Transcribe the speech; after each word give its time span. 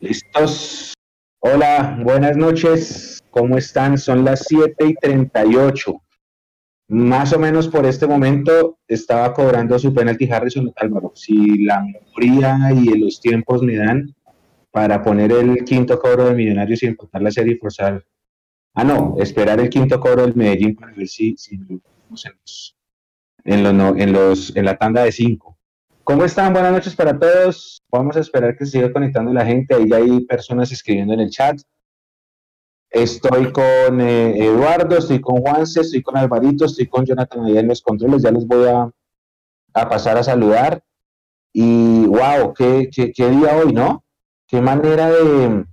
Listos. 0.00 0.94
Hola, 1.40 1.98
buenas 2.04 2.36
noches. 2.36 3.20
¿Cómo 3.30 3.58
están? 3.58 3.98
Son 3.98 4.24
las 4.24 4.44
7 4.46 4.86
y 4.86 4.94
38. 4.94 6.00
Más 6.90 7.32
o 7.32 7.38
menos 7.40 7.66
por 7.66 7.84
este 7.84 8.06
momento 8.06 8.78
estaba 8.86 9.34
cobrando 9.34 9.76
su 9.76 9.92
penalti 9.92 10.30
Harrison 10.30 10.72
Álvaro. 10.76 11.10
Si 11.16 11.64
la 11.64 11.82
memoria 11.82 12.72
y 12.72 12.96
los 12.96 13.20
tiempos 13.20 13.60
me 13.62 13.74
dan 13.74 14.14
para 14.70 15.02
poner 15.02 15.32
el 15.32 15.64
quinto 15.64 15.98
cobro 15.98 16.26
de 16.26 16.34
Millonarios 16.34 16.80
y 16.84 16.86
empatar 16.86 17.20
la 17.20 17.32
serie 17.32 17.54
y 17.54 17.58
forzar. 17.58 18.04
Ah, 18.74 18.84
no, 18.84 19.16
esperar 19.18 19.58
el 19.58 19.68
quinto 19.68 19.98
cobro 19.98 20.22
del 20.22 20.36
Medellín 20.36 20.76
para 20.76 20.92
ver 20.92 21.08
si, 21.08 21.36
si 21.36 21.56
en, 21.56 21.82
los, 23.64 23.96
en, 23.96 24.12
los, 24.12 24.56
en 24.56 24.64
la 24.64 24.76
tanda 24.76 25.02
de 25.02 25.10
cinco. 25.10 25.57
¿Cómo 26.08 26.24
están? 26.24 26.54
Buenas 26.54 26.72
noches 26.72 26.96
para 26.96 27.18
todos. 27.18 27.82
Vamos 27.90 28.16
a 28.16 28.20
esperar 28.20 28.56
que 28.56 28.64
siga 28.64 28.90
conectando 28.90 29.30
la 29.30 29.44
gente. 29.44 29.74
Ahí 29.74 29.92
hay 29.92 30.20
personas 30.20 30.72
escribiendo 30.72 31.12
en 31.12 31.20
el 31.20 31.28
chat. 31.28 31.60
Estoy 32.88 33.52
con 33.52 34.00
eh, 34.00 34.42
Eduardo, 34.42 34.96
estoy 34.96 35.20
con 35.20 35.42
Juanse, 35.42 35.82
estoy 35.82 36.02
con 36.02 36.16
Alvarito, 36.16 36.64
estoy 36.64 36.86
con 36.86 37.04
Jonathan 37.04 37.44
allá 37.44 37.60
en 37.60 37.68
los 37.68 37.82
controles. 37.82 38.22
Ya 38.22 38.30
les 38.30 38.46
voy 38.46 38.66
a, 38.68 38.90
pasar 39.86 40.16
a 40.16 40.22
saludar. 40.22 40.82
Y 41.52 42.06
wow, 42.06 42.54
qué, 42.54 42.88
día 43.14 43.56
hoy, 43.62 43.74
¿no? 43.74 44.02
Qué 44.46 44.62
manera 44.62 45.10
de, 45.10 45.66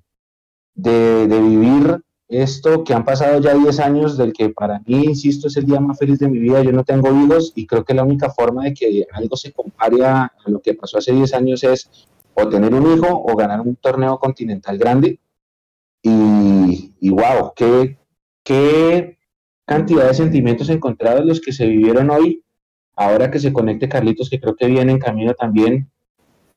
de 0.74 1.40
vivir 1.40 2.02
esto 2.28 2.84
que 2.84 2.94
han 2.94 3.06
pasado 3.06 3.40
ya 3.40 3.54
10 3.54 3.80
años 3.80 4.18
del 4.18 4.34
que 4.34 4.50
para 4.50 4.80
mí, 4.86 5.04
insisto, 5.06 5.48
es 5.48 5.58
el 5.58 5.66
día 5.66 5.80
más 5.80 6.00
feliz 6.00 6.20
de 6.20 6.28
mi 6.28 6.40
vida. 6.40 6.64
Yo 6.64 6.72
no 6.72 6.84
tengo 6.84 7.10
hijos 7.24 7.54
y 7.56 7.68
creo 7.68 7.86
que 7.86 7.94
la 7.94 8.04
única 8.04 8.32
forma 8.32 8.64
de 8.64 8.74
que 8.74 9.06
algo 9.12 9.38
se 9.38 9.52
compare 9.52 10.04
a, 10.04 10.32
lo 10.48 10.60
que 10.60 10.74
pasó 10.74 10.98
hace 10.98 11.14
10 11.14 11.34
años 11.36 11.64
es 11.64 11.90
o 12.34 12.50
tener 12.50 12.74
un 12.74 12.98
hijo 12.98 13.08
o 13.10 13.36
ganar 13.36 13.62
un 13.62 13.76
torneo 13.76 14.18
continental 14.20 14.78
grande. 14.78 15.20
Y, 16.02 17.10
wow, 17.10 17.54
qué, 17.56 17.98
qué 18.44 19.18
cantidad 19.66 20.08
de 20.08 20.14
sentimientos 20.14 20.70
encontrados 20.70 21.26
los 21.26 21.42
que 21.42 21.54
se 21.54 21.68
vivieron 21.68 22.10
hoy. 22.10 22.44
Ahora 22.96 23.30
que 23.30 23.40
se 23.40 23.54
conecte 23.54 23.90
Carlitos, 23.90 24.30
que 24.30 24.40
creo 24.40 24.56
que 24.56 24.68
viene 24.68 24.94
en 24.94 25.00
camino 25.00 25.34
también, 25.34 25.92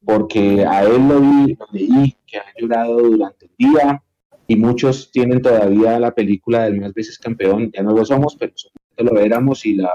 porque 0.05 0.65
a 0.65 0.85
él 0.85 1.09
lo 1.09 1.21
vi, 1.21 1.55
lo 1.55 1.67
leí, 1.73 2.17
que 2.27 2.39
ha 2.39 2.45
llorado 2.57 2.99
durante 2.99 3.47
el 3.47 3.53
día, 3.59 4.03
y 4.51 4.57
muchos 4.57 5.13
tienen 5.13 5.43
todavía 5.43 6.01
la 6.01 6.15
película 6.15 6.65
del 6.65 6.81
más 6.81 6.95
veces 6.95 7.19
campeón, 7.19 7.71
ya 7.71 7.83
no 7.83 7.93
lo 7.95 8.05
somos, 8.05 8.35
pero 8.37 8.55
lo 8.97 9.21
éramos 9.21 9.65
y 9.67 9.75
la 9.75 9.93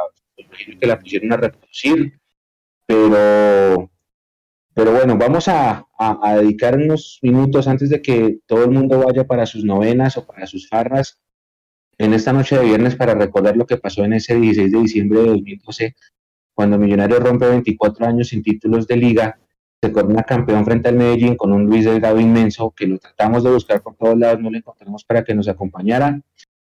que 0.79 0.87
la 0.87 0.99
pusieron 0.99 1.33
a 1.33 1.37
reproducir, 1.37 2.19
pero, 2.85 3.89
pero 4.75 4.91
bueno, 4.91 5.17
vamos 5.17 5.47
a, 5.47 5.87
a, 5.97 6.35
dedicar 6.35 6.75
unos 6.77 7.17
minutos 7.23 7.67
antes 7.67 7.89
de 7.89 8.01
que 8.01 8.39
todo 8.45 8.63
el 8.65 8.71
mundo 8.71 8.99
vaya 8.99 9.25
para 9.25 9.47
sus 9.47 9.63
novenas 9.65 10.17
o 10.17 10.25
para 10.27 10.45
sus 10.45 10.69
farras 10.69 11.19
en 11.97 12.13
esta 12.13 12.31
noche 12.31 12.57
de 12.57 12.65
viernes 12.65 12.95
para 12.95 13.15
recordar 13.15 13.57
lo 13.57 13.65
que 13.65 13.77
pasó 13.77 14.03
en 14.03 14.13
ese 14.13 14.35
16 14.35 14.71
de 14.71 14.79
diciembre 14.79 15.19
de 15.21 15.29
2012, 15.29 15.95
cuando 16.53 16.77
Millonarios 16.77 17.21
rompe 17.21 17.47
24 17.47 18.05
años 18.05 18.27
sin 18.27 18.43
títulos 18.43 18.85
de 18.87 18.97
liga 18.97 19.39
se 19.83 19.91
corona 19.91 20.23
campeón 20.23 20.63
frente 20.63 20.87
al 20.87 20.95
Medellín 20.95 21.35
con 21.35 21.51
un 21.51 21.65
Luis 21.65 21.83
Delgado 21.83 22.17
inmenso 22.17 22.71
que 22.71 22.87
lo 22.87 22.97
tratamos 22.99 23.43
de 23.43 23.51
buscar 23.51 23.81
por 23.81 23.95
todos 23.95 24.17
lados, 24.17 24.39
no 24.39 24.49
lo 24.49 24.57
encontramos 24.57 25.03
para 25.03 25.25
que 25.25 25.35
nos 25.35 25.49
acompañara. 25.49 26.21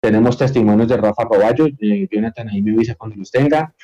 Tenemos 0.02 0.36
testimonios 0.36 0.90
de 0.90 0.98
Rafa 0.98 1.30
Caballo, 1.30 1.68
de 1.78 2.10
Jonathan 2.12 2.50
ahí 2.50 2.64
me 2.64 2.72
avisa 2.72 2.96
cuando 2.96 3.16
los 3.18 3.30
tenga. 3.30 3.76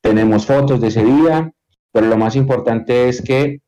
Tenemos 0.00 0.44
fotos 0.44 0.80
de 0.80 0.88
ese 0.88 1.04
día, 1.04 1.52
pero 1.92 2.08
lo 2.08 2.16
más 2.16 2.34
importante 2.34 3.08
es 3.08 3.22
que, 3.22 3.60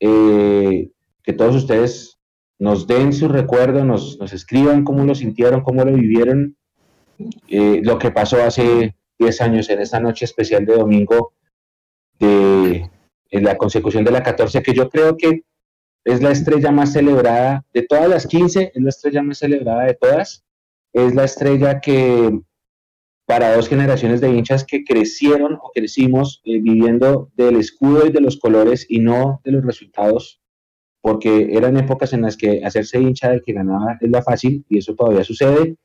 eh, 0.00 0.90
que 1.22 1.32
todos 1.32 1.54
ustedes 1.54 2.18
nos 2.58 2.88
den 2.88 3.12
su 3.12 3.28
recuerdo, 3.28 3.84
nos, 3.84 4.18
nos, 4.18 4.32
escriban 4.32 4.82
cómo 4.82 5.04
lo 5.04 5.14
sintieron, 5.14 5.60
cómo 5.60 5.84
lo 5.84 5.92
vivieron, 5.92 6.56
eh, 7.46 7.82
lo 7.84 8.00
que 8.00 8.10
pasó 8.10 8.42
hace 8.42 8.96
10 9.16 9.40
años 9.42 9.70
en 9.70 9.80
esta 9.80 10.00
noche 10.00 10.24
especial 10.24 10.66
de 10.66 10.74
domingo 10.74 11.34
de, 12.18 12.90
en 13.30 13.44
la 13.44 13.56
consecución 13.56 14.04
de 14.04 14.10
la 14.10 14.22
14, 14.22 14.62
que 14.62 14.74
yo 14.74 14.88
creo 14.88 15.16
que 15.16 15.44
es 16.04 16.22
la 16.22 16.30
estrella 16.30 16.70
más 16.70 16.92
celebrada 16.92 17.64
de 17.72 17.82
todas 17.82 18.08
las 18.08 18.26
15, 18.26 18.72
es 18.74 18.82
la 18.82 18.88
estrella 18.88 19.22
más 19.22 19.38
celebrada 19.38 19.84
de 19.84 19.94
todas, 19.94 20.44
es 20.92 21.14
la 21.14 21.24
estrella 21.24 21.80
que 21.80 22.40
para 23.26 23.54
dos 23.54 23.68
generaciones 23.68 24.20
de 24.20 24.30
hinchas 24.30 24.64
que 24.64 24.82
crecieron 24.82 25.54
o 25.54 25.70
crecimos 25.72 26.40
eh, 26.44 26.58
viviendo 26.60 27.30
del 27.36 27.56
escudo 27.56 28.06
y 28.06 28.10
de 28.10 28.20
los 28.20 28.38
colores 28.38 28.86
y 28.88 28.98
no 28.98 29.40
de 29.44 29.52
los 29.52 29.64
resultados, 29.64 30.40
porque 31.00 31.50
eran 31.52 31.76
épocas 31.76 32.12
en 32.12 32.22
las 32.22 32.36
que 32.36 32.64
hacerse 32.64 32.98
hincha 32.98 33.30
del 33.30 33.42
que 33.42 33.52
ganaba 33.52 33.98
es 34.00 34.10
la 34.10 34.22
fácil 34.22 34.64
y 34.68 34.78
eso 34.78 34.96
todavía 34.96 35.22
sucede. 35.22 35.76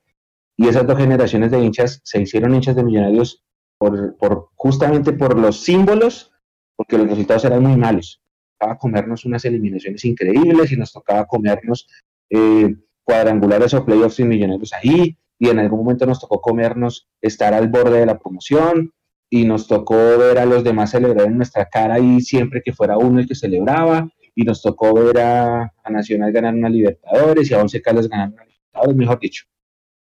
Y 0.58 0.68
esas 0.68 0.88
dos 0.88 0.98
generaciones 0.98 1.52
de 1.52 1.60
hinchas 1.60 2.02
se 2.04 2.22
hicieron 2.22 2.56
hinchas 2.56 2.76
de 2.78 2.84
millonarios 2.84 3.44
por, 3.78 4.18
por 4.18 4.50
justamente 4.56 5.14
por 5.14 5.38
los 5.38 5.62
símbolos 5.62 6.32
porque 6.76 6.98
los 6.98 7.08
resultados 7.08 7.46
eran 7.46 7.64
muy 7.64 7.78
malos. 7.78 8.22
Tocaba 8.58 8.78
comernos 8.78 9.26
unas 9.26 9.44
eliminaciones 9.46 10.04
increíbles 10.06 10.72
y 10.72 10.78
nos 10.78 10.92
tocaba 10.94 11.26
comernos 11.26 11.88
eh, 12.30 12.76
cuadrangulares 13.04 13.74
o 13.74 13.86
playoffs 13.86 14.20
y 14.20 14.24
millonarios 14.24 14.74
ahí, 14.74 15.18
y 15.38 15.50
en 15.50 15.60
algún 15.60 15.80
momento 15.80 16.06
nos 16.06 16.20
tocó 16.20 16.42
comernos 16.42 17.08
estar 17.22 17.54
al 17.54 17.68
borde 17.68 18.00
de 18.00 18.06
la 18.06 18.18
promoción, 18.18 18.94
y 19.30 19.46
nos 19.46 19.68
tocó 19.68 19.96
ver 19.96 20.38
a 20.38 20.46
los 20.46 20.64
demás 20.64 20.92
celebrar 20.92 21.28
en 21.28 21.38
nuestra 21.38 21.66
cara 21.66 22.00
y 22.00 22.22
siempre 22.22 22.62
que 22.64 22.74
fuera 22.74 22.98
uno 22.98 23.20
el 23.20 23.28
que 23.28 23.36
celebraba, 23.36 24.10
y 24.36 24.44
nos 24.44 24.62
tocó 24.62 24.94
ver 24.94 25.20
a, 25.20 25.74
Nacional 25.90 26.32
ganar 26.32 26.54
una 26.54 26.70
Libertadores 26.70 27.50
y 27.50 27.54
a 27.54 27.62
Once 27.62 27.82
Caldas 27.82 28.10
ganar 28.10 28.30
una 28.30 28.44
Libertadores, 28.44 28.96
mejor 28.96 29.20
dicho. 29.20 29.46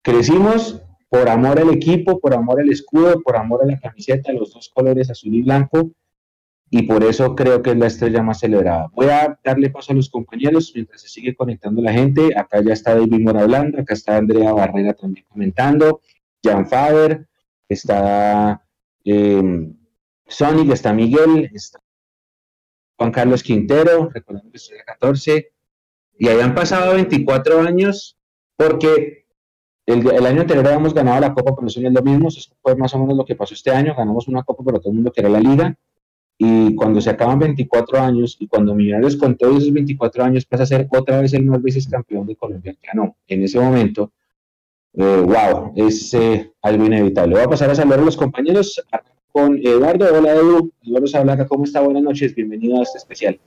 Crecimos 0.03 0.83
por 1.09 1.29
amor 1.29 1.61
al 1.61 1.71
equipo, 1.71 2.19
por 2.19 2.35
amor 2.35 2.61
al 2.61 2.71
escudo, 2.71 3.21
por 3.21 3.37
amor 3.37 3.63
a 3.63 3.67
la 3.67 3.79
camiseta, 3.79 4.33
los 4.33 4.53
dos 4.53 4.71
colores 4.71 5.11
azul 5.11 5.35
y 5.35 5.43
blanco, 5.43 5.91
y 6.75 6.85
por 6.85 7.05
eso 7.05 7.37
creo 7.37 7.61
que 7.61 7.73
es 7.73 7.77
la 7.77 7.87
estrella 7.87 8.23
más 8.23 8.41
celebrada. 8.41 8.89
Voy 8.95 9.07
a 9.09 9.39
darle 9.45 9.69
paso 9.69 9.93
a 9.93 9.95
los 9.95 10.09
compañeros 10.09 10.73
mientras 10.75 11.03
se 11.03 11.09
sigue 11.09 11.37
conectando 11.37 11.83
la 11.83 11.93
gente. 11.93 12.31
Acá 12.35 12.63
ya 12.63 12.73
está 12.73 12.95
David 12.95 13.21
Mora 13.21 13.43
hablando, 13.43 13.79
acá 13.79 13.93
está 13.93 14.17
Andrea 14.17 14.55
Barrera 14.55 14.95
también 14.95 15.27
comentando, 15.29 16.01
Jan 16.43 16.67
Faber, 16.67 17.29
está 17.69 18.65
eh, 19.05 19.71
Sonic, 20.27 20.73
está 20.73 20.95
Miguel, 20.95 21.51
está 21.53 21.79
Juan 22.97 23.13
Carlos 23.13 23.43
Quintero, 23.43 24.09
recordando 24.09 24.51
que 24.51 24.57
estoy 24.57 24.79
a 24.79 24.85
14, 24.85 25.53
y 26.21 26.29
ahí 26.29 26.41
han 26.41 26.55
pasado 26.55 26.95
24 26.95 27.61
años 27.61 28.17
porque 28.57 29.27
el, 29.85 30.25
año 30.25 30.41
anterior 30.41 30.67
habíamos 30.67 30.95
ganado 30.95 31.21
la 31.21 31.35
Copa, 31.35 31.55
pero 31.55 31.63
no 31.63 31.69
es 31.69 31.77
lo 31.77 32.03
mismo, 32.03 32.29
eso 32.29 32.51
fue 32.63 32.75
más 32.77 32.95
o 32.95 32.99
menos 32.99 33.15
lo 33.15 33.27
que 33.27 33.37
pasó 33.37 33.53
este 33.53 33.73
año, 33.73 33.95
ganamos 33.95 34.27
una 34.27 34.43
Copa, 34.43 34.63
pero 34.65 34.81
todo 34.81 34.89
el 34.89 34.95
mundo 34.95 35.13
quería 35.13 35.29
la 35.29 35.41
Liga, 35.41 35.77
y 36.45 36.75
cuando 36.75 37.01
se 37.01 37.09
acaban 37.09 37.39
24 37.39 38.01
años 38.01 38.37
y 38.41 38.49
cuando 38.49 38.75
Millonarios 38.75 39.15
con 39.15 39.37
todos 39.37 39.59
esos 39.59 39.73
24 39.73 40.25
años 40.25 40.45
pasa 40.45 40.65
a 40.65 40.67
ser 40.67 40.89
otra 40.91 41.21
vez 41.21 41.33
el 41.35 41.45
más 41.45 41.63
veces 41.63 41.87
campeón 41.87 42.27
de 42.27 42.35
Colombia, 42.35 42.75
ya 42.83 42.95
no, 42.95 43.17
en 43.29 43.45
ese 43.45 43.61
momento, 43.61 44.11
eh, 44.95 45.25
wow, 45.25 45.73
es 45.77 46.13
eh, 46.15 46.53
algo 46.63 46.85
inevitable. 46.85 47.37
Voy 47.37 47.45
a 47.45 47.49
pasar 47.49 47.71
a 47.71 47.77
saludar 47.77 48.01
a 48.01 48.05
los 48.05 48.17
compañeros 48.17 48.85
con 49.31 49.57
Eduardo. 49.57 50.05
Hola 50.13 50.35
Edu, 50.35 50.73
Eduardo 50.83 51.07
Sablaca, 51.07 51.47
¿cómo 51.47 51.63
está? 51.63 51.81
Buenas 51.81 52.03
noches, 52.03 52.35
bienvenido 52.35 52.81
a 52.81 52.83
este 52.83 52.99
especial. 52.99 53.39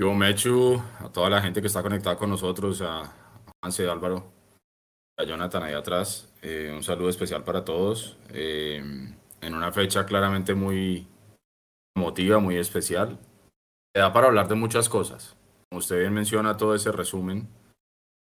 Yo, 0.00 0.12
Mechu, 0.14 0.82
a 0.98 1.12
toda 1.12 1.30
la 1.30 1.40
gente 1.40 1.60
que 1.60 1.68
está 1.68 1.80
conectada 1.80 2.16
con 2.16 2.28
nosotros, 2.28 2.82
a 2.82 3.12
Juanse 3.62 3.88
Álvaro, 3.88 4.32
a 5.16 5.22
Jonathan 5.22 5.62
ahí 5.62 5.74
atrás, 5.74 6.34
eh, 6.42 6.72
un 6.74 6.82
saludo 6.82 7.08
especial 7.08 7.44
para 7.44 7.64
todos 7.64 8.18
en 9.44 9.54
una 9.54 9.72
fecha 9.72 10.06
claramente 10.06 10.54
muy 10.54 11.06
emotiva, 11.96 12.38
muy 12.38 12.56
especial. 12.56 13.18
Le 13.94 14.00
da 14.00 14.12
para 14.12 14.28
hablar 14.28 14.48
de 14.48 14.54
muchas 14.54 14.88
cosas. 14.88 15.36
Como 15.70 15.78
usted 15.78 16.00
bien 16.00 16.14
menciona, 16.14 16.56
todo 16.56 16.74
ese 16.74 16.92
resumen 16.92 17.48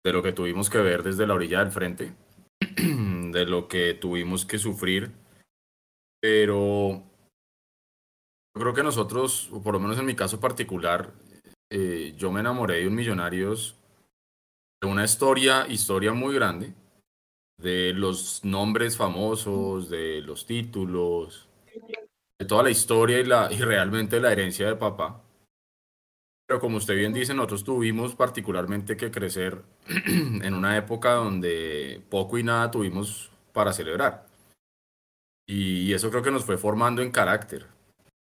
de 0.04 0.12
lo 0.12 0.22
que 0.22 0.34
tuvimos 0.34 0.70
que 0.70 0.80
ver 0.80 1.04
desde 1.04 1.28
la 1.28 1.36
orilla 1.36 1.60
del 1.60 1.72
frente, 1.72 2.14
de 2.60 3.46
lo 3.46 3.68
que 3.68 3.94
tuvimos 3.94 4.46
que 4.46 4.58
sufrir, 4.58 5.12
pero 6.22 7.04
yo 8.56 8.62
creo 8.62 8.74
que 8.74 8.84
nosotros, 8.84 9.50
o 9.52 9.62
por 9.62 9.74
lo 9.74 9.80
menos 9.80 9.98
en 9.98 10.06
mi 10.06 10.16
caso 10.16 10.40
particular, 10.40 11.14
eh, 11.72 12.14
yo 12.18 12.32
me 12.32 12.42
enamoré 12.42 12.82
de 12.82 12.88
un 12.88 12.96
Millonarios, 12.96 13.78
de 14.82 14.90
una 14.90 15.06
historia, 15.06 15.66
historia 15.68 16.14
muy 16.14 16.36
grande, 16.36 16.74
de 17.58 17.94
los 17.94 18.44
nombres 18.44 18.98
famosos, 18.98 19.90
de 19.90 20.22
los 20.22 20.46
títulos, 20.46 21.48
de 22.40 22.46
toda 22.46 22.64
la 22.64 22.70
historia 22.70 23.20
y, 23.20 23.26
la, 23.26 23.52
y 23.52 23.58
realmente 23.58 24.20
la 24.20 24.32
herencia 24.32 24.68
de 24.68 24.76
papá. 24.76 25.22
Pero 26.46 26.60
como 26.60 26.78
usted 26.78 26.96
bien 26.96 27.14
dice, 27.14 27.34
nosotros 27.34 27.64
tuvimos 27.64 28.16
particularmente 28.16 28.98
que 28.98 29.12
crecer 29.12 29.64
en 30.06 30.54
una 30.54 30.78
época 30.78 31.14
donde 31.14 32.02
poco 32.10 32.38
y 32.38 32.44
nada 32.44 32.70
tuvimos 32.70 33.32
para 33.54 33.74
celebrar. 33.74 34.26
Y 35.48 35.94
eso 35.94 36.10
creo 36.10 36.24
que 36.24 36.32
nos 36.32 36.46
fue 36.46 36.58
formando 36.58 37.02
en 37.02 37.12
carácter. 37.12 37.68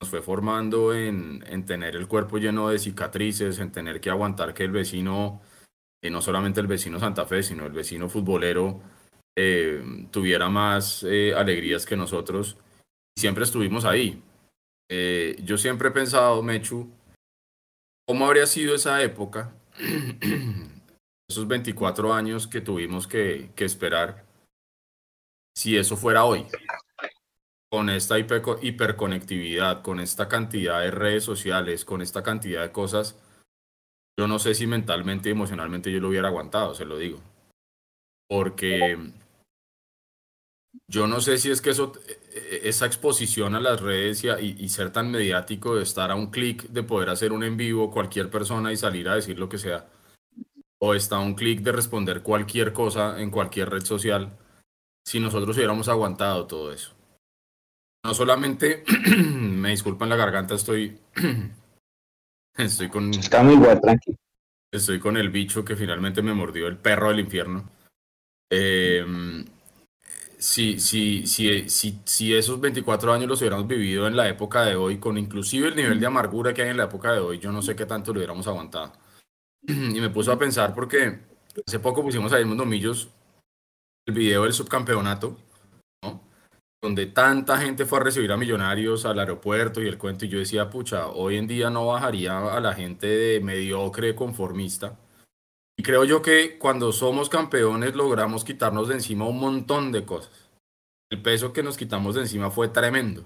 nos 0.01 0.09
fue 0.09 0.21
formando 0.21 0.93
en, 0.93 1.65
tener 1.65 1.95
el 1.95 2.07
cuerpo 2.07 2.37
lleno 2.37 2.69
de 2.69 2.79
cicatrices, 2.79 3.59
en 3.59 3.71
tener 3.71 3.99
que 3.99 4.09
aguantar 4.09 4.53
que 4.53 4.63
el 4.63 4.71
vecino, 4.71 5.41
y 6.01 6.09
no 6.09 6.21
solamente 6.21 6.59
el 6.61 6.67
vecino 6.67 6.99
Santa 6.99 7.25
Fe, 7.25 7.43
sino 7.43 7.65
el 7.65 7.71
vecino 7.73 8.07
futbolero, 8.09 8.81
eh, 9.39 10.07
tuviera 10.09 10.49
más 10.49 11.03
eh, 11.03 11.35
alegrías 11.35 11.85
que 11.85 11.95
nosotros. 11.95 12.57
Siempre 13.15 13.43
estuvimos 13.43 13.85
ahí. 13.85 14.19
Eh, 14.89 15.35
yo 15.43 15.59
siempre 15.59 15.89
he 15.89 15.91
pensado, 15.91 16.41
Mechu, 16.41 16.89
¿cómo 18.07 18.25
habría 18.25 18.47
sido 18.47 18.73
esa 18.73 19.01
época? 19.03 19.53
Esos 21.29 21.47
24 21.47 22.13
años 22.13 22.47
que 22.47 22.61
tuvimos 22.61 23.05
que, 23.05 23.51
que 23.53 23.65
esperar, 23.65 24.25
si 25.55 25.77
eso 25.77 25.97
fuera 25.97 26.23
hoy 26.23 26.45
con 27.69 27.89
esta 27.89 28.17
hiperconectividad, 28.17 29.81
con 29.81 29.99
esta 29.99 30.29
cantidad 30.29 30.79
de 30.79 30.89
redes 30.89 31.25
sociales, 31.25 31.83
con 31.83 32.01
esta 32.01 32.23
cantidad 32.23 32.61
de 32.61 32.71
cosas, 32.71 33.19
yo 34.17 34.25
no 34.27 34.39
sé 34.39 34.55
si 34.55 34.67
mentalmente 34.67 35.27
y 35.27 35.33
emocionalmente 35.33 35.91
yo 35.91 35.99
lo 35.99 36.07
hubiera 36.07 36.29
aguantado, 36.29 36.73
se 36.73 36.85
lo 36.85 36.97
digo. 36.97 37.19
Porque 38.29 38.97
yo 40.87 41.07
no 41.07 41.21
sé 41.21 41.37
si 41.37 41.51
es 41.51 41.61
que 41.61 41.71
eso, 41.71 41.93
e, 42.07 42.11
e, 42.33 42.69
esa 42.69 42.85
exposición 42.85 43.55
a 43.55 43.59
las 43.59 43.81
redes 43.81 44.23
y, 44.23 44.29
y 44.29 44.69
ser 44.69 44.91
tan 44.91 45.11
mediático 45.11 45.75
de 45.75 45.83
estar 45.83 46.11
a 46.11 46.15
un 46.15 46.31
clic 46.31 46.63
de 46.69 46.83
poder 46.83 47.09
hacer 47.09 47.31
un 47.31 47.43
en 47.43 47.57
vivo 47.57 47.91
cualquier 47.91 48.29
persona 48.29 48.71
y 48.71 48.77
salir 48.77 49.09
a 49.09 49.15
decir 49.15 49.39
lo 49.39 49.49
que 49.49 49.57
sea, 49.57 49.87
o 50.79 50.93
está 50.93 51.17
a 51.17 51.21
un 51.21 51.35
clic 51.35 51.61
de 51.61 51.71
responder 51.71 52.21
cualquier 52.21 52.73
cosa 52.73 53.19
en 53.19 53.31
cualquier 53.31 53.69
red 53.69 53.83
social, 53.83 54.37
si 55.05 55.19
nosotros 55.19 55.55
hubiéramos 55.55 55.87
aguantado 55.87 56.47
todo 56.47 56.71
eso. 56.71 56.93
No 58.05 58.13
solamente, 58.13 58.83
me 59.17 59.71
disculpan 59.71 60.09
la 60.09 60.15
garganta, 60.15 60.55
estoy, 60.55 60.99
estoy 62.57 62.89
con... 62.89 63.13
Está 63.13 63.43
muy 63.43 63.55
igual, 63.55 63.81
tranquilo. 63.81 64.17
Estoy 64.71 64.99
con 64.99 65.17
el 65.17 65.29
bicho 65.29 65.63
que 65.63 65.75
finalmente 65.75 66.21
me 66.21 66.33
mordió, 66.33 66.67
el 66.67 66.77
perro 66.77 67.09
del 67.09 67.21
infierno. 67.21 67.69
Eh, 68.49 69.03
si, 70.37 70.79
si, 70.79 71.25
si, 71.25 71.67
si, 72.05 72.35
esos 72.35 72.59
24 72.61 73.13
años 73.13 73.27
los 73.27 73.41
hubiéramos 73.41 73.67
vivido 73.67 74.07
en 74.07 74.15
la 74.15 74.29
época 74.29 74.63
de 74.63 74.75
hoy, 74.75 74.99
con 74.99 75.17
inclusive 75.17 75.69
el 75.69 75.75
nivel 75.75 75.99
de 75.99 76.05
amargura 76.05 76.53
que 76.53 76.61
hay 76.61 76.69
en 76.69 76.77
la 76.77 76.85
época 76.85 77.11
de 77.11 77.19
hoy, 77.19 77.39
yo 77.39 77.51
no 77.51 77.61
sé 77.61 77.75
qué 77.75 77.85
tanto 77.85 78.13
lo 78.13 78.19
hubiéramos 78.19 78.47
aguantado. 78.47 78.93
Y 79.67 79.99
me 79.99 80.09
puso 80.09 80.31
a 80.31 80.39
pensar 80.39 80.73
porque 80.75 81.19
hace 81.65 81.79
poco 81.79 82.03
pusimos 82.03 82.31
ahí 82.33 82.43
en 82.43 82.49
Mundomillos 82.49 83.09
el 84.05 84.13
video 84.13 84.43
del 84.43 84.53
subcampeonato, 84.53 85.37
donde 86.81 87.07
tanta 87.07 87.57
gente 87.57 87.85
fue 87.85 87.99
a 87.99 88.03
recibir 88.03 88.31
a 88.31 88.37
millonarios 88.37 89.05
al 89.05 89.19
aeropuerto 89.19 89.81
y 89.81 89.87
el 89.87 89.97
cuento, 89.97 90.25
y 90.25 90.29
yo 90.29 90.39
decía, 90.39 90.69
pucha, 90.69 91.07
hoy 91.07 91.37
en 91.37 91.47
día 91.47 91.69
no 91.69 91.87
bajaría 91.87 92.55
a 92.55 92.61
la 92.61 92.73
gente 92.73 93.07
de 93.07 93.39
mediocre, 93.41 94.15
conformista. 94.15 94.97
Y 95.77 95.83
creo 95.83 96.03
yo 96.05 96.21
que 96.21 96.57
cuando 96.57 96.91
somos 96.91 97.29
campeones 97.29 97.95
logramos 97.95 98.43
quitarnos 98.43 98.87
de 98.87 98.95
encima 98.95 99.27
un 99.27 99.39
montón 99.39 99.91
de 99.91 100.05
cosas. 100.05 100.49
El 101.09 101.21
peso 101.21 101.53
que 101.53 101.63
nos 101.63 101.77
quitamos 101.77 102.15
de 102.15 102.21
encima 102.21 102.49
fue 102.49 102.69
tremendo. 102.69 103.23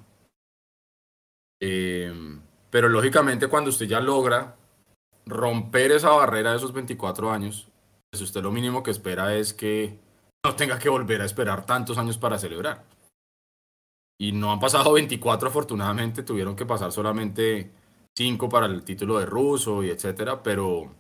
Em, 1.62 2.42
pero 2.70 2.90
lógicamente 2.90 3.48
cuando 3.48 3.70
usted 3.70 3.88
ya 3.88 4.00
logra 4.00 4.58
romper 5.26 5.92
esa 5.92 6.10
barrera 6.10 6.52
de 6.52 6.58
esos 6.58 6.74
24 6.74 7.32
años, 7.32 7.70
pues 8.12 8.22
usted 8.22 8.42
lo 8.42 8.52
mínimo 8.52 8.84
que 8.84 8.92
espera 8.92 9.36
es 9.36 9.54
que 9.54 9.98
no 10.46 10.56
tenga 10.56 10.78
que 10.78 10.90
volver 10.90 11.22
a 11.22 11.26
esperar 11.26 11.66
tantos 11.66 11.98
años 11.98 12.18
para 12.18 12.38
celebrar 12.38 12.84
y 14.22 14.34
no 14.34 14.52
han 14.52 14.60
pasado 14.60 14.94
24 14.94 15.50
afortunadamente, 15.50 16.22
tuvieron 16.22 16.56
que 16.56 16.68
pasar 16.68 16.92
solamente 16.92 17.72
5 18.16 18.50
para 18.50 18.68
el 18.68 18.84
título 18.84 19.18
de 19.18 19.26
ruso 19.26 19.82
y 19.84 19.90
etcétera, 19.90 20.44
pero 20.44 20.94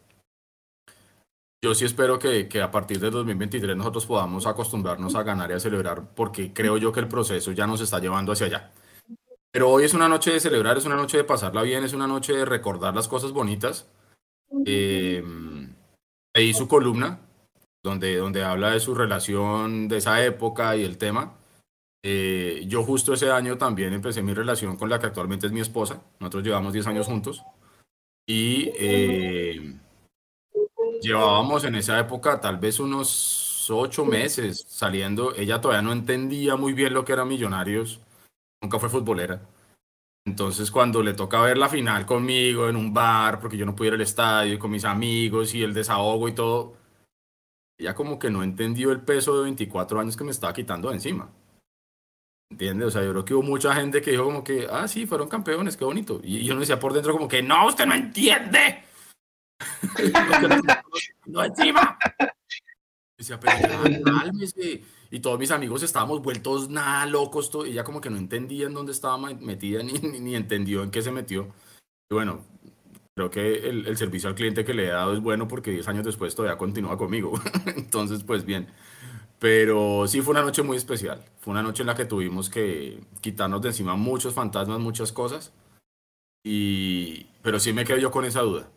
yo 1.63 1.75
sí 1.75 1.86
espero 1.86 2.18
que, 2.18 2.48
que, 2.48 2.62
a 2.62 2.72
partir 2.72 3.00
de 3.00 3.12
2023 3.12 3.75
nosotros 3.78 4.06
podamos 4.06 4.48
acostumbrarnos 4.48 5.16
a 5.16 5.24
ganar 5.24 5.52
y 5.52 5.54
a 5.54 5.60
celebrar, 5.60 6.13
porque 6.16 6.54
creo 6.54 6.78
yo 6.78 6.92
que 6.92 7.00
el 7.00 7.08
proceso 7.08 7.52
ya 7.52 7.68
nos 7.68 7.81
está 7.81 8.00
llevando 8.00 8.31
hacia 8.31 8.48
allá. 8.48 8.72
Pero 9.52 9.69
hoy 9.69 9.84
es 9.84 9.94
una 9.94 10.08
noche 10.08 10.31
de 10.31 10.40
celebrar, 10.40 10.78
es 10.78 10.86
una 10.86 10.96
noche 10.96 11.18
de 11.18 11.24
pasarla 11.25 11.62
bien, 11.62 11.84
es 11.84 11.94
una 11.94 12.08
noche 12.08 12.34
de 12.34 12.46
recordar 12.46 12.96
las 12.96 13.08
cosas 13.08 13.31
bonitas. 13.34 13.88
Eh, 14.66 15.24
ahí 16.34 16.54
su 16.54 16.68
columna, 16.68 17.19
donde, 17.84 18.16
donde 18.16 18.44
habla 18.44 18.72
de 18.72 18.80
su 18.80 18.96
relación 18.96 19.88
de 19.90 19.98
esa 19.98 20.24
época 20.24 20.75
y 20.78 20.84
el 20.84 20.98
tema. 20.98 21.38
Eh, 22.04 22.63
yo 22.68 22.84
justo 22.84 23.13
ese 23.13 23.30
año 23.30 23.58
también 23.58 23.94
empecé 23.94 24.24
mi 24.24 24.34
relación 24.34 24.78
con 24.78 24.90
la 24.90 25.00
que 25.00 25.08
actualmente 25.08 25.48
es 25.48 25.54
mi 25.54 25.60
esposa. 25.60 26.02
Nosotros 26.19 26.44
llevamos 26.44 26.74
10 26.74 26.88
años 26.88 27.08
juntos. 27.08 27.44
Y 28.25 28.72
eh, 28.80 29.78
llevábamos 31.01 31.63
en 31.63 31.75
esa 31.75 32.00
época 32.00 32.39
tal 32.39 32.57
vez 32.57 32.80
unos 32.80 33.69
8 33.69 34.06
meses 34.06 34.65
saliendo. 34.68 35.36
Ella 35.36 35.59
todavía 35.59 35.81
no 35.81 35.92
entendía 35.92 36.56
muy 36.56 36.74
bien 36.74 36.94
lo 36.94 37.03
que 37.03 37.13
eran 37.13 37.27
millonarios. 37.27 38.00
Nunca 38.62 38.80
fue 38.80 38.89
futbolera. 38.89 39.42
Entonces 40.25 40.69
cuando 40.69 41.01
le 41.01 41.13
toca 41.13 41.42
ver 41.42 41.57
la 41.57 41.69
final 41.69 42.06
conmigo 42.06 42.69
en 42.69 42.75
un 42.75 42.94
bar, 42.94 43.39
porque 43.39 43.57
yo 43.57 43.65
no 43.65 43.75
pude 43.75 43.89
ir 43.89 43.94
al 43.95 44.01
estadio 44.01 44.53
y 44.53 44.59
con 44.59 44.71
mis 44.71 44.86
amigos 44.86 45.56
y 45.56 45.63
el 45.63 45.74
desahogo 45.74 46.27
y 46.27 46.33
todo, 46.33 46.75
ella 47.80 47.95
como 47.95 48.19
que 48.19 48.30
no 48.30 48.44
entendió 48.44 48.92
el 48.92 49.01
peso 49.01 49.38
de 49.38 49.44
24 49.45 50.00
años 50.00 50.15
que 50.15 50.24
me 50.24 50.31
estaba 50.31 50.53
quitando 50.53 50.89
de 50.89 50.95
encima. 50.95 51.31
¿Entiendes? 52.51 52.89
O 52.89 52.92
sea, 52.92 53.03
yo 53.03 53.12
creo 53.12 53.25
que 53.25 53.33
hubo 53.33 53.44
mucha 53.44 53.74
gente 53.74 54.01
que 54.01 54.12
dijo 54.12 54.25
como 54.25 54.44
que, 54.44 54.68
ah, 54.69 54.88
sí, 54.88 55.07
fueron 55.07 55.30
campeones, 55.30 55.77
qué 55.77 55.86
bonito. 55.86 56.19
Y 56.21 56.44
yo 56.44 56.53
no 56.53 56.59
decía 56.59 56.80
por 56.80 56.94
dentro 56.94 57.13
como 57.13 57.27
que, 57.27 57.42
no, 57.42 57.65
usted 57.65 57.86
no 57.86 57.95
entiende. 57.95 58.83
No 61.25 61.44
encima. 61.44 61.98
Decía, 63.18 63.40
pero 63.40 63.54
cálmese. 64.04 64.84
Y 65.12 65.19
todos 65.19 65.38
mis 65.38 65.52
amigos 65.52 65.84
estábamos 65.84 66.22
vueltos 66.22 66.69
nada 66.69 67.06
locos. 67.06 67.50
Todo, 67.52 67.66
y 67.66 67.72
ella 67.72 67.84
como 67.84 68.02
que 68.02 68.10
no 68.10 68.18
entendía 68.18 68.68
en 68.68 68.74
dónde 68.74 68.92
estaba 68.92 69.18
metida 69.18 69.84
ni, 69.84 69.94
ni, 69.94 70.36
entendió 70.36 70.84
en 70.84 70.92
qué 70.92 71.02
se 71.02 71.12
metió. 71.12 71.54
Y 72.10 72.16
bueno, 72.16 72.46
creo 73.16 73.30
que 73.30 73.69
el, 73.69 73.88
el, 73.88 73.98
servicio 73.98 74.30
al 74.30 74.36
cliente 74.36 74.66
que 74.66 74.74
le 74.74 74.86
he 74.86 74.92
dado 74.92 75.13
es 75.13 75.19
bueno 75.19 75.48
porque 75.48 75.72
10 75.72 75.88
años 75.90 76.06
después 76.06 76.34
todavía 76.34 76.58
continúa 76.58 76.98
conmigo. 76.98 77.34
Entonces, 77.75 78.24
pues 78.24 78.46
bien. 78.46 78.68
Pero 79.42 80.08
sí 80.08 80.22
fue 80.22 80.34
una 80.34 80.44
noche 80.44 80.62
muy 80.62 80.78
especial. 80.78 81.25
Fue 81.40 81.52
una 81.52 81.63
noche 81.63 81.84
en 81.84 81.88
la 81.88 81.96
que 81.96 82.06
tuvimos 82.06 82.50
que 82.50 83.00
quitarnos 83.22 83.62
de 83.62 83.69
encima 83.69 83.96
muchos 83.96 84.34
fantasmas, 84.34 84.80
muchas 84.80 85.12
cosas. 85.12 85.52
Y, 86.44 87.25
pero 87.42 87.60
sí 87.60 87.74
me 87.74 87.84
quedo 87.84 87.98
yo 87.98 88.12
con 88.12 88.24
esa 88.25 88.42
duda. 88.42 88.69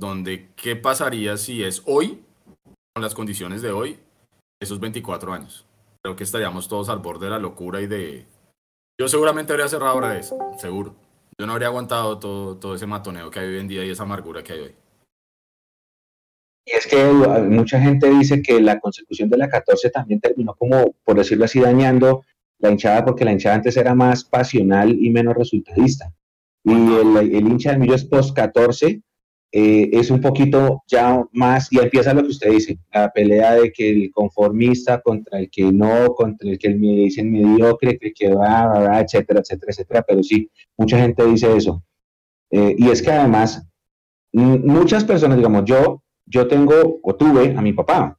Donde, 0.00 0.48
¿qué 0.56 0.76
pasaría 0.76 1.36
si 1.36 1.62
es 1.62 1.82
hoy, 1.84 2.22
con 2.94 3.02
las 3.02 3.14
condiciones 3.14 3.60
de 3.60 3.70
hoy, 3.70 3.98
esos 4.58 4.80
24 4.80 5.34
años? 5.34 5.66
Creo 6.02 6.16
que 6.16 6.24
estaríamos 6.24 6.68
todos 6.68 6.88
al 6.88 7.00
borde 7.00 7.26
de 7.26 7.32
la 7.32 7.38
locura 7.38 7.82
y 7.82 7.86
de... 7.86 8.24
Yo 8.98 9.08
seguramente 9.08 9.52
habría 9.52 9.68
cerrado 9.68 9.92
ahora 9.92 10.18
eso, 10.18 10.38
seguro. 10.56 10.96
Yo 11.38 11.46
no 11.46 11.52
habría 11.52 11.68
aguantado 11.68 12.18
todo, 12.18 12.56
todo 12.56 12.74
ese 12.74 12.86
matoneo 12.86 13.30
que 13.30 13.40
hay 13.40 13.48
hoy 13.48 13.58
en 13.58 13.68
día 13.68 13.84
y 13.84 13.90
esa 13.90 14.04
amargura 14.04 14.42
que 14.42 14.54
hay 14.54 14.60
hoy. 14.60 14.74
Y 16.64 16.70
es 16.70 16.86
que 16.86 17.04
mucha 17.04 17.78
gente 17.78 18.08
dice 18.08 18.40
que 18.40 18.58
la 18.58 18.80
consecución 18.80 19.28
de 19.28 19.36
la 19.36 19.50
14 19.50 19.90
también 19.90 20.18
terminó 20.18 20.54
como, 20.54 20.94
por 21.04 21.18
decirlo 21.18 21.44
así, 21.44 21.60
dañando 21.60 22.24
la 22.58 22.70
hinchada 22.70 23.04
porque 23.04 23.26
la 23.26 23.32
hinchada 23.32 23.56
antes 23.56 23.76
era 23.76 23.94
más 23.94 24.24
pasional 24.24 24.96
y 24.98 25.10
menos 25.10 25.34
resultadista. 25.34 26.10
Y 26.64 26.72
el, 26.72 27.32
hincha 27.34 27.72
del 27.72 27.80
Millos 27.80 28.04
post 28.04 28.34
14 28.34 29.02
eh, 29.52 29.90
es 29.92 30.10
un 30.10 30.20
poquito 30.20 30.82
ya 30.86 31.24
más, 31.32 31.72
y 31.72 31.78
empieza 31.78 32.14
lo 32.14 32.22
que 32.22 32.28
usted 32.28 32.50
dice, 32.50 32.78
la 32.92 33.10
pelea 33.10 33.54
de 33.54 33.72
que 33.72 33.90
el 33.90 34.12
conformista 34.12 35.00
contra 35.00 35.38
el 35.38 35.50
que 35.50 35.64
no, 35.72 36.14
contra 36.14 36.50
el 36.50 36.58
que 36.58 36.70
me 36.70 36.88
dicen 36.88 37.32
mediocre, 37.32 37.98
que, 37.98 38.34
va, 38.34 39.00
etcétera, 39.00 39.40
etcétera, 39.40 39.70
etcétera. 39.72 40.04
Pero 40.06 40.22
sí, 40.22 40.50
mucha 40.76 40.98
gente 40.98 41.24
dice 41.26 41.56
eso. 41.56 41.82
Eh, 42.50 42.74
y 42.78 42.90
es 42.90 43.02
que 43.02 43.10
además, 43.10 43.66
muchas 44.32 45.04
personas, 45.04 45.36
digamos, 45.36 45.64
yo 45.64 46.02
yo 46.30 46.46
tengo 46.46 47.00
o 47.02 47.14
tuve 47.16 47.56
a 47.56 47.60
mi 47.60 47.72
papá. 47.72 48.18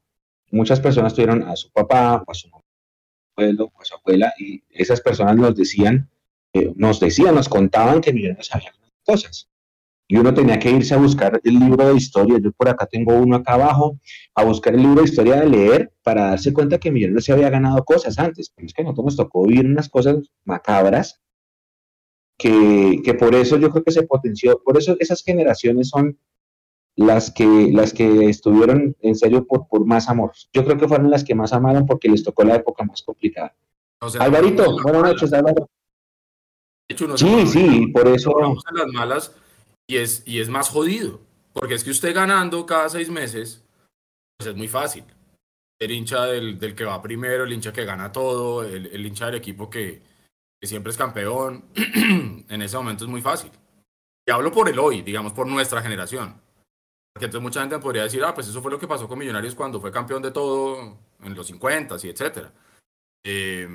Muchas 0.50 0.78
personas 0.80 1.14
tuvieron 1.14 1.42
a 1.44 1.56
su 1.56 1.70
papá, 1.72 2.22
a 2.26 2.34
su 2.34 2.48
abuelo, 3.36 3.72
a 3.80 3.84
su 3.84 3.94
abuela, 3.94 4.32
y 4.38 4.62
esas 4.68 5.00
personas 5.00 5.34
nos 5.36 5.56
decían, 5.56 6.10
eh, 6.52 6.72
nos 6.76 7.00
decían, 7.00 7.34
nos 7.34 7.48
contaban 7.48 8.02
que 8.02 8.12
Millonarios 8.12 8.48
sabían 8.48 8.74
cosas. 9.04 9.48
Y 10.08 10.16
uno 10.16 10.34
tenía 10.34 10.58
que 10.58 10.70
irse 10.70 10.94
a 10.94 10.98
buscar 10.98 11.40
el 11.42 11.58
libro 11.58 11.88
de 11.88 11.96
historia. 11.96 12.38
Yo 12.42 12.52
por 12.52 12.68
acá 12.68 12.86
tengo 12.86 13.14
uno 13.14 13.36
acá 13.36 13.54
abajo, 13.54 13.98
a 14.34 14.44
buscar 14.44 14.74
el 14.74 14.82
libro 14.82 15.02
de 15.02 15.08
historia 15.08 15.40
de 15.40 15.48
leer 15.48 15.92
para 16.02 16.30
darse 16.30 16.52
cuenta 16.52 16.78
que 16.78 16.90
Millonarios 16.90 17.24
se 17.24 17.32
había 17.32 17.48
ganado 17.48 17.82
cosas 17.84 18.18
antes. 18.18 18.52
Pero 18.54 18.66
es 18.66 18.74
que 18.74 18.82
a 18.82 18.84
nosotros 18.84 19.04
nos 19.06 19.16
tocó 19.16 19.46
vivir 19.46 19.66
unas 19.66 19.88
cosas 19.88 20.16
macabras 20.44 21.20
que, 22.36 23.00
que 23.04 23.14
por 23.14 23.34
eso 23.34 23.56
yo 23.56 23.70
creo 23.70 23.84
que 23.84 23.92
se 23.92 24.02
potenció. 24.02 24.60
Por 24.62 24.76
eso 24.76 24.96
esas 24.98 25.22
generaciones 25.22 25.88
son 25.88 26.18
las 26.96 27.30
que, 27.30 27.70
las 27.72 27.92
que 27.92 28.28
estuvieron 28.28 28.96
en 29.00 29.14
serio 29.14 29.46
por, 29.46 29.66
por 29.68 29.86
más 29.86 30.08
amor. 30.08 30.32
Yo 30.52 30.64
creo 30.64 30.76
que 30.78 30.88
fueron 30.88 31.10
las 31.10 31.24
que 31.24 31.34
más 31.34 31.52
amaron 31.52 31.86
porque 31.86 32.08
les 32.08 32.22
tocó 32.22 32.44
la 32.44 32.56
época 32.56 32.84
más 32.84 33.02
complicada. 33.02 33.54
Alvarito, 34.18 34.76
buenas 34.82 35.02
noches, 35.02 35.32
Álvaro. 35.32 35.68
hecho, 36.88 37.16
sí, 37.16 37.46
sí, 37.46 37.86
por 37.88 38.08
eso. 38.08 38.32
En 38.40 38.76
las 38.76 38.88
malas 38.92 39.41
y 39.86 39.96
es, 39.96 40.22
y 40.26 40.40
es 40.40 40.48
más 40.48 40.68
jodido. 40.68 41.20
Porque 41.52 41.74
es 41.74 41.84
que 41.84 41.90
usted 41.90 42.14
ganando 42.14 42.64
cada 42.66 42.88
seis 42.88 43.10
meses, 43.10 43.64
pues 44.36 44.50
es 44.50 44.56
muy 44.56 44.68
fácil. 44.68 45.04
El 45.78 45.90
hincha 45.90 46.26
del, 46.26 46.58
del 46.58 46.74
que 46.74 46.84
va 46.84 47.02
primero, 47.02 47.44
el 47.44 47.52
hincha 47.52 47.72
que 47.72 47.84
gana 47.84 48.12
todo, 48.12 48.64
el, 48.64 48.86
el 48.86 49.06
hincha 49.06 49.26
del 49.26 49.36
equipo 49.36 49.68
que, 49.68 50.02
siempre 50.62 50.92
es 50.92 50.96
campeón, 50.96 51.64
en 51.74 52.62
ese 52.62 52.76
momento 52.76 53.04
es 53.04 53.10
muy 53.10 53.20
fácil. 53.20 53.50
Y 54.26 54.30
hablo 54.30 54.52
por 54.52 54.68
el 54.68 54.78
hoy, 54.78 55.02
digamos, 55.02 55.32
por 55.32 55.46
nuestra 55.46 55.82
generación. 55.82 56.40
Porque 57.12 57.26
entonces 57.26 57.42
mucha 57.42 57.60
gente 57.60 57.78
podría 57.78 58.04
decir, 58.04 58.22
ah, 58.24 58.32
pues 58.32 58.48
eso 58.48 58.62
fue 58.62 58.70
lo 58.70 58.78
que 58.78 58.86
pasó 58.86 59.08
con 59.08 59.18
Millonarios 59.18 59.54
cuando 59.54 59.80
fue 59.80 59.90
campeón 59.90 60.22
de 60.22 60.30
todo 60.30 60.98
en 61.22 61.34
los 61.34 61.46
50 61.48 61.96
y 62.02 62.08
etcétera. 62.08 62.52
Eh, 63.24 63.68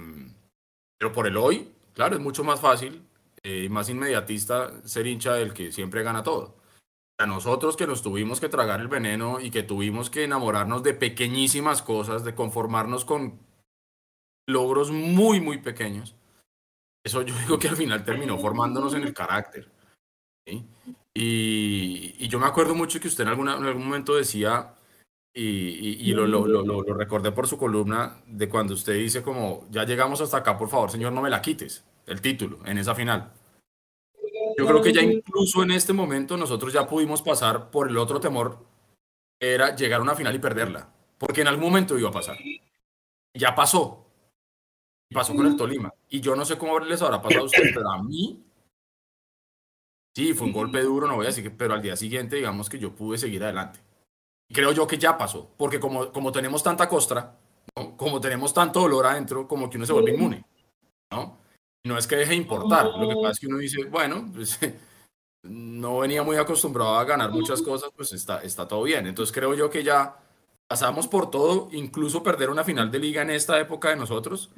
pero 0.97 1.11
por 1.11 1.27
el 1.27 1.37
hoy, 1.37 1.71
claro, 1.93 2.15
es 2.15 2.21
mucho 2.21 2.43
más 2.43 2.59
fácil 2.59 3.06
eh, 3.47 3.63
y 3.63 3.69
más 3.69 3.87
inmediatista 3.87 4.85
ser 4.85 5.07
hincha 5.07 5.35
del 5.35 5.53
que 5.53 5.71
siempre 5.71 6.03
gana 6.03 6.21
todo. 6.21 6.57
A 7.17 7.25
nosotros 7.25 7.77
que 7.77 7.87
nos 7.87 8.01
tuvimos 8.01 8.41
que 8.41 8.49
tragar 8.49 8.81
el 8.81 8.89
veneno 8.89 9.39
y 9.39 9.51
que 9.51 9.63
tuvimos 9.63 10.09
que 10.09 10.25
enamorarnos 10.25 10.83
de 10.83 10.93
pequeñísimas 10.93 11.81
cosas, 11.81 12.25
de 12.25 12.35
conformarnos 12.35 13.05
con 13.05 13.39
logros 14.49 14.91
muy, 14.91 15.39
muy 15.39 15.59
pequeños, 15.59 16.13
eso 17.05 17.21
yo 17.21 17.33
digo 17.39 17.57
que 17.57 17.69
al 17.69 17.77
final 17.77 18.03
terminó 18.03 18.37
formándonos 18.37 18.93
en 18.95 19.03
el 19.03 19.13
carácter. 19.13 19.71
Y, 21.13 22.27
yo 22.27 22.39
me 22.39 22.47
acuerdo 22.47 22.75
mucho 22.75 22.99
que 22.99 23.07
usted 23.07 23.23
en, 23.23 23.29
alguna, 23.29 23.55
en 23.55 23.63
algún 23.63 23.85
momento 23.85 24.13
decía, 24.13 24.75
y, 25.33 26.11
lo, 26.11 26.27
lo, 26.27 26.45
lo, 26.45 26.65
lo, 26.65 26.93
recordé 26.93 27.31
por 27.31 27.47
su 27.47 27.57
columna, 27.57 28.21
de 28.25 28.49
cuando 28.49 28.73
usted 28.73 28.95
dice 28.95 29.23
como, 29.23 29.65
ya 29.71 29.85
llegamos 29.85 30.19
hasta 30.19 30.37
acá, 30.37 30.57
por 30.57 30.67
favor, 30.67 30.91
señor, 30.91 31.13
no 31.13 31.21
me 31.21 31.29
la 31.29 31.41
quites, 31.41 31.85
el 32.07 32.19
título, 32.19 32.59
en 32.65 32.77
esa 32.77 32.93
final. 32.93 33.36
Yo 34.57 34.65
creo 34.65 34.81
que 34.81 34.93
ya 34.93 35.01
incluso 35.01 35.63
en 35.63 35.71
este 35.71 35.93
momento 35.93 36.35
nosotros 36.35 36.73
ya 36.73 36.87
pudimos 36.87 37.21
pasar 37.21 37.69
por 37.69 37.89
el 37.89 37.97
otro 37.97 38.19
temor, 38.19 38.65
era 39.39 39.75
llegar 39.75 39.99
a 39.99 40.03
una 40.03 40.15
final 40.15 40.35
y 40.35 40.39
perderla, 40.39 40.89
porque 41.17 41.41
en 41.41 41.47
algún 41.47 41.65
momento 41.65 41.97
iba 41.97 42.09
a 42.09 42.13
pasar. 42.13 42.37
Ya 43.33 43.53
pasó. 43.53 44.03
Pasó 45.13 45.35
con 45.35 45.45
el 45.45 45.55
Tolima. 45.55 45.93
Y 46.09 46.19
yo 46.19 46.35
no 46.35 46.43
sé 46.43 46.57
cómo 46.57 46.79
les 46.79 47.01
habrá 47.01 47.21
pasado 47.21 47.43
a 47.43 47.45
ustedes, 47.45 47.71
pero 47.73 47.89
a 47.89 48.01
mí 48.03 48.43
Sí, 50.17 50.33
fue 50.33 50.47
un 50.47 50.53
golpe 50.53 50.81
duro, 50.81 51.07
no 51.07 51.15
voy 51.15 51.25
a 51.25 51.29
decir, 51.29 51.55
pero 51.55 51.75
al 51.75 51.81
día 51.83 51.95
siguiente, 51.95 52.37
digamos 52.37 52.71
que 52.71 52.79
yo 52.79 52.91
pude 52.95 53.19
seguir 53.19 53.43
adelante. 53.43 53.79
Creo 54.51 54.71
yo 54.71 54.87
que 54.87 54.97
ya 54.97 55.15
pasó, 55.15 55.51
porque 55.55 55.79
como, 55.79 56.11
como 56.11 56.31
tenemos 56.31 56.63
tanta 56.63 56.89
costra, 56.89 57.37
como 57.95 58.19
tenemos 58.19 58.51
tanto 58.51 58.79
dolor 58.79 59.05
adentro, 59.05 59.47
como 59.47 59.69
que 59.69 59.77
uno 59.77 59.85
se 59.85 59.93
vuelve 59.93 60.15
inmune, 60.15 60.43
¿no? 61.11 61.37
No 61.87 61.97
es 61.97 62.05
que 62.05 62.17
deje 62.17 62.31
de 62.31 62.35
importar, 62.35 62.85
lo 62.85 63.07
que 63.07 63.15
pasa 63.15 63.31
es 63.31 63.39
que 63.39 63.47
uno 63.47 63.57
dice, 63.57 63.85
bueno, 63.85 64.29
pues 64.33 64.59
no 65.43 65.99
venía 65.99 66.21
muy 66.21 66.35
acostumbrado 66.35 66.95
a 66.95 67.05
ganar 67.05 67.31
muchas 67.31 67.61
cosas, 67.61 67.91
pues 67.95 68.11
está, 68.11 68.41
está 68.41 68.67
todo 68.67 68.83
bien. 68.83 69.07
Entonces 69.07 69.33
creo 69.33 69.53
yo 69.53 69.69
que 69.69 69.83
ya 69.83 70.17
pasamos 70.67 71.07
por 71.07 71.31
todo, 71.31 71.69
incluso 71.71 72.21
perder 72.21 72.49
una 72.49 72.65
final 72.65 72.91
de 72.91 72.99
liga 72.99 73.21
en 73.21 73.29
esta 73.29 73.57
época 73.59 73.89
de 73.89 73.95
nosotros. 73.95 74.51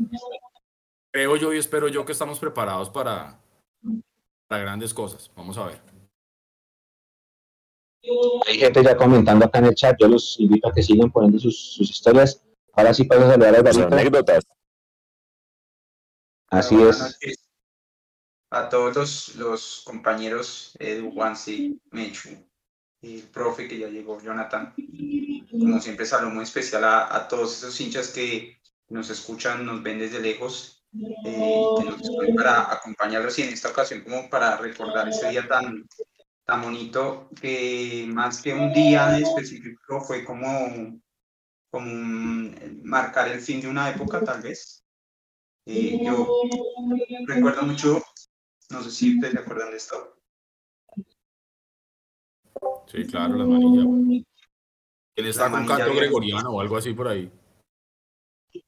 Creo 1.11 1.35
yo 1.35 1.53
y 1.53 1.57
espero 1.57 1.87
yo 1.87 2.03
que 2.03 2.13
estamos 2.13 2.39
preparados 2.39 2.89
para, 2.89 3.39
para 4.47 4.63
grandes 4.63 4.93
cosas. 4.93 5.29
Vamos 5.35 5.57
a 5.57 5.65
ver. 5.65 5.81
Hay 8.47 8.57
gente 8.57 8.83
ya 8.83 8.97
comentando 8.97 9.45
acá 9.45 9.59
en 9.59 9.65
el 9.65 9.75
chat. 9.75 9.95
Yo 9.99 10.07
los 10.07 10.39
invito 10.39 10.67
a 10.67 10.73
que 10.73 10.81
sigan 10.81 11.11
poniendo 11.11 11.37
sus, 11.37 11.73
sus 11.75 11.89
historias. 11.91 12.43
Ahora 12.73 12.93
sí 12.93 13.03
paso 13.03 13.25
a 13.25 13.31
saludar 13.31 13.67
a 13.67 13.73
Sus 13.73 13.83
anécdotas. 13.83 14.43
Así 16.51 16.75
es. 16.81 17.15
A 18.51 18.67
todos 18.67 18.95
los, 18.95 19.35
los 19.35 19.83
compañeros, 19.85 20.75
Edu, 20.79 21.11
Juansi, 21.11 21.79
Mechu, 21.91 22.29
el 23.01 23.23
profe 23.23 23.67
que 23.67 23.77
ya 23.77 23.87
llegó, 23.87 24.19
Jonathan. 24.19 24.73
Como 25.51 25.79
siempre, 25.79 26.05
saludo 26.05 26.31
muy 26.31 26.43
especial 26.43 26.83
a, 26.83 27.15
a 27.15 27.27
todos 27.27 27.57
esos 27.57 27.79
hinchas 27.79 28.09
que 28.09 28.59
nos 28.89 29.09
escuchan, 29.09 29.65
nos 29.65 29.83
ven 29.83 29.99
desde 29.99 30.19
lejos 30.19 30.79
eh, 31.23 32.33
para 32.35 32.73
acompañarlos 32.73 33.37
y 33.37 33.43
en 33.43 33.49
esta 33.49 33.69
ocasión 33.69 34.01
como 34.01 34.29
para 34.29 34.57
recordar 34.57 35.07
ese 35.07 35.29
día 35.29 35.47
tan, 35.47 35.87
tan 36.45 36.61
bonito 36.63 37.29
que 37.39 38.07
más 38.09 38.41
que 38.41 38.53
un 38.53 38.73
día 38.73 39.19
específico 39.19 40.01
fue 40.01 40.25
como, 40.25 40.99
como 41.69 42.51
marcar 42.83 43.27
el 43.27 43.39
fin 43.39 43.61
de 43.61 43.67
una 43.67 43.89
época 43.89 44.23
tal 44.23 44.41
vez. 44.41 44.83
Eh, 45.71 45.99
yo 46.03 46.27
recuerdo 47.27 47.61
mucho, 47.61 48.01
no 48.71 48.81
sé 48.81 48.89
si 48.89 49.13
ustedes 49.13 49.33
se 49.33 49.39
acuerdan 49.39 49.69
de 49.69 49.77
esto. 49.77 50.15
Sí, 52.87 53.05
claro, 53.05 53.35
la 53.35 53.45
manilla. 53.45 54.25
¿Quién 55.13 55.27
está 55.27 55.51
con 55.51 55.67
canto 55.67 55.93
gregoriano 55.93 56.49
o 56.49 56.61
algo 56.61 56.77
así 56.77 56.93
por 56.93 57.07
ahí? 57.07 57.31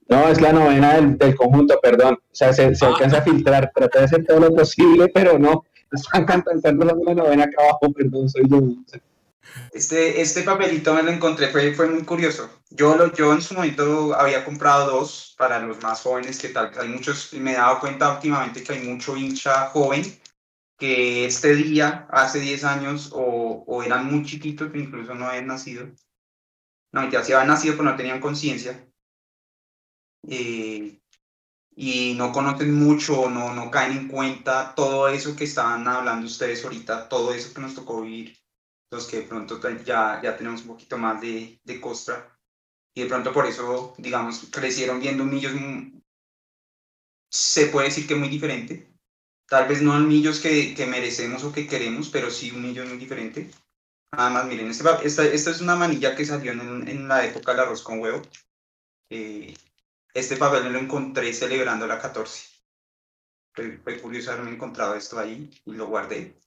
No, 0.09 0.27
es 0.27 0.39
la 0.41 0.53
novena 0.53 1.01
del, 1.01 1.35
conjunto, 1.35 1.79
perdón. 1.81 2.19
O 2.21 2.35
sea, 2.35 2.53
se, 2.53 2.75
se 2.75 2.85
alcanza 2.85 3.17
a 3.17 3.23
filtrar. 3.23 3.71
Traté 3.73 3.97
de 3.97 4.05
hacer 4.05 4.25
todo 4.25 4.39
lo 4.39 4.53
posible, 4.53 5.07
pero 5.07 5.39
no. 5.39 5.63
Están 5.91 6.25
cantando 6.25 6.85
la 6.85 6.93
novena 6.93 7.45
acá 7.45 7.63
abajo, 7.63 7.91
perdón, 7.93 8.29
soy 8.29 8.43
yo. 8.47 8.59
Este, 9.71 10.21
este 10.21 10.43
papelito 10.43 10.93
me 10.93 11.03
lo 11.03 11.11
encontré, 11.11 11.49
fue, 11.49 11.73
fue 11.73 11.87
muy 11.87 12.03
curioso. 12.03 12.49
Yo, 12.69 12.95
lo, 12.95 13.11
yo 13.13 13.33
en 13.33 13.41
su 13.41 13.53
momento 13.53 14.13
había 14.15 14.45
comprado 14.45 14.91
dos 14.91 15.35
para 15.37 15.59
los 15.59 15.81
más 15.81 16.01
jóvenes, 16.01 16.39
que 16.39 16.49
tal, 16.49 16.71
hay 16.79 16.87
muchos, 16.87 17.33
me 17.33 17.51
he 17.51 17.55
dado 17.55 17.79
cuenta 17.79 18.13
últimamente 18.13 18.63
que 18.63 18.73
hay 18.73 18.87
mucho 18.87 19.17
hincha 19.17 19.67
joven 19.69 20.03
que 20.77 21.25
este 21.25 21.55
día, 21.55 22.07
hace 22.09 22.39
10 22.39 22.63
años, 22.63 23.11
o, 23.13 23.63
o 23.67 23.83
eran 23.83 24.05
muy 24.07 24.25
chiquitos, 24.25 24.71
que 24.71 24.79
incluso 24.79 25.13
no 25.13 25.27
habían 25.27 25.47
nacido. 25.47 25.87
No, 26.91 27.09
ya 27.09 27.23
sí 27.23 27.33
habían 27.33 27.49
nacido, 27.49 27.75
pero 27.77 27.89
no 27.89 27.95
tenían 27.95 28.19
conciencia 28.19 28.87
eh, 30.27 30.99
y 31.75 32.13
no 32.15 32.31
conocen 32.31 32.73
mucho, 32.73 33.29
no, 33.29 33.53
no 33.53 33.71
caen 33.71 33.97
en 33.97 34.07
cuenta 34.07 34.75
todo 34.75 35.07
eso 35.07 35.35
que 35.35 35.45
estaban 35.45 35.87
hablando 35.87 36.27
ustedes 36.27 36.63
ahorita, 36.63 37.09
todo 37.09 37.33
eso 37.33 37.53
que 37.53 37.61
nos 37.61 37.75
tocó 37.75 38.01
vivir, 38.01 38.37
los 38.91 39.07
que 39.07 39.21
de 39.21 39.23
pronto 39.23 39.59
ya, 39.83 40.21
ya 40.21 40.37
tenemos 40.37 40.61
un 40.61 40.67
poquito 40.67 40.97
más 40.97 41.21
de, 41.21 41.59
de 41.63 41.81
costra, 41.81 42.37
y 42.93 43.03
de 43.03 43.07
pronto 43.07 43.31
por 43.33 43.45
eso, 43.45 43.93
digamos, 43.97 44.47
crecieron 44.51 44.99
viendo 44.99 45.23
millos, 45.23 45.53
se 47.29 47.67
puede 47.67 47.87
decir 47.87 48.07
que 48.07 48.15
muy 48.15 48.29
diferente, 48.29 48.93
tal 49.47 49.67
vez 49.67 49.81
no 49.81 49.97
millos 49.99 50.39
que, 50.39 50.75
que 50.75 50.85
merecemos 50.85 51.43
o 51.43 51.53
que 51.53 51.67
queremos, 51.67 52.09
pero 52.09 52.29
sí 52.29 52.51
un 52.51 52.61
millo 52.63 52.85
muy 52.85 52.97
diferente. 52.97 53.49
Nada 54.11 54.29
más, 54.29 54.45
miren, 54.45 54.69
este, 54.69 54.83
esta, 55.03 55.25
esta 55.25 55.51
es 55.51 55.61
una 55.61 55.75
manilla 55.77 56.15
que 56.15 56.25
salió 56.25 56.51
en, 56.51 56.87
en 56.87 57.07
la 57.07 57.25
época 57.25 57.51
del 57.51 57.61
arroz 57.61 57.81
con 57.81 57.99
huevo. 57.99 58.21
Eh, 59.09 59.53
este 60.13 60.35
papel 60.35 60.71
lo 60.71 60.79
encontré 60.79 61.33
celebrando 61.33 61.87
la 61.87 61.99
14. 61.99 62.49
Fue, 63.53 64.01
curioso 64.01 64.31
haberme 64.31 64.51
encontrado 64.51 64.95
esto 64.95 65.19
ahí 65.19 65.49
y 65.65 65.73
lo 65.73 65.87
guardé. 65.87 66.40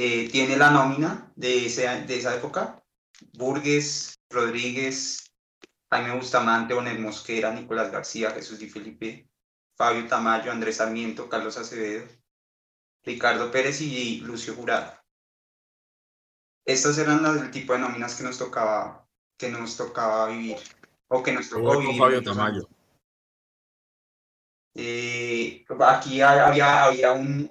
Eh, 0.00 0.28
tiene 0.30 0.56
la 0.56 0.70
nómina 0.70 1.32
de, 1.34 1.66
ese, 1.66 1.88
de 1.88 2.16
esa 2.18 2.32
época. 2.36 2.80
Burgues, 3.32 4.14
Rodríguez, 4.30 5.34
Jaime 5.90 6.14
Bustamante, 6.14 6.72
Onel 6.72 7.00
Mosquera, 7.00 7.52
Nicolás 7.52 7.90
García, 7.90 8.30
Jesús 8.30 8.60
Di 8.60 8.70
Felipe, 8.70 9.28
Fabio 9.76 10.06
Tamayo, 10.06 10.52
Andrés 10.52 10.76
Sarmiento, 10.76 11.28
Carlos 11.28 11.58
Acevedo, 11.58 12.06
Ricardo 13.02 13.50
Pérez 13.50 13.80
y 13.80 14.20
Lucio 14.20 14.54
Jurado. 14.54 14.92
Estas 16.64 16.96
eran 16.98 17.20
las 17.24 17.34
del 17.34 17.50
tipo 17.50 17.72
de 17.72 17.80
nóminas 17.80 18.14
que 18.14 18.22
nos 18.22 18.38
tocaba, 18.38 19.04
que 19.36 19.48
nos 19.48 19.76
tocaba 19.76 20.28
vivir 20.28 20.58
o 21.08 21.24
que 21.24 21.32
nos 21.32 21.50
tocó 21.50 21.80
vivir. 21.80 21.98
Fabio 21.98 22.22
Tamayo. 22.22 22.68
Eh, 24.76 25.64
aquí 25.80 26.20
había, 26.20 26.84
había 26.84 27.12
un, 27.14 27.50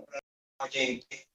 oyente, 0.60 1.27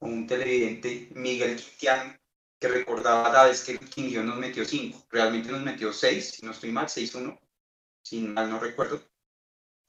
un 0.00 0.26
televidente, 0.26 1.08
Miguel 1.14 1.56
Quintiano, 1.56 2.14
que 2.58 2.68
recordaba 2.68 3.32
la 3.32 3.44
vez 3.44 3.64
que 3.64 3.78
Quindío 3.78 4.22
nos 4.22 4.36
metió 4.36 4.64
5. 4.64 5.06
Realmente 5.10 5.50
nos 5.50 5.62
metió 5.62 5.92
6, 5.92 6.30
si 6.30 6.46
no 6.46 6.52
estoy 6.52 6.72
mal, 6.72 6.86
6-1, 6.86 7.38
si 8.02 8.20
mal 8.20 8.50
no 8.50 8.58
recuerdo. 8.58 9.02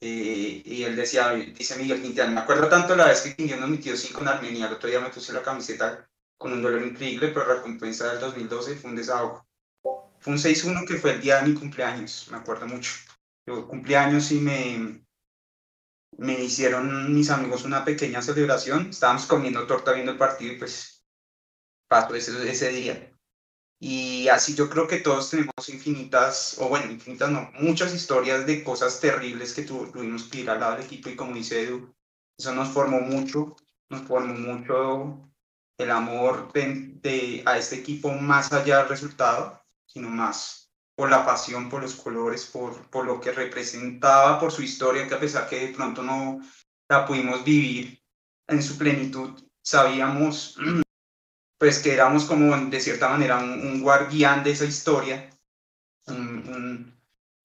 Eh, 0.00 0.62
y 0.64 0.82
él 0.82 0.96
decía, 0.96 1.30
dice 1.32 1.76
Miguel 1.76 2.02
Quintiano, 2.02 2.32
me 2.32 2.40
acuerdo 2.40 2.68
tanto 2.68 2.96
la 2.96 3.06
vez 3.06 3.20
que 3.22 3.36
Quindío 3.36 3.56
nos 3.56 3.70
metió 3.70 3.96
5 3.96 4.20
en 4.20 4.28
Armenia, 4.28 4.66
el 4.66 4.74
otro 4.74 4.88
día 4.88 5.00
me 5.00 5.10
puse 5.10 5.32
la 5.32 5.42
camiseta 5.42 6.08
con 6.36 6.52
un 6.52 6.62
dolor 6.62 6.82
increíble, 6.82 7.28
pero 7.28 7.46
la 7.46 7.54
recompensa 7.54 8.10
del 8.10 8.20
2012 8.20 8.76
fue 8.76 8.90
un 8.90 8.96
desahogo. 8.96 9.46
Fue 10.18 10.32
un 10.32 10.38
6-1 10.38 10.86
que 10.86 10.96
fue 10.96 11.12
el 11.12 11.20
día 11.20 11.40
de 11.40 11.48
mi 11.48 11.54
cumpleaños, 11.54 12.28
me 12.30 12.38
acuerdo 12.38 12.66
mucho. 12.66 12.92
Yo 13.46 13.66
cumpleaños 13.68 14.30
y 14.32 14.38
me, 14.38 15.04
me 16.18 16.40
hicieron 16.40 17.14
mis 17.14 17.30
amigos 17.30 17.64
una 17.64 17.84
pequeña 17.84 18.22
celebración. 18.22 18.90
Estábamos 18.90 19.26
comiendo 19.26 19.66
torta 19.66 19.92
viendo 19.92 20.12
el 20.12 20.18
partido 20.18 20.52
y 20.54 20.58
pues 20.58 21.04
pasó 21.88 22.14
ese, 22.14 22.50
ese 22.50 22.68
día. 22.70 23.12
Y 23.84 24.28
así 24.28 24.54
yo 24.54 24.70
creo 24.70 24.86
que 24.86 24.98
todos 24.98 25.30
tenemos 25.30 25.68
infinitas, 25.68 26.56
o 26.60 26.68
bueno, 26.68 26.92
infinitas 26.92 27.30
no, 27.30 27.50
muchas 27.58 27.92
historias 27.92 28.46
de 28.46 28.62
cosas 28.62 29.00
terribles 29.00 29.54
que 29.54 29.62
tuvimos 29.62 30.24
que 30.24 30.40
ir 30.40 30.50
al 30.50 30.60
lado 30.60 30.76
del 30.76 30.84
equipo 30.84 31.08
y 31.08 31.16
como 31.16 31.34
dice 31.34 31.62
Edu, 31.64 31.92
Eso 32.38 32.54
nos 32.54 32.68
formó 32.68 33.00
mucho, 33.00 33.56
nos 33.88 34.02
formó 34.02 34.34
mucho 34.34 35.28
el 35.78 35.90
amor 35.90 36.52
de, 36.52 37.42
a 37.44 37.58
este 37.58 37.74
equipo 37.76 38.12
más 38.12 38.52
allá 38.52 38.78
del 38.78 38.88
resultado, 38.88 39.60
sino 39.84 40.08
más 40.08 40.61
por 41.02 41.10
la 41.10 41.26
pasión, 41.26 41.68
por 41.68 41.82
los 41.82 41.96
colores, 41.96 42.46
por, 42.46 42.88
por 42.88 43.04
lo 43.04 43.20
que 43.20 43.32
representaba, 43.32 44.38
por 44.38 44.52
su 44.52 44.62
historia, 44.62 45.08
que 45.08 45.14
a 45.14 45.18
pesar 45.18 45.48
que 45.48 45.66
de 45.66 45.74
pronto 45.74 46.00
no 46.00 46.40
la 46.88 47.04
pudimos 47.04 47.42
vivir 47.42 48.00
en 48.46 48.62
su 48.62 48.78
plenitud, 48.78 49.30
sabíamos 49.60 50.56
pues 51.58 51.80
que 51.80 51.92
éramos 51.92 52.24
como 52.26 52.56
de 52.56 52.78
cierta 52.78 53.08
manera 53.08 53.38
un, 53.38 53.82
guardián 53.82 54.44
de 54.44 54.52
esa 54.52 54.64
historia, 54.64 55.28
un, 56.06 56.94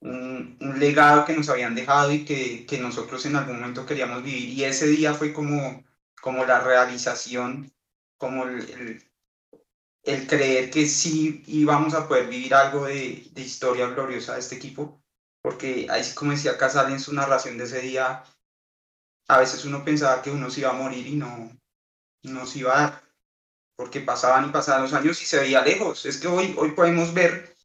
un, 0.02 0.58
un, 0.62 0.80
legado 0.80 1.26
que 1.26 1.36
nos 1.36 1.50
habían 1.50 1.74
dejado 1.74 2.12
y 2.12 2.26
que, 2.26 2.64
que, 2.68 2.78
nosotros 2.78 3.26
en 3.26 3.38
algún 3.38 3.56
momento 3.56 3.88
queríamos 3.88 4.22
vivir. 4.22 4.50
Y 4.50 4.66
ese 4.66 4.86
día 4.86 5.16
fue 5.16 5.34
como, 5.34 5.84
como 6.22 6.46
la 6.46 6.60
realización, 6.60 7.74
como 8.20 8.44
el, 8.44 8.70
el, 8.70 9.12
creer 10.28 10.72
que 10.72 10.88
sí 10.88 11.44
íbamos 11.48 11.94
a 11.94 12.08
poder 12.08 12.28
vivir 12.28 12.54
algo 12.54 12.86
de, 12.86 13.28
de, 13.32 13.42
historia 13.42 13.88
gloriosa 13.88 14.34
de 14.34 14.40
este 14.40 14.56
equipo, 14.56 15.04
porque 15.42 15.88
ahí 15.90 16.04
como 16.14 16.32
decía 16.32 16.58
Casal 16.58 16.92
en 16.92 17.00
su 17.00 17.14
narración 17.14 17.58
de 17.58 17.66
ese 17.66 17.82
día, 17.82 18.24
a 19.28 19.40
veces 19.40 19.66
uno 19.66 19.84
pensaba 19.84 20.22
que 20.22 20.32
uno 20.32 20.50
se 20.50 20.62
iba 20.62 20.70
a 20.70 20.74
morir 20.74 21.06
y 21.08 21.16
no, 21.16 21.52
no 22.24 22.46
se 22.46 22.60
iba 22.60 22.78
a 22.78 22.82
dar, 22.82 23.04
porque 23.76 24.00
pasaban 24.00 24.48
y 24.48 24.52
pasaban 24.52 24.84
los 24.84 24.94
años 24.94 25.22
y 25.22 25.26
se 25.26 25.40
veía 25.40 25.62
lejos. 25.62 26.06
Es 26.06 26.18
que 26.18 26.28
hoy, 26.28 26.56
hoy 26.58 26.72
podemos 26.72 27.14
ver 27.14 27.56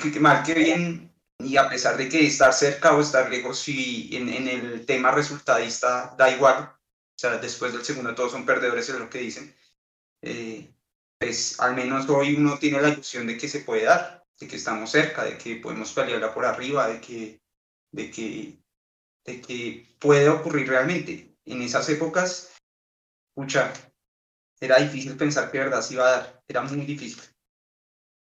que, 0.00 0.10
que 0.10 0.20
mal 0.20 0.42
que 0.42 0.54
bien 0.54 1.12
y 1.38 1.56
a 1.56 1.68
pesar 1.68 1.96
de 1.96 2.08
que 2.08 2.26
estar 2.26 2.52
cerca 2.52 2.94
o 2.94 3.00
estar 3.00 3.30
lejos, 3.30 3.58
si 3.58 4.10
en, 4.16 4.28
en, 4.28 4.48
el 4.48 4.86
tema 4.86 5.10
resultadista 5.10 6.14
da 6.16 6.30
igual, 6.30 6.64
o 6.64 7.18
sea, 7.18 7.38
después 7.38 7.72
del 7.72 7.84
segundo 7.84 8.14
todos 8.14 8.32
son 8.32 8.46
perdedores, 8.46 8.88
es 8.88 8.98
lo 8.98 9.10
que 9.10 9.18
dicen, 9.18 9.54
eh, 10.22 10.72
pues 11.22 11.60
al 11.60 11.76
menos 11.76 12.08
hoy 12.08 12.34
uno 12.34 12.58
tiene 12.58 12.80
la 12.80 12.88
ilusión 12.88 13.28
de 13.28 13.38
que 13.38 13.48
se 13.48 13.60
puede 13.60 13.84
dar, 13.84 14.24
de 14.40 14.48
que 14.48 14.56
estamos 14.56 14.90
cerca, 14.90 15.22
de 15.22 15.38
que 15.38 15.56
podemos 15.56 15.92
pelearla 15.92 16.34
por 16.34 16.44
arriba, 16.44 16.88
de 16.88 17.00
que, 17.00 17.40
de 17.92 18.10
que, 18.10 18.58
de 19.24 19.40
que 19.40 19.96
puede 20.00 20.28
ocurrir 20.28 20.68
realmente. 20.68 21.36
En 21.44 21.62
esas 21.62 21.88
épocas, 21.88 22.52
pucha, 23.34 23.72
era 24.60 24.78
difícil 24.78 25.16
pensar 25.16 25.50
que 25.50 25.58
verdad 25.58 25.80
se 25.80 25.94
iba 25.94 26.08
a 26.08 26.10
dar, 26.10 26.42
era 26.48 26.62
muy 26.62 26.84
difícil 26.84 27.22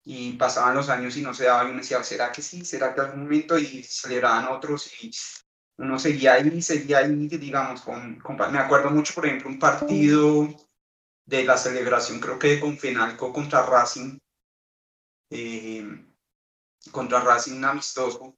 y 0.05 0.33
pasaban 0.33 0.75
los 0.75 0.89
años 0.89 1.15
y 1.17 1.21
no 1.21 1.33
se 1.33 1.45
daba 1.45 1.65
y 1.65 1.71
uno 1.71 1.79
decía, 1.79 2.03
¿será 2.03 2.31
que 2.31 2.41
sí? 2.41 2.65
¿Será 2.65 2.95
que 2.95 3.01
algún 3.01 3.23
momento? 3.23 3.59
Y 3.59 3.83
celebraban 3.83 4.47
otros 4.47 4.91
y 5.03 5.11
uno 5.77 5.99
seguía 5.99 6.33
ahí, 6.33 6.61
seguía 6.63 6.99
ahí, 6.99 7.27
digamos, 7.27 7.81
con, 7.81 8.19
con, 8.19 8.35
me 8.51 8.57
acuerdo 8.57 8.89
mucho, 8.89 9.13
por 9.13 9.27
ejemplo, 9.27 9.49
un 9.49 9.59
partido 9.59 10.47
de 11.29 11.43
la 11.43 11.57
celebración, 11.57 12.19
creo 12.19 12.39
que 12.39 12.59
con 12.59 12.77
Fenalco 12.77 13.31
contra 13.31 13.63
Racing, 13.63 14.17
eh, 15.29 15.87
contra 16.91 17.21
Racing 17.21 17.63
amistoso, 17.63 18.35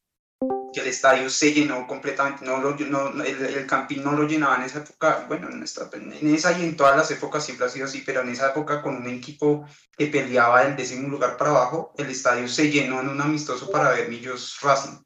que 0.74 0.82
el 0.82 0.88
estadio 0.88 1.30
se 1.30 1.54
llenó 1.54 1.88
completamente, 1.88 2.46
no, 2.46 2.60
lo, 2.60 2.76
no 2.76 3.24
el, 3.24 3.46
el, 3.46 3.68
Campín 3.68 4.04
no 4.04 4.12
lo 4.12 4.28
llenaba 4.28 4.58
en 4.58 4.64
esa 4.64 4.80
época, 4.80 5.26
bueno, 5.28 5.50
en, 5.50 5.64
esta, 5.64 5.90
en 5.94 6.36
esa 6.36 6.58
y 6.58 6.64
en 6.64 6.76
todas 6.76 6.98
las 6.98 7.10
épocas 7.12 7.46
siempre 7.46 7.66
ha 7.66 7.70
sido 7.70 7.86
así, 7.86 8.04
pero 8.06 8.22
en 8.22 8.30
esa 8.30 8.50
época 8.50 8.82
con 8.82 8.98
un 8.98 9.08
equipo 9.08 9.66
que 9.98 10.08
peleaba 10.08 10.64
del 10.64 10.76
décimo 10.76 11.08
lugar 11.08 11.38
para 11.38 11.52
abajo, 11.52 11.94
el 11.98 12.10
estadio 12.10 12.48
se 12.48 12.70
llenó 12.70 13.00
en 13.00 13.10
un 13.10 13.22
amistoso 13.22 13.72
para 13.72 13.92
ver 13.92 14.10
Millos 14.10 14.60
Racing. 14.62 14.98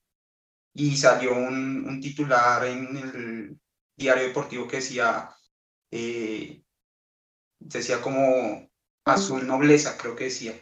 Y 0.74 0.98
salió 0.98 1.34
un, 1.34 1.86
un 1.88 2.01
titular 2.01 2.65
en 2.65 2.98
el 2.98 3.60
diario 3.96 4.24
deportivo 4.25 4.68
que 4.68 4.77
decía, 4.77 5.30
eh, 5.92 6.64
decía 7.65 8.01
como 8.01 8.69
azul 9.05 9.45
nobleza, 9.45 9.98
creo 9.98 10.15
que 10.15 10.25
decía. 10.25 10.53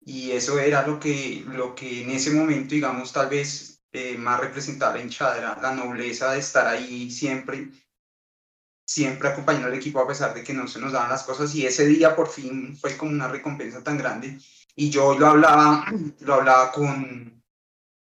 Y 0.00 0.32
eso 0.32 0.58
era 0.58 0.86
lo 0.86 1.00
que, 1.00 1.44
lo 1.46 1.74
que 1.74 2.02
en 2.02 2.10
ese 2.10 2.30
momento, 2.30 2.74
digamos, 2.74 3.12
tal 3.12 3.28
vez 3.28 3.82
eh, 3.92 4.18
más 4.18 4.40
representar 4.40 4.94
la 4.94 5.02
hinchada, 5.02 5.58
la 5.60 5.74
nobleza 5.74 6.32
de 6.32 6.40
estar 6.40 6.66
ahí 6.66 7.10
siempre, 7.10 7.70
siempre 8.86 9.28
acompañando 9.28 9.68
al 9.68 9.74
equipo 9.74 10.00
a 10.00 10.06
pesar 10.06 10.34
de 10.34 10.44
que 10.44 10.52
no 10.52 10.68
se 10.68 10.80
nos 10.80 10.92
daban 10.92 11.10
las 11.10 11.22
cosas. 11.22 11.54
Y 11.54 11.66
ese 11.66 11.86
día 11.86 12.14
por 12.14 12.28
fin 12.28 12.76
fue 12.76 12.96
como 12.96 13.12
una 13.12 13.28
recompensa 13.28 13.82
tan 13.82 13.96
grande. 13.96 14.38
Y 14.76 14.90
yo 14.90 15.18
lo 15.18 15.28
hablaba, 15.28 15.86
lo 16.20 16.34
hablaba 16.34 16.72
con, 16.72 17.42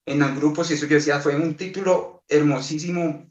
en 0.05 0.23
el 0.23 0.35
grupo, 0.37 0.65
si 0.65 0.75
eso 0.75 0.87
yo 0.87 0.97
decía, 0.97 1.21
fue 1.21 1.37
un 1.37 1.57
título 1.57 2.25
hermosísimo, 2.29 3.27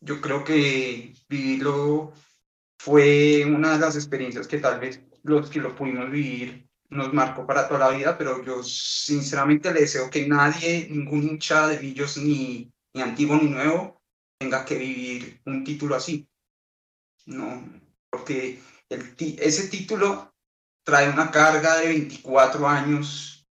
yo 0.00 0.20
creo 0.20 0.44
que 0.44 1.14
vivirlo 1.28 2.12
fue 2.78 3.44
una 3.44 3.72
de 3.72 3.78
las 3.78 3.96
experiencias 3.96 4.46
que 4.46 4.58
tal 4.58 4.80
vez 4.80 5.02
los 5.22 5.50
que 5.50 5.60
lo 5.60 5.74
pudimos 5.74 6.10
vivir 6.10 6.68
nos 6.90 7.12
marcó 7.12 7.46
para 7.46 7.68
toda 7.68 7.90
la 7.90 7.96
vida, 7.96 8.16
pero 8.16 8.42
yo 8.42 8.62
sinceramente 8.62 9.72
le 9.72 9.80
deseo 9.80 10.08
que 10.08 10.26
nadie, 10.26 10.88
ningún 10.90 11.22
hincha 11.22 11.68
de 11.68 11.76
Villos, 11.76 12.16
ni, 12.16 12.72
ni 12.94 13.02
antiguo 13.02 13.36
ni 13.36 13.50
nuevo, 13.50 14.00
tenga 14.38 14.64
que 14.64 14.76
vivir 14.76 15.40
un 15.44 15.64
título 15.64 15.96
así. 15.96 16.26
No, 17.26 17.62
porque 18.10 18.58
el, 18.88 19.14
ese 19.18 19.68
título 19.68 20.32
trae 20.82 21.10
una 21.10 21.30
carga 21.30 21.76
de 21.76 21.88
24 21.88 22.66
años 22.66 23.46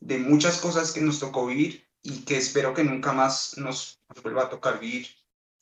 de 0.00 0.18
muchas 0.18 0.58
cosas 0.58 0.92
que 0.92 1.02
nos 1.02 1.20
tocó 1.20 1.46
vivir 1.46 1.86
y 2.02 2.24
que 2.24 2.38
espero 2.38 2.72
que 2.72 2.84
nunca 2.84 3.12
más 3.12 3.58
nos, 3.58 4.00
vuelva 4.22 4.44
a 4.44 4.48
tocar 4.48 4.80
vivir, 4.80 5.08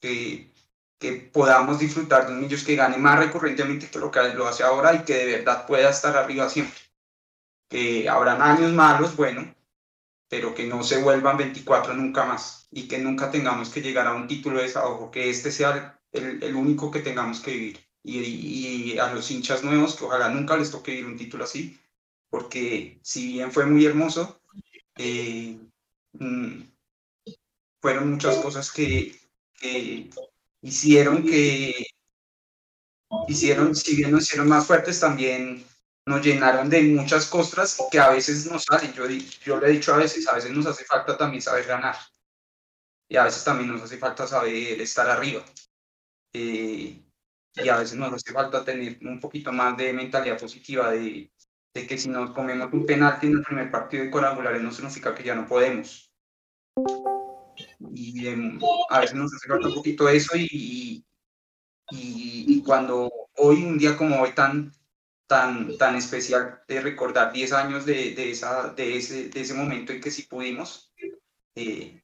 que, 0.00 0.52
que 0.98 1.12
podamos 1.32 1.78
disfrutar 1.78 2.26
de 2.26 2.32
un 2.32 2.40
Millos 2.40 2.64
que 2.64 2.76
gane 2.76 2.96
más 2.96 3.18
recurrentemente 3.18 3.90
que 3.90 3.98
lo 3.98 4.10
que 4.10 4.34
lo 4.34 4.46
hace 4.46 4.62
ahora 4.62 4.94
y 4.94 5.04
que 5.04 5.14
de 5.14 5.36
verdad 5.38 5.66
pueda 5.66 5.90
estar 5.90 6.16
arriba 6.16 6.48
siempre 6.48 6.78
que 7.68 8.08
habrán 8.08 8.42
años 8.42 8.72
malos, 8.72 9.16
bueno, 9.16 9.54
pero 10.28 10.54
que 10.54 10.66
no 10.66 10.82
se 10.82 11.02
vuelvan 11.02 11.36
24 11.36 11.94
nunca 11.94 12.24
más 12.24 12.68
y 12.70 12.88
que 12.88 12.98
nunca 12.98 13.30
tengamos 13.30 13.70
que 13.70 13.82
llegar 13.82 14.06
a 14.06 14.14
un 14.14 14.26
título 14.28 14.58
de 14.58 14.64
desahogo, 14.64 15.10
que 15.10 15.30
este 15.30 15.50
sea 15.50 16.00
el, 16.12 16.42
el 16.42 16.54
único 16.54 16.90
que 16.90 17.00
tengamos 17.00 17.40
que 17.40 17.52
vivir. 17.52 17.80
Y, 18.02 18.18
y, 18.20 18.98
a 18.98 19.12
los 19.12 19.30
hinchas 19.32 19.64
nuevos, 19.64 19.96
que 19.96 20.04
ojalá 20.04 20.28
nunca 20.28 20.56
les 20.56 20.70
toque 20.70 20.92
vivir 20.92 21.06
un 21.06 21.16
título 21.16 21.42
así, 21.42 21.80
porque 22.30 23.00
si 23.02 23.32
bien 23.32 23.50
fue 23.50 23.66
muy 23.66 23.84
hermoso, 23.84 24.40
eh, 24.96 25.58
mm, 26.12 26.62
fueron 27.80 28.12
muchas 28.12 28.36
cosas 28.36 28.70
que, 28.70 29.18
que 29.58 30.08
hicieron 30.66 31.22
que 31.22 31.86
hicieron, 33.28 33.74
si 33.74 33.96
bien 33.96 34.10
nos 34.10 34.24
hicieron 34.24 34.48
más 34.48 34.66
fuertes, 34.66 34.98
también 34.98 35.64
nos 36.04 36.24
llenaron 36.24 36.68
de 36.68 36.82
muchas 36.82 37.26
costras 37.26 37.78
que 37.90 37.98
a 37.98 38.10
veces 38.10 38.50
nos 38.50 38.64
salen. 38.64 38.92
Yo, 38.92 39.06
yo 39.44 39.60
le 39.60 39.68
he 39.68 39.72
dicho 39.72 39.94
a 39.94 39.98
veces, 39.98 40.26
a 40.28 40.34
veces 40.34 40.50
nos 40.50 40.66
hace 40.66 40.84
falta 40.84 41.16
también 41.16 41.42
saber 41.42 41.66
ganar. 41.66 41.96
Y 43.08 43.16
a 43.16 43.24
veces 43.24 43.44
también 43.44 43.72
nos 43.72 43.82
hace 43.82 43.98
falta 43.98 44.26
saber 44.26 44.80
estar 44.80 45.08
arriba. 45.08 45.44
Eh, 46.32 47.02
y 47.54 47.68
a 47.68 47.76
veces 47.78 47.96
nos 47.96 48.12
hace 48.12 48.32
falta 48.32 48.64
tener 48.64 48.98
un 49.02 49.20
poquito 49.20 49.52
más 49.52 49.76
de 49.76 49.92
mentalidad 49.92 50.38
positiva 50.38 50.90
de, 50.90 51.30
de 51.72 51.86
que 51.86 51.96
si 51.96 52.08
nos 52.08 52.32
comemos 52.32 52.72
un 52.72 52.84
penalti 52.84 53.28
en 53.28 53.34
el 53.34 53.42
primer 53.42 53.70
partido 53.70 54.04
de 54.04 54.10
cuadrangulares 54.10 54.62
no 54.62 54.72
significa 54.72 55.14
que 55.14 55.22
ya 55.22 55.34
no 55.34 55.46
podemos. 55.46 56.12
Y 57.96 58.28
em, 58.28 58.58
a 58.90 59.00
veces 59.00 59.16
nos 59.16 59.32
hace 59.34 59.48
falta 59.48 59.68
un 59.68 59.74
poquito 59.74 60.08
eso 60.08 60.36
y, 60.36 61.04
y, 61.90 62.44
y 62.48 62.62
cuando 62.62 63.10
hoy, 63.36 63.64
un 63.64 63.78
día 63.78 63.96
como 63.96 64.20
hoy 64.20 64.32
tan 64.32 64.72
tan, 65.26 65.76
tan 65.76 65.96
especial 65.96 66.62
de 66.68 66.80
recordar 66.80 67.32
10 67.32 67.52
años 67.52 67.84
de, 67.84 68.14
de, 68.14 68.30
esa, 68.30 68.68
de, 68.70 68.96
ese, 68.96 69.28
de 69.28 69.40
ese 69.40 69.54
momento 69.54 69.92
en 69.92 70.00
que 70.00 70.10
sí 70.10 70.22
pudimos. 70.22 70.92
Eh, 71.54 72.02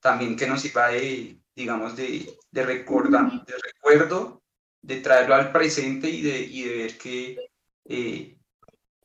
también 0.00 0.36
que 0.36 0.46
nos 0.46 0.62
sirva 0.62 0.88
de, 0.88 1.38
digamos, 1.54 1.96
de, 1.96 2.36
de, 2.50 2.62
recordar, 2.64 3.44
de 3.44 3.54
recuerdo, 3.58 4.42
de 4.80 5.00
traerlo 5.00 5.34
al 5.34 5.52
presente 5.52 6.08
y 6.08 6.22
de, 6.22 6.40
y 6.40 6.62
de 6.64 6.76
ver 6.76 6.98
que 6.98 7.36
eh, 7.84 8.38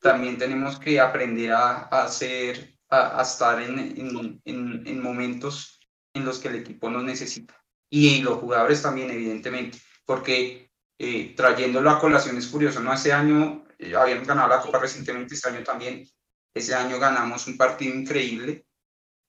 también 0.02 0.38
tenemos 0.38 0.80
que 0.80 1.00
aprender 1.00 1.52
a, 1.52 1.88
a 1.92 2.06
hacer, 2.06 2.78
a, 2.90 3.20
a 3.20 3.22
estar 3.22 3.62
en, 3.62 3.78
en, 3.80 4.42
en, 4.46 4.88
en, 4.88 5.02
momentos 5.02 5.77
en 6.18 6.26
los 6.26 6.40
que 6.40 6.50
el 6.50 6.56
equipo 6.56 6.90
nos 6.90 7.04
necesita. 7.04 7.56
Y 7.90 8.22
los 8.22 8.40
jugadores 8.40 8.82
también, 8.82 9.10
evidentemente, 9.10 9.80
porque 10.06 10.72
eh, 11.00 11.34
trayéndolo 11.36 11.90
a 11.90 12.00
colación 12.00 12.38
es 12.38 12.48
curioso, 12.48 12.80
¿no? 12.82 12.94
Ese 12.94 13.14
año 13.14 13.66
eh, 13.78 13.96
habíamos 13.96 14.28
ganado 14.28 14.50
la 14.50 14.62
Copa 14.62 14.80
recientemente, 14.80 15.36
este 15.36 15.50
año 15.50 15.64
también. 15.64 16.08
Ese 16.54 16.74
año 16.74 17.00
ganamos 17.00 17.48
un 17.48 17.58
partido 17.58 17.96
increíble 17.96 18.66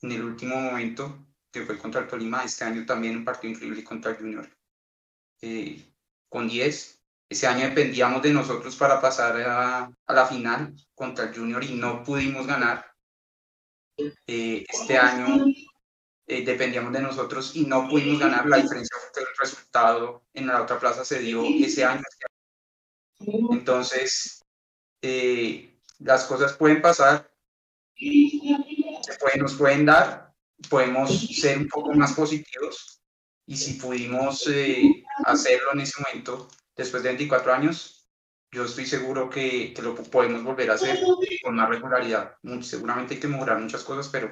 en 0.01 0.13
el 0.13 0.25
último 0.25 0.57
momento, 0.57 1.27
que 1.53 1.65
fue 1.65 1.79
contra 1.79 2.01
el 2.01 2.09
Tolima. 2.09 2.43
Este 2.43 2.65
año 2.65 2.87
también 2.87 3.17
un 3.19 3.25
partido 3.25 3.53
increíble 3.53 3.85
contra 3.85 4.13
el 4.13 4.17
Junior. 4.17 4.49
Eh, 5.43 5.93
con 6.29 6.49
10. 6.49 7.03
Ese 7.31 7.47
año 7.47 7.69
dependíamos 7.69 8.23
de 8.23 8.33
nosotros 8.33 8.75
para 8.77 9.01
pasar 9.01 9.39
a, 9.43 9.91
a, 10.07 10.15
la 10.15 10.27
final 10.27 10.75
contra 10.95 11.27
el 11.27 11.35
Junior 11.35 11.63
y 11.63 11.75
no 11.75 12.03
pudimos 12.03 12.47
ganar. 12.47 12.87
este 14.27 14.97
año 14.97 15.45
eh, 16.31 16.45
dependíamos 16.45 16.93
de 16.93 17.01
nosotros 17.01 17.57
y 17.57 17.65
no 17.65 17.89
pudimos 17.89 18.21
ganar. 18.21 18.47
La 18.47 18.59
diferencia 18.59 18.97
fue 19.13 19.23
el 19.23 19.29
resultado 19.41 20.25
en 20.35 20.47
la 20.47 20.63
otra 20.63 20.79
plaza 20.79 21.03
se 21.03 21.21
dio 21.21 21.43
ese 21.43 21.85
año. 21.85 22.03
Entonces, 23.51 24.45
eh, 25.01 25.81
las 26.01 26.25
cosas 26.25 26.53
pueden 26.53 26.83
pasar, 26.83 27.33
se 27.97 29.39
nos 29.39 29.55
pueden 29.55 29.87
dar, 29.87 30.35
podemos 30.69 31.19
ser 31.35 31.59
un 31.59 31.69
poco 31.69 31.95
más 31.95 32.13
positivos 32.13 33.01
y 33.47 33.57
si 33.57 33.75
pudimos 33.75 34.47
eh, 34.49 35.03
hacerlo 35.25 35.73
en 35.73 35.81
ese 35.81 36.03
momento, 36.03 36.49
después 36.77 37.03
de 37.03 37.09
24 37.09 37.55
años, 37.55 38.07
yo 38.53 38.65
estoy 38.65 38.85
seguro 38.85 39.31
que, 39.31 39.73
que, 39.73 39.83
lo 39.83 39.95
podemos 39.95 40.43
volver 40.43 40.71
a 40.71 40.75
hacer 40.75 41.01
con 41.43 41.57
más 41.57 41.69
regularidad. 41.69 42.37
Seguramente 42.61 43.15
hay 43.15 43.21
que 43.21 43.29
mejorar 43.29 43.59
muchas 43.59 43.83
cosas, 43.83 44.09
pero, 44.09 44.29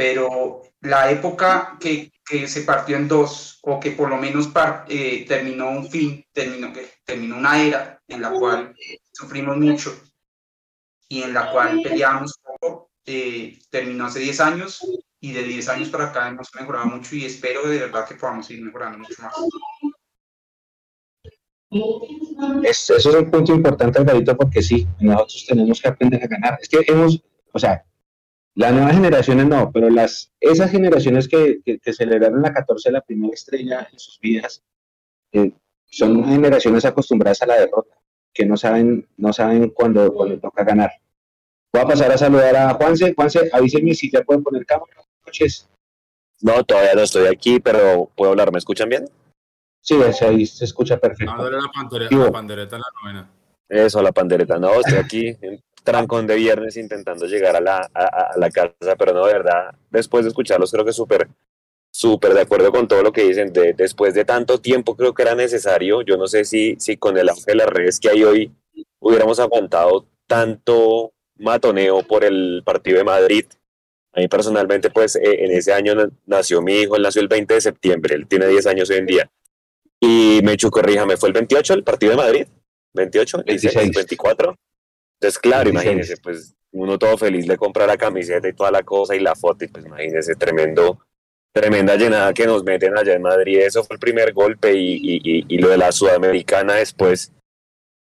pero 0.00 0.62
la 0.80 1.10
época 1.10 1.76
que, 1.78 2.10
que 2.24 2.48
se 2.48 2.62
partió 2.62 2.96
en 2.96 3.06
dos, 3.06 3.58
o 3.60 3.78
que 3.78 3.90
por 3.90 4.08
lo 4.08 4.16
menos 4.16 4.48
eh, 4.88 5.26
terminó 5.28 5.68
un 5.68 5.90
fin, 5.90 6.24
terminó, 6.32 6.72
terminó 7.04 7.36
una 7.36 7.62
era 7.62 8.02
en 8.08 8.22
la 8.22 8.30
cual 8.30 8.74
sufrimos 9.12 9.58
mucho 9.58 9.94
y 11.06 11.20
en 11.20 11.34
la 11.34 11.52
cual 11.52 11.82
peleábamos 11.82 12.40
poco, 12.42 12.92
eh, 13.04 13.58
terminó 13.68 14.06
hace 14.06 14.20
10 14.20 14.40
años 14.40 14.80
y 15.20 15.32
de 15.32 15.42
10 15.42 15.68
años 15.68 15.90
para 15.90 16.06
acá 16.06 16.28
hemos 16.28 16.48
mejorado 16.54 16.86
mucho 16.86 17.14
y 17.16 17.26
espero 17.26 17.68
de 17.68 17.80
verdad 17.80 18.08
que 18.08 18.14
podamos 18.14 18.50
ir 18.50 18.62
mejorando 18.62 19.00
mucho 19.00 19.22
más. 19.22 19.34
eso 22.62 22.96
es 22.96 23.04
un 23.04 23.30
punto 23.30 23.54
importante, 23.54 23.98
Alvarito, 23.98 24.34
porque 24.34 24.62
sí, 24.62 24.88
nosotros 24.98 25.44
tenemos 25.46 25.78
que 25.78 25.88
aprender 25.88 26.24
a 26.24 26.26
ganar. 26.26 26.58
Es 26.58 26.70
que 26.70 26.90
hemos, 26.90 27.22
o 27.52 27.58
sea, 27.58 27.84
las 28.54 28.72
nuevas 28.72 28.94
generaciones 28.94 29.46
no, 29.46 29.70
pero 29.72 29.90
las, 29.90 30.32
esas 30.40 30.70
generaciones 30.70 31.28
que, 31.28 31.60
que, 31.64 31.92
celebraron 31.92 32.42
la 32.42 32.52
14, 32.52 32.90
la 32.90 33.00
primera 33.00 33.32
estrella 33.32 33.88
en 33.92 33.98
sus 33.98 34.18
vidas, 34.20 34.62
eh, 35.32 35.52
son 35.86 36.24
generaciones 36.24 36.84
acostumbradas 36.84 37.42
a 37.42 37.46
la 37.46 37.60
derrota, 37.60 37.96
que 38.32 38.44
no 38.46 38.56
saben, 38.56 39.08
no 39.16 39.32
saben 39.32 39.70
cuándo, 39.70 40.12
cuando 40.12 40.38
toca 40.38 40.64
ganar. 40.64 40.90
Voy 41.72 41.82
a 41.82 41.86
pasar 41.86 42.10
a 42.10 42.18
saludar 42.18 42.56
a 42.56 42.74
Juanse. 42.74 43.14
Juanse, 43.14 43.48
avísenme 43.52 43.94
si 43.94 44.10
ya 44.10 44.22
pueden 44.22 44.42
poner 44.42 44.66
cámara. 44.66 44.92
Noches. 45.24 45.68
No, 46.40 46.64
todavía 46.64 46.94
no 46.94 47.02
estoy 47.02 47.28
aquí, 47.28 47.60
pero 47.60 48.10
puedo 48.16 48.32
hablar. 48.32 48.50
¿Me 48.50 48.58
escuchan 48.58 48.88
bien? 48.88 49.04
Sí, 49.80 49.94
ahí 50.22 50.46
se 50.46 50.64
escucha 50.64 50.98
perfecto. 50.98 51.34
No, 51.34 51.48
la, 51.48 51.70
pandereta, 51.72 52.16
la 52.16 52.32
pandereta 52.32 52.78
la 52.78 52.86
novena. 53.00 53.30
Eso, 53.68 54.02
la 54.02 54.12
pandereta. 54.12 54.58
No, 54.58 54.72
estoy 54.80 54.98
aquí 54.98 55.36
en 55.40 55.62
trancón 55.82 56.26
de 56.26 56.36
viernes 56.36 56.76
intentando 56.76 57.26
llegar 57.26 57.56
a 57.56 57.60
la, 57.60 57.90
a, 57.94 58.38
la 58.38 58.50
casa, 58.50 58.96
pero 58.98 59.12
no, 59.12 59.26
de 59.26 59.32
verdad, 59.32 59.74
después 59.90 60.24
de 60.24 60.28
escucharlos 60.28 60.70
creo 60.70 60.84
que 60.84 60.92
súper, 60.92 61.28
súper 61.90 62.34
de 62.34 62.42
acuerdo 62.42 62.70
con 62.70 62.88
todo 62.88 63.02
lo 63.02 63.12
que 63.12 63.24
dicen. 63.24 63.52
De, 63.52 63.72
después 63.72 64.14
de 64.14 64.24
tanto 64.24 64.60
tiempo 64.60 64.96
creo 64.96 65.14
que 65.14 65.22
era 65.22 65.34
necesario. 65.34 66.02
Yo 66.02 66.16
no 66.16 66.26
sé 66.26 66.44
si, 66.44 66.76
si 66.78 66.96
con 66.96 67.16
el 67.18 67.28
auge 67.28 67.44
de 67.46 67.54
las 67.54 67.68
redes 67.68 68.00
que 68.00 68.10
hay 68.10 68.24
hoy 68.24 68.52
hubiéramos 68.98 69.40
aguantado 69.40 70.06
tanto 70.26 71.12
matoneo 71.36 72.02
por 72.02 72.24
el 72.24 72.62
partido 72.64 72.98
de 72.98 73.04
Madrid. 73.04 73.44
A 74.12 74.20
mí 74.20 74.28
personalmente, 74.28 74.90
pues 74.90 75.16
eh, 75.16 75.44
en 75.44 75.52
ese 75.52 75.72
año 75.72 75.94
nació 76.26 76.62
mi 76.62 76.74
hijo, 76.80 76.96
él 76.96 77.02
nació 77.02 77.22
el 77.22 77.28
20 77.28 77.54
de 77.54 77.60
septiembre, 77.60 78.14
él 78.14 78.26
tiene 78.26 78.46
10 78.46 78.66
años 78.66 78.90
hoy 78.90 78.96
en 78.96 79.06
día. 79.06 79.30
Y 80.00 80.40
me 80.42 80.56
corríjame, 80.56 81.16
¿fue 81.16 81.28
el 81.28 81.32
28 81.34 81.74
el 81.74 81.84
partido 81.84 82.12
de 82.12 82.16
Madrid? 82.16 82.46
¿28? 82.94 83.44
16, 83.44 83.90
24. 83.94 84.56
Entonces, 85.20 85.38
claro, 85.38 85.68
imagínese, 85.68 86.16
pues 86.16 86.54
uno 86.72 86.98
todo 86.98 87.18
feliz 87.18 87.46
de 87.46 87.56
comprar 87.56 87.88
la 87.88 87.98
camiseta 87.98 88.48
y 88.48 88.54
toda 88.54 88.70
la 88.70 88.82
cosa 88.82 89.14
y 89.14 89.20
la 89.20 89.34
foto, 89.34 89.64
y 89.64 89.68
pues 89.68 89.84
imagínese, 89.84 90.34
tremendo, 90.34 90.98
tremenda 91.52 91.96
llenada 91.96 92.32
que 92.32 92.46
nos 92.46 92.64
meten 92.64 92.96
allá 92.96 93.14
en 93.14 93.22
Madrid. 93.22 93.60
Eso 93.60 93.84
fue 93.84 93.94
el 93.94 94.00
primer 94.00 94.32
golpe 94.32 94.72
y, 94.72 94.94
y, 95.02 95.44
y 95.46 95.58
lo 95.58 95.68
de 95.68 95.76
la 95.76 95.92
Sudamericana 95.92 96.74
después. 96.74 97.32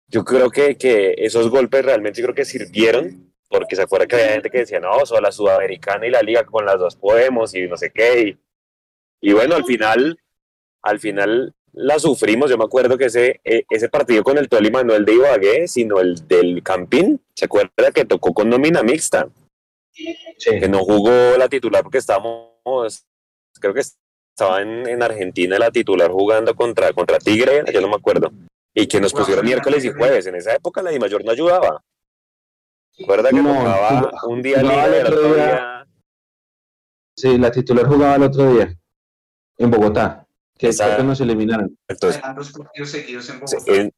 Yo 0.10 0.24
creo 0.24 0.50
que, 0.50 0.78
que 0.78 1.16
esos 1.18 1.50
golpes 1.50 1.84
realmente 1.84 2.22
yo 2.22 2.28
creo 2.28 2.36
que 2.36 2.46
sirvieron 2.46 3.28
porque 3.50 3.76
se 3.76 3.82
acuerda 3.82 4.08
que 4.08 4.16
había 4.16 4.34
gente 4.34 4.50
que 4.50 4.60
decía, 4.60 4.80
no, 4.80 5.06
solo 5.06 5.22
la 5.22 5.32
Sudamericana 5.32 6.06
y 6.06 6.12
la 6.12 6.22
Liga 6.22 6.46
con 6.46 6.66
las 6.66 6.80
dos 6.80 6.96
podemos 6.96 7.54
y 7.56 7.68
no 7.68 7.78
sé 7.78 7.92
qué. 7.92 8.38
Y, 9.22 9.34
bueno, 9.34 9.56
al 9.56 9.66
final, 9.66 10.20
al 10.82 11.00
final 11.00 11.56
la 11.78 12.00
sufrimos. 12.00 12.50
Yo 12.50 12.58
me 12.58 12.66
acuerdo 12.66 12.98
que 12.98 13.06
ese, 13.06 13.40
e, 13.44 13.66
ese 13.70 13.90
partido 13.90 14.24
con 14.24 14.38
el 14.38 14.50
Tolima, 14.50 14.84
no 14.84 14.94
el 14.94 15.06
de 15.06 15.14
Ibagué, 15.14 15.68
sino 15.68 16.00
el 16.00 16.28
del 16.28 16.64
Campín, 16.64 17.22
¿se 17.34 17.46
acuerda 17.46 17.92
que 17.94 18.06
tocó 18.06 18.34
con 18.34 18.50
nómina 18.50 18.84
mixta? 18.84 19.30
Que 20.40 20.68
no 20.68 20.80
jugó 20.80 21.38
la 21.38 21.48
titular 21.50 21.82
porque 21.82 21.98
estábamos, 21.98 23.06
creo 23.60 23.74
que 23.74 23.82
estaba 23.82 24.62
en, 24.62 24.88
en, 24.88 25.02
Argentina 25.02 25.58
la 25.58 25.72
titular 25.72 26.12
jugando 26.12 26.56
contra, 26.56 26.94
contra 26.94 27.18
Tigre, 27.18 27.64
yo 27.74 27.82
no 27.82 27.88
me 27.88 27.96
acuerdo. 27.96 28.32
Y 28.74 28.88
que 28.88 29.02
nos 29.02 29.12
pusieron 29.12 29.44
miércoles 29.44 29.84
y 29.86 29.92
jueves. 29.92 30.28
En 30.28 30.36
esa 30.36 30.54
época 30.54 30.84
la 30.84 30.92
Di 30.92 31.00
Mayor 31.00 31.26
no 31.26 31.32
ayudaba. 31.32 31.84
Recuerda 33.00 33.30
que 33.30 33.40
jugaba 33.40 34.12
un 34.28 34.42
día 34.42 34.62
libre 34.62 35.00
el 35.00 35.08
otro 35.08 35.34
día. 35.34 35.88
Sí, 37.16 37.38
la 37.40 37.52
titular 37.52 37.88
jugaba 37.88 38.16
el 38.16 38.24
otro 38.24 38.54
día 38.54 38.78
en 39.58 39.72
Bogotá, 39.72 40.27
que 40.58 40.70
que 40.70 41.04
nos 41.04 41.22
eliminaron. 41.22 41.78
Entonces, 41.88 42.22
los 42.36 42.52
partidos 42.52 42.90
seguidos 42.90 43.30
en 43.30 43.40
Bogotá. 43.40 43.74
En, 43.74 43.94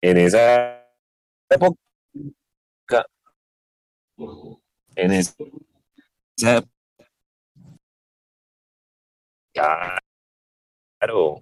en 0.00 0.18
esa 0.18 0.86
época, 1.50 1.78
en 4.96 5.12
esa 5.12 5.34
claro, 9.52 11.40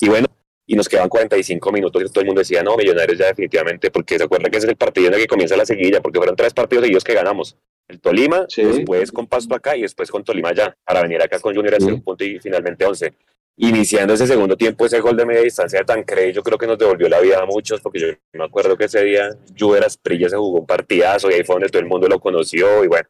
y 0.00 0.08
bueno, 0.08 0.26
y 0.66 0.76
nos 0.76 0.88
quedaban 0.88 1.08
45 1.08 1.72
minutos 1.72 2.02
y 2.02 2.06
todo 2.06 2.20
el 2.20 2.26
mundo 2.26 2.40
decía, 2.40 2.62
no, 2.62 2.76
Millonarios 2.76 3.18
ya 3.18 3.26
definitivamente, 3.26 3.90
porque 3.90 4.18
se 4.18 4.24
acuerda 4.24 4.48
que 4.48 4.58
ese 4.58 4.66
es 4.66 4.70
el 4.70 4.76
partido 4.76 5.08
en 5.08 5.14
el 5.14 5.20
que 5.20 5.26
comienza 5.26 5.56
la 5.56 5.66
seguilla, 5.66 6.00
porque 6.00 6.18
fueron 6.18 6.36
tres 6.36 6.54
partidos 6.54 6.84
seguidos 6.84 7.04
que 7.04 7.14
ganamos. 7.14 7.56
El 7.90 8.00
Tolima, 8.00 8.46
después 8.56 9.10
con 9.10 9.26
Pasto 9.26 9.52
acá 9.54 9.76
y 9.76 9.82
después 9.82 10.10
con 10.10 10.22
Tolima 10.22 10.54
ya, 10.54 10.76
para 10.84 11.02
venir 11.02 11.20
acá 11.20 11.40
con 11.40 11.52
Junior 11.52 11.74
a 11.74 11.76
hacer 11.78 11.92
un 11.92 12.02
punto 12.02 12.24
y 12.24 12.38
finalmente 12.38 12.86
11. 12.86 13.12
Iniciando 13.56 14.14
ese 14.14 14.28
segundo 14.28 14.56
tiempo, 14.56 14.86
ese 14.86 15.00
gol 15.00 15.16
de 15.16 15.26
media 15.26 15.42
distancia 15.42 15.80
de 15.80 15.84
Tancredi, 15.84 16.32
yo 16.32 16.42
creo 16.42 16.56
que 16.56 16.68
nos 16.68 16.78
devolvió 16.78 17.08
la 17.08 17.18
vida 17.18 17.40
a 17.40 17.46
muchos, 17.46 17.80
porque 17.80 17.98
yo 17.98 18.06
me 18.32 18.44
acuerdo 18.44 18.76
que 18.76 18.84
ese 18.84 19.02
día 19.02 19.36
Juve 19.58 19.80
Prilla 20.00 20.28
se 20.28 20.36
jugó 20.36 20.60
un 20.60 20.66
partidazo 20.66 21.30
y 21.30 21.34
ahí 21.34 21.42
fue 21.42 21.56
donde 21.56 21.68
todo 21.68 21.80
el 21.80 21.88
mundo 21.88 22.06
lo 22.06 22.20
conoció 22.20 22.84
y 22.84 22.86
bueno, 22.86 23.08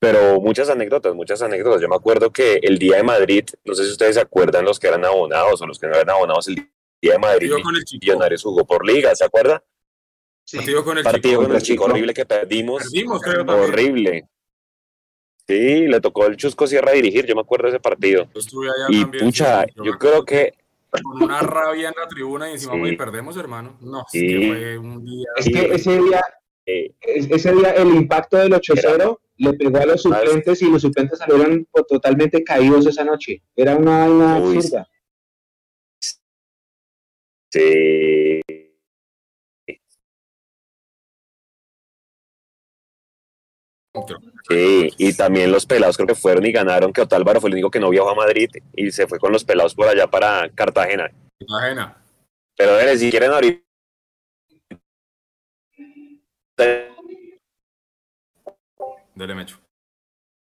pero 0.00 0.40
muchas 0.40 0.70
anécdotas, 0.70 1.14
muchas 1.14 1.42
anécdotas. 1.42 1.82
Yo 1.82 1.88
me 1.88 1.96
acuerdo 1.96 2.32
que 2.32 2.60
el 2.62 2.78
día 2.78 2.96
de 2.96 3.02
Madrid, 3.02 3.44
no 3.64 3.74
sé 3.74 3.84
si 3.84 3.90
ustedes 3.90 4.14
se 4.14 4.22
acuerdan 4.22 4.64
los 4.64 4.80
que 4.80 4.88
eran 4.88 5.04
abonados 5.04 5.60
o 5.60 5.66
los 5.66 5.78
que 5.78 5.86
no 5.86 5.94
eran 5.94 6.10
abonados, 6.10 6.48
el 6.48 6.70
de 7.02 7.18
Madrid 7.18 7.52
Millonarios 8.00 8.42
jugó 8.42 8.64
por 8.64 8.86
liga, 8.86 9.14
¿se 9.14 9.24
acuerda? 9.24 9.62
Sí. 10.44 10.58
Partido 10.58 10.84
con 10.84 10.98
el 10.98 11.04
Partido 11.04 11.42
Con 11.42 11.54
el 11.54 11.62
chico 11.62 11.84
horrible 11.84 12.14
que 12.14 12.26
perdimos. 12.26 12.82
Perdimos, 12.82 13.22
creo 13.22 13.44
Horrible. 13.44 14.28
Sí, 15.46 15.86
le 15.86 16.00
tocó 16.00 16.26
el 16.26 16.36
Chusco 16.36 16.66
Sierra 16.66 16.92
dirigir, 16.92 17.26
yo 17.26 17.34
me 17.34 17.42
acuerdo 17.42 17.64
de 17.64 17.70
ese 17.70 17.80
partido. 17.80 18.28
y 18.88 19.04
pucha, 19.04 19.66
yo, 19.76 19.98
creo 19.98 20.24
que 20.24 20.54
con 21.02 21.22
una 21.22 21.40
rabia 21.40 21.88
en 21.88 21.94
la 22.00 22.08
tribuna 22.08 22.48
y 22.48 22.52
encima 22.54 22.74
sí. 22.86 22.96
perdemos, 22.96 23.36
hermano. 23.36 23.76
No, 23.80 24.04
sí. 24.08 24.24
es 24.24 24.40
que 24.40 24.46
fue 24.48 24.78
un 24.78 25.04
día. 25.04 25.28
Es 25.36 25.46
que 25.46 25.74
ese 25.74 25.98
día, 25.98 26.22
ese 26.64 27.52
día 27.52 27.70
el 27.72 27.88
impacto 27.88 28.36
del 28.38 28.52
8-0 28.52 29.18
le 29.36 29.52
pegó 29.54 29.78
a 29.78 29.86
los 29.86 30.02
suplentes 30.02 30.62
y 30.62 30.70
los 30.70 30.82
suplentes 30.82 31.18
salieron 31.18 31.66
totalmente 31.88 32.42
caídos 32.42 32.86
esa 32.86 33.04
noche. 33.04 33.42
Era 33.56 33.76
una 33.76 34.06
vaina 34.06 34.36
absurda. 34.36 34.88
Sí. 37.50 38.40
Sí, 44.48 44.90
y 44.98 45.12
también 45.14 45.52
los 45.52 45.66
pelados 45.66 45.96
creo 45.96 46.08
que 46.08 46.14
fueron 46.14 46.44
y 46.44 46.52
ganaron, 46.52 46.92
que 46.92 47.00
Otálvaro 47.00 47.40
fue 47.40 47.48
el 47.48 47.54
único 47.54 47.70
que 47.70 47.80
no 47.80 47.90
viajó 47.90 48.10
a 48.10 48.14
Madrid 48.14 48.50
y 48.74 48.90
se 48.90 49.06
fue 49.06 49.18
con 49.18 49.32
los 49.32 49.44
pelados 49.44 49.74
por 49.74 49.88
allá 49.88 50.06
para 50.06 50.48
Cartagena. 50.50 51.10
Cartagena. 51.38 51.96
Pero 52.56 52.98
si 52.98 53.10
quieren 53.10 53.30
ahorita... 53.30 53.62
Dele, 59.14 59.34
Mecho. 59.34 59.58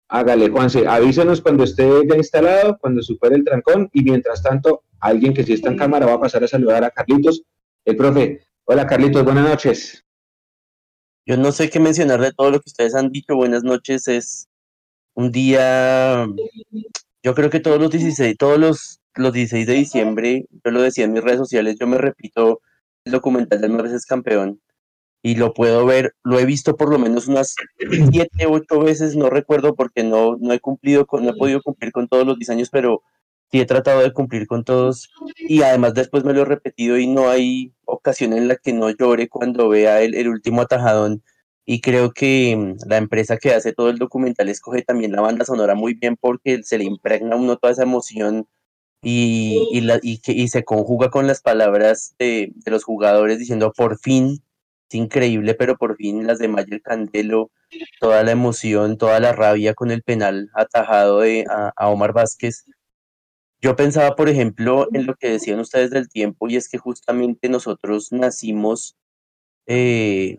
Hágale, 0.10 0.50
Juanse, 0.50 0.88
avísenos 0.88 1.42
cuando 1.42 1.64
esté 1.64 1.88
ya 2.08 2.16
instalado, 2.16 2.78
cuando 2.80 3.02
supere 3.02 3.36
el 3.36 3.44
trancón, 3.44 3.90
y 3.94 4.04
mientras 4.04 4.44
tanto, 4.44 4.84
alguien 5.00 5.34
que 5.34 5.44
sí 5.44 5.54
está 5.54 5.70
en 5.70 5.78
cámara 5.78 6.06
va 6.06 6.14
a 6.14 6.20
pasar 6.20 6.44
a 6.44 6.48
saludar 6.48 6.84
a 6.84 6.92
Carlitos. 6.92 7.44
El 7.86 7.96
profe, 7.96 8.46
hola 8.66 8.86
Carlitos, 8.86 9.24
buenas 9.24 9.48
noches. 9.48 10.04
Yo 11.26 11.38
no 11.38 11.52
sé 11.54 11.70
qué 11.70 11.80
mencionar 11.80 12.20
de 12.20 12.34
todo 12.34 12.52
lo 12.52 12.60
que 12.60 12.70
ustedes 12.70 12.96
han 12.96 13.10
dicho. 13.10 13.36
Buenas 13.36 13.64
noches, 13.64 14.08
es 14.10 14.50
un 15.14 15.32
día, 15.32 16.28
yo 17.24 17.36
creo 17.36 17.50
que 17.50 17.62
todos 17.62 17.80
los 17.80 17.92
16, 17.92 18.36
todos 18.38 18.60
los, 18.60 19.00
los 19.16 19.32
16 19.32 19.68
de 19.68 19.74
diciembre, 19.74 20.46
yo 20.66 20.72
lo 20.72 20.82
decía 20.82 21.06
en 21.06 21.14
mis 21.14 21.24
redes 21.24 21.38
sociales, 21.38 21.78
yo 21.80 21.88
me 21.88 21.98
repito 21.98 22.62
el 23.06 23.14
documental 23.14 23.62
de 23.62 23.70
Más 23.70 23.84
veces 23.84 24.06
campeón, 24.06 24.60
y 25.22 25.36
lo 25.36 25.54
puedo 25.54 25.86
ver, 25.86 26.14
lo 26.24 26.40
he 26.40 26.46
visto 26.46 26.76
por 26.76 26.90
lo 26.90 27.00
menos 27.00 27.28
unas 27.28 27.56
siete, 28.12 28.46
ocho 28.46 28.80
veces, 28.80 29.16
no 29.16 29.30
recuerdo 29.30 29.76
porque 29.76 30.04
no, 30.04 30.36
no 30.42 30.52
he 30.52 30.60
cumplido 30.60 31.06
con, 31.06 31.24
no 31.24 31.32
he 31.32 31.38
podido 31.38 31.62
cumplir 31.62 31.94
con 31.94 32.10
todos 32.10 32.28
los 32.28 32.38
diseños, 32.38 32.70
pero 32.70 33.02
sí 33.54 33.62
he 33.62 33.66
tratado 33.68 34.02
de 34.02 34.12
cumplir 34.12 34.48
con 34.48 34.64
todos 34.64 35.12
y 35.38 35.62
además 35.62 35.94
después 35.94 36.24
me 36.24 36.34
lo 36.34 36.42
he 36.42 36.46
repetido 36.46 36.98
y 36.98 37.06
no 37.06 37.30
hay 37.30 37.72
ocasión 37.86 38.34
en 38.34 38.48
la 38.48 38.56
que 38.56 38.74
no 38.74 38.90
llore 38.90 39.30
cuando 39.30 39.70
vea 39.70 40.02
el, 40.02 40.28
último 40.28 40.64
atajadón 40.64 41.22
y 41.64 41.80
creo 41.80 42.14
que 42.14 42.56
mm, 42.58 42.90
la 42.90 42.98
empresa 42.98 43.38
que 43.38 43.54
hace 43.54 43.72
todo 43.72 43.92
el 43.92 44.00
documental 44.00 44.50
escoge 44.50 44.82
también 44.82 45.12
la 45.12 45.22
banda 45.22 45.46
sonora 45.46 45.76
muy 45.76 45.94
bien 45.94 46.18
porque 46.20 46.64
se 46.64 46.80
le 46.80 46.86
impregna 46.86 47.36
a 47.36 47.40
uno 47.40 47.58
toda 47.58 47.74
esa 47.74 47.84
emoción 47.84 48.48
y, 49.04 49.70
y, 49.72 49.82
la, 49.82 50.00
y, 50.02 50.20
y 50.26 50.48
se 50.48 50.64
conjuga 50.64 51.12
con 51.12 51.28
las 51.28 51.42
palabras 51.42 52.16
de, 52.18 52.54
de 52.56 52.72
los 52.72 52.84
jugadores 52.84 53.38
diciendo 53.38 53.72
por 53.72 54.00
fin 54.00 54.42
increíble, 54.94 55.54
pero 55.56 55.78
por 55.78 55.98
fin 55.98 56.26
las 56.28 56.40
de 56.40 56.48
Mayer 56.48 56.82
Candelo, 56.82 57.52
toda 58.00 58.24
la 58.24 58.32
emoción, 58.32 58.98
toda 58.98 59.20
la 59.20 59.34
rabia 59.34 59.74
con 59.74 59.92
el 59.92 60.04
penal 60.04 60.50
atajado 60.54 61.22
de, 61.22 61.46
a, 61.50 61.90
Omar 61.90 62.14
Vázquez. 62.14 62.66
Yo 63.64 63.78
pensaba, 63.78 64.18
por 64.18 64.28
ejemplo, 64.28 64.90
en 64.92 65.06
lo 65.06 65.16
que 65.16 65.30
decían 65.30 65.62
ustedes 65.62 65.90
del 65.90 66.10
tiempo, 66.10 66.50
y 66.50 66.58
es 66.58 66.68
que 66.68 66.78
justamente 66.78 67.48
nosotros 67.48 68.12
nacimos 68.12 68.98
eh, 69.68 70.38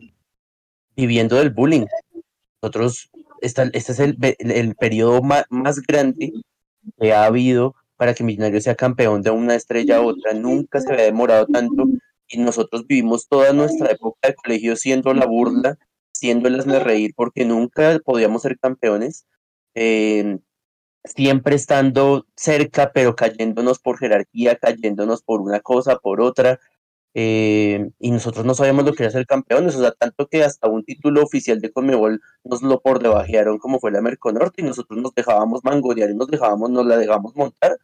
viviendo 0.94 1.36
del 1.36 1.48
bullying. 1.48 1.86
Nosotros, 2.60 3.10
este 3.40 3.72
es 3.72 3.98
el, 3.98 4.18
el 4.20 4.74
periodo 4.74 5.22
más, 5.22 5.46
más 5.48 5.80
grande 5.80 6.34
que 7.00 7.14
ha 7.14 7.24
habido 7.24 7.74
para 7.96 8.12
que 8.12 8.24
Millonarios 8.24 8.64
sea 8.64 8.74
campeón 8.74 9.22
de 9.22 9.30
una 9.30 9.54
estrella 9.54 9.96
a 9.96 10.02
otra. 10.02 10.34
Nunca 10.34 10.82
se 10.82 10.92
había 10.92 11.06
demorado 11.06 11.46
tanto 11.46 11.86
y 12.28 12.38
nosotros 12.38 12.86
vivimos 12.86 13.26
toda 13.26 13.54
nuestra 13.54 13.90
época 13.90 14.28
de 14.28 14.34
colegio 14.34 14.76
siendo 14.76 15.14
la 15.14 15.24
burla, 15.24 15.78
siendo 16.12 16.48
el 16.48 16.60
hazme 16.60 16.78
reír, 16.78 17.14
porque 17.16 17.46
nunca 17.46 17.98
podíamos 18.04 18.42
ser 18.42 18.58
campeones, 18.58 19.24
eh, 19.74 20.40
siempre 21.04 21.56
estando 21.56 22.26
cerca, 22.36 22.92
pero 22.92 23.16
cayéndonos 23.16 23.78
por 23.78 23.98
jerarquía, 23.98 24.56
cayéndonos 24.56 25.22
por 25.22 25.40
una 25.40 25.60
cosa, 25.60 25.98
por 25.98 26.20
otra, 26.20 26.60
eh, 27.14 27.90
y 28.00 28.10
nosotros 28.10 28.44
no 28.44 28.54
sabíamos 28.54 28.84
lo 28.84 28.92
que 28.94 29.04
era 29.04 29.12
ser 29.12 29.26
campeones, 29.26 29.76
o 29.76 29.80
sea, 29.80 29.92
tanto 29.92 30.26
que 30.28 30.42
hasta 30.44 30.68
un 30.68 30.84
título 30.84 31.22
oficial 31.22 31.60
de 31.60 31.70
Conmebol 31.72 32.20
nos 32.44 32.62
lo 32.62 32.80
por 32.80 33.00
debajearon 33.02 33.58
como 33.58 33.80
fue 33.80 33.92
la 33.92 34.02
Merconorte, 34.02 34.62
y 34.62 34.64
nosotros 34.64 35.00
nos 35.00 35.14
dejábamos 35.14 35.64
mangodear 35.64 36.10
y 36.10 36.14
nos 36.16 36.28
dejábamos, 36.28 36.70
nos 36.70 36.86
la 36.86 36.96
dejamos 36.96 37.36
montar, 37.36 37.78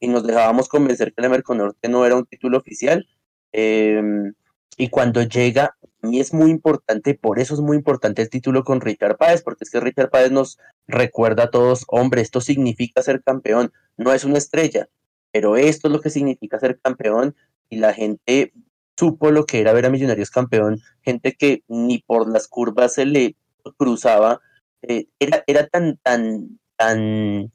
y 0.00 0.08
nos 0.08 0.26
dejábamos 0.26 0.68
convencer 0.68 1.14
que 1.14 1.22
la 1.22 1.28
Merconorte 1.30 1.88
no 1.88 2.04
era 2.06 2.16
un 2.16 2.26
título 2.26 2.58
oficial, 2.58 3.06
Em, 3.54 4.34
y 4.76 4.88
cuando 4.88 5.22
llega, 5.22 5.76
mí 6.04 6.20
es 6.20 6.32
muy 6.32 6.50
importante, 6.50 7.14
por 7.14 7.38
eso 7.38 7.54
es 7.54 7.60
muy 7.60 7.76
importante 7.76 8.22
el 8.22 8.30
título 8.30 8.64
con 8.64 8.80
Richard 8.80 9.16
Páez, 9.16 9.42
porque 9.42 9.64
es 9.64 9.70
que 9.70 9.80
Richard 9.80 10.10
Páez 10.10 10.30
nos 10.30 10.58
recuerda 10.86 11.44
a 11.44 11.50
todos, 11.50 11.84
hombre, 11.88 12.20
esto 12.20 12.40
significa 12.40 13.02
ser 13.02 13.22
campeón, 13.22 13.72
no 13.96 14.12
es 14.12 14.24
una 14.24 14.38
estrella, 14.38 14.88
pero 15.32 15.56
esto 15.56 15.88
es 15.88 15.92
lo 15.92 16.00
que 16.00 16.10
significa 16.10 16.58
ser 16.58 16.78
campeón 16.80 17.34
y 17.68 17.78
la 17.78 17.92
gente 17.92 18.52
supo 18.96 19.30
lo 19.30 19.46
que 19.46 19.60
era 19.60 19.72
ver 19.72 19.86
a 19.86 19.90
Millonarios 19.90 20.30
campeón, 20.30 20.80
gente 21.02 21.34
que 21.34 21.64
ni 21.68 21.98
por 21.98 22.30
las 22.30 22.46
curvas 22.48 22.94
se 22.94 23.06
le 23.06 23.36
cruzaba, 23.76 24.40
eh, 24.82 25.06
era, 25.18 25.42
era 25.46 25.66
tan, 25.66 25.96
tan, 26.02 26.60
tan 26.76 27.52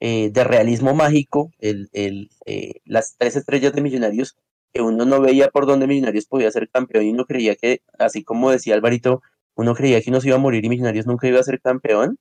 eh, 0.00 0.30
de 0.32 0.44
realismo 0.44 0.94
mágico 0.94 1.52
el, 1.58 1.88
el, 1.92 2.30
eh, 2.46 2.80
las 2.84 3.16
tres 3.18 3.36
estrellas 3.36 3.72
de 3.74 3.82
Millonarios 3.82 4.36
uno 4.80 5.04
no 5.04 5.20
veía 5.20 5.48
por 5.48 5.66
dónde 5.66 5.86
Millonarios 5.86 6.26
podía 6.26 6.50
ser 6.50 6.68
campeón 6.70 7.04
y 7.04 7.10
uno 7.10 7.26
creía 7.26 7.56
que, 7.56 7.82
así 7.98 8.24
como 8.24 8.50
decía 8.50 8.74
Alvarito, 8.74 9.22
uno 9.54 9.74
creía 9.74 10.00
que 10.00 10.10
nos 10.10 10.24
iba 10.24 10.36
a 10.36 10.38
morir 10.38 10.64
y 10.64 10.68
Millonarios 10.68 11.06
nunca 11.06 11.28
iba 11.28 11.40
a 11.40 11.44
ser 11.44 11.60
campeón, 11.60 12.18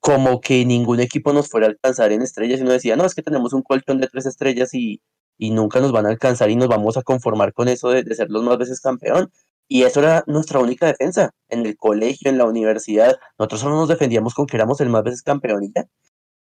como 0.00 0.40
que 0.40 0.64
ningún 0.64 1.00
equipo 1.00 1.32
nos 1.32 1.48
fuera 1.48 1.66
a 1.66 1.70
alcanzar 1.70 2.12
en 2.12 2.22
estrellas 2.22 2.60
y 2.60 2.62
uno 2.62 2.72
decía, 2.72 2.96
no, 2.96 3.04
es 3.04 3.14
que 3.14 3.22
tenemos 3.22 3.52
un 3.52 3.62
colchón 3.62 4.00
de 4.00 4.08
tres 4.08 4.26
estrellas 4.26 4.74
y, 4.74 5.02
y 5.40 5.50
nunca 5.50 5.80
nos 5.80 5.90
van 5.90 6.06
a 6.06 6.10
alcanzar 6.10 6.50
y 6.50 6.56
nos 6.56 6.68
vamos 6.68 6.98
a 6.98 7.02
conformar 7.02 7.54
con 7.54 7.68
eso 7.68 7.88
de, 7.90 8.04
ser 8.14 8.30
los 8.30 8.44
más 8.44 8.58
veces 8.58 8.80
campeón. 8.80 9.32
Y 9.68 9.84
eso 9.84 10.00
era 10.00 10.22
nuestra 10.26 10.58
única 10.60 10.86
defensa. 10.86 11.30
En 11.48 11.64
el 11.64 11.76
colegio, 11.76 12.30
en 12.30 12.38
la 12.38 12.44
universidad, 12.44 13.18
nosotros 13.38 13.60
solo 13.62 13.76
nos 13.76 13.88
defendíamos 13.88 14.34
con 14.34 14.46
que 14.46 14.56
éramos 14.56 14.80
el 14.80 14.90
más 14.90 15.02
veces 15.02 15.22
campeón 15.22 15.64
y 15.64 15.72
ya. 15.74 15.86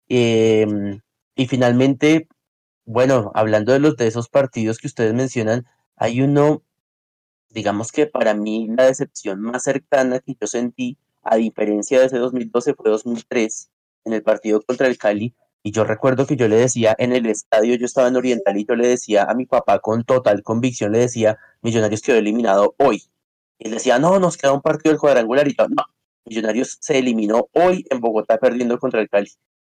Em, 0.09 1.01
y 1.35 1.47
finalmente, 1.49 2.29
bueno, 2.87 3.33
hablando 3.35 3.73
de 3.73 3.81
los 3.81 3.97
de 3.97 4.07
esos 4.07 4.29
partidos 4.29 4.79
que 4.79 4.87
ustedes 4.87 5.13
mencionan, 5.13 5.67
hay 5.97 6.23
uno, 6.23 6.63
digamos 7.51 7.91
que 7.91 8.07
para 8.07 8.33
mí 8.33 8.69
la 8.69 8.85
decepción 8.85 9.41
más 9.41 9.65
cercana 9.65 10.21
que 10.21 10.37
yo 10.41 10.47
sentí, 10.47 10.97
a 11.23 11.37
diferencia 11.37 11.99
de 11.99 12.07
ese 12.07 12.19
2012, 12.19 12.75
fue 12.75 12.91
2003, 12.91 13.71
en 14.05 14.13
el 14.13 14.23
partido 14.23 14.63
contra 14.63 14.87
el 14.87 14.97
Cali. 14.99 15.35
Y 15.65 15.73
yo 15.73 15.83
recuerdo 15.83 16.27
que 16.29 16.37
yo 16.37 16.47
le 16.47 16.57
decía 16.57 16.95
en 16.97 17.13
el 17.13 17.27
estadio, 17.27 17.75
yo 17.75 17.87
estaba 17.87 18.07
en 18.07 18.15
Oriental 18.15 18.57
y 18.57 18.65
yo 18.65 18.77
le 18.77 18.87
decía 18.87 19.25
a 19.25 19.35
mi 19.35 19.47
papá 19.47 19.81
con 19.81 20.05
total 20.05 20.45
convicción, 20.45 20.93
le 20.93 21.01
decía, 21.01 21.39
Millonarios 21.63 22.03
quedó 22.03 22.17
eliminado 22.17 22.77
hoy. 22.79 23.03
Y 23.59 23.67
él 23.67 23.73
decía, 23.73 23.99
no, 23.99 24.21
nos 24.21 24.37
queda 24.37 24.53
un 24.53 24.63
partido 24.63 24.93
del 24.93 25.01
cuadrangular. 25.01 25.49
Y 25.49 25.57
yo, 25.59 25.67
no, 25.69 25.87
Millonarios 26.25 26.79
se 26.81 26.99
eliminó 26.99 27.49
hoy 27.53 27.85
en 27.91 28.01
Bogotá 28.01 28.39
perdiendo 28.39 28.79
contra 28.79 29.01
el 29.01 29.09
Cali. 29.09 29.33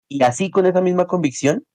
Y 0.08 0.24
así 0.24 0.50
con 0.50 0.66
esa 0.66 0.80
misma 0.80 1.08
convicción, 1.08 1.66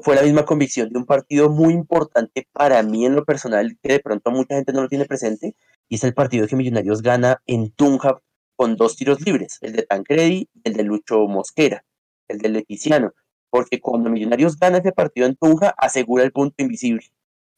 fue 0.00 0.16
la 0.16 0.22
misma 0.22 0.44
convicción 0.44 0.90
de 0.90 0.98
un 0.98 1.04
partido 1.04 1.50
muy 1.50 1.74
importante 1.74 2.48
para 2.52 2.82
mí 2.82 3.04
en 3.04 3.14
lo 3.14 3.24
personal, 3.24 3.76
que 3.82 3.92
de 3.92 4.00
pronto 4.00 4.30
mucha 4.30 4.54
gente 4.54 4.72
no 4.72 4.82
lo 4.82 4.88
tiene 4.88 5.04
presente, 5.04 5.54
y 5.88 5.96
es 5.96 6.04
el 6.04 6.14
partido 6.14 6.46
que 6.46 6.56
Millonarios 6.56 7.02
gana 7.02 7.42
en 7.46 7.70
Tunja 7.70 8.20
con 8.56 8.76
dos 8.76 8.96
tiros 8.96 9.20
libres, 9.20 9.58
el 9.60 9.72
de 9.72 9.82
Tancredi 9.82 10.48
y 10.54 10.60
el 10.64 10.74
de 10.74 10.84
Lucho 10.84 11.26
Mosquera, 11.26 11.84
el 12.28 12.38
de 12.38 12.48
Leticiano, 12.48 13.12
porque 13.50 13.80
cuando 13.80 14.08
Millonarios 14.08 14.58
gana 14.58 14.78
ese 14.78 14.92
partido 14.92 15.26
en 15.26 15.36
Tunja, 15.36 15.74
asegura 15.76 16.24
el 16.24 16.32
punto 16.32 16.54
invisible. 16.58 17.04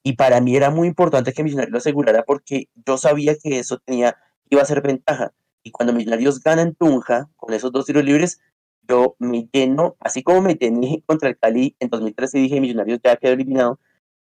Y 0.03 0.14
para 0.14 0.40
mí 0.40 0.57
era 0.57 0.70
muy 0.70 0.88
importante 0.88 1.33
que 1.33 1.44
Millonarios 1.44 1.73
lo 1.73 1.79
asegurara 1.79 2.25
porque 2.25 2.68
yo 2.87 2.99
sabía 2.99 3.37
que 3.37 3.61
eso 3.61 3.79
tenía, 3.79 4.16
iba 4.51 4.61
a 4.61 4.66
ser 4.66 4.83
ventaja. 4.83 5.33
Y 5.62 5.70
cuando 5.70 5.92
Millonarios 5.92 6.42
gana 6.42 6.62
en 6.62 6.75
Tunja, 6.75 7.31
con 7.37 7.55
esos 7.55 7.70
dos 7.70 7.87
tiros 7.87 8.05
libres, 8.05 8.40
yo 8.88 9.16
me 9.18 9.49
lleno, 9.53 9.97
así 10.01 10.23
como 10.23 10.42
me 10.42 10.55
tenía 10.57 10.99
contra 11.07 11.29
el 11.29 11.38
Cali 11.38 11.77
en 11.81 11.88
2013 11.88 12.38
dije 12.38 12.61
Millonarios 12.61 13.01
ya 13.03 13.16
quedó 13.16 13.33
eliminado, 13.33 13.79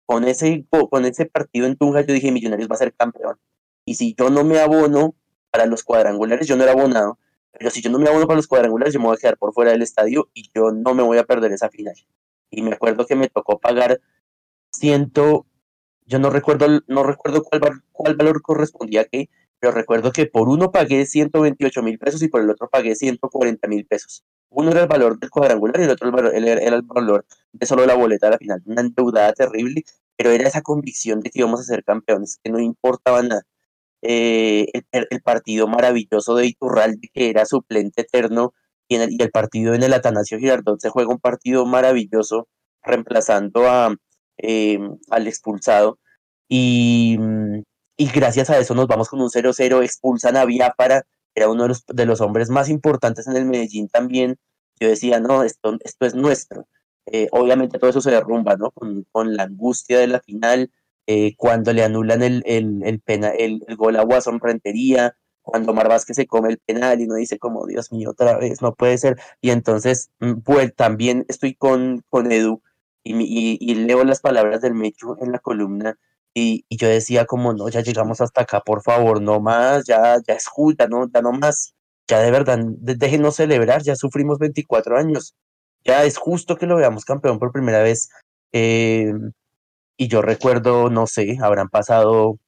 con 0.07 0.25
ese, 0.25 0.67
con 0.91 1.05
ese 1.05 1.27
partido 1.27 1.67
en 1.67 1.77
Tunja 1.77 2.03
yo 2.03 2.15
dije 2.15 2.33
Millonarios 2.33 2.69
va 2.71 2.75
a 2.75 2.79
ser 2.79 2.95
campeón. 2.95 3.39
Y 3.85 3.95
si 3.95 4.15
yo 4.15 4.31
no 4.31 4.45
me 4.45 4.59
abono 4.61 5.15
para 5.51 5.67
los 5.67 5.83
cuadrangulares, 5.85 6.47
yo 6.47 6.57
no 6.57 6.63
era 6.63 6.73
abonado, 6.73 7.19
pero 7.53 7.71
si 7.71 7.83
yo 7.83 7.91
no 7.91 7.99
me 7.99 8.09
abono 8.09 8.27
para 8.27 8.37
los 8.37 8.47
cuadrangulares, 8.47 8.95
yo 8.95 9.01
me 9.01 9.07
voy 9.07 9.17
a 9.17 9.21
quedar 9.21 9.37
por 9.37 9.53
fuera 9.53 9.73
del 9.73 9.83
estadio 9.83 10.31
y 10.35 10.49
yo 10.55 10.71
no 10.73 10.95
me 10.95 11.03
voy 11.03 11.19
a 11.19 11.25
perder 11.25 11.53
esa 11.53 11.69
final. 11.69 11.95
Y 12.51 12.63
me 12.63 12.73
acuerdo 12.73 13.07
que 13.07 13.17
me 13.17 13.29
tocó 13.29 13.59
pagar 13.59 14.01
ciento, 14.71 15.47
yo 16.07 16.19
no 16.19 16.31
recuerdo, 16.31 16.83
no 16.87 17.03
recuerdo 17.03 17.43
cuál, 17.43 17.83
cuál 17.93 18.17
valor 18.17 18.43
correspondía 18.43 19.03
a 19.03 19.05
qué, 19.05 19.29
pero 19.63 19.75
recuerdo 19.75 20.11
que 20.11 20.27
por 20.27 20.49
uno 20.49 20.73
pagué 20.73 21.07
128 21.07 21.83
mil 21.85 21.97
pesos 21.97 22.21
y 22.21 22.27
por 22.27 22.41
el 22.41 22.51
otro 22.51 22.69
pagué 22.69 22.97
140 22.97 23.69
mil 23.69 23.87
pesos. 23.87 24.25
Uno 24.51 24.73
era 24.73 24.81
el 24.81 24.89
valor 24.89 25.21
del 25.21 25.31
cuadrangular 25.31 25.81
y 25.81 25.85
el 25.85 25.91
otro 25.91 26.09
era 26.09 26.77
el 26.77 26.83
valor 26.83 27.25
de 27.53 27.65
solo 27.65 27.87
la 27.87 27.95
boleta 27.95 28.27
de 28.27 28.33
la 28.33 28.39
final. 28.39 28.63
Una 28.67 28.81
endeudada 28.81 29.33
terrible, 29.35 29.85
pero 30.17 30.33
era 30.33 30.49
esa 30.49 30.63
convicción 30.63 31.21
de 31.21 31.31
que 31.31 31.39
íbamos 31.39 31.61
a 31.61 31.63
ser 31.63 31.85
campeones, 31.85 32.41
que 32.43 32.51
no 32.51 32.59
importaba 32.59 33.23
nada. 33.23 33.43
Eh, 34.03 34.67
el, 34.91 35.23
partido 35.23 35.69
maravilloso 35.69 36.35
de 36.35 36.47
Iturralde, 36.47 37.09
que 37.15 37.31
era 37.31 37.47
suplente 37.47 38.03
eterno, 38.03 38.55
y, 38.89 38.97
el, 38.97 39.17
el 39.17 39.31
partido 39.31 39.75
en 39.75 39.85
el 39.85 39.93
Atanasio 39.93 40.41
Girardot 40.41 40.81
se 40.81 40.91
juega 40.91 41.13
un 41.13 41.21
partido 41.21 41.67
maravilloso, 41.67 42.49
reemplazando 42.83 43.71
a, 43.71 43.95
eh, 44.39 44.81
al 45.09 45.29
expulsado. 45.29 46.01
Y, 46.49 47.17
y 48.03 48.07
gracias 48.07 48.51
a 48.51 48.59
eso 48.59 48.75
nos 48.75 48.89
vamos 48.89 49.09
con 49.09 49.21
un 49.21 49.31
0-0, 49.31 49.85
expulsan 49.85 50.37
a 50.37 50.45
Biafara, 50.45 51.07
era 51.37 51.49
uno 51.49 51.63
de 51.63 51.69
los, 51.69 51.87
de 51.87 52.05
los 52.05 52.21
hombres 52.21 52.51
más 52.51 52.69
importantes 52.69 53.29
en 53.29 53.37
el 53.37 53.45
Medellín 53.45 53.89
también. 53.89 54.39
Yo 54.81 54.89
decía, 54.89 55.21
no, 55.21 55.45
esto, 55.45 55.77
esto 55.85 56.07
es 56.07 56.17
nuestro. 56.17 56.67
Eh, 57.07 57.29
obviamente 57.31 57.79
todo 57.79 57.91
eso 57.91 58.01
se 58.01 58.11
derrumba, 58.11 58.57
¿no? 58.57 58.73
Con, 58.73 59.37
la 59.37 59.45
angustia 59.45 60.01
de 60.01 60.09
la 60.09 60.19
final, 60.21 60.73
eh, 61.07 61.37
cuando 61.37 61.73
le 61.73 61.85
anulan 61.85 62.25
el, 62.25 62.43
el, 62.45 62.83
el, 62.83 63.01
el, 63.07 63.65
el, 63.69 63.77
gol 63.77 63.95
a 63.95 64.03
Watson 64.03 64.41
Rentería, 64.41 65.17
cuando 65.41 65.73
Mar 65.73 65.89
Vázquez 65.89 66.17
se 66.17 66.27
come 66.27 66.49
el 66.49 66.59
penal 66.59 67.01
y 67.01 67.05
uno 67.05 67.15
dice 67.15 67.39
como, 67.39 67.67
Dios 67.67 67.93
mío, 67.93 68.11
otra 68.11 68.37
vez, 68.37 68.63
no 68.63 68.75
puede 68.75 68.99
ser. 68.99 69.17
Y 69.41 69.51
entonces, 69.51 70.11
pues 70.45 70.75
también 70.75 71.25
estoy 71.29 71.55
con, 71.55 72.03
con 72.09 72.33
Edu 72.33 72.63
y, 73.05 73.59
y, 73.61 73.75
leo 73.77 74.03
las 74.03 74.21
palabras 74.21 74.61
del 74.61 74.75
Mecho 74.75 75.17
en 75.21 75.31
la 75.31 75.39
columna 75.39 75.97
y, 76.35 76.65
yo 76.71 76.89
decía 76.89 77.27
como, 77.27 77.53
no, 77.53 77.69
ya 77.69 77.83
llegamos 77.83 78.21
hasta 78.21 78.43
acá, 78.43 78.61
por 78.61 78.83
favor, 78.83 79.21
no 79.23 79.41
más, 79.41 79.85
ya, 79.87 80.19
ya 80.27 80.35
es 80.35 80.47
justa, 80.49 80.87
no, 80.89 81.09
ya 81.13 81.23
no 81.23 81.33
más, 81.33 81.75
ya 82.09 82.21
de 82.21 82.31
verdad, 82.31 82.59
déjenos 82.79 83.37
celebrar, 83.37 83.83
ya 83.83 83.97
sufrimos 83.97 84.39
24 84.39 84.97
años, 84.99 85.35
ya 85.85 86.05
es 86.05 86.19
justo 86.19 86.57
que 86.57 86.67
lo 86.67 86.77
veamos 86.77 87.05
campeón 87.05 87.39
por 87.39 87.53
primera 87.53 87.83
vez. 87.83 88.11
Eh, 88.53 89.13
y 89.97 90.09
yo 90.09 90.23
recuerdo, 90.23 90.91
no 90.91 91.07
sé, 91.07 91.39
habrán 91.43 91.69
pasado 91.69 92.39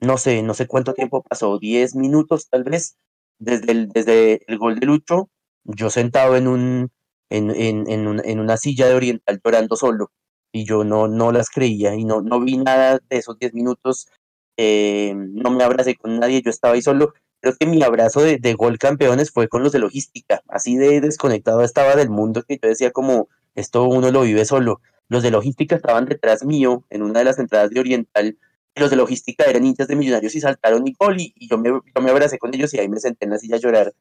no 0.00 0.16
sé, 0.18 0.42
no 0.42 0.54
sé 0.54 0.66
cuánto 0.66 0.94
tiempo 0.94 1.22
pasó, 1.22 1.58
10 1.58 1.94
minutos 1.94 2.48
tal 2.48 2.64
vez, 2.64 2.96
desde 3.38 3.72
el, 3.72 3.88
desde 3.88 4.40
el 4.46 4.58
gol 4.58 4.78
de 4.80 4.86
Lucho, 4.86 5.30
yo 5.64 5.90
sentado 5.90 6.36
en, 6.36 6.48
un, 6.48 6.90
en, 7.28 7.50
en, 7.50 8.20
en 8.24 8.40
una 8.40 8.56
silla 8.56 8.86
de 8.86 8.94
Oriental 8.94 9.40
llorando 9.44 9.76
solo, 9.76 10.10
y 10.52 10.64
yo 10.64 10.84
no, 10.84 11.08
no 11.08 11.32
las 11.32 11.50
creía 11.50 11.94
y 11.94 12.04
no, 12.04 12.22
no 12.22 12.40
vi 12.40 12.56
nada 12.56 13.00
de 13.08 13.16
esos 13.16 13.38
10 13.38 13.54
minutos, 13.54 14.08
eh, 14.56 15.14
no 15.14 15.50
me 15.50 15.64
abracé 15.64 15.96
con 15.96 16.18
nadie, 16.18 16.42
yo 16.42 16.50
estaba 16.50 16.74
ahí 16.74 16.82
solo. 16.82 17.14
Creo 17.40 17.54
que 17.58 17.66
mi 17.66 17.82
abrazo 17.82 18.20
de, 18.20 18.38
de, 18.38 18.54
gol 18.54 18.78
campeones 18.78 19.30
fue 19.30 19.48
con 19.48 19.62
los 19.62 19.72
de 19.72 19.78
logística, 19.78 20.42
así 20.48 20.76
de 20.76 21.00
desconectado 21.00 21.62
estaba 21.62 21.96
del 21.96 22.10
mundo 22.10 22.42
que 22.42 22.58
yo 22.62 22.68
decía 22.68 22.90
como, 22.90 23.28
esto 23.54 23.84
uno 23.84 24.10
lo 24.10 24.22
vive 24.22 24.44
solo. 24.44 24.80
Los 25.08 25.22
de 25.22 25.30
logística 25.30 25.76
estaban 25.76 26.04
detrás 26.06 26.44
mío 26.44 26.84
en 26.90 27.02
una 27.02 27.20
de 27.20 27.24
las 27.24 27.38
entradas 27.38 27.70
de 27.70 27.80
Oriental, 27.80 28.36
los 28.76 28.90
de 28.90 28.96
logística 28.96 29.44
eran 29.44 29.64
hinchas 29.64 29.88
de 29.88 29.96
millonarios 29.96 30.34
y 30.34 30.40
saltaron 30.40 30.86
y 30.86 30.92
gol, 30.92 31.20
y, 31.20 31.32
y 31.36 31.48
yo, 31.48 31.58
me, 31.58 31.70
yo 31.70 32.02
me 32.02 32.10
abracé 32.10 32.38
con 32.38 32.54
ellos 32.54 32.72
y 32.74 32.78
ahí 32.78 32.88
me 32.88 33.00
senté 33.00 33.24
en 33.24 33.30
la 33.30 33.38
silla 33.38 33.56
a 33.56 33.60
llorar. 33.60 33.92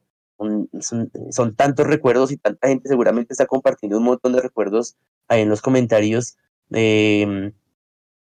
Son, 0.79 1.55
tantos 1.55 1.85
recuerdos 1.85 2.31
y 2.31 2.37
tanta 2.37 2.69
gente 2.69 2.87
seguramente 2.87 3.33
está 3.33 3.45
compartiendo 3.45 3.97
un 3.97 4.05
montón 4.05 4.33
de 4.33 4.41
recuerdos 4.41 4.95
ahí 5.27 5.41
en 5.41 5.49
los 5.49 5.61
comentarios. 5.61 6.37
Eh, 6.71 7.51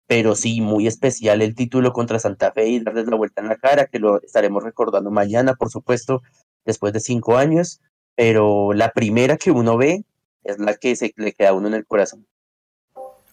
pero 0.06 0.34
sí, 0.36 0.60
muy 0.60 0.86
especial 0.86 1.42
el 1.42 1.54
título 1.54 1.92
contra 1.92 2.18
Santa 2.18 2.52
Fe 2.52 2.68
y 2.68 2.80
darles 2.80 3.06
la 3.06 3.16
vuelta 3.16 3.42
en 3.42 3.48
la 3.48 3.56
cara, 3.56 3.86
que 3.86 3.98
lo 3.98 4.22
estaremos 4.22 4.62
recordando 4.62 5.10
mañana, 5.10 5.54
por 5.54 5.70
supuesto, 5.70 6.22
después 6.64 6.92
de 6.92 7.00
cinco 7.00 7.36
años, 7.36 7.80
pero 8.14 8.72
la 8.72 8.92
primera 8.92 9.36
que 9.36 9.50
uno 9.50 9.76
ve 9.76 10.04
es 10.44 10.58
la 10.58 10.74
que 10.74 10.94
se 10.94 11.12
le 11.16 11.32
queda 11.32 11.50
a 11.50 11.54
uno 11.54 11.68
en 11.68 11.74
el 11.74 11.86
corazón. 11.86 12.26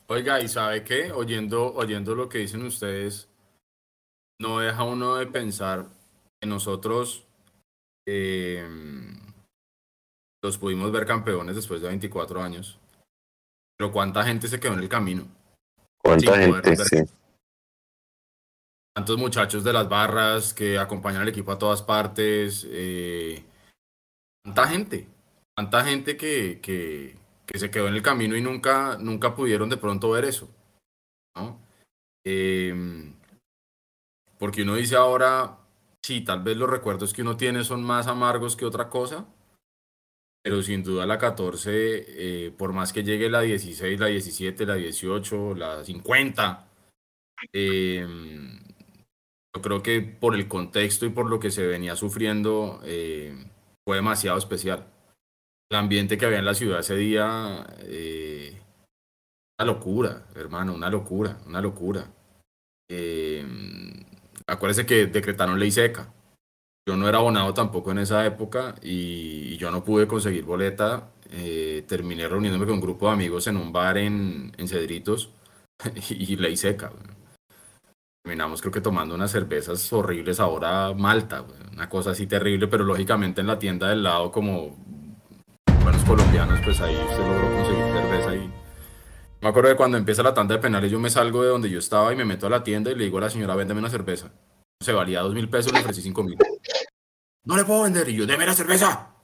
Oiga, 0.08 0.42
¿y 0.42 0.48
sabe 0.48 0.84
qué? 0.84 1.12
Oyendo, 1.12 1.74
oyendo 1.74 2.16
lo 2.16 2.28
que 2.28 2.40
dicen 2.40 2.64
ustedes, 2.66 3.30
no 4.40 4.60
deja 4.60 4.84
uno 4.84 5.16
de 5.16 5.28
pensar 5.28 5.86
que 6.40 6.48
nosotros 6.48 7.28
eh, 8.06 8.68
los 10.44 10.58
pudimos 10.58 10.92
ver 10.92 11.06
campeones 11.06 11.56
después 11.56 11.82
de 11.82 11.88
24 11.88 12.42
años. 12.42 12.80
Pero 13.78 13.92
cuánta 13.92 14.24
gente 14.24 14.48
se 14.48 14.60
quedó 14.60 14.74
en 14.74 14.80
el 14.80 14.90
camino. 14.90 15.26
Cuánta 15.98 16.38
gente, 16.38 16.76
sí. 16.76 16.98
Tantos 18.96 19.18
muchachos 19.18 19.64
de 19.64 19.74
las 19.74 19.90
barras 19.90 20.54
que 20.54 20.78
acompañan 20.78 21.22
al 21.22 21.30
equipo 21.30 21.52
a 21.52 21.58
todas 21.58 21.82
partes. 21.82 22.68
Eh, 22.70 23.44
tanta 24.44 24.68
gente. 24.68 25.08
Tanta 25.56 25.84
gente 25.86 26.18
que, 26.18 26.60
que, 26.62 27.16
que, 27.46 27.60
se 27.60 27.72
quedó 27.72 27.88
en 27.88 27.96
el 27.96 28.02
camino 28.02 28.36
y 28.36 28.42
nunca, 28.42 28.98
nunca 29.00 29.36
pudieron 29.36 29.70
de 29.70 29.78
pronto 29.78 30.12
ver 30.12 30.26
eso. 30.26 30.50
¿no? 31.36 31.60
Eh, 32.26 33.14
porque 34.38 34.64
uno 34.64 34.76
dice 34.76 34.96
ahora, 34.96 35.58
sí, 36.04 36.22
tal 36.22 36.44
vez 36.44 36.58
los 36.58 36.70
recuerdos 36.70 37.14
que 37.14 37.22
uno 37.22 37.38
tiene 37.38 37.64
son 37.64 37.84
más 37.84 38.08
amargos 38.08 38.56
que 38.56 38.66
otra 38.66 38.90
cosa, 38.90 39.26
pero 40.44 40.62
sin 40.62 40.84
duda 40.84 41.06
la 41.06 41.18
14, 41.18 42.48
eh, 42.48 42.52
por 42.52 42.74
más 42.74 42.92
que 42.94 43.04
llegue 43.04 43.30
la 43.30 43.42
16, 43.42 44.00
la 44.00 44.08
17, 44.08 44.66
la 44.66 44.76
18, 44.76 45.56
la 45.56 45.84
50, 45.84 46.68
eh, 47.52 48.08
yo 49.56 49.62
creo 49.62 49.84
que 49.84 50.02
por 50.02 50.36
el 50.36 50.48
contexto 50.48 51.06
y 51.06 51.10
por 51.10 51.30
lo 51.30 51.40
que 51.40 51.52
se 51.52 51.66
venía 51.66 51.96
sufriendo, 51.96 52.82
eh, 52.84 53.36
fue 53.86 53.98
demasiado 53.98 54.38
especial. 54.38 54.88
El 55.70 55.78
ambiente 55.78 56.18
que 56.18 56.26
había 56.26 56.40
en 56.40 56.46
la 56.46 56.56
ciudad 56.56 56.80
ese 56.80 56.96
día, 56.96 57.66
eh, 57.80 58.60
una 59.60 59.66
locura, 59.68 60.28
hermano, 60.36 60.74
una 60.74 60.90
locura, 60.90 61.40
una 61.46 61.62
locura. 61.62 62.12
Eh, 62.90 63.46
acuérdese 64.48 64.86
que 64.86 65.08
decretaron 65.08 65.60
ley 65.60 65.72
seca. 65.72 66.14
Yo 66.88 66.98
no 66.98 67.08
era 67.08 67.20
abonado 67.20 67.54
tampoco 67.54 67.92
en 67.92 68.00
esa 68.00 68.26
época 68.26 68.76
y, 68.82 69.58
yo 69.58 69.72
no 69.72 69.84
pude 69.84 70.08
conseguir 70.08 70.44
boleta. 70.44 71.10
Eh, 71.32 71.84
terminé 71.88 72.28
reuniéndome 72.28 72.66
con 72.66 72.76
un 72.76 72.82
grupo 72.82 73.08
de 73.08 73.14
amigos 73.14 73.48
en 73.48 73.58
un 73.58 73.72
bar 73.72 73.98
en, 73.98 74.52
Cedritos 74.68 75.32
y, 76.10 76.34
y 76.34 76.36
ley 76.36 76.58
seca. 76.58 76.92
Terminamos 78.24 78.62
creo 78.62 78.72
que 78.72 78.82
tomando 78.82 79.16
unas 79.16 79.32
cervezas 79.32 79.92
horribles 79.92 80.40
ahora 80.40 80.94
Malta, 80.94 81.44
una 81.74 81.90
cosa 81.90 82.12
así 82.12 82.26
terrible, 82.28 82.68
pero 82.68 82.84
lógicamente 82.86 83.42
en 83.42 83.48
la 83.48 83.60
tienda 83.60 83.90
del 83.90 84.04
lado 84.04 84.32
como 84.32 84.78
buenos 85.84 86.04
colombianos, 86.06 86.60
pues 86.64 86.80
ahí 86.80 86.96
se 86.96 87.18
logró 87.20 87.52
conseguir 87.54 87.84
cerveza 87.84 88.36
y 88.36 88.63
me 89.44 89.50
acuerdo 89.50 89.70
de 89.70 89.76
cuando 89.76 89.98
empieza 89.98 90.24
la 90.24 90.34
tanda 90.34 90.56
de 90.56 90.62
penales, 90.62 90.90
yo 90.90 91.02
me 91.02 91.10
salgo 91.10 91.44
de 91.44 91.50
donde 91.50 91.70
yo 91.70 91.78
estaba 91.78 92.14
y 92.14 92.16
me 92.16 92.24
meto 92.24 92.48
a 92.48 92.50
la 92.50 92.64
tienda 92.64 92.90
y 92.90 92.96
le 92.96 93.04
digo 93.04 93.18
a 93.18 93.22
la 93.22 93.30
señora, 93.30 93.56
véndeme 93.56 93.82
una 93.82 93.90
cerveza. 93.90 94.32
Se 94.82 94.94
valía 94.94 95.20
dos 95.20 95.34
mil 95.34 95.50
pesos, 95.50 95.74
le 95.74 95.80
ofrecí 95.80 96.02
cinco 96.02 96.24
mil. 96.24 96.38
No 97.44 97.58
le 97.58 97.66
puedo 97.66 97.84
vender. 97.84 98.08
Y 98.08 98.16
yo, 98.16 98.26
deme 98.26 98.46
la 98.46 98.54
cerveza. 98.54 99.16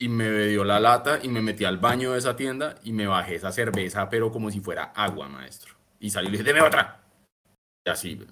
Y 0.00 0.08
me 0.08 0.30
dio 0.46 0.64
la 0.64 0.80
lata 0.80 1.20
y 1.22 1.28
me 1.28 1.42
metí 1.42 1.66
al 1.66 1.76
baño 1.76 2.12
de 2.12 2.18
esa 2.18 2.34
tienda 2.34 2.76
y 2.82 2.92
me 2.92 3.06
bajé 3.06 3.34
esa 3.34 3.52
cerveza, 3.52 4.08
pero 4.08 4.32
como 4.32 4.50
si 4.50 4.60
fuera 4.60 4.84
agua, 4.84 5.28
maestro. 5.28 5.74
Y 6.00 6.08
salí 6.08 6.28
y 6.28 6.30
le 6.30 6.38
dije, 6.38 6.52
deme 6.52 6.62
otra. 6.62 7.04
Y 7.86 7.90
así. 7.90 8.26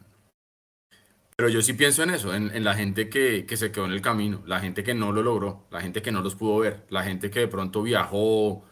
Pero 1.36 1.50
yo 1.50 1.60
sí 1.60 1.74
pienso 1.74 2.02
en 2.02 2.10
eso, 2.10 2.34
en, 2.34 2.50
en 2.54 2.64
la 2.64 2.72
gente 2.72 3.10
que, 3.10 3.44
que 3.44 3.58
se 3.58 3.70
quedó 3.70 3.84
en 3.84 3.92
el 3.92 4.00
camino, 4.00 4.42
la 4.46 4.60
gente 4.60 4.84
que 4.84 4.94
no 4.94 5.12
lo 5.12 5.22
logró, 5.22 5.66
la 5.70 5.82
gente 5.82 6.00
que 6.00 6.12
no 6.12 6.22
los 6.22 6.34
pudo 6.34 6.60
ver, 6.60 6.86
la 6.88 7.02
gente 7.02 7.30
que 7.30 7.40
de 7.40 7.48
pronto 7.48 7.82
viajó, 7.82 8.64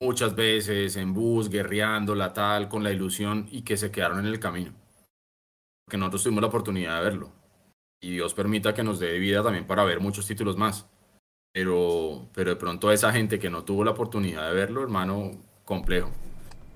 muchas 0.00 0.34
veces 0.34 0.96
en 0.96 1.14
bus, 1.14 1.48
guerreando, 1.48 2.14
la 2.14 2.32
tal, 2.32 2.68
con 2.68 2.82
la 2.82 2.92
ilusión 2.92 3.48
y 3.50 3.62
que 3.62 3.76
se 3.76 3.90
quedaron 3.90 4.18
en 4.18 4.26
el 4.26 4.40
camino. 4.40 4.72
Porque 5.84 5.98
nosotros 5.98 6.22
tuvimos 6.24 6.42
la 6.42 6.48
oportunidad 6.48 6.98
de 6.98 7.04
verlo. 7.04 7.32
Y 8.02 8.12
Dios 8.12 8.34
permita 8.34 8.74
que 8.74 8.82
nos 8.82 9.00
dé 9.00 9.18
vida 9.18 9.42
también 9.42 9.66
para 9.66 9.84
ver 9.84 10.00
muchos 10.00 10.26
títulos 10.26 10.56
más. 10.56 10.86
Pero, 11.52 12.28
pero 12.34 12.50
de 12.50 12.56
pronto 12.56 12.90
esa 12.90 13.12
gente 13.12 13.38
que 13.38 13.48
no 13.48 13.64
tuvo 13.64 13.84
la 13.84 13.92
oportunidad 13.92 14.48
de 14.48 14.54
verlo, 14.54 14.82
hermano, 14.82 15.32
complejo. 15.64 16.10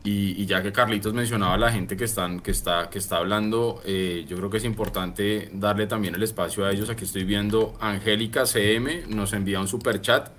Y, 0.04 0.40
y 0.40 0.46
ya 0.46 0.62
que 0.62 0.72
Carlitos 0.72 1.12
mencionaba 1.12 1.54
a 1.54 1.58
la 1.58 1.72
gente 1.72 1.96
que, 1.96 2.04
están, 2.04 2.40
que, 2.40 2.52
está, 2.52 2.88
que 2.88 2.98
está 2.98 3.16
hablando, 3.16 3.82
eh, 3.84 4.24
yo 4.28 4.36
creo 4.36 4.48
que 4.48 4.58
es 4.58 4.64
importante 4.64 5.50
darle 5.52 5.86
también 5.86 6.14
el 6.14 6.22
espacio 6.22 6.64
a 6.64 6.70
ellos. 6.70 6.88
Aquí 6.88 7.04
estoy 7.04 7.24
viendo 7.24 7.76
Angélica 7.80 8.46
CM, 8.46 9.06
nos 9.08 9.32
envía 9.32 9.60
un 9.60 9.68
super 9.68 10.00
chat 10.00 10.30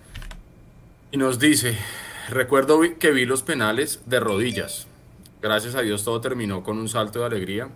y 1.11 1.17
nos 1.17 1.37
dice, 1.37 1.77
Recuerdo 2.29 2.79
que 2.99 3.09
vi 3.09 3.25
los 3.25 3.41
penales 3.41 4.01
de 4.05 4.19
rodillas. 4.19 4.85
Gracias 5.41 5.73
a 5.73 5.81
Dios 5.81 6.03
todo 6.03 6.21
terminó 6.21 6.61
con 6.61 6.77
un 6.77 6.87
salto 6.87 7.21
de 7.21 7.25
alegría 7.25 7.69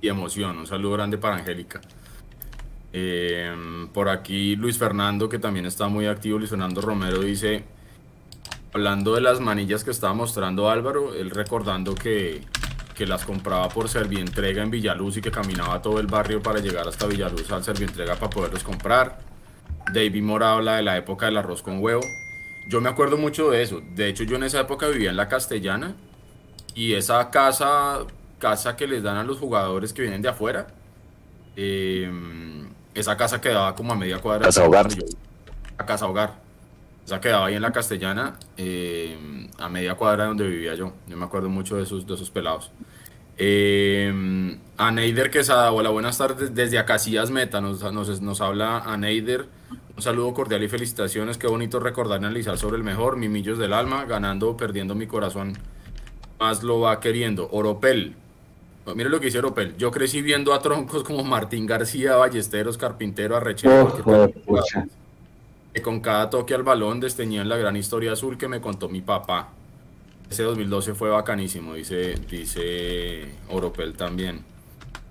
y 0.00 0.06
emoción. 0.06 0.58
Un 0.58 0.66
saludo 0.68 0.92
grande 0.92 1.18
para 1.18 1.36
Angélica. 1.36 1.80
Eh, 2.92 3.52
por 3.92 4.10
aquí 4.10 4.54
Luis 4.54 4.78
Fernando, 4.78 5.28
que 5.28 5.40
también 5.40 5.66
está 5.66 5.88
muy 5.88 6.06
activo, 6.06 6.38
Luis 6.38 6.50
Fernando 6.50 6.80
Romero 6.80 7.18
dice, 7.18 7.64
hablando 8.72 9.16
de 9.16 9.22
las 9.22 9.40
manillas 9.40 9.82
que 9.82 9.90
estaba 9.90 10.14
mostrando 10.14 10.70
Álvaro, 10.70 11.12
él 11.14 11.30
recordando 11.30 11.96
que, 11.96 12.42
que 12.94 13.06
las 13.06 13.24
compraba 13.24 13.68
por 13.70 13.88
Servientrega 13.88 14.62
en 14.62 14.70
Villaluz 14.70 15.16
y 15.16 15.20
que 15.20 15.32
caminaba 15.32 15.82
todo 15.82 15.98
el 15.98 16.06
barrio 16.06 16.40
para 16.40 16.60
llegar 16.60 16.86
hasta 16.86 17.08
Villaluz 17.08 17.50
al 17.50 17.64
Servientrega 17.64 18.14
para 18.14 18.30
poderlos 18.30 18.62
comprar. 18.62 19.18
David 19.92 20.22
Mora 20.22 20.52
habla 20.52 20.76
de 20.76 20.82
la 20.82 20.96
época 20.96 21.26
del 21.26 21.38
arroz 21.38 21.60
con 21.60 21.82
huevo. 21.82 22.02
Yo 22.68 22.82
me 22.82 22.90
acuerdo 22.90 23.16
mucho 23.16 23.50
de 23.50 23.62
eso. 23.62 23.80
De 23.94 24.08
hecho, 24.08 24.24
yo 24.24 24.36
en 24.36 24.42
esa 24.42 24.60
época 24.60 24.88
vivía 24.88 25.08
en 25.08 25.16
la 25.16 25.26
Castellana 25.26 25.94
y 26.74 26.92
esa 26.92 27.30
casa, 27.30 28.00
casa 28.38 28.76
que 28.76 28.86
les 28.86 29.02
dan 29.02 29.16
a 29.16 29.24
los 29.24 29.38
jugadores 29.38 29.94
que 29.94 30.02
vienen 30.02 30.20
de 30.20 30.28
afuera, 30.28 30.66
eh, 31.56 32.12
esa 32.94 33.16
casa 33.16 33.40
quedaba 33.40 33.74
como 33.74 33.94
a 33.94 33.96
media 33.96 34.18
cuadra. 34.18 34.44
Casa 34.44 34.66
hogar. 34.66 34.86
A 35.78 35.86
casa 35.86 36.06
hogar. 36.06 36.34
Esa 37.06 37.22
quedaba 37.22 37.46
ahí 37.46 37.54
en 37.54 37.62
la 37.62 37.72
Castellana, 37.72 38.38
eh, 38.58 39.48
a 39.56 39.70
media 39.70 39.94
cuadra 39.94 40.24
de 40.24 40.28
donde 40.28 40.46
vivía 40.46 40.74
yo. 40.74 40.92
Yo 41.06 41.16
me 41.16 41.24
acuerdo 41.24 41.48
mucho 41.48 41.76
de 41.76 41.84
esos, 41.84 42.06
de 42.06 42.14
esos 42.14 42.28
pelados. 42.30 42.70
Eh, 43.38 44.58
a 44.76 44.90
Neider 44.90 45.30
Quesada, 45.30 45.70
hola, 45.72 45.90
buenas 45.90 46.18
tardes. 46.18 46.54
Desde 46.54 46.78
Acacias 46.78 47.30
Meta 47.30 47.60
nos, 47.60 47.80
nos, 47.92 48.20
nos 48.20 48.40
habla 48.40 48.78
a 48.78 48.96
Neider. 48.96 49.46
Un 49.96 50.02
saludo 50.02 50.34
cordial 50.34 50.62
y 50.62 50.68
felicitaciones. 50.68 51.38
Qué 51.38 51.46
bonito 51.46 51.80
recordar 51.80 52.20
y 52.20 52.24
analizar 52.24 52.58
sobre 52.58 52.76
el 52.76 52.84
mejor. 52.84 53.16
Mimillos 53.16 53.58
del 53.58 53.72
alma, 53.72 54.04
ganando 54.04 54.50
o 54.50 54.56
perdiendo 54.56 54.94
mi 54.94 55.06
corazón. 55.06 55.54
Más 56.38 56.62
lo 56.62 56.80
va 56.80 57.00
queriendo. 57.00 57.48
Oropel. 57.50 58.14
Mire 58.94 59.10
lo 59.10 59.20
que 59.20 59.26
dice 59.26 59.38
Oropel. 59.38 59.76
Yo 59.76 59.90
crecí 59.90 60.22
viendo 60.22 60.54
a 60.54 60.60
troncos 60.60 61.02
como 61.02 61.22
Martín 61.24 61.66
García, 61.66 62.16
Ballesteros, 62.16 62.78
Carpintero, 62.78 63.36
Arrechero. 63.36 63.92
Oh, 64.04 64.62
que 65.74 65.82
con 65.82 66.00
cada 66.00 66.30
toque 66.30 66.54
al 66.54 66.62
balón 66.62 66.98
desteñían 66.98 67.48
la 67.48 67.56
gran 67.56 67.76
historia 67.76 68.12
azul 68.12 68.38
que 68.38 68.48
me 68.48 68.60
contó 68.60 68.88
mi 68.88 69.00
papá. 69.00 69.50
Ese 70.30 70.42
2012 70.42 70.94
fue 70.94 71.08
bacanísimo, 71.08 71.74
dice, 71.74 72.14
dice 72.30 73.26
Oropel 73.48 73.94
también. 73.94 74.44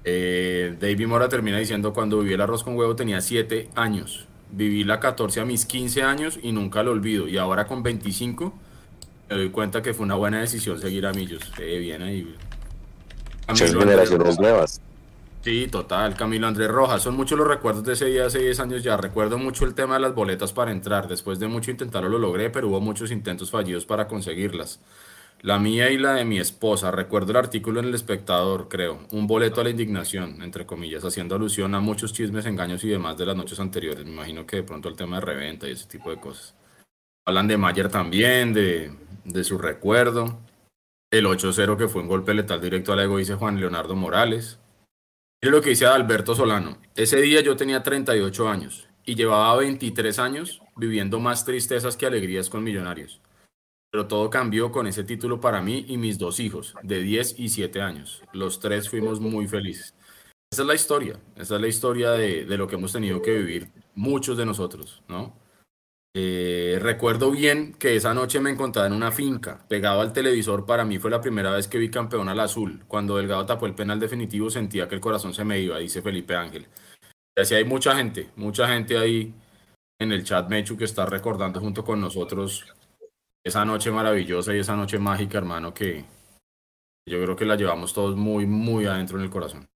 Eh, 0.03 0.75
David 0.79 1.07
Mora 1.07 1.27
termina 1.27 1.57
diciendo, 1.57 1.91
cuando 1.93 2.19
viví 2.19 2.33
el 2.33 2.41
arroz 2.41 2.63
con 2.63 2.77
huevo 2.77 2.95
tenía 2.95 3.19
7 3.19 3.69
años. 3.75 4.25
Viví 4.51 4.83
la 4.83 4.99
14 4.99 5.41
a 5.41 5.45
mis 5.45 5.65
15 5.65 6.03
años 6.03 6.39
y 6.41 6.51
nunca 6.51 6.83
lo 6.83 6.91
olvido. 6.91 7.27
Y 7.27 7.37
ahora 7.37 7.67
con 7.67 7.83
25 7.83 8.53
me 9.29 9.35
doy 9.35 9.49
cuenta 9.49 9.81
que 9.81 9.93
fue 9.93 10.05
una 10.05 10.15
buena 10.15 10.39
decisión 10.39 10.79
seguir 10.79 11.05
a 11.05 11.13
Millos. 11.13 11.41
Eh, 11.59 11.79
bien 11.79 12.01
ahí. 12.01 12.35
Muchas 13.49 13.73
generaciones 13.73 14.39
nuevas. 14.39 14.81
Sí, 15.47 15.67
total, 15.67 16.13
Camilo 16.17 16.45
Andrés 16.45 16.67
Rojas. 16.67 17.01
Son 17.01 17.15
muchos 17.15 17.37
los 17.37 17.47
recuerdos 17.47 17.85
de 17.85 17.93
ese 17.93 18.07
día 18.07 18.25
hace 18.25 18.39
10 18.39 18.59
años 18.59 18.83
ya. 18.83 18.97
Recuerdo 18.97 19.37
mucho 19.37 19.63
el 19.63 19.75
tema 19.75 19.93
de 19.93 20.01
las 20.01 20.13
boletas 20.13 20.51
para 20.51 20.73
entrar. 20.73 21.07
Después 21.07 21.39
de 21.39 21.47
mucho 21.47 21.71
intentarlo 21.71 22.09
lo 22.09 22.19
logré, 22.19 22.49
pero 22.49 22.67
hubo 22.67 22.81
muchos 22.81 23.11
intentos 23.11 23.49
fallidos 23.49 23.85
para 23.85 24.09
conseguirlas. 24.09 24.81
La 25.39 25.57
mía 25.57 25.89
y 25.89 25.97
la 25.97 26.15
de 26.15 26.25
mi 26.25 26.37
esposa. 26.37 26.91
Recuerdo 26.91 27.31
el 27.31 27.37
artículo 27.37 27.79
en 27.79 27.85
El 27.85 27.95
Espectador, 27.95 28.67
creo. 28.67 28.99
Un 29.11 29.25
boleto 29.25 29.61
a 29.61 29.63
la 29.63 29.69
indignación, 29.69 30.41
entre 30.41 30.65
comillas, 30.65 31.05
haciendo 31.05 31.35
alusión 31.35 31.73
a 31.75 31.79
muchos 31.79 32.11
chismes, 32.11 32.45
engaños 32.45 32.83
y 32.83 32.89
demás 32.89 33.17
de 33.17 33.27
las 33.27 33.37
noches 33.37 33.61
anteriores. 33.61 34.03
Me 34.03 34.11
imagino 34.11 34.45
que 34.45 34.57
de 34.57 34.63
pronto 34.63 34.89
el 34.89 34.97
tema 34.97 35.21
de 35.21 35.27
reventa 35.27 35.65
y 35.69 35.71
ese 35.71 35.87
tipo 35.87 36.09
de 36.09 36.19
cosas. 36.19 36.55
Hablan 37.25 37.47
de 37.47 37.55
Mayer 37.55 37.87
también, 37.87 38.51
de, 38.51 38.91
de 39.23 39.43
su 39.45 39.57
recuerdo. 39.57 40.41
El 41.09 41.25
8-0 41.25 41.77
que 41.77 41.87
fue 41.87 42.01
un 42.01 42.09
golpe 42.09 42.33
letal 42.33 42.59
directo 42.59 42.91
al 42.91 42.99
ego, 42.99 43.17
dice 43.17 43.35
Juan 43.35 43.61
Leonardo 43.61 43.95
Morales. 43.95 44.59
Mire 45.39 45.55
lo 45.55 45.61
que 45.61 45.69
dice 45.69 45.85
Alberto 45.85 46.33
Solano. 46.33 46.79
Ese 46.95 47.21
día 47.21 47.41
yo 47.41 47.55
tenía 47.55 47.83
38 47.83 48.49
años 48.49 48.87
y 49.05 49.13
llevaba 49.13 49.55
23 49.57 50.17
años 50.17 50.63
viviendo 50.75 51.19
más 51.19 51.45
tristezas 51.45 51.95
que 51.95 52.07
alegrías 52.07 52.49
con 52.49 52.63
millonarios. 52.63 53.21
Pero 53.91 54.07
todo 54.07 54.31
cambió 54.31 54.71
con 54.71 54.87
ese 54.87 55.03
título 55.03 55.39
para 55.39 55.61
mí 55.61 55.85
y 55.87 55.97
mis 55.97 56.17
dos 56.17 56.39
hijos, 56.39 56.73
de 56.81 57.01
10 57.03 57.39
y 57.39 57.49
7 57.49 57.81
años. 57.81 58.23
Los 58.33 58.59
tres 58.59 58.89
fuimos 58.89 59.19
muy 59.19 59.47
felices. 59.47 59.93
Esa 60.51 60.63
es 60.63 60.67
la 60.67 60.73
historia, 60.73 61.19
esa 61.35 61.55
es 61.55 61.61
la 61.61 61.67
historia 61.67 62.11
de 62.13 62.57
lo 62.57 62.67
que 62.67 62.75
hemos 62.75 62.93
tenido 62.93 63.21
que 63.21 63.37
vivir 63.37 63.71
muchos 63.93 64.37
de 64.37 64.45
nosotros, 64.45 65.03
¿no? 65.07 65.37
Eh, 66.19 66.79
recuerdo 66.81 67.29
bien 67.29 67.73
que 67.73 67.95
esa 67.95 68.11
noche 68.11 68.39
me 68.39 68.49
encontraba 68.49 68.87
en 68.87 68.93
una 68.93 69.11
finca, 69.11 69.63
pegado 69.67 70.01
al 70.01 70.13
televisor. 70.13 70.65
Para 70.65 70.83
mí 70.83 70.97
fue 70.97 71.11
la 71.11 71.21
primera 71.21 71.51
vez 71.51 71.67
que 71.67 71.77
vi 71.77 71.91
campeón 71.91 72.27
al 72.27 72.39
azul. 72.39 72.83
Cuando 72.87 73.17
Delgado 73.17 73.45
tapó 73.45 73.67
el 73.67 73.75
penal 73.75 73.99
definitivo, 73.99 74.49
sentía 74.49 74.87
que 74.87 74.95
el 74.95 75.01
corazón 75.01 75.35
se 75.35 75.43
me 75.43 75.59
iba, 75.59 75.77
dice 75.77 76.01
Felipe 76.01 76.35
Ángel. 76.35 76.65
Y 77.35 77.41
así 77.41 77.53
hay 77.53 77.65
mucha 77.65 77.95
gente, 77.95 78.31
mucha 78.35 78.67
gente 78.67 78.97
ahí 78.97 79.31
en 79.99 80.11
el 80.11 80.23
chat 80.23 80.49
Mechu 80.49 80.75
que 80.75 80.85
está 80.85 81.05
recordando 81.05 81.59
junto 81.59 81.85
con 81.85 82.01
nosotros 82.01 82.65
esa 83.43 83.63
noche 83.63 83.91
maravillosa 83.91 84.55
y 84.55 84.59
esa 84.59 84.75
noche 84.75 84.97
mágica, 84.97 85.37
hermano, 85.37 85.71
que 85.71 86.03
yo 87.07 87.21
creo 87.21 87.35
que 87.35 87.45
la 87.45 87.57
llevamos 87.57 87.93
todos 87.93 88.15
muy, 88.15 88.47
muy 88.47 88.87
adentro 88.87 89.19
en 89.19 89.23
el 89.23 89.29
corazón. 89.29 89.67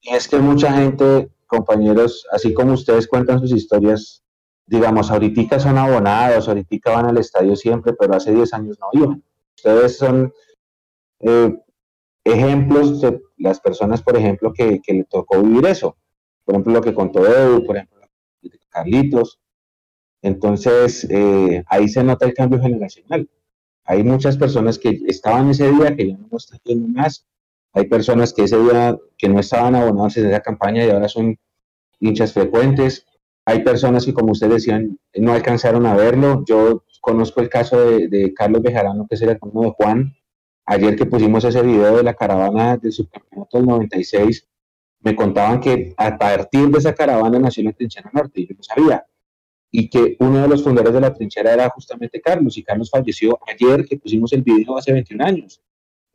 Y 0.00 0.14
es 0.14 0.26
que 0.26 0.38
mucha 0.38 0.72
gente, 0.72 1.28
compañeros, 1.46 2.26
así 2.32 2.54
como 2.54 2.72
ustedes 2.72 3.06
cuentan 3.06 3.38
sus 3.38 3.52
historias, 3.52 4.22
digamos, 4.70 5.10
ahorita 5.10 5.58
son 5.58 5.78
abonados, 5.78 6.46
ahorita 6.46 6.92
van 6.92 7.06
al 7.06 7.18
estadio 7.18 7.56
siempre, 7.56 7.92
pero 7.92 8.14
hace 8.14 8.32
10 8.32 8.54
años 8.54 8.78
no 8.78 8.88
iban. 8.92 9.24
Ustedes 9.56 9.98
son 9.98 10.32
eh, 11.18 11.58
ejemplos 12.22 13.00
de 13.00 13.20
las 13.38 13.58
personas, 13.60 14.00
por 14.00 14.16
ejemplo, 14.16 14.52
que, 14.52 14.80
le 14.86 15.04
tocó 15.10 15.42
vivir 15.42 15.66
eso. 15.66 15.96
Por 16.44 16.54
ejemplo, 16.54 16.74
lo 16.74 16.80
que 16.82 16.94
contó 16.94 17.26
Edu, 17.26 17.66
por 17.66 17.78
ejemplo, 17.78 17.98
Carlitos. 18.68 19.40
Entonces, 20.22 21.04
eh, 21.10 21.64
ahí 21.66 21.88
se 21.88 22.04
nota 22.04 22.24
el 22.24 22.34
cambio 22.34 22.60
generacional. 22.60 23.28
Hay 23.84 24.04
muchas 24.04 24.36
personas 24.36 24.78
que 24.78 25.00
estaban 25.08 25.50
ese 25.50 25.68
día 25.72 25.96
que 25.96 26.10
ya 26.10 26.16
no 26.16 26.36
están 26.36 26.60
yendo 26.62 26.86
más. 26.86 27.26
Hay 27.72 27.88
personas 27.88 28.32
que 28.32 28.44
ese 28.44 28.56
día 28.56 28.96
que 29.18 29.28
no 29.28 29.40
estaban 29.40 29.74
abonados 29.74 30.16
en 30.16 30.28
esa 30.28 30.40
campaña 30.40 30.86
y 30.86 30.90
ahora 30.90 31.08
son 31.08 31.36
hinchas 31.98 32.32
frecuentes 32.32 33.04
hay 33.50 33.64
personas 33.64 34.06
que, 34.06 34.14
como 34.14 34.30
ustedes 34.30 34.52
decían, 34.52 34.96
no 35.16 35.32
alcanzaron 35.32 35.84
a 35.84 35.96
verlo. 35.96 36.44
Yo 36.46 36.84
conozco 37.00 37.40
el 37.40 37.48
caso 37.48 37.80
de, 37.80 38.32
Carlos 38.32 38.62
Bejarano, 38.62 39.06
que 39.08 39.16
es 39.16 39.22
el 39.22 39.30
hermano 39.30 39.62
de 39.62 39.70
Juan. 39.70 40.14
Ayer 40.66 40.94
que 40.94 41.04
pusimos 41.04 41.42
ese 41.44 41.60
video 41.62 41.96
de 41.96 42.04
la 42.04 42.14
caravana 42.14 42.76
del 42.76 42.92
subcampeonato 42.92 43.58
del 43.58 43.66
96, 43.66 44.46
me 45.00 45.16
contaban 45.16 45.58
que 45.60 45.94
a 45.96 46.16
partir 46.16 46.68
de 46.68 46.78
esa 46.78 46.94
caravana 46.94 47.40
nació 47.40 47.64
la 47.64 47.72
trinchera 47.72 48.08
norte, 48.12 48.46
yo 48.46 48.54
no 48.56 48.62
sabía. 48.62 49.04
Y 49.72 49.90
que 49.90 50.16
uno 50.20 50.42
de 50.42 50.48
los 50.48 50.62
fundadores 50.62 50.94
de 50.94 51.00
la 51.00 51.12
trinchera 51.12 51.52
era 51.52 51.68
justamente 51.70 52.20
Carlos, 52.20 52.56
y 52.56 52.62
Carlos 52.62 52.88
falleció 52.88 53.36
ayer 53.48 53.84
que 53.84 53.96
pusimos 53.96 54.32
el 54.32 54.42
video 54.42 54.78
hace 54.78 54.92
21 54.92 55.24
años. 55.24 55.60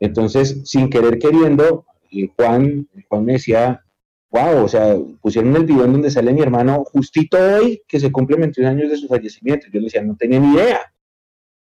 Entonces, 0.00 0.62
sin 0.64 0.88
querer 0.88 1.18
queriendo, 1.18 1.84
eh, 2.10 2.30
Juan, 2.34 2.88
Juan 3.10 3.24
me 3.26 3.34
decía, 3.34 3.85
wow, 4.30 4.64
o 4.64 4.68
sea, 4.68 4.96
pusieron 5.20 5.54
el 5.56 5.64
video 5.64 5.84
en 5.84 5.92
donde 5.92 6.10
sale 6.10 6.32
mi 6.32 6.40
hermano 6.40 6.84
justito 6.84 7.38
hoy 7.38 7.82
que 7.86 8.00
se 8.00 8.12
cumplen 8.12 8.40
21 8.40 8.68
años 8.68 8.90
de 8.90 8.96
su 8.96 9.08
fallecimiento. 9.08 9.66
Yo 9.72 9.80
le 9.80 9.86
decía, 9.86 10.02
no 10.02 10.16
tenía 10.16 10.40
ni 10.40 10.54
idea, 10.54 10.80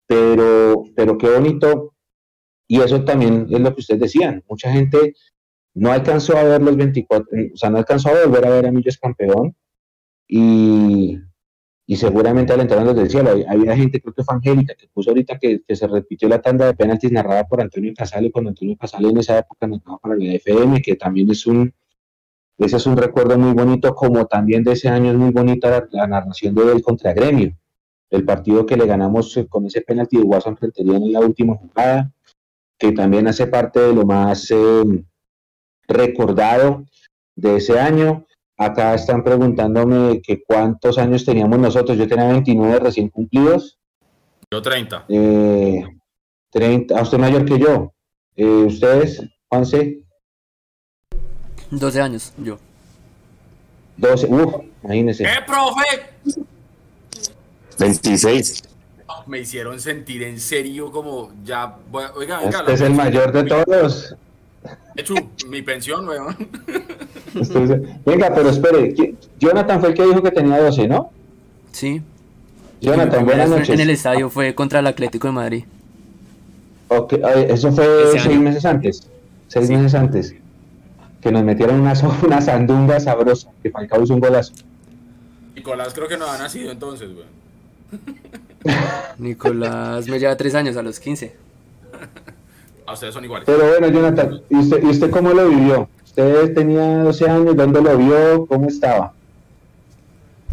pero, 0.07 0.85
pero 0.95 1.19
qué 1.19 1.31
bonito. 1.31 1.95
Y 2.69 2.81
eso 2.81 3.05
también 3.05 3.47
es 3.51 3.61
lo 3.61 3.75
que 3.75 3.81
ustedes 3.81 4.01
decían. 4.01 4.45
Mucha 4.49 4.73
gente 4.73 5.15
no 5.75 5.93
alcanzó 5.93 6.37
a 6.37 6.45
ver 6.45 6.63
los 6.63 6.77
24, 6.77 7.29
o 7.53 7.57
sea, 7.57 7.71
no 7.71 7.79
alcanzó 7.79 8.11
a 8.11 8.27
volver 8.27 8.47
a 8.47 8.51
ver 8.51 8.67
a 8.67 8.73
Millos 8.73 8.99
campeón 8.99 9.57
y, 10.29 11.19
y 11.87 11.97
seguramente 11.97 12.53
alentaron 12.53 12.87
desde 12.87 13.03
el 13.03 13.11
cielo. 13.11 13.31
Había 13.49 13.77
gente, 13.77 14.01
creo 14.01 14.15
que 14.15 14.23
fue 14.23 14.35
Angélica, 14.35 14.75
que 14.75 14.89
puso 14.89 15.11
ahorita 15.11 15.39
que, 15.39 15.63
se 15.69 15.87
repitió 15.87 16.29
la 16.29 16.41
tanda 16.41 16.67
de 16.67 16.75
penaltis 16.75 17.13
narrada 17.13 17.45
por 17.45 17.61
Antonio 17.61 17.93
Casale, 17.97 18.31
cuando 18.31 18.51
Antonio 18.51 18.77
Casale 18.77 19.09
en 19.09 19.19
esa 19.19 19.39
época 19.39 19.67
narraba 19.67 19.99
para 19.99 20.17
la 20.17 20.33
FM, 20.35 20.81
que 20.83 20.97
también 20.97 21.31
es 21.31 21.47
un, 21.47 21.75
ese 22.59 22.77
es 22.77 22.87
un 22.87 22.97
recuerdo 22.97 23.39
muy 23.39 23.55
bonito, 23.55 23.95
como 23.95 24.27
también 24.27 24.63
de 24.63 24.73
ese 24.73 24.89
año 24.89 25.11
es 25.11 25.17
muy 25.17 25.31
bonita 25.31 25.87
la, 25.91 26.07
narración 26.07 26.55
de 26.55 26.73
él 26.73 26.83
contra 26.83 27.13
Gremio, 27.13 27.57
el 28.11 28.25
partido 28.25 28.67
que 28.67 28.77
le 28.77 28.87
ganamos 28.87 29.37
eh, 29.37 29.47
con 29.49 29.67
ese 29.67 29.81
penalti 29.81 30.19
de 30.19 30.23
Watson 30.23 30.57
Rentería 30.61 30.97
en 30.97 31.13
la 31.13 31.21
última 31.21 31.57
jugada, 31.57 32.13
que 32.79 32.93
también 32.93 33.27
hace 33.27 33.47
parte 33.47 33.81
de 33.81 33.95
lo 33.95 34.05
más 34.05 34.51
em, 34.51 35.05
recordado 35.89 36.85
de 37.35 37.57
ese 37.57 37.79
año. 37.79 38.27
Acá 38.57 38.95
están 38.95 39.25
preguntándome 39.25 40.21
que 40.21 40.43
cuántos 40.43 40.99
años 40.99 41.25
teníamos 41.25 41.59
nosotros. 41.59 41.97
Yo 41.97 42.07
tenía 42.07 42.29
29 42.29 42.79
recién 42.81 43.09
cumplidos. 43.09 43.79
Yo 44.51 44.61
30. 44.61 45.07
Eh, 45.09 45.85
30. 46.51 46.99
¿A 46.99 47.03
usted 47.03 47.19
mayor 47.19 47.45
que 47.45 47.59
yo? 47.59 47.93
Eh, 48.37 48.45
¿Ustedes, 48.45 49.23
Juanse? 49.49 50.02
12 51.73 52.01
años, 52.03 52.33
yo. 52.37 52.59
12, 53.97 54.27
uff, 54.27 54.55
imagínese. 54.85 55.25
¡Eh, 55.25 55.29
profe! 55.47 56.45
26. 57.79 58.63
Me 59.27 59.41
hicieron 59.41 59.81
sentir 59.81 60.23
en 60.23 60.39
serio 60.39 60.91
como 60.91 61.31
ya. 61.45 61.77
Oiga, 62.15 62.41
venga. 62.41 62.61
Este 62.61 62.73
es 62.75 62.81
el 62.83 62.95
mayor 62.95 63.33
de 63.33 63.45
todos. 63.45 64.15
Hecho, 64.97 65.15
mi 65.49 65.63
pensión, 65.63 66.07
weón. 66.07 66.37
venga, 68.05 68.35
pero 68.35 68.51
espere. 68.51 68.95
Jonathan 69.39 69.81
fue 69.81 69.91
el 69.91 69.95
que 69.95 70.05
dijo 70.05 70.23
que 70.23 70.31
tenía 70.31 70.61
12, 70.61 70.89
¿no? 70.89 71.11
Sí. 71.73 72.03
Jonathan, 72.81 73.25
buenas 73.25 73.49
noches. 73.49 73.71
En 73.71 73.81
el 73.81 73.91
estadio 73.91 74.29
fue 74.29 74.55
contra 74.55 74.81
el 74.81 74.87
Atlético 74.87 75.29
de 75.29 75.33
Madrid. 75.33 75.65
Ok, 76.89 77.15
eso 77.49 77.73
fue 77.73 77.87
seis 78.19 78.39
meses 78.39 78.67
antes. 78.67 79.09
Seis 79.49 79.69
sí. 79.69 79.75
meses 79.75 79.95
antes 79.95 80.35
que 81.23 81.31
nos 81.31 81.45
metieron 81.45 81.81
una, 81.81 81.95
una 82.23 82.41
sandunga 82.41 83.01
sabrosa, 83.01 83.51
que 83.63 83.71
Falcao 83.71 84.03
hizo 84.03 84.15
un 84.15 84.21
golazo. 84.21 84.53
Nicolás 85.55 85.95
creo 85.95 86.09
que 86.09 86.17
no 86.17 86.27
ha 86.27 86.37
nacido 86.37 86.73
entonces, 86.73 87.11
güey. 87.15 87.27
Nicolás 89.19 90.09
me 90.09 90.19
lleva 90.19 90.37
tres 90.37 90.55
años, 90.55 90.77
a 90.77 90.83
los 90.83 90.99
15. 90.99 91.37
A 92.87 92.95
ustedes 92.95 93.15
son 93.15 93.25
iguales. 93.25 93.47
Pero 93.47 93.69
bueno, 93.69 93.89
Jonathan, 93.89 94.41
¿y 94.51 94.57
usted, 94.57 94.83
¿y 94.83 94.87
usted 94.87 95.11
cómo 95.11 95.33
lo 95.33 95.49
vivió? 95.49 95.89
¿Usted 96.05 96.53
tenía 96.53 97.05
12 97.05 97.31
años? 97.31 97.57
¿Dónde 97.57 97.81
lo 97.81 97.97
vio? 97.97 98.45
¿Cómo 98.47 98.67
estaba? 98.67 99.13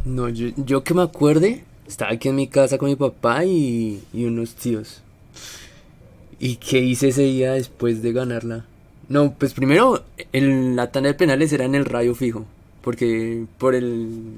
No, 0.06 0.30
yo, 0.30 0.50
yo 0.56 0.84
que 0.84 0.94
me 0.94 1.02
acuerde, 1.02 1.64
estaba 1.88 2.12
aquí 2.12 2.30
en 2.30 2.36
mi 2.36 2.48
casa 2.48 2.78
con 2.78 2.88
mi 2.88 2.96
papá 2.96 3.46
y, 3.46 4.04
y 4.14 4.26
unos 4.26 4.54
tíos. 4.54 5.02
¿Y 6.40 6.58
qué 6.58 6.80
hice 6.80 7.08
ese 7.08 7.24
día 7.24 7.54
después 7.54 8.04
de 8.04 8.14
ganarla? 8.14 8.66
No, 9.10 9.34
pues 9.34 9.54
primero, 9.54 10.04
el, 10.34 10.76
la 10.76 10.92
tanda 10.92 11.10
de 11.10 11.16
penales 11.16 11.52
era 11.52 11.66
en 11.66 11.76
el 11.76 11.86
radio 11.86 12.16
fijo, 12.16 12.46
porque 12.82 13.46
por 13.58 13.76
el 13.76 14.36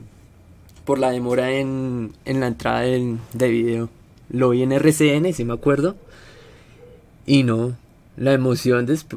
por 0.86 0.98
la 0.98 1.12
demora 1.12 1.52
en, 1.52 2.14
en 2.26 2.40
la 2.40 2.48
entrada 2.48 2.82
de 2.82 3.50
video. 3.50 3.90
Lo 4.30 4.50
vi 4.50 4.64
en 4.64 4.72
RCN, 4.72 5.34
si 5.34 5.46
me 5.46 5.54
acuerdo. 5.54 5.96
Y 7.26 7.44
no, 7.44 7.76
la 8.18 8.34
emoción 8.34 8.86
desp 8.86 9.14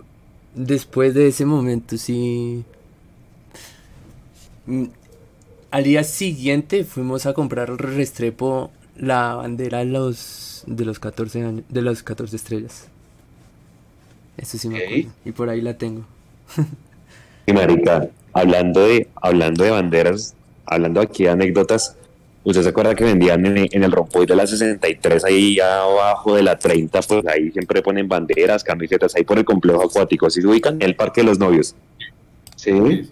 después 0.55 1.14
de 1.14 1.28
ese 1.28 1.46
momento, 1.46 1.96
sí. 1.96 2.64
Mm, 4.66 4.84
al 5.70 5.84
día 5.84 6.05
siguiente 6.05 6.84
fuimos 6.84 7.26
a 7.26 7.34
comprar 7.34 7.70
Restrepo 7.76 8.70
la 8.96 9.34
bandera 9.34 9.78
de 9.78 9.86
los, 9.86 10.64
de 10.66 10.84
los 10.84 10.98
14 11.00 11.42
años, 11.42 11.64
de 11.68 11.82
los 11.82 12.02
14 12.02 12.36
estrellas. 12.36 12.88
Eso 14.37 14.59
sí 14.59 14.68
me 14.68 14.76
Ok. 14.76 14.82
acuerdo. 14.82 15.09
Y 15.24 15.32
por 15.32 15.49
ahí 15.49 15.61
la 15.61 15.74
tengo. 15.78 16.05
Y 17.47 17.53
marica, 17.53 18.09
hablando 18.32 18.80
de, 18.87 19.09
hablando 19.20 19.64
de 19.64 19.70
banderas, 19.70 20.35
hablando 20.66 21.01
aquí 21.01 21.24
de 21.24 21.30
anécdotas, 21.30 21.97
¿usted 22.43 22.62
se 22.62 22.68
acuerda 22.70 22.95
que 22.95 23.05
vendían 23.05 23.45
en, 23.47 23.68
en 23.70 23.85
el 23.85 23.93
rompoy 23.93 24.26
de 24.26 24.35
la 24.37 24.47
63 24.47 25.24
ahí 25.24 25.59
abajo 25.61 26.35
de 26.35 26.43
la 26.43 26.59
30? 26.59 27.01
Pues 27.03 27.26
ahí 27.26 27.51
siempre 27.53 27.82
ponen 27.82 28.09
banderas, 28.09 28.64
camisetas, 28.64 29.14
ahí 29.14 29.24
por 29.24 29.39
el 29.39 29.45
complejo 29.45 29.82
acuático, 29.85 30.28
¿sí 30.30 30.41
se 30.41 30.47
ubican? 30.49 30.74
En 30.76 30.82
el 30.82 30.97
Parque 30.97 31.20
de 31.20 31.26
los 31.26 31.39
Novios. 31.39 31.74
Sí. 32.57 32.70
Sí, 32.70 32.70
sí, 32.72 33.05
sí. 33.05 33.11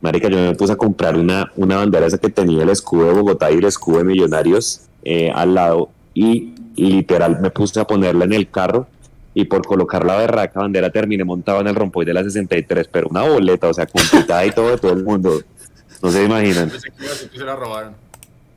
Marica, 0.00 0.28
yo 0.28 0.36
me 0.36 0.54
puse 0.54 0.72
a 0.72 0.76
comprar 0.76 1.16
una, 1.16 1.50
una 1.56 1.76
bandera 1.78 2.06
esa 2.06 2.18
que 2.18 2.28
tenía 2.28 2.62
el 2.62 2.68
escudo 2.68 3.06
de 3.06 3.12
Bogotá 3.14 3.50
y 3.50 3.54
el 3.54 3.64
escudo 3.64 3.98
de 3.98 4.04
Millonarios 4.04 4.82
eh, 5.02 5.30
al 5.34 5.54
lado 5.54 5.90
y 6.14 6.52
literal 6.76 7.40
me 7.40 7.50
puse 7.50 7.80
a 7.80 7.84
ponerla 7.84 8.24
en 8.24 8.32
el 8.34 8.48
carro 8.48 8.86
y 9.34 9.44
por 9.44 9.64
colocar 9.64 10.04
la 10.04 10.16
berraca 10.16 10.60
bandera 10.60 10.90
terminé 10.90 11.24
montado 11.24 11.60
en 11.60 11.68
el 11.68 11.74
rompoy 11.74 12.04
de 12.04 12.14
la 12.14 12.22
63, 12.24 12.88
pero 12.88 13.08
una 13.08 13.22
boleta, 13.22 13.68
o 13.68 13.74
sea, 13.74 13.86
completada 13.86 14.44
y 14.46 14.50
todo 14.50 14.70
de 14.70 14.78
todo 14.78 14.92
el 14.92 15.04
mundo. 15.04 15.42
No 16.02 16.10
se 16.10 16.24
imaginan. 16.24 16.70
Pensé 16.70 16.90
que 16.90 17.28
que 17.30 17.38
se 17.38 17.44
la 17.44 17.56
robaron. 17.56 17.94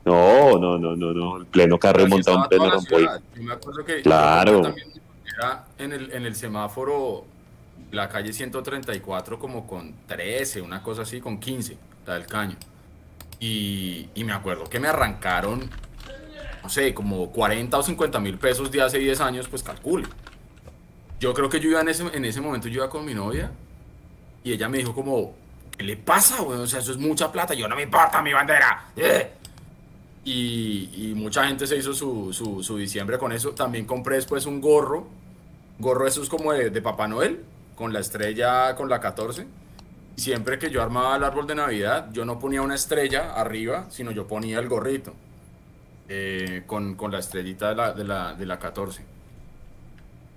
No, 0.04 0.58
no, 0.58 0.78
no, 0.78 0.96
no, 0.96 1.12
no. 1.12 1.36
En 1.38 1.44
pleno 1.46 1.78
carro 1.78 2.06
montado 2.08 2.42
en 2.42 2.48
pleno 2.48 2.70
rompoy. 2.70 3.08
Yo 3.36 3.42
me 3.42 3.52
acuerdo 3.52 3.84
que 3.84 4.02
Claro. 4.02 4.62
también 4.62 4.88
era 5.38 5.64
en 5.78 5.92
el, 5.92 6.12
en 6.12 6.26
el 6.26 6.34
semáforo, 6.34 7.24
la 7.92 8.08
calle 8.08 8.32
134, 8.32 9.38
como 9.38 9.66
con 9.66 9.94
13, 10.06 10.60
una 10.60 10.82
cosa 10.82 11.02
así, 11.02 11.20
con 11.20 11.38
15, 11.38 11.76
la 12.06 12.14
del 12.14 12.26
caño. 12.26 12.56
Y, 13.38 14.08
y 14.14 14.24
me 14.24 14.32
acuerdo 14.32 14.64
que 14.64 14.78
me 14.80 14.88
arrancaron, 14.88 15.68
no 16.62 16.68
sé, 16.68 16.94
como 16.94 17.30
40 17.30 17.76
o 17.78 17.82
50 17.82 18.20
mil 18.20 18.38
pesos 18.38 18.70
de 18.70 18.82
hace 18.82 18.98
10 18.98 19.20
años, 19.20 19.48
pues 19.48 19.62
calcule. 19.62 20.06
Yo 21.22 21.32
creo 21.32 21.48
que 21.48 21.60
yo 21.60 21.70
iba 21.70 21.80
en 21.80 21.88
ese, 21.88 22.02
en 22.12 22.24
ese 22.24 22.40
momento, 22.40 22.66
yo 22.66 22.78
iba 22.78 22.90
con 22.90 23.04
mi 23.04 23.14
novia 23.14 23.52
y 24.42 24.52
ella 24.52 24.68
me 24.68 24.78
dijo 24.78 24.92
como, 24.92 25.36
¿qué 25.78 25.84
le 25.84 25.96
pasa, 25.96 26.42
güey? 26.42 26.58
O 26.58 26.66
sea, 26.66 26.80
eso 26.80 26.90
es 26.90 26.98
mucha 26.98 27.30
plata. 27.30 27.54
Yo, 27.54 27.68
no 27.68 27.76
me 27.76 27.84
importa 27.84 28.20
mi 28.20 28.32
bandera. 28.32 28.86
¡Eh! 28.96 29.30
Y, 30.24 31.12
mucha 31.14 31.46
gente 31.46 31.68
se 31.68 31.76
hizo 31.76 31.94
su, 31.94 32.32
su, 32.32 32.64
su 32.64 32.76
diciembre 32.76 33.18
con 33.18 33.30
eso. 33.30 33.52
También 33.52 33.86
compré 33.86 34.16
después 34.16 34.46
un 34.46 34.60
gorro. 34.60 35.06
Gorro 35.78 36.08
esos 36.08 36.28
como 36.28 36.52
de, 36.52 36.70
de 36.70 36.82
Papá 36.82 37.06
Noel, 37.06 37.44
con 37.76 37.92
la 37.92 38.00
estrella, 38.00 38.74
con 38.74 38.88
la 38.88 38.98
14. 38.98 39.46
Y 40.16 40.20
Siempre 40.20 40.58
que 40.58 40.70
yo 40.70 40.82
armaba 40.82 41.14
el 41.14 41.22
árbol 41.22 41.46
de 41.46 41.54
Navidad, 41.54 42.08
yo 42.12 42.24
no 42.24 42.40
ponía 42.40 42.62
una 42.62 42.74
estrella 42.74 43.34
arriba, 43.34 43.86
sino 43.90 44.10
yo 44.10 44.26
ponía 44.26 44.58
el 44.58 44.68
gorrito. 44.68 45.14
eh, 46.08 46.64
con, 46.66 46.96
con 46.96 47.12
la 47.12 47.20
estrellita 47.20 47.68
de 47.68 47.74
la, 47.76 47.92
de 47.92 48.02
la, 48.02 48.34
de 48.34 48.44
la 48.44 48.58
14. 48.58 49.11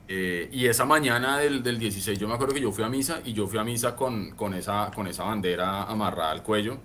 Eh, 0.08 0.50
y 0.52 0.68
esa 0.68 0.86
mañana 0.86 1.40
del, 1.40 1.64
del 1.64 1.80
16 1.80 2.20
yo 2.20 2.28
me 2.28 2.36
acuerdo 2.36 2.54
que 2.54 2.62
yo 2.62 2.72
fui 2.72 2.84
a 2.84 2.90
misa 2.90 3.22
y 3.26 3.34
yo 3.34 3.48
fui 3.48 3.58
a 3.58 3.64
misa 3.64 3.96
con, 3.96 4.32
con, 4.36 4.54
esa, 4.54 4.92
con 4.94 5.08
esa 5.08 5.24
bandera 5.24 5.84
amarrada 5.84 6.32
al 6.32 6.44
cuello 6.44 6.78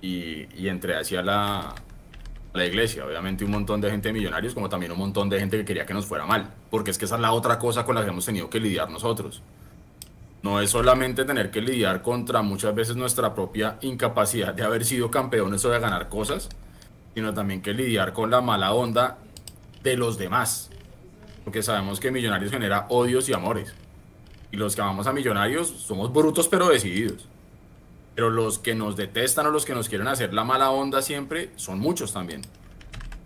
y, 0.00 0.46
y 0.56 0.68
entré 0.68 0.96
hacia 0.96 1.22
la, 1.22 1.74
la 2.54 2.66
iglesia. 2.66 3.06
Obviamente 3.06 3.44
un 3.44 3.50
montón 3.50 3.80
de 3.80 3.90
gente 3.90 4.12
millonarios 4.12 4.54
como 4.54 4.68
también 4.68 4.92
un 4.92 4.98
montón 4.98 5.28
de 5.28 5.40
gente 5.40 5.56
que 5.58 5.64
quería 5.64 5.86
que 5.86 5.94
nos 5.94 6.06
fuera 6.06 6.26
mal. 6.26 6.50
Porque 6.70 6.90
es 6.90 6.98
que 6.98 7.04
esa 7.04 7.14
es 7.14 7.20
la 7.20 7.32
otra 7.32 7.58
cosa 7.58 7.84
con 7.84 7.94
la 7.94 8.02
que 8.02 8.10
hemos 8.10 8.24
tenido 8.24 8.50
que 8.50 8.60
lidiar 8.60 8.90
nosotros. 8.90 9.42
No 10.42 10.60
es 10.60 10.70
solamente 10.70 11.24
tener 11.24 11.50
que 11.50 11.60
lidiar 11.60 12.02
contra 12.02 12.42
muchas 12.42 12.74
veces 12.74 12.96
nuestra 12.96 13.34
propia 13.34 13.78
incapacidad 13.80 14.54
de 14.54 14.62
haber 14.62 14.84
sido 14.84 15.10
campeones 15.10 15.64
o 15.64 15.70
de 15.70 15.80
ganar 15.80 16.08
cosas, 16.08 16.48
sino 17.14 17.34
también 17.34 17.60
que 17.60 17.74
lidiar 17.74 18.12
con 18.12 18.30
la 18.30 18.40
mala 18.40 18.72
onda 18.72 19.18
de 19.82 19.96
los 19.96 20.16
demás. 20.16 20.70
Porque 21.48 21.62
sabemos 21.62 21.98
que 21.98 22.10
Millonarios 22.10 22.50
genera 22.50 22.84
odios 22.90 23.26
y 23.30 23.32
amores. 23.32 23.72
Y 24.52 24.58
los 24.58 24.76
que 24.76 24.82
amamos 24.82 25.06
a 25.06 25.14
Millonarios 25.14 25.66
somos 25.66 26.12
brutos 26.12 26.46
pero 26.46 26.68
decididos. 26.68 27.26
Pero 28.14 28.28
los 28.28 28.58
que 28.58 28.74
nos 28.74 28.96
detestan 28.96 29.46
o 29.46 29.50
los 29.50 29.64
que 29.64 29.72
nos 29.72 29.88
quieren 29.88 30.08
hacer 30.08 30.34
la 30.34 30.44
mala 30.44 30.70
onda 30.70 31.00
siempre 31.00 31.48
son 31.56 31.78
muchos 31.78 32.12
también. 32.12 32.42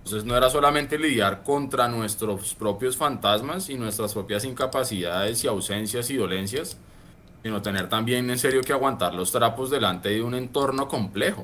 Entonces 0.05 0.25
no 0.25 0.37
era 0.37 0.51
solamente 0.51 1.01
lidiar 1.01 1.43
contra 1.43 1.89
nuestros 1.89 2.55
propios 2.55 2.97
fantasmas 2.97 3.69
y 3.71 3.75
nuestras 3.75 4.13
propias 4.13 4.45
incapacidades 4.45 5.43
y 5.43 5.49
ausencias 5.49 6.09
y 6.11 6.17
dolencias, 6.17 6.79
sino 7.43 7.61
tener 7.61 7.89
también 7.89 8.31
en 8.31 8.39
serio 8.39 8.61
que 8.61 8.73
aguantar 8.73 9.15
los 9.15 9.33
trapos 9.33 9.69
delante 9.69 10.11
de 10.11 10.23
un 10.23 10.37
entorno 10.37 10.87
complejo. 10.87 11.43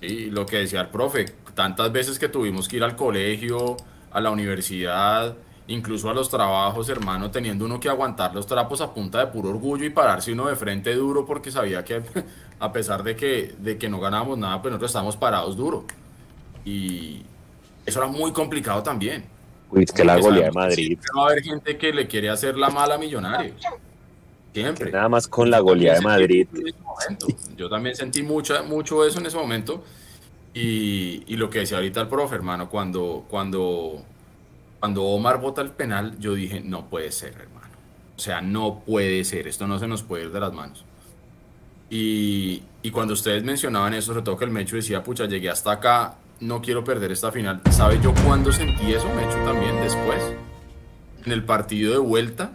Y 0.00 0.30
lo 0.30 0.46
que 0.46 0.56
decía 0.56 0.80
el 0.80 0.88
profe, 0.88 1.26
tantas 1.54 1.92
veces 1.92 2.18
que 2.18 2.30
tuvimos 2.30 2.66
que 2.66 2.76
ir 2.76 2.82
al 2.82 2.96
colegio, 2.96 3.76
a 4.10 4.22
la 4.22 4.30
universidad, 4.30 5.36
incluso 5.72 6.10
a 6.10 6.14
los 6.14 6.28
trabajos, 6.28 6.88
hermano, 6.88 7.30
teniendo 7.30 7.64
uno 7.64 7.80
que 7.80 7.88
aguantar 7.88 8.34
los 8.34 8.46
trapos 8.46 8.80
a 8.80 8.92
punta 8.92 9.18
de 9.18 9.26
puro 9.28 9.50
orgullo 9.50 9.84
y 9.84 9.90
pararse 9.90 10.32
uno 10.32 10.48
de 10.48 10.56
frente 10.56 10.94
duro 10.94 11.24
porque 11.24 11.50
sabía 11.50 11.84
que 11.84 12.02
a 12.60 12.72
pesar 12.72 13.02
de 13.02 13.16
que, 13.16 13.54
de 13.58 13.78
que 13.78 13.88
no 13.88 13.98
ganábamos 13.98 14.38
nada, 14.38 14.60
pues 14.60 14.70
nosotros 14.70 14.90
estábamos 14.90 15.16
parados 15.16 15.56
duro. 15.56 15.84
Y 16.64 17.22
eso 17.86 17.98
era 17.98 18.08
muy 18.08 18.32
complicado 18.32 18.82
también. 18.82 19.24
Uy, 19.70 19.84
es 19.84 19.92
que 19.92 20.04
la 20.04 20.18
goleada 20.18 20.46
de 20.46 20.52
Madrid. 20.52 20.86
siempre 20.86 21.08
va 21.16 21.22
a 21.22 21.26
haber 21.30 21.42
gente 21.42 21.78
que 21.78 21.92
le 21.92 22.06
quiere 22.06 22.28
hacer 22.28 22.56
la 22.56 22.68
mala 22.68 22.96
a 22.96 22.98
Millonarios. 22.98 23.56
Siempre. 24.52 24.92
Nada 24.92 25.08
más 25.08 25.26
con 25.26 25.50
la 25.50 25.60
goleada 25.60 25.98
de 25.98 26.04
Madrid. 26.04 26.46
Yo 27.56 27.70
también 27.70 27.96
sentí 27.96 28.22
mucho, 28.22 28.62
mucho 28.64 29.04
eso 29.06 29.18
en 29.18 29.26
ese 29.26 29.36
momento. 29.36 29.82
Y, 30.52 31.24
y 31.26 31.36
lo 31.36 31.48
que 31.48 31.60
decía 31.60 31.78
ahorita 31.78 32.02
el 32.02 32.08
profe, 32.08 32.34
hermano, 32.34 32.68
cuando, 32.68 33.24
cuando, 33.30 34.04
cuando 34.82 35.04
Omar 35.04 35.40
bota 35.40 35.62
el 35.62 35.70
penal, 35.70 36.18
yo 36.18 36.34
dije, 36.34 36.60
no 36.60 36.90
puede 36.90 37.12
ser, 37.12 37.34
hermano. 37.34 37.68
O 38.16 38.18
sea, 38.18 38.40
no 38.40 38.82
puede 38.84 39.22
ser, 39.22 39.46
esto 39.46 39.68
no 39.68 39.78
se 39.78 39.86
nos 39.86 40.02
puede 40.02 40.24
ir 40.24 40.32
de 40.32 40.40
las 40.40 40.52
manos. 40.52 40.84
Y, 41.88 42.64
y 42.82 42.90
cuando 42.90 43.14
ustedes 43.14 43.44
mencionaban 43.44 43.94
eso, 43.94 44.06
sobre 44.12 44.22
todo 44.22 44.36
que 44.36 44.44
el 44.44 44.50
Mecho 44.50 44.74
decía, 44.74 45.04
pucha, 45.04 45.26
llegué 45.26 45.50
hasta 45.50 45.70
acá, 45.70 46.16
no 46.40 46.60
quiero 46.60 46.82
perder 46.82 47.12
esta 47.12 47.30
final. 47.30 47.60
¿Sabe 47.70 48.00
yo 48.02 48.12
cuándo 48.26 48.50
sentí 48.50 48.92
eso, 48.92 49.06
Mecho, 49.14 49.38
también 49.44 49.76
después? 49.76 50.20
En 51.26 51.30
el 51.30 51.44
partido 51.44 51.92
de 51.92 51.98
vuelta 51.98 52.50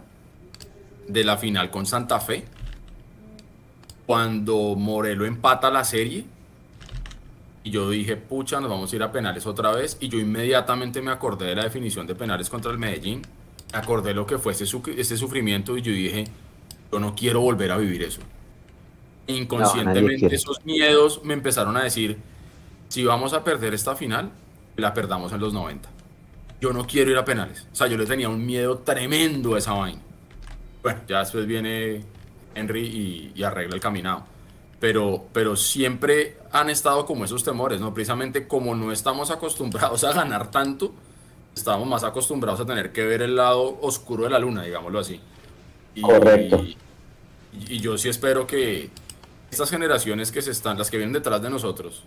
de 1.06 1.24
la 1.24 1.38
final 1.38 1.70
con 1.70 1.86
Santa 1.86 2.20
Fe, 2.20 2.44
cuando 4.04 4.74
Morelo 4.76 5.24
empata 5.24 5.70
la 5.70 5.82
serie, 5.82 6.26
y 7.64 7.70
yo 7.70 7.90
dije, 7.90 8.16
pucha, 8.16 8.60
nos 8.60 8.70
vamos 8.70 8.92
a 8.92 8.96
ir 8.96 9.02
a 9.02 9.12
penales 9.12 9.46
otra 9.46 9.72
vez, 9.72 9.96
y 10.00 10.08
yo 10.08 10.18
inmediatamente 10.18 11.02
me 11.02 11.10
acordé 11.10 11.46
de 11.46 11.56
la 11.56 11.64
definición 11.64 12.06
de 12.06 12.14
penales 12.14 12.48
contra 12.48 12.70
el 12.70 12.78
Medellín, 12.78 13.22
me 13.72 13.78
acordé 13.78 14.14
lo 14.14 14.26
que 14.26 14.38
fue 14.38 14.52
ese, 14.52 14.64
ese 14.96 15.16
sufrimiento, 15.16 15.76
y 15.76 15.82
yo 15.82 15.92
dije, 15.92 16.24
yo 16.90 16.98
no 16.98 17.14
quiero 17.14 17.40
volver 17.40 17.70
a 17.72 17.76
vivir 17.76 18.02
eso. 18.02 18.20
Inconscientemente 19.26 20.20
quiere. 20.20 20.36
esos 20.36 20.64
miedos 20.64 21.20
me 21.24 21.34
empezaron 21.34 21.76
a 21.76 21.82
decir, 21.82 22.18
si 22.88 23.04
vamos 23.04 23.34
a 23.34 23.44
perder 23.44 23.74
esta 23.74 23.94
final, 23.94 24.30
la 24.76 24.94
perdamos 24.94 25.32
en 25.32 25.40
los 25.40 25.52
90. 25.52 25.88
Yo 26.60 26.72
no 26.72 26.86
quiero 26.86 27.10
ir 27.10 27.18
a 27.18 27.24
penales. 27.24 27.66
O 27.72 27.74
sea, 27.74 27.86
yo 27.86 27.98
le 27.98 28.06
tenía 28.06 28.28
un 28.28 28.44
miedo 28.44 28.78
tremendo 28.78 29.54
a 29.54 29.58
esa 29.58 29.74
vaina. 29.74 30.00
Bueno, 30.82 31.00
ya 31.06 31.20
después 31.20 31.46
viene 31.46 32.02
Henry 32.54 32.86
y, 32.86 33.32
y 33.34 33.42
arregla 33.42 33.74
el 33.74 33.80
caminado. 33.80 34.24
Pero, 34.80 35.26
pero 35.32 35.56
siempre 35.56 36.36
han 36.52 36.70
estado 36.70 37.04
como 37.04 37.24
esos 37.24 37.42
temores, 37.42 37.80
¿no? 37.80 37.92
Precisamente 37.92 38.46
como 38.46 38.74
no 38.74 38.92
estamos 38.92 39.30
acostumbrados 39.30 40.04
a 40.04 40.12
ganar 40.12 40.50
tanto, 40.50 40.92
estamos 41.54 41.88
más 41.88 42.04
acostumbrados 42.04 42.60
a 42.60 42.66
tener 42.66 42.92
que 42.92 43.04
ver 43.04 43.22
el 43.22 43.36
lado 43.36 43.78
oscuro 43.82 44.24
de 44.24 44.30
la 44.30 44.38
luna, 44.38 44.62
digámoslo 44.62 45.00
así. 45.00 45.20
Y, 45.94 46.02
Correcto. 46.02 46.64
Y, 46.64 46.76
y 47.52 47.80
yo 47.80 47.98
sí 47.98 48.08
espero 48.08 48.46
que 48.46 48.90
estas 49.50 49.70
generaciones 49.70 50.30
que 50.30 50.42
se 50.42 50.50
están, 50.50 50.78
las 50.78 50.90
que 50.90 50.96
vienen 50.96 51.12
detrás 51.12 51.42
de 51.42 51.50
nosotros, 51.50 52.04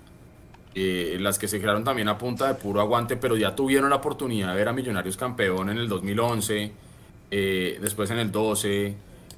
eh, 0.74 1.18
las 1.20 1.38
que 1.38 1.50
se 1.50 1.60
crearon 1.60 1.84
también 1.84 2.08
a 2.08 2.18
punta 2.18 2.48
de 2.48 2.54
puro 2.54 2.80
aguante, 2.80 3.18
pero 3.18 3.36
ya 3.36 3.56
tuvieron 3.56 3.90
la 3.90 3.98
oportunidad 3.98 4.52
de 4.52 4.56
ver 4.56 4.70
a 4.70 4.74
Millonarios 4.74 5.18
campeón 5.18 5.70
en 5.70 5.78
el 5.78 5.90
2011, 5.90 6.72
eh, 7.30 7.78
después 7.82 8.10
en 8.12 8.20
el 8.20 8.32
12, 8.32 8.86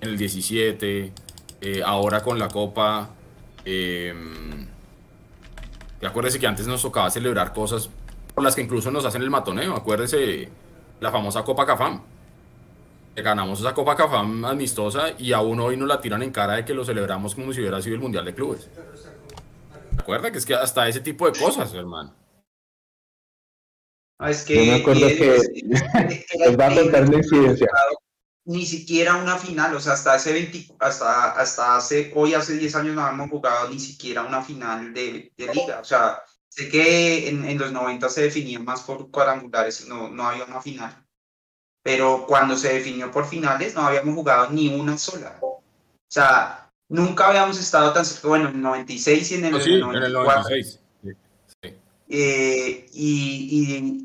en 0.02 0.10
el 0.10 0.18
17, 0.18 1.12
eh, 1.62 1.82
ahora 1.84 2.22
con 2.22 2.38
la 2.38 2.50
Copa. 2.50 3.10
Eh, 3.66 4.14
y 6.01 6.05
acuérdese 6.05 6.39
que 6.39 6.47
antes 6.47 6.68
nos 6.68 6.82
tocaba 6.82 7.09
celebrar 7.09 7.53
cosas 7.53 7.89
por 8.34 8.43
las 8.43 8.55
que 8.55 8.61
incluso 8.61 8.91
nos 8.91 9.05
hacen 9.05 9.22
el 9.22 9.30
matoneo. 9.30 9.76
Acuérdese 9.76 10.49
la 10.99 11.11
famosa 11.11 11.43
Copa 11.43 11.66
Cafam. 11.66 12.01
Que 13.16 13.22
ganamos 13.22 13.59
esa 13.59 13.74
Copa 13.74 13.95
Cafam 13.95 14.43
amistosa 14.43 15.11
y 15.20 15.34
aún 15.34 15.59
hoy 15.59 15.78
nos 15.78 15.88
la 15.88 16.01
tiran 16.01 16.24
en 16.24 16.32
cara 16.32 16.53
de 16.55 16.66
que 16.66 16.74
lo 16.74 16.84
celebramos 16.84 17.36
como 17.36 17.53
si 17.53 17.59
hubiera 17.61 17.80
sido 17.82 17.95
el 17.95 18.01
Mundial 18.01 18.26
de 18.26 18.34
Clubes. 18.34 18.68
Recuerda 19.95 20.32
que 20.32 20.39
es 20.39 20.45
que 20.45 20.55
hasta 20.55 20.88
ese 20.88 20.99
tipo 20.99 21.30
de 21.30 21.39
cosas, 21.39 21.72
hermano. 21.76 22.14
Ah, 24.20 24.32
es 24.32 24.43
que, 24.43 24.55
me 24.66 24.74
acuerdo 24.76 25.07
que- 25.07 25.38
Les 26.39 26.59
va 26.59 26.68
a 26.68 26.74
contar 26.76 27.14
incidencia. 27.14 27.68
Ni 28.46 28.66
siquiera 28.66 29.16
una 29.16 29.38
final, 29.38 29.76
o 29.76 29.80
sea, 29.80 29.94
hasta 29.94 30.14
hace 30.14 30.34
20, 30.34 30.76
hasta, 30.80 31.32
hasta 31.32 31.78
hace, 31.78 32.12
hoy 32.16 32.34
hace 32.34 32.58
10 32.58 32.76
años 32.76 32.96
no 32.96 33.02
habíamos 33.02 33.30
jugado 33.30 33.70
ni 33.70 33.80
siquiera 33.80 34.24
una 34.24 34.44
final 34.44 34.94
de, 34.94 35.32
de 35.38 35.54
liga, 35.54 35.80
o 35.80 35.86
sea, 35.86 36.22
sé 36.50 36.70
que 36.70 37.30
en, 37.30 37.46
en 37.46 37.58
los 37.58 37.72
90 37.72 38.10
se 38.10 38.24
definía 38.24 38.60
más 38.60 38.82
por 38.82 39.10
cuadrangulares, 39.10 39.88
no, 39.88 40.10
no 40.10 40.28
había 40.28 40.44
una 40.44 40.62
final, 40.62 41.06
pero 41.82 42.26
cuando 42.28 42.58
se 42.58 42.74
definió 42.74 43.12
por 43.12 43.26
finales 43.26 43.76
no 43.76 43.82
habíamos 43.82 44.14
jugado 44.14 44.50
ni 44.50 44.68
una 44.70 44.98
sola, 44.98 45.38
o 45.41 45.64
sea, 46.10 46.70
nunca 46.89 47.28
habíamos 47.28 47.58
estado 47.60 47.94
tan 47.94 48.06
cerca, 48.06 48.28
bueno, 48.28 48.50
en 48.50 48.56
el 48.56 48.62
96 48.62 49.32
y 49.32 49.36
en 49.36 49.46
el, 49.46 49.52
No, 49.52 49.60
sí, 49.62 49.70
en 49.70 49.76
el 49.76 50.14
94, 50.14 50.44
96. 50.44 50.80
Sí. 51.62 51.78
eh, 52.10 52.89
y, 52.91 54.03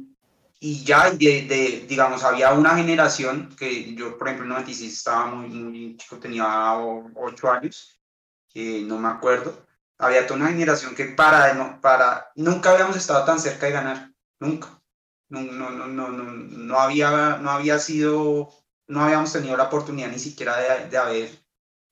y, 0.60 0.84
ya, 0.84 1.10
de, 1.10 1.42
de, 1.42 1.86
digamos, 1.88 2.24
había 2.24 2.52
una 2.52 2.76
generación 2.76 3.54
que 3.56 3.94
yo, 3.94 4.18
por 4.18 4.28
ejemplo, 4.28 4.46
en 4.46 4.52
el 4.52 4.58
96 4.58 4.92
estaba 4.92 5.26
muy, 5.26 5.48
muy 5.48 5.96
chico, 5.96 6.18
tenía 6.18 6.74
8 7.14 7.50
años, 7.50 8.00
que 8.48 8.82
no 8.82 8.98
me 8.98 9.08
acuerdo, 9.08 9.66
había 9.98 10.26
toda 10.26 10.40
una 10.40 10.50
generación 10.50 10.94
que 10.94 11.06
para, 11.06 11.54
no, 11.54 11.80
para, 11.80 12.30
nunca 12.36 12.70
habíamos 12.70 12.96
estado 12.96 13.24
tan 13.24 13.40
cerca 13.40 13.66
de 13.66 13.72
ganar, 13.72 14.12
nunca. 14.40 14.80
No, 15.28 15.42
no, 15.42 15.70
no, 15.70 15.86
no, 15.86 16.08
no, 16.08 16.24
no 16.32 16.80
había, 16.80 17.36
no 17.36 17.50
había 17.50 17.78
sido, 17.78 18.48
no 18.86 19.04
habíamos 19.04 19.32
tenido 19.32 19.56
la 19.56 19.64
oportunidad 19.64 20.08
ni 20.08 20.18
siquiera 20.18 20.56
de, 20.56 20.88
de 20.88 20.96
haber 20.96 21.30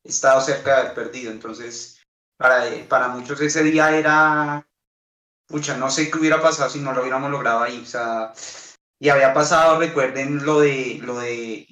estado 0.03 0.41
cerca 0.41 0.75
de 0.75 0.81
haber 0.81 0.95
perdido. 0.95 1.31
Entonces, 1.31 2.01
para, 2.37 2.65
para 2.89 3.09
muchos 3.09 3.41
ese 3.41 3.63
día 3.63 3.97
era, 3.97 4.67
pucha, 5.47 5.77
no 5.77 5.91
sé 5.91 6.11
qué 6.11 6.19
hubiera 6.19 6.41
pasado 6.41 6.71
si 6.71 6.81
no 6.81 6.93
lo 6.93 7.01
hubiéramos 7.01 7.31
logrado 7.31 7.63
ahí. 7.63 7.81
O 7.83 7.87
sea, 7.87 8.33
y 8.99 9.09
había 9.09 9.35
pasado, 9.35 9.79
recuerden 9.79 10.45
lo 10.45 10.61
de, 10.61 10.99
lo 11.03 11.19
de, 11.19 11.67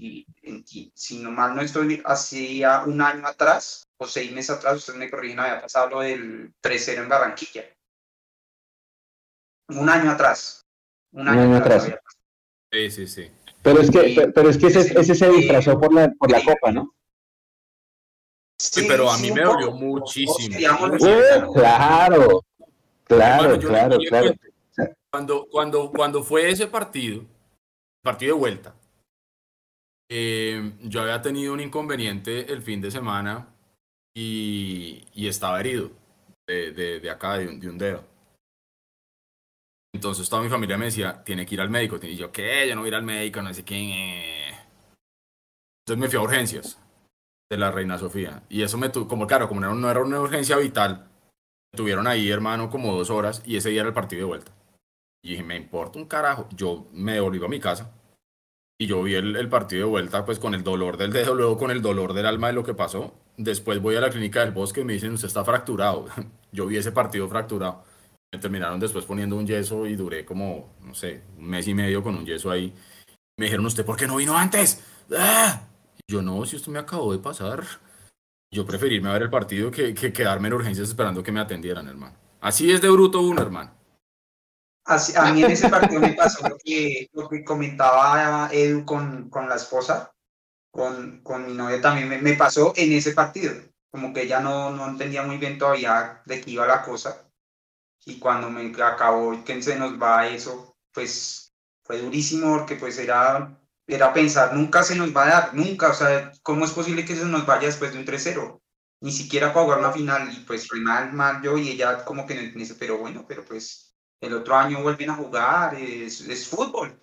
si 0.94 1.18
no 1.18 1.30
mal 1.30 1.54
no 1.54 1.62
estoy, 1.62 2.02
hacía 2.04 2.82
un 2.84 3.00
año 3.00 3.26
atrás 3.26 3.88
o 3.96 4.06
seis 4.06 4.32
meses 4.32 4.50
atrás, 4.50 4.76
ustedes 4.76 4.98
me 4.98 5.10
corrigen, 5.10 5.40
había 5.40 5.60
pasado 5.60 5.88
lo 5.90 6.00
del 6.00 6.52
3-0 6.62 6.98
en 6.98 7.08
Barranquilla. 7.08 7.64
Un 9.68 9.88
año 9.88 10.10
atrás. 10.10 10.62
Un 11.12 11.28
año, 11.28 11.56
atrás. 11.56 11.90
Sí, 12.70 12.90
sí, 12.90 13.06
sí. 13.06 13.30
Pero 13.62 13.80
es 13.80 13.90
que, 13.90 14.30
pero 14.34 14.50
es 14.50 14.58
que 14.58 14.66
ese, 14.66 15.00
ese 15.00 15.14
se 15.14 15.30
disfrazó 15.30 15.80
por 15.80 15.94
la, 15.94 16.10
por 16.10 16.30
la 16.30 16.44
copa, 16.44 16.70
¿no? 16.70 16.94
Sí, 18.58 18.84
pero 18.86 19.10
a 19.10 19.18
mí 19.18 19.30
me 19.30 19.42
dolió 19.42 19.72
muchísimo. 19.72 20.58
claro, 21.52 22.42
claro, 23.16 23.58
claro, 23.58 23.98
claro. 24.08 24.34
Cuando, 25.10 25.46
cuando, 25.48 25.90
cuando 25.90 26.22
fue 26.24 26.50
ese 26.50 26.66
partido, 26.66 27.24
partido 28.02 28.34
de 28.34 28.40
vuelta, 28.40 28.74
eh, 30.10 30.72
yo 30.82 31.02
había 31.02 31.22
tenido 31.22 31.52
un 31.52 31.60
inconveniente 31.60 32.52
el 32.52 32.62
fin 32.62 32.80
de 32.80 32.90
semana 32.90 33.48
y, 34.14 35.04
y 35.12 35.28
estaba 35.28 35.60
herido 35.60 35.90
de, 36.46 36.72
de, 36.72 37.00
de 37.00 37.10
acá, 37.10 37.38
de 37.38 37.48
un, 37.48 37.60
de 37.60 37.68
un, 37.68 37.78
dedo. 37.78 38.04
Entonces 39.94 40.28
toda 40.28 40.42
mi 40.42 40.48
familia 40.48 40.76
me 40.76 40.86
decía, 40.86 41.22
tiene 41.22 41.46
que 41.46 41.54
ir 41.54 41.60
al 41.60 41.70
médico. 41.70 41.98
Y 42.02 42.16
yo, 42.16 42.32
¿qué? 42.32 42.68
Yo 42.68 42.74
no 42.74 42.80
voy 42.80 42.88
a 42.88 42.90
ir 42.90 42.94
al 42.96 43.04
médico, 43.04 43.40
no 43.40 43.54
sé 43.54 43.64
quién. 43.64 43.92
Entonces 45.86 46.00
me 46.00 46.08
fui 46.08 46.18
a 46.18 46.22
urgencias 46.22 46.78
de 47.48 47.56
la 47.56 47.70
Reina 47.70 47.98
Sofía. 47.98 48.42
Y 48.48 48.62
eso 48.62 48.76
me 48.76 48.88
tuvo, 48.88 49.06
como 49.06 49.26
claro, 49.26 49.48
como 49.48 49.60
no 49.60 49.90
era 49.90 50.02
una 50.02 50.20
urgencia 50.20 50.56
vital, 50.56 51.08
tuvieron 51.74 52.06
ahí, 52.06 52.30
hermano, 52.30 52.70
como 52.70 52.96
dos 52.96 53.10
horas 53.10 53.42
y 53.44 53.56
ese 53.56 53.70
día 53.70 53.80
era 53.80 53.88
el 53.88 53.94
partido 53.94 54.20
de 54.20 54.26
vuelta. 54.26 54.52
Y 55.22 55.30
dije, 55.30 55.42
me 55.42 55.56
importa 55.56 55.98
un 55.98 56.06
carajo. 56.06 56.48
Yo 56.54 56.86
me 56.92 57.14
devolví 57.14 57.42
a 57.44 57.48
mi 57.48 57.60
casa 57.60 57.92
y 58.78 58.86
yo 58.86 59.02
vi 59.02 59.14
el, 59.14 59.48
partido 59.48 59.86
de 59.86 59.90
vuelta 59.90 60.24
pues 60.24 60.38
con 60.38 60.54
el 60.54 60.64
dolor 60.64 60.96
del 60.96 61.12
dedo, 61.12 61.34
luego 61.36 61.56
con 61.56 61.70
el 61.70 61.80
dolor 61.82 62.12
del 62.12 62.26
alma 62.26 62.48
de 62.48 62.54
lo 62.54 62.64
que 62.64 62.74
pasó. 62.74 63.14
Después 63.36 63.80
voy 63.80 63.96
a 63.96 64.00
la 64.00 64.10
clínica 64.10 64.40
del 64.40 64.52
bosque 64.52 64.80
y 64.80 64.84
me 64.84 64.94
dicen, 64.94 65.12
usted 65.12 65.28
está 65.28 65.44
fracturado. 65.44 66.06
yo 66.52 66.66
vi 66.66 66.76
ese 66.76 66.92
partido 66.92 67.28
fracturado. 67.28 67.84
Me 68.32 68.38
terminaron 68.38 68.80
después 68.80 69.04
poniendo 69.04 69.36
un 69.36 69.46
yeso 69.46 69.86
y 69.86 69.94
duré 69.94 70.24
como, 70.24 70.74
no 70.82 70.94
sé, 70.94 71.22
un 71.38 71.46
mes 71.46 71.68
y 71.68 71.74
medio 71.74 72.02
con 72.02 72.16
un 72.16 72.26
yeso 72.26 72.50
ahí. 72.50 72.74
Me 73.38 73.46
dijeron, 73.46 73.66
¿usted 73.66 73.84
por 73.84 73.96
qué 73.96 74.06
no 74.06 74.16
vino 74.16 74.36
antes? 74.36 74.82
¡Ah! 75.16 75.68
Yo 76.08 76.20
no, 76.20 76.44
si 76.44 76.56
esto 76.56 76.70
me 76.70 76.78
acabó 76.78 77.12
de 77.12 77.18
pasar. 77.18 77.64
Yo 78.54 78.64
preferirme 78.64 79.08
a 79.08 79.14
ver 79.14 79.22
el 79.22 79.30
partido 79.30 79.68
que, 79.68 79.92
que 79.92 80.12
quedarme 80.12 80.46
en 80.46 80.54
urgencias 80.54 80.88
esperando 80.88 81.24
que 81.24 81.32
me 81.32 81.40
atendieran, 81.40 81.88
hermano. 81.88 82.16
Así 82.40 82.70
es 82.70 82.80
de 82.80 82.88
bruto 82.88 83.20
uno, 83.20 83.42
hermano. 83.42 83.74
Así, 84.84 85.12
a 85.16 85.32
mí 85.32 85.42
en 85.42 85.50
ese 85.50 85.68
partido 85.68 86.00
me 86.00 86.12
pasó 86.12 86.48
lo 86.48 86.56
que, 86.62 87.08
lo 87.14 87.28
que 87.28 87.42
comentaba 87.42 88.48
Edu 88.52 88.84
con, 88.84 89.28
con 89.28 89.48
la 89.48 89.56
esposa, 89.56 90.14
con, 90.70 91.20
con 91.24 91.46
mi 91.46 91.54
novia 91.54 91.80
también 91.80 92.08
me, 92.08 92.18
me, 92.18 92.34
pasó 92.34 92.72
en 92.76 92.92
ese 92.92 93.10
partido. 93.10 93.52
Como 93.90 94.12
que 94.12 94.22
ella 94.22 94.38
no, 94.38 94.70
no 94.70 94.86
entendía 94.86 95.24
muy 95.24 95.38
bien 95.38 95.58
todavía 95.58 96.22
de 96.24 96.40
qué 96.40 96.52
iba 96.52 96.64
la 96.64 96.82
cosa. 96.82 97.28
Y 98.06 98.20
cuando 98.20 98.50
me 98.50 98.72
acabó 98.84 99.42
que 99.44 99.60
se 99.62 99.76
nos 99.76 100.00
va 100.00 100.28
eso, 100.28 100.76
pues 100.92 101.52
fue 101.82 101.98
durísimo 101.98 102.56
porque 102.56 102.76
pues 102.76 102.98
era, 102.98 103.58
era 103.86 104.12
pensar, 104.12 104.54
nunca 104.54 104.82
se 104.82 104.96
nos 104.96 105.14
va 105.14 105.24
a 105.24 105.28
dar, 105.28 105.54
nunca. 105.54 105.90
O 105.90 105.94
sea, 105.94 106.32
¿cómo 106.42 106.64
es 106.64 106.72
posible 106.72 107.04
que 107.04 107.16
se 107.16 107.24
nos 107.24 107.46
vaya 107.46 107.66
después 107.66 107.92
de 107.92 107.98
un 107.98 108.06
3-0? 108.06 108.60
Ni 109.00 109.12
siquiera 109.12 109.52
para 109.52 109.64
jugar 109.64 109.78
una 109.80 109.92
final. 109.92 110.32
Y 110.32 110.40
pues 110.40 110.66
fue 110.66 110.80
mal, 110.80 111.12
mal 111.12 111.42
yo 111.42 111.58
y 111.58 111.70
ella 111.70 112.04
como 112.04 112.26
que 112.26 112.34
no 112.34 112.40
entiende, 112.40 112.74
pero 112.78 112.98
bueno, 112.98 113.24
pero 113.28 113.44
pues 113.44 113.94
el 114.20 114.34
otro 114.34 114.56
año 114.56 114.82
vuelven 114.82 115.10
a 115.10 115.16
jugar, 115.16 115.74
es, 115.74 116.22
es 116.22 116.48
fútbol. 116.48 116.98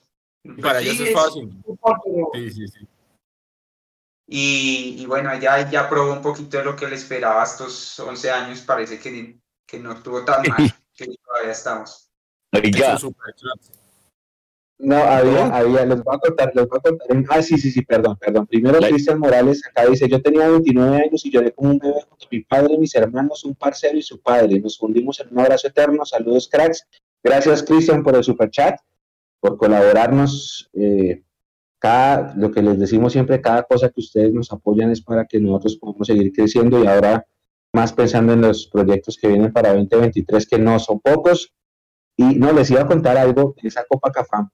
Para 0.61 0.79
sí, 0.79 0.89
ellos 0.89 1.07
es 1.07 1.13
fácil. 1.13 1.61
Fútbol, 1.63 1.97
pero... 2.03 2.29
sí, 2.33 2.51
sí, 2.51 2.67
sí. 2.67 2.87
Y, 4.33 4.95
y, 4.99 5.05
bueno, 5.07 5.37
ya, 5.37 5.69
ya 5.69 5.89
probó 5.89 6.13
un 6.13 6.21
poquito 6.21 6.57
de 6.57 6.63
lo 6.63 6.73
que 6.73 6.87
le 6.87 6.95
esperaba 6.95 7.43
estos 7.43 7.99
11 7.99 8.31
años, 8.31 8.61
parece 8.61 8.97
que, 8.97 9.37
que 9.65 9.77
no 9.77 9.91
estuvo 9.91 10.23
tan 10.23 10.41
mal, 10.49 10.73
que 10.95 11.05
todavía 11.25 11.51
estamos. 11.51 12.09
Oiga. 12.53 12.97
No, 14.83 14.95
había, 14.95 15.45
había, 15.47 15.85
les 15.85 16.03
voy 16.03 16.15
a 16.15 16.19
contar, 16.19 16.51
les 16.55 16.67
voy 16.67 16.79
a 16.79 16.81
contar. 16.81 17.07
Ah, 17.29 17.41
sí, 17.43 17.57
sí, 17.57 17.69
sí, 17.69 17.83
perdón, 17.83 18.17
perdón. 18.17 18.47
Primero, 18.47 18.79
like. 18.79 18.95
Cristian 18.95 19.19
Morales 19.19 19.61
acá 19.67 19.85
dice, 19.87 20.09
yo 20.09 20.19
tenía 20.21 20.49
29 20.49 20.95
años 20.97 21.23
y 21.23 21.31
lloré 21.31 21.51
como 21.51 21.69
un 21.69 21.77
bebé 21.77 22.01
junto 22.09 22.25
a 22.25 22.27
mi 22.31 22.39
padre, 22.41 22.77
mis 22.79 22.95
hermanos, 22.95 23.45
un 23.45 23.53
parcero 23.53 23.95
y 23.97 24.01
su 24.01 24.19
padre. 24.19 24.59
Nos 24.59 24.79
fundimos 24.79 25.19
en 25.19 25.27
un 25.31 25.39
abrazo 25.39 25.67
eterno. 25.67 26.03
Saludos, 26.03 26.49
cracks. 26.51 26.87
Gracias, 27.23 27.61
Cristian, 27.61 28.01
por 28.01 28.15
el 28.15 28.23
super 28.23 28.49
chat, 28.49 28.79
por 29.39 29.57
colaborarnos. 29.57 30.69
Eh, 30.73 31.21
cada, 31.77 32.33
lo 32.35 32.51
que 32.51 32.63
les 32.63 32.79
decimos 32.79 33.13
siempre, 33.13 33.39
cada 33.39 33.63
cosa 33.63 33.89
que 33.89 33.99
ustedes 33.99 34.33
nos 34.33 34.51
apoyan 34.51 34.89
es 34.89 35.01
para 35.01 35.25
que 35.25 35.39
nosotros 35.39 35.77
podamos 35.77 36.07
seguir 36.07 36.31
creciendo 36.31 36.83
y 36.83 36.87
ahora 36.87 37.25
más 37.73 37.93
pensando 37.93 38.33
en 38.33 38.41
los 38.41 38.67
proyectos 38.67 39.17
que 39.17 39.27
vienen 39.27 39.53
para 39.53 39.73
2023, 39.73 40.47
que 40.47 40.57
no 40.57 40.79
son 40.79 40.99
pocos. 40.99 41.53
Y 42.17 42.35
no, 42.35 42.51
les 42.51 42.69
iba 42.71 42.81
a 42.81 42.87
contar 42.87 43.17
algo, 43.17 43.55
esa 43.61 43.85
Copa 43.87 44.11
Cafam. 44.11 44.49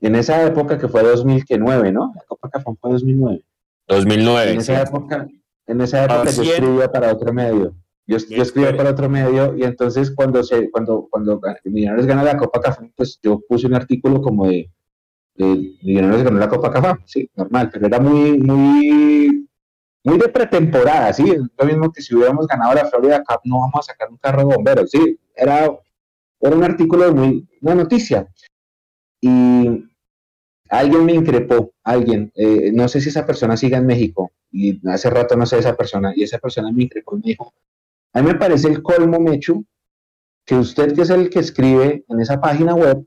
En 0.00 0.14
esa 0.14 0.44
época 0.44 0.78
que 0.78 0.88
fue 0.88 1.02
2009, 1.02 1.92
¿no? 1.92 2.12
La 2.14 2.22
Copa 2.22 2.50
Cafam 2.50 2.76
fue 2.76 2.92
2009. 2.92 3.42
2009. 3.88 4.52
En 4.52 4.58
esa 4.58 4.82
época, 4.82 5.28
en 5.66 5.80
esa 5.80 6.04
época 6.04 6.30
yo 6.30 6.42
escribía 6.42 6.90
para 6.90 7.12
otro 7.12 7.32
medio. 7.32 7.74
Yo, 8.06 8.18
yo 8.18 8.42
escribía 8.42 8.76
para 8.76 8.90
otro 8.90 9.08
medio 9.08 9.56
y 9.56 9.64
entonces 9.64 10.12
cuando 10.14 10.44
se 10.44 10.70
cuando 10.70 11.08
cuando 11.10 11.40
Millonarios 11.64 12.06
gana 12.06 12.22
la 12.22 12.36
Copa 12.36 12.60
Cafam, 12.60 12.92
pues 12.94 13.18
yo 13.22 13.40
puse 13.48 13.66
un 13.66 13.74
artículo 13.74 14.20
como 14.22 14.46
de, 14.46 14.70
de 15.34 15.76
Millonarios 15.82 16.22
ganó 16.22 16.38
la 16.38 16.48
Copa 16.48 16.70
Cafam, 16.70 16.98
sí, 17.04 17.28
normal, 17.34 17.70
pero 17.72 17.86
era 17.86 17.98
muy 17.98 18.38
muy 18.38 19.48
muy 20.04 20.18
de 20.18 20.28
pretemporada, 20.28 21.12
sí, 21.12 21.34
lo 21.58 21.66
mismo 21.66 21.90
que 21.90 22.00
si 22.00 22.14
hubiéramos 22.14 22.46
ganado 22.46 22.74
la 22.74 22.84
Florida 22.84 23.24
Cup 23.24 23.40
no 23.44 23.58
vamos 23.58 23.80
a 23.80 23.82
sacar 23.82 24.08
un 24.08 24.18
carro 24.18 24.38
de 24.38 24.54
bomberos, 24.54 24.90
sí, 24.90 25.18
era 25.34 25.68
era 26.38 26.54
un 26.54 26.62
artículo 26.62 27.12
muy 27.12 27.48
una 27.60 27.74
noticia 27.74 28.28
y 29.20 29.88
alguien 30.68 31.04
me 31.04 31.14
increpó, 31.14 31.72
alguien, 31.82 32.32
eh, 32.34 32.70
no 32.72 32.88
sé 32.88 33.00
si 33.00 33.08
esa 33.08 33.26
persona 33.26 33.56
siga 33.56 33.78
en 33.78 33.86
México, 33.86 34.32
y 34.50 34.80
hace 34.88 35.10
rato 35.10 35.36
no 35.36 35.46
sé 35.46 35.58
esa 35.58 35.76
persona, 35.76 36.12
y 36.14 36.22
esa 36.22 36.38
persona 36.38 36.70
me 36.72 36.84
increpó 36.84 37.16
y 37.16 37.20
me 37.20 37.26
dijo, 37.26 37.52
a 38.12 38.22
mí 38.22 38.28
me 38.28 38.34
parece 38.36 38.68
el 38.68 38.82
colmo, 38.82 39.20
Mechu, 39.20 39.64
que 40.44 40.54
usted, 40.54 40.94
que 40.94 41.02
es 41.02 41.10
el 41.10 41.28
que 41.28 41.40
escribe 41.40 42.04
en 42.08 42.20
esa 42.20 42.40
página 42.40 42.74
web, 42.74 43.04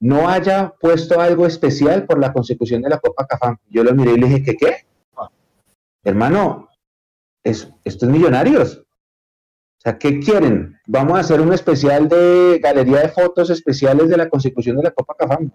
no 0.00 0.28
haya 0.28 0.74
puesto 0.80 1.20
algo 1.20 1.46
especial 1.46 2.06
por 2.06 2.18
la 2.18 2.32
consecución 2.32 2.80
de 2.80 2.88
la 2.88 2.98
Copa 2.98 3.26
Cafam. 3.26 3.58
Yo 3.68 3.84
lo 3.84 3.94
miré 3.94 4.12
y 4.12 4.16
le 4.16 4.26
dije, 4.28 4.42
¿qué 4.42 4.56
qué? 4.56 4.76
Hermano, 6.02 6.70
es, 7.44 7.70
esto 7.84 8.06
es 8.06 8.12
millonarios. 8.12 8.82
O 9.80 9.82
sea, 9.82 9.98
¿qué 9.98 10.20
quieren? 10.20 10.78
Vamos 10.86 11.16
a 11.16 11.20
hacer 11.20 11.40
un 11.40 11.54
especial 11.54 12.06
de 12.06 12.60
galería 12.62 13.00
de 13.00 13.08
fotos 13.08 13.48
especiales 13.48 14.10
de 14.10 14.16
la 14.18 14.28
consecución 14.28 14.76
de 14.76 14.82
la 14.82 14.90
Copa 14.90 15.14
Cafam. 15.18 15.50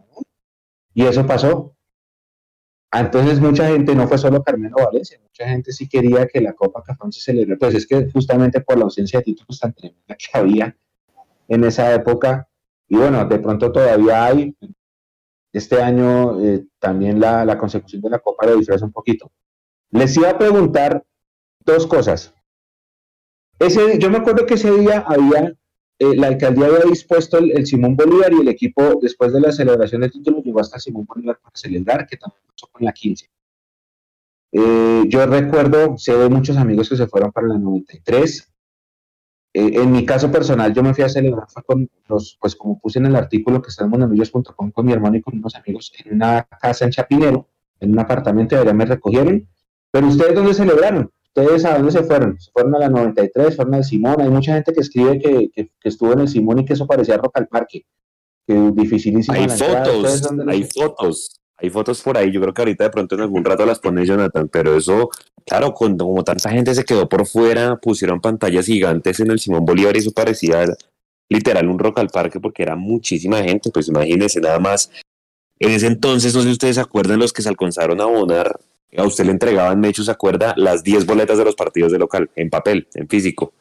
Y 0.96 1.04
eso 1.04 1.28
pasó. 1.28 1.76
Entonces 2.92 3.40
mucha 3.40 3.68
gente, 3.68 3.94
no 3.94 4.08
fue 4.08 4.18
solo 4.18 4.42
Carmelo 4.42 4.78
Valencia, 4.84 5.20
mucha 5.22 5.48
gente 5.48 5.72
sí 5.72 5.88
quería 5.88 6.26
que 6.28 6.42
la 6.42 6.54
Copa 6.54 6.82
Cafam 6.82 7.12
se 7.12 7.22
celebrara, 7.22 7.60
pues 7.60 7.76
es 7.76 7.86
que 7.86 8.10
justamente 8.10 8.62
por 8.62 8.78
la 8.78 8.86
ausencia 8.86 9.20
de 9.20 9.26
títulos 9.26 9.60
tan 9.60 9.74
tremenda 9.74 10.16
que 10.16 10.26
había 10.38 10.76
en 11.48 11.64
esa 11.64 11.94
época, 11.94 12.48
y 12.88 12.96
bueno, 12.96 13.26
de 13.26 13.38
pronto 13.38 13.72
todavía 13.72 14.26
hay, 14.26 14.56
este 15.52 15.84
año 15.84 16.42
eh, 16.42 16.66
también 16.80 17.20
la, 17.20 17.46
la, 17.46 17.58
consecución 17.58 18.02
de 18.02 18.10
la 18.10 18.20
Copa 18.20 18.48
lo 18.48 18.58
disfraza 18.58 18.86
un 18.86 18.92
poquito. 18.92 19.32
Les 19.92 20.16
iba 20.18 20.30
a 20.30 20.38
preguntar 20.38 21.06
dos 21.66 21.86
cosas. 21.88 22.34
Ese, 23.60 23.98
yo 24.00 24.10
me 24.10 24.18
acuerdo 24.18 24.46
que 24.46 24.56
ese 24.56 24.72
día 24.72 25.04
había 25.08 25.56
eh, 25.98 26.16
la 26.16 26.28
alcaldía 26.28 26.66
había 26.66 26.90
dispuesto 26.90 27.38
el, 27.38 27.66
Simón 27.66 27.96
Bolívar 27.96 28.34
y 28.34 28.42
el 28.42 28.50
equipo, 28.50 29.00
después 29.02 29.32
de 29.32 29.40
la 29.40 29.52
celebración 29.52 30.02
del 30.02 30.12
título, 30.12 30.42
llegó 30.44 30.60
hasta 30.60 30.80
Simón 30.80 31.06
Bolívar 31.06 31.40
para 31.42 31.56
celebrar, 31.56 32.06
que 32.06 32.18
también 32.18 32.42
pasó 32.46 32.68
con 32.72 32.84
la 32.84 32.92
15. 32.92 33.30
Eh, 34.52 35.04
yo 35.08 35.26
recuerdo, 35.26 35.98
sé 35.98 36.18
de 36.18 36.30
muchos 36.30 36.58
amigos 36.58 36.90
que 36.90 36.98
se 36.98 37.08
fueron 37.08 37.32
para 37.32 37.48
la 37.48 37.58
93. 37.58 38.52
Eh, 39.54 39.72
en 39.82 39.92
mi 39.92 40.06
caso 40.06 40.30
personal, 40.30 40.74
yo 40.74 40.84
me 40.84 40.94
fui 40.94 41.06
a 41.06 41.10
celebrar 41.10 41.48
con 41.66 41.90
los, 42.10 42.38
pues 42.42 42.58
como 42.58 42.78
puse 42.78 43.00
en 43.00 43.06
el 43.06 43.16
artículo 43.16 43.62
que 43.62 43.70
está 43.70 43.86
en 43.86 43.92
monamillos.com 43.92 44.72
con 44.72 44.86
mi 44.86 44.92
hermano 44.92 45.16
y 45.16 45.22
con 45.22 45.38
unos 45.38 45.56
amigos 45.56 45.94
en 46.04 46.16
una 46.16 46.44
casa 46.44 46.84
en 46.84 46.92
Chapinero, 46.92 47.48
en 47.80 47.94
un 47.94 48.00
apartamento, 48.00 48.56
y 48.56 48.60
allá 48.60 48.74
me 48.74 48.86
recogieron. 48.86 49.48
Pero 49.92 50.08
ustedes, 50.08 50.36
¿dónde 50.36 50.54
celebraron? 50.54 51.10
¿Ustedes 51.36 51.66
a 51.66 51.76
dónde 51.76 51.92
se 51.92 52.04
fueron? 52.04 52.40
Se 52.40 52.50
fueron 52.52 52.76
a 52.76 52.80
la 52.80 52.90
93, 52.90 53.56
fueron 53.56 53.76
al 53.76 53.84
Simón. 53.84 54.22
Hay 54.22 54.30
mucha 54.30 54.54
gente 54.54 54.72
que 54.72 54.80
escribe 54.80 55.20
que, 55.20 55.50
que, 55.54 55.70
estuvo 55.84 56.14
en 56.14 56.22
el 56.22 56.28
Simón 56.30 56.60
y 56.60 56.66
que 56.66 56.74
eso 56.74 56.88
parecía 56.88 57.18
Rock 57.18 57.38
al 57.38 57.48
Parque. 57.48 57.86
Que 58.48 58.72
dificilísimo. 58.74 59.38
Hay 59.38 59.50
fotos, 59.50 60.30
hay 60.48 60.64
fotos. 60.64 61.42
Hay 61.58 61.70
fotos 61.70 62.02
por 62.02 62.18
ahí, 62.18 62.32
yo 62.32 62.42
creo 62.42 62.54
que 62.54 62.62
ahorita 62.62 62.84
de 62.84 62.90
pronto 62.90 63.16
en 63.16 63.22
algún 63.22 63.46
rato 63.46 63.66
las 63.66 63.80
pone 63.80 64.06
Jonathan, 64.06 64.50
pero 64.50 64.76
eso, 64.76 65.10
claro, 65.46 65.74
cuando 65.74 66.06
como 66.06 66.22
tanta 66.22 66.50
gente 66.50 66.76
se 66.76 66.84
quedó 66.84 67.08
por 67.08 67.26
fuera, 67.26 67.78
pusieron 67.78 68.20
pantallas 68.20 68.66
gigantes 68.66 69.22
en 69.22 69.32
el 69.32 69.40
Simón 69.40 69.64
Bolívar 69.64 69.96
y 69.96 70.00
eso 70.00 70.12
parecía 70.12 70.66
literal 71.30 71.70
un 71.70 71.80
rock 71.80 72.00
al 72.00 72.10
parque 72.10 72.42
porque 72.42 72.64
era 72.64 72.76
muchísima 72.76 73.42
gente, 73.42 73.72
pues 73.72 73.88
imagínense 73.88 74.42
nada 74.42 74.60
más. 74.60 74.92
En 75.58 75.72
ese 75.72 75.88
entonces, 75.88 76.36
no 76.36 76.42
sé 76.42 76.48
si 76.48 76.52
ustedes 76.52 76.76
se 76.76 76.82
acuerdan 76.82 77.20
los 77.20 77.32
que 77.32 77.42
se 77.42 77.48
alcanzaron 77.48 78.02
a 78.02 78.04
abonar, 78.04 78.60
a 78.96 79.04
usted 79.04 79.26
le 79.26 79.32
entregaban, 79.32 79.80
Mecho, 79.80 80.04
¿se 80.04 80.12
acuerda? 80.12 80.54
Las 80.58 80.84
10 80.84 81.06
boletas 81.06 81.38
de 81.38 81.46
los 81.46 81.56
partidos 81.56 81.92
de 81.92 82.00
local, 82.00 82.30
en 82.36 82.50
papel, 82.50 82.88
en 82.94 83.08
físico. 83.08 83.54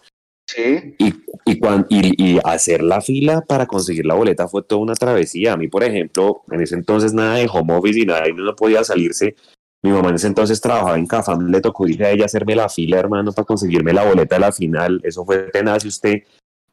Sí. 0.47 0.95
Y, 0.99 1.15
y, 1.47 2.35
y, 2.35 2.39
hacer 2.45 2.83
la 2.83 3.01
fila 3.01 3.41
para 3.41 3.67
conseguir 3.67 4.05
la 4.05 4.15
boleta 4.15 4.47
fue 4.47 4.63
toda 4.63 4.83
una 4.83 4.95
travesía. 4.95 5.55
A 5.55 5.57
mí, 5.57 5.69
por 5.69 5.83
ejemplo, 5.83 6.43
en 6.51 6.61
ese 6.61 6.75
entonces 6.75 7.15
nada 7.15 7.37
de 7.37 7.49
home 7.51 7.75
office 7.75 8.01
y 8.01 8.07
nada, 8.07 8.29
y 8.29 8.33
no 8.33 8.55
podía 8.55 8.85
salirse. 8.85 9.35
Mi 9.83 9.91
mamá 9.91 10.11
en 10.11 10.17
ese 10.17 10.27
entonces 10.27 10.61
trabajaba 10.61 10.97
en 10.97 11.07
Cafam, 11.07 11.49
le 11.51 11.61
tocó 11.61 11.87
ir 11.87 12.05
a 12.05 12.11
ella 12.11 12.25
hacerme 12.25 12.57
la 12.57 12.69
fila, 12.69 12.99
hermano, 12.99 13.33
para 13.33 13.47
conseguirme 13.47 13.93
la 13.93 14.05
boleta 14.05 14.37
de 14.37 14.41
la 14.41 14.53
final. 14.53 15.01
Eso 15.05 15.25
fue 15.25 15.51
tenaz. 15.51 15.85
Y 15.85 15.89
usted 15.89 16.23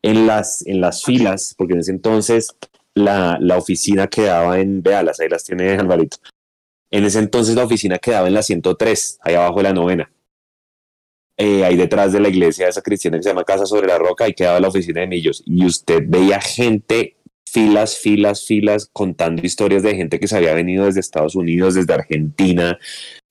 en 0.01 0.27
las, 0.27 0.65
en 0.65 0.81
las 0.81 1.03
filas, 1.03 1.53
porque 1.57 1.73
en 1.73 1.79
ese 1.79 1.91
entonces 1.91 2.55
la, 2.93 3.37
la 3.39 3.57
oficina 3.57 4.07
quedaba 4.07 4.59
en, 4.59 4.81
véalas, 4.81 5.19
ahí 5.19 5.29
las 5.29 5.43
tiene 5.43 5.71
Alvarito. 5.71 6.17
En 6.91 7.05
ese 7.05 7.19
entonces 7.19 7.55
la 7.55 7.63
oficina 7.63 7.97
quedaba 7.97 8.27
en 8.27 8.33
la 8.33 8.43
103, 8.43 9.19
ahí 9.21 9.35
abajo 9.35 9.57
de 9.57 9.63
la 9.63 9.73
novena. 9.73 10.11
Eh, 11.37 11.63
ahí 11.63 11.75
detrás 11.75 12.11
de 12.11 12.19
la 12.19 12.29
iglesia 12.29 12.67
esa 12.67 12.81
cristiana 12.81 13.17
que 13.17 13.23
se 13.23 13.29
llama 13.29 13.45
Casa 13.45 13.65
sobre 13.65 13.87
la 13.87 13.97
Roca, 13.97 14.27
y 14.27 14.33
quedaba 14.33 14.59
la 14.59 14.67
oficina 14.67 15.01
de 15.01 15.07
Millos. 15.07 15.41
Y 15.45 15.65
usted 15.65 16.03
veía 16.05 16.41
gente, 16.41 17.15
filas, 17.45 17.97
filas, 17.97 18.45
filas, 18.45 18.89
contando 18.91 19.41
historias 19.43 19.83
de 19.83 19.95
gente 19.95 20.19
que 20.19 20.27
se 20.27 20.35
había 20.35 20.53
venido 20.53 20.85
desde 20.85 20.99
Estados 20.99 21.35
Unidos, 21.35 21.75
desde 21.75 21.93
Argentina, 21.93 22.77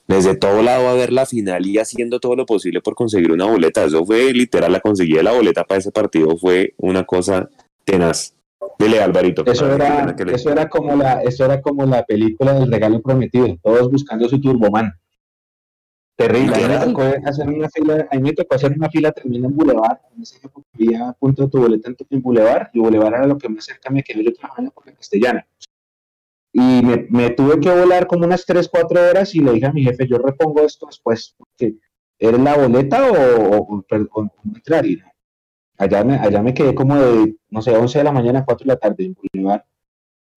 desde 0.09 0.35
todo 0.35 0.63
lado 0.63 0.89
a 0.89 0.95
ver 0.95 1.13
la 1.13 1.27
final 1.27 1.67
y 1.67 1.79
haciendo 1.79 2.19
todo 2.19 2.35
lo 2.35 2.47
posible 2.47 2.81
por 2.81 2.95
conseguir 2.95 3.31
una 3.31 3.45
boleta. 3.45 3.85
Eso 3.85 4.05
fue 4.05 4.33
literal, 4.33 4.73
la 4.73 4.81
conseguí 4.81 5.13
de 5.13 5.23
la 5.23 5.33
boleta 5.33 5.65
para 5.65 5.79
ese 5.79 5.93
partido, 5.93 6.37
fue 6.37 6.75
una 6.79 7.05
cosa 7.05 7.49
tenaz. 7.85 8.35
Dile, 8.79 9.03
Alvarito. 9.03 9.45
Eso 9.47 9.73
era, 9.73 10.15
eso 10.33 10.51
era 10.51 10.69
como 10.69 10.97
la, 10.97 11.23
eso 11.23 11.45
era 11.45 11.61
como 11.61 11.85
la 11.87 12.05
película 12.05 12.53
del 12.55 12.71
regalo 12.71 13.01
prometido, 13.01 13.47
todos 13.63 13.91
buscando 13.91 14.29
su 14.29 14.41
turboman. 14.41 14.93
Terrible. 16.17 16.55
A 16.55 16.59
mí, 16.59 16.69
me 16.69 16.79
tocó 16.79 17.03
hacer 17.25 17.49
una 17.49 17.69
fila, 17.71 18.09
a 18.11 18.17
mí 18.17 18.23
me 18.23 18.33
tocó 18.35 18.55
hacer 18.55 18.73
una 18.73 18.91
fila 18.91 19.11
tremenda 19.13 19.49
en 19.49 19.57
Boulevard. 19.57 19.99
En 20.15 20.23
ese 20.23 20.37
época 20.45 20.67
había 20.75 21.13
punto 21.19 21.45
de 21.45 21.49
tu 21.49 21.59
boleta 21.59 21.91
en 22.11 22.23
Boulevard 22.23 22.69
y 22.75 22.79
Boulevard 22.81 23.15
era 23.15 23.27
lo 23.27 23.39
que 23.39 23.49
más 23.49 23.65
cerca 23.65 23.89
me 23.89 24.03
quedó 24.03 24.21
yo 24.21 24.33
trabajando 24.35 24.61
en 24.61 24.65
la 24.67 24.71
época 24.71 24.93
castellana. 24.95 25.47
Y 26.53 26.83
me, 26.83 27.07
me, 27.09 27.31
tuve 27.31 27.59
que 27.61 27.71
volar 27.71 28.07
como 28.07 28.27
unas 28.27 28.45
3, 28.45 28.69
4 28.69 29.09
horas 29.09 29.35
y 29.35 29.41
le 29.41 29.53
dije 29.53 29.67
a 29.67 29.73
mi 29.73 29.83
jefe, 29.83 30.07
yo 30.07 30.19
repongo 30.19 30.63
esto 30.63 30.87
después, 30.87 31.35
porque 31.39 31.77
¿era 32.19 32.37
la 32.37 32.57
boleta 32.57 33.11
o, 33.11 33.85
o, 34.13 34.33
entrar? 34.45 34.85
Y 34.85 35.01
allá, 35.81 36.05
me, 36.05 36.15
allá 36.17 36.43
me 36.43 36.55
quedé 36.55 36.75
como 36.75 36.97
de, 36.97 37.37
no 37.49 37.63
sé, 37.63 37.77
11 37.77 37.99
de 37.99 38.05
la 38.05 38.13
mañana 38.13 38.41
a 38.41 38.45
4 38.45 38.65
de 38.65 38.69
la 38.69 38.79
tarde 38.79 39.05
en 39.05 39.15
Boulevard 39.15 39.63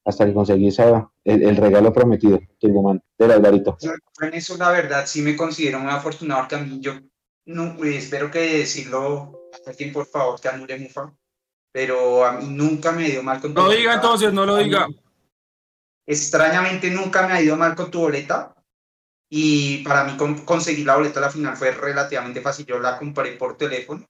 hasta 0.06 0.26
que 0.26 0.34
conseguí 0.34 0.68
esa, 0.68 1.10
el, 1.24 1.56
regalo 1.56 1.94
prometido, 1.94 2.40
Turboman, 2.60 3.02
del 3.18 3.32
Alvarito. 3.32 3.78
En 4.22 4.34
eso, 4.34 4.58
la 4.58 4.70
verdad, 4.72 5.06
sí 5.06 5.22
me 5.22 5.36
considero 5.36 5.80
muy 5.80 5.92
afortunado 5.92 6.48
que 6.48 6.56
a 6.56 6.60
mí, 6.60 6.80
yo 6.82 6.94
no, 7.46 7.82
eh, 7.84 7.98
espero 7.98 8.30
que 8.30 8.40
decirlo 8.40 9.40
por 9.94 10.06
favor, 10.06 10.42
que 10.42 10.50
anule 10.50 10.78
Mufa, 10.78 11.14
pero 11.72 12.26
a 12.26 12.34
mí 12.34 12.48
nunca 12.50 12.92
me 12.92 13.10
dio 13.10 13.24
mal 13.24 13.40
con 13.40 13.54
No 13.54 13.70
diga 13.70 13.94
entonces, 13.94 14.34
no 14.34 14.46
lo 14.46 14.58
diga. 14.58 14.88
Extrañamente 16.06 16.90
nunca 16.90 17.26
me 17.26 17.34
ha 17.34 17.42
ido 17.42 17.56
mal 17.56 17.76
con 17.76 17.90
tu 17.90 18.00
boleta 18.00 18.54
y 19.30 19.84
para 19.84 20.04
mí 20.04 20.18
conseguir 20.44 20.86
la 20.86 20.98
boleta 20.98 21.20
a 21.20 21.24
la 21.24 21.30
final 21.30 21.56
fue 21.56 21.72
relativamente 21.72 22.42
fácil. 22.42 22.66
Yo 22.66 22.80
la 22.80 22.98
compré 22.98 23.34
por 23.34 23.56
teléfono, 23.56 24.06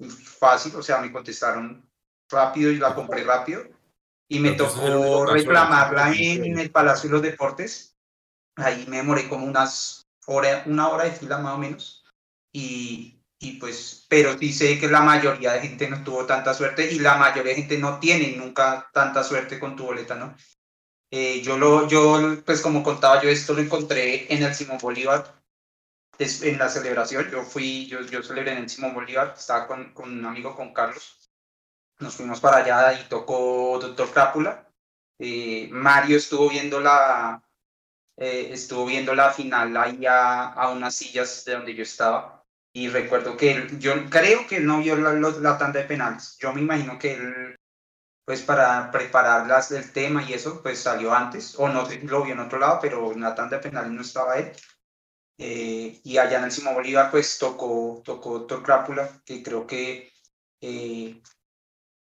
fácil, 0.00 0.74
o 0.76 0.82
sea, 0.82 0.98
me 0.98 1.12
contestaron 1.12 1.88
rápido 2.30 2.70
y 2.70 2.78
la 2.78 2.94
compré 2.94 3.24
rápido 3.24 3.64
y 4.28 4.40
me 4.40 4.52
tocó 4.52 5.26
reclamarla 5.26 6.12
en, 6.12 6.58
el 6.58 6.70
Palacio 6.70 7.08
de 7.08 7.12
los 7.12 7.22
Deportes. 7.22 7.96
Ahí 8.56 8.84
me 8.88 8.98
demoré 8.98 9.28
como 9.28 9.46
unas 9.46 10.06
hora, 10.26 10.62
una 10.66 10.88
hora 10.88 11.04
de 11.04 11.12
fila 11.12 11.38
más 11.38 11.54
o 11.54 11.58
menos. 11.58 12.04
Y, 12.52 13.20
y 13.38 13.52
pues, 13.58 14.06
pero 14.08 14.38
sí 14.38 14.52
sé 14.52 14.78
que 14.78 14.88
la 14.88 15.00
mayoría 15.00 15.52
de 15.52 15.60
gente 15.60 15.88
no 15.88 16.02
tuvo 16.02 16.24
tanta 16.24 16.54
suerte 16.54 16.90
y 16.90 17.00
la 17.00 17.16
mayoría 17.16 17.52
de 17.52 17.60
gente 17.60 17.78
no 17.78 17.98
tiene 17.98 18.36
nunca 18.36 18.88
tanta 18.92 19.22
suerte 19.22 19.58
con 19.58 19.76
tu 19.76 19.84
boleta, 19.84 20.14
¿no? 20.14 20.36
Eh, 21.10 21.42
yo, 21.42 21.56
lo, 21.58 21.86
yo, 21.86 22.42
pues 22.44 22.60
como 22.60 22.82
contaba, 22.82 23.22
yo 23.22 23.28
esto 23.28 23.54
lo 23.54 23.60
encontré 23.60 24.32
en 24.34 24.42
el 24.42 24.54
Simón 24.54 24.78
Bolívar, 24.80 25.43
en 26.18 26.58
la 26.58 26.68
celebración. 26.68 27.30
Yo 27.30 27.42
fui, 27.42 27.86
yo, 27.86 28.00
yo 28.02 28.22
celebré 28.22 28.52
en 28.52 28.58
el 28.58 28.70
Simón 28.70 28.94
Bolívar, 28.94 29.34
estaba 29.36 29.66
con, 29.66 29.92
con 29.92 30.10
un 30.12 30.24
amigo, 30.24 30.54
con 30.54 30.72
Carlos 30.72 31.24
nos 32.00 32.14
fuimos 32.14 32.40
para 32.40 32.58
allá 32.58 33.00
y 33.00 33.08
tocó 33.08 33.78
Doctor 33.80 34.10
Crápula. 34.10 34.68
Eh, 35.18 35.68
Mario 35.70 36.16
estuvo 36.16 36.48
viendo 36.48 36.80
la 36.80 37.42
eh, 38.16 38.50
estuvo 38.52 38.86
viendo 38.86 39.14
la 39.14 39.30
final 39.30 39.76
ahí 39.76 40.04
a, 40.08 40.70
unas 40.72 40.94
sillas 40.94 41.44
de 41.44 41.54
donde 41.54 41.74
yo 41.74 41.82
estaba 41.82 42.44
y 42.72 42.88
recuerdo 42.88 43.36
que 43.36 43.52
él, 43.52 43.78
yo 43.78 43.92
creo 44.10 44.46
que 44.46 44.60
no 44.60 44.80
vio 44.80 44.96
la, 44.96 45.12
la, 45.12 45.58
tanda 45.58 45.80
de 45.80 45.86
penales. 45.86 46.36
Yo 46.40 46.52
me 46.52 46.60
imagino 46.60 46.98
que 46.98 47.14
él, 47.14 47.56
pues 48.24 48.42
para 48.42 48.90
prepararlas 48.90 49.68
del 49.68 49.92
tema 49.92 50.22
y 50.24 50.32
eso, 50.32 50.60
pues 50.62 50.80
salió 50.80 51.14
antes, 51.14 51.54
o 51.58 51.68
no 51.68 51.88
lo 52.02 52.24
vio 52.24 52.34
en 52.34 52.40
otro 52.40 52.58
lado, 52.58 52.80
pero 52.82 53.12
en 53.12 53.20
la 53.20 53.34
tanda 53.34 53.58
de 53.58 53.62
penales 53.62 53.92
no 53.92 54.02
estaba 54.02 54.38
él. 54.38 54.52
Eh, 55.38 56.00
y 56.04 56.18
allá 56.18 56.38
en 56.38 56.44
el 56.44 56.52
Simón 56.52 56.74
Bolívar, 56.74 57.10
pues 57.10 57.38
tocó, 57.38 58.02
tocó 58.04 58.38
Doctor 58.38 58.62
Crápula, 58.62 59.22
que 59.24 59.42
creo 59.42 59.66
que 59.66 60.12
eh, 60.60 61.20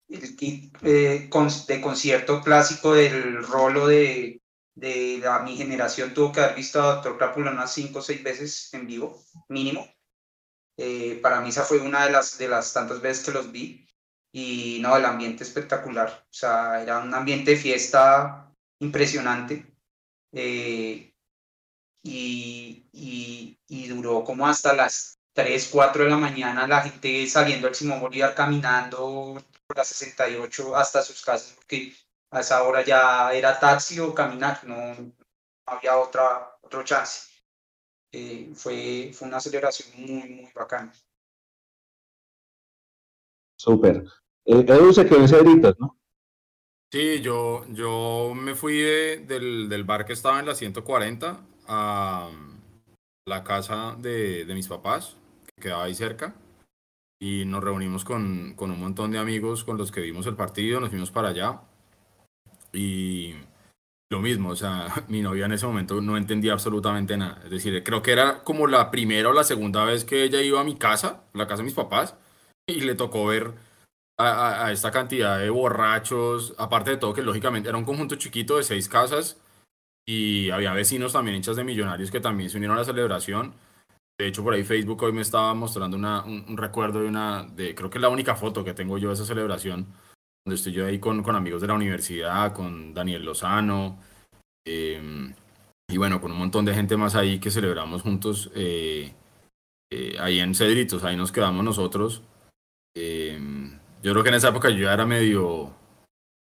de 0.07 1.30
concierto 1.82 2.41
clásico 2.41 2.93
del 2.93 3.43
rolo 3.43 3.88
de, 3.88 4.41
de 4.76 5.24
mi 5.43 5.57
generación 5.57 6.13
tuvo 6.13 6.32
que 6.32 6.41
haber 6.41 6.55
visto 6.55 6.82
a 6.82 6.95
Doctor 6.95 7.18
Crápula 7.18 7.51
unas 7.51 7.74
cinco 7.74 7.99
o 7.99 8.01
seis 8.01 8.24
veces 8.24 8.74
en 8.74 8.86
vivo, 8.88 9.24
mínimo. 9.49 9.88
Eh, 10.78 11.20
para 11.24 11.41
mí 11.41 11.49
esa 11.49 11.63
fue 11.63 11.80
una 11.80 12.05
de 12.05 12.11
las, 12.11 12.38
de 12.38 12.47
las 12.47 12.72
tantas 12.72 13.01
veces 13.01 13.26
que 13.26 13.32
los 13.32 13.51
vi. 13.51 13.84
Y 14.32 14.80
no, 14.82 14.95
el 14.95 15.05
ambiente 15.05 15.43
espectacular, 15.43 16.09
o 16.09 16.34
sea, 16.34 16.82
era 16.84 16.99
un 16.99 17.13
ambiente 17.13 17.51
de 17.51 17.57
fiesta 17.57 18.53
impresionante. 18.80 19.65
Eh, 20.32 21.15
y, 22.03 22.87
y, 23.67 23.87
duró 23.87 24.23
como 24.23 24.47
hasta 24.47 24.73
las 24.73 25.17
3, 25.33 25.69
4 25.71 26.03
de 26.03 26.09
la 26.09 26.17
mañana 26.17 26.67
la 26.67 26.81
gente 26.81 27.27
saliendo 27.27 27.67
del 27.67 27.75
Simón 27.75 27.99
Bolívar 27.99 28.35
caminando, 28.35 29.41
por 29.67 29.77
la 29.77 29.83
68 29.83 30.75
hasta 30.75 31.01
sus 31.01 31.23
casas, 31.23 31.53
porque 31.55 31.93
a 32.31 32.39
esa 32.39 32.63
hora 32.63 32.83
ya 32.83 33.31
era 33.33 33.59
taxi 33.59 33.99
o 33.99 34.13
caminar, 34.13 34.63
no, 34.63 35.13
había 35.65 35.97
otra, 35.97 36.57
otro 36.61 36.83
chance. 36.83 37.29
Eh, 38.11 38.51
fue, 38.55 39.11
fue 39.13 39.27
una 39.27 39.39
celebración 39.39 39.89
muy, 39.97 40.29
muy 40.29 40.51
bacana. 40.53 40.93
Súper. 43.57 44.03
Eh, 44.45 44.65
Edu 44.65 44.93
se 44.93 45.05
quedó 45.05 45.25
en 45.25 45.61
¿no? 45.77 45.96
Sí, 46.91 47.19
yo, 47.21 47.65
yo 47.69 48.33
me 48.33 48.55
fui 48.55 48.77
del, 48.77 49.67
del, 49.67 49.83
bar 49.83 50.05
que 50.05 50.13
estaba 50.13 50.39
en 50.39 50.45
la 50.45 50.55
140 50.55 51.41
a 51.67 52.29
la 53.27 53.43
casa 53.43 53.95
de, 53.99 54.45
de 54.45 54.53
mis 54.53 54.69
papás, 54.69 55.17
que 55.45 55.63
quedaba 55.63 55.83
ahí 55.83 55.93
cerca 55.93 56.33
y 57.19 57.45
nos 57.45 57.63
reunimos 57.63 58.05
con, 58.05 58.53
con, 58.55 58.71
un 58.71 58.79
montón 58.79 59.11
de 59.11 59.17
amigos 59.17 59.63
con 59.63 59.77
los 59.77 59.91
que 59.91 60.01
vimos 60.01 60.27
el 60.27 60.35
partido, 60.35 60.79
nos 60.79 60.89
fuimos 60.89 61.11
para 61.11 61.29
allá 61.29 61.61
y 62.71 63.35
lo 64.09 64.21
mismo, 64.21 64.49
o 64.49 64.55
sea, 64.55 64.88
mi 65.09 65.21
novia 65.21 65.45
en 65.45 65.53
ese 65.53 65.65
momento 65.65 65.99
no 65.99 66.15
entendía 66.15 66.53
absolutamente 66.53 67.17
nada, 67.17 67.41
es 67.43 67.49
decir, 67.49 67.83
creo 67.83 68.01
que 68.01 68.11
era 68.11 68.43
como 68.43 68.67
la 68.67 68.91
primera 68.91 69.29
o 69.29 69.33
la 69.33 69.43
segunda 69.43 69.83
vez 69.83 70.05
que 70.05 70.23
ella 70.23 70.41
iba 70.41 70.61
a 70.61 70.63
mi 70.63 70.75
casa, 70.75 71.23
la 71.33 71.47
casa 71.47 71.63
de 71.63 71.65
mis 71.65 71.73
papás, 71.73 72.15
y 72.65 72.81
le 72.81 72.95
tocó 72.95 73.25
ver 73.25 73.53
a, 74.18 74.65
a, 74.65 74.72
esta 74.72 74.91
cantidad 74.91 75.39
de 75.39 75.49
borrachos, 75.49 76.55
aparte 76.57 76.91
de 76.91 76.97
todo 76.97 77.13
que 77.13 77.22
lógicamente 77.22 77.70
era 77.70 77.78
un 77.78 77.86
conjunto 77.86 78.15
chiquito 78.15 78.57
de 78.57 78.63
seis 78.63 78.89
casas 78.89 79.38
y 80.05 80.49
había 80.49 80.74
vecinos 80.74 81.13
también 81.13 81.38
hinchas 81.38 81.55
de 81.55 81.63
millonarios 81.63 82.11
que 82.11 82.20
también 82.20 82.49
se 82.49 82.57
unieron 82.57 82.78
a 82.78 82.82
la 82.82 82.86
celebración 82.86 83.53
de 84.20 84.28
hecho, 84.28 84.43
por 84.43 84.55
ahí 84.55 84.63
Facebook 84.63 85.03
hoy 85.03 85.11
me 85.11 85.22
estaba 85.22 85.53
mostrando 85.53 85.95
una, 85.95 86.24
un, 86.24 86.57
recuerdo 86.57 87.01
de 87.01 87.07
una, 87.07 87.43
de, 87.43 87.76
creo 87.76 87.89
que 87.91 87.99
es 87.99 88.01
la 88.01 88.09
única 88.09 88.36
foto 88.36 88.63
que 88.63 88.74
tengo 88.74 88.97
yo 88.97 89.09
de 89.09 89.13
esa 89.13 89.26
celebración, 89.26 89.93
donde 90.43 90.55
estoy 90.55 90.74
yo 90.74 90.88
ahí 90.88 90.97
con, 90.99 91.22
con 91.22 91.36
amigos 91.36 91.61
de 91.61 91.68
la 91.68 91.76
universidad, 91.76 92.51
con 92.51 92.95
Daniel 92.95 93.24
Lozano, 93.24 93.99
em, 94.65 95.36
y 95.88 95.97
bueno, 95.97 96.20
con 96.20 96.32
un 96.32 96.39
montón 96.39 96.65
de 96.65 96.74
gente 96.74 96.97
más 96.97 97.13
ahí 97.13 97.39
que 97.39 97.51
celebramos 97.51 98.01
juntos. 98.01 98.49
Eh, 98.55 99.13
eh, 99.91 100.18
ahí 100.20 100.39
en 100.39 100.55
Cedritos, 100.55 101.03
ahí 101.03 101.15
nos 101.15 101.32
quedamos 101.32 101.63
nosotros. 101.63 102.24
Eh, 102.95 103.39
yo 104.07 104.13
creo 104.13 104.23
que 104.23 104.29
en 104.29 104.35
esa 104.35 104.49
época 104.49 104.69
yo 104.69 104.85
ya 104.85 104.93
era 104.93 105.05
medio, 105.05 105.75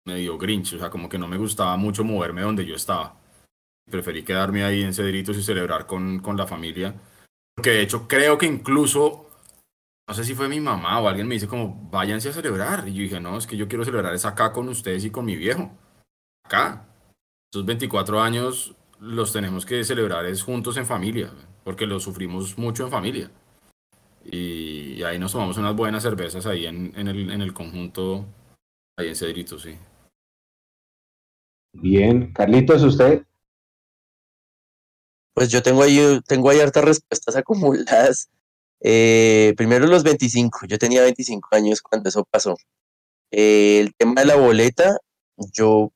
medio 0.05 0.37
grinch, 0.37 0.75
o 0.75 0.79
sea, 0.79 0.89
como 0.89 1.09
que 1.09 1.17
no 1.17 1.27
me 1.27 1.37
gustaba 1.37 1.75
mucho 1.75 2.05
moverme 2.05 2.41
donde 2.41 2.65
yo 2.65 2.75
estaba. 2.75 3.19
Preferí 3.91 4.23
quedarme 4.23 4.63
ahí 4.63 4.83
en 4.83 4.93
Cedritos 4.93 5.37
y 5.37 5.43
celebrar 5.43 5.85
con, 5.85 6.19
con 6.19 6.37
la 6.37 6.47
familia. 6.47 6.95
Porque 7.53 7.71
de 7.71 7.81
hecho 7.81 8.07
creo 8.07 8.37
que 8.37 8.45
incluso, 8.45 9.29
no 10.07 10.13
sé 10.13 10.23
si 10.23 10.33
fue 10.33 10.47
mi 10.47 10.61
mamá 10.61 11.01
o 11.01 11.09
alguien 11.09 11.27
me 11.27 11.35
dice 11.35 11.49
como, 11.49 11.89
váyanse 11.91 12.29
a 12.29 12.33
celebrar. 12.33 12.87
Y 12.87 12.93
yo 12.93 13.01
dije, 13.01 13.19
no, 13.19 13.37
es 13.37 13.45
que 13.45 13.57
yo 13.57 13.67
quiero 13.67 13.83
celebrar 13.83 14.13
es 14.13 14.23
acá 14.23 14.53
con 14.53 14.69
ustedes 14.69 15.03
y 15.03 15.11
con 15.11 15.25
mi 15.25 15.35
viejo. 15.35 15.69
Acá. 16.45 16.87
Esos 17.51 17.65
24 17.65 18.21
años 18.21 18.75
los 19.01 19.33
tenemos 19.33 19.65
que 19.65 19.83
celebrar 19.83 20.25
es 20.25 20.41
juntos 20.41 20.77
en 20.77 20.85
familia, 20.85 21.33
porque 21.65 21.85
lo 21.85 21.99
sufrimos 21.99 22.57
mucho 22.57 22.85
en 22.85 22.91
familia. 22.91 23.31
Y, 24.29 24.95
y 24.95 25.03
ahí 25.03 25.17
nos 25.17 25.31
tomamos 25.31 25.57
unas 25.57 25.75
buenas 25.75 26.03
cervezas 26.03 26.45
ahí 26.45 26.65
en, 26.65 26.93
en, 26.97 27.07
el, 27.07 27.31
en 27.31 27.41
el 27.41 27.53
conjunto, 27.53 28.25
ahí 28.97 29.07
en 29.07 29.15
Cedritos, 29.15 29.61
sí. 29.63 29.77
Bien, 31.73 32.33
Carlitos, 32.33 32.83
¿usted? 32.83 33.23
Pues 35.33 35.49
yo 35.49 35.61
tengo 35.61 35.83
ahí, 35.83 36.19
tengo 36.27 36.49
ahí 36.49 36.59
hartas 36.59 36.83
respuestas 36.83 37.35
acumuladas. 37.35 38.29
Eh, 38.81 39.53
primero 39.55 39.87
los 39.87 40.03
25, 40.03 40.65
yo 40.67 40.77
tenía 40.77 41.01
25 41.03 41.49
años 41.51 41.81
cuando 41.81 42.09
eso 42.09 42.25
pasó. 42.29 42.55
Eh, 43.31 43.79
el 43.79 43.93
tema 43.95 44.21
de 44.21 44.27
la 44.27 44.35
boleta, 44.35 44.97
yo 45.53 45.91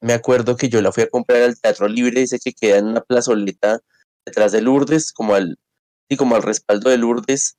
me 0.00 0.12
acuerdo 0.12 0.56
que 0.56 0.68
yo 0.68 0.80
la 0.80 0.92
fui 0.92 1.02
a 1.02 1.08
comprar 1.08 1.42
al 1.42 1.60
Teatro 1.60 1.88
Libre, 1.88 2.20
dice 2.20 2.38
que 2.38 2.52
queda 2.52 2.78
en 2.78 2.86
una 2.86 3.00
plazoleta 3.00 3.80
detrás 4.24 4.52
de 4.52 4.60
Lourdes, 4.60 5.12
como 5.12 5.34
al, 5.34 5.58
sí, 6.08 6.16
como 6.16 6.36
al 6.36 6.42
respaldo 6.42 6.90
de 6.90 6.98
Lourdes, 6.98 7.56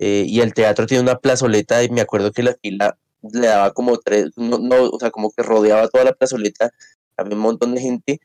eh, 0.00 0.24
y 0.26 0.40
el 0.40 0.54
teatro 0.54 0.86
tiene 0.86 1.02
una 1.02 1.18
plazoleta, 1.18 1.84
y 1.84 1.90
me 1.90 2.00
acuerdo 2.00 2.32
que 2.32 2.42
la 2.42 2.56
fila 2.62 2.98
le 3.22 3.46
daba 3.46 3.72
como 3.72 3.98
tres, 3.98 4.30
no, 4.36 4.58
no, 4.58 4.90
o 4.90 4.98
sea, 4.98 5.10
como 5.10 5.30
que 5.30 5.42
rodeaba 5.42 5.88
toda 5.88 6.04
la 6.04 6.12
plazoleta, 6.12 6.70
había 7.18 7.36
un 7.36 7.42
montón 7.42 7.74
de 7.74 7.82
gente. 7.82 8.20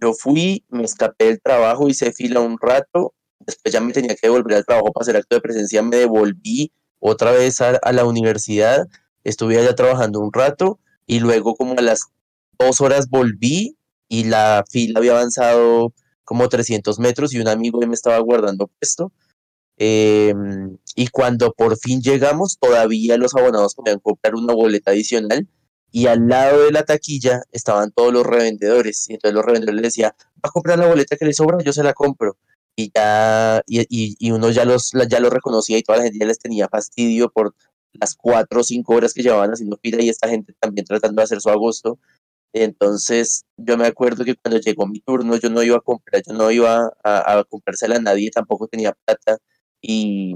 Yo 0.00 0.14
fui, 0.14 0.64
me 0.70 0.84
escapé 0.84 1.26
del 1.26 1.42
trabajo, 1.42 1.88
hice 1.88 2.12
fila 2.12 2.40
un 2.40 2.56
rato, 2.58 3.14
después 3.38 3.72
ya 3.72 3.82
me 3.82 3.92
tenía 3.92 4.16
que 4.16 4.28
devolver 4.28 4.56
al 4.56 4.64
trabajo 4.64 4.92
para 4.92 5.02
hacer 5.02 5.16
acto 5.16 5.36
de 5.36 5.42
presencia, 5.42 5.82
me 5.82 5.96
devolví 5.98 6.72
otra 7.00 7.32
vez 7.32 7.60
a, 7.60 7.76
a 7.76 7.92
la 7.92 8.06
universidad, 8.06 8.88
estuve 9.22 9.58
allá 9.58 9.74
trabajando 9.74 10.20
un 10.20 10.32
rato, 10.32 10.80
y 11.06 11.20
luego 11.20 11.54
como 11.54 11.74
a 11.78 11.82
las 11.82 12.06
dos 12.58 12.80
horas 12.80 13.10
volví 13.10 13.76
y 14.08 14.24
la 14.24 14.64
fila 14.70 15.00
había 15.00 15.12
avanzado 15.12 15.92
como 16.24 16.48
300 16.48 16.98
metros 16.98 17.34
y 17.34 17.40
un 17.40 17.48
amigo 17.48 17.80
me 17.80 17.94
estaba 17.94 18.18
guardando 18.20 18.68
puesto. 18.68 19.12
Eh, 19.82 20.34
y 20.94 21.06
cuando 21.06 21.52
por 21.52 21.78
fin 21.78 22.02
llegamos, 22.02 22.58
todavía 22.60 23.16
los 23.16 23.34
abonados 23.34 23.74
podían 23.74 23.98
comprar 23.98 24.34
una 24.34 24.52
boleta 24.52 24.90
adicional 24.90 25.48
y 25.90 26.06
al 26.06 26.28
lado 26.28 26.64
de 26.64 26.70
la 26.70 26.84
taquilla 26.84 27.42
estaban 27.50 27.90
todos 27.90 28.12
los 28.12 28.26
revendedores. 28.26 29.08
Y 29.08 29.14
entonces 29.14 29.34
los 29.34 29.44
revendedores 29.44 29.80
le 29.80 29.88
decían, 29.88 30.12
va 30.36 30.48
a 30.48 30.50
comprar 30.50 30.78
la 30.78 30.86
boleta 30.86 31.16
que 31.16 31.24
le 31.24 31.32
sobra, 31.32 31.58
yo 31.64 31.72
se 31.72 31.82
la 31.82 31.94
compro. 31.94 32.36
Y 32.76 32.92
ya, 32.94 33.62
y, 33.66 33.80
y, 33.88 34.16
y 34.18 34.30
uno 34.32 34.50
ya 34.50 34.66
los, 34.66 34.92
ya 35.08 35.18
los 35.18 35.32
reconocía 35.32 35.78
y 35.78 35.82
toda 35.82 35.98
la 35.98 36.04
gente 36.04 36.18
ya 36.18 36.26
les 36.26 36.38
tenía 36.38 36.68
fastidio 36.68 37.30
por 37.30 37.54
las 37.94 38.14
cuatro 38.14 38.60
o 38.60 38.64
cinco 38.64 38.94
horas 38.94 39.14
que 39.14 39.22
llevaban 39.22 39.50
haciendo 39.50 39.78
fila 39.82 40.02
y 40.02 40.10
esta 40.10 40.28
gente 40.28 40.54
también 40.60 40.84
tratando 40.84 41.20
de 41.20 41.24
hacer 41.24 41.40
su 41.40 41.48
agosto. 41.48 41.98
Entonces, 42.52 43.44
yo 43.56 43.78
me 43.78 43.86
acuerdo 43.86 44.24
que 44.24 44.34
cuando 44.34 44.60
llegó 44.60 44.86
mi 44.86 45.00
turno, 45.00 45.36
yo 45.36 45.48
no 45.50 45.62
iba 45.62 45.76
a 45.78 45.80
comprar, 45.80 46.22
yo 46.26 46.34
no 46.34 46.50
iba 46.50 46.92
a, 47.02 47.38
a 47.38 47.44
comprársela 47.44 47.96
a 47.96 48.00
nadie, 48.00 48.30
tampoco 48.30 48.68
tenía 48.68 48.92
plata. 48.92 49.38
Y, 49.80 50.34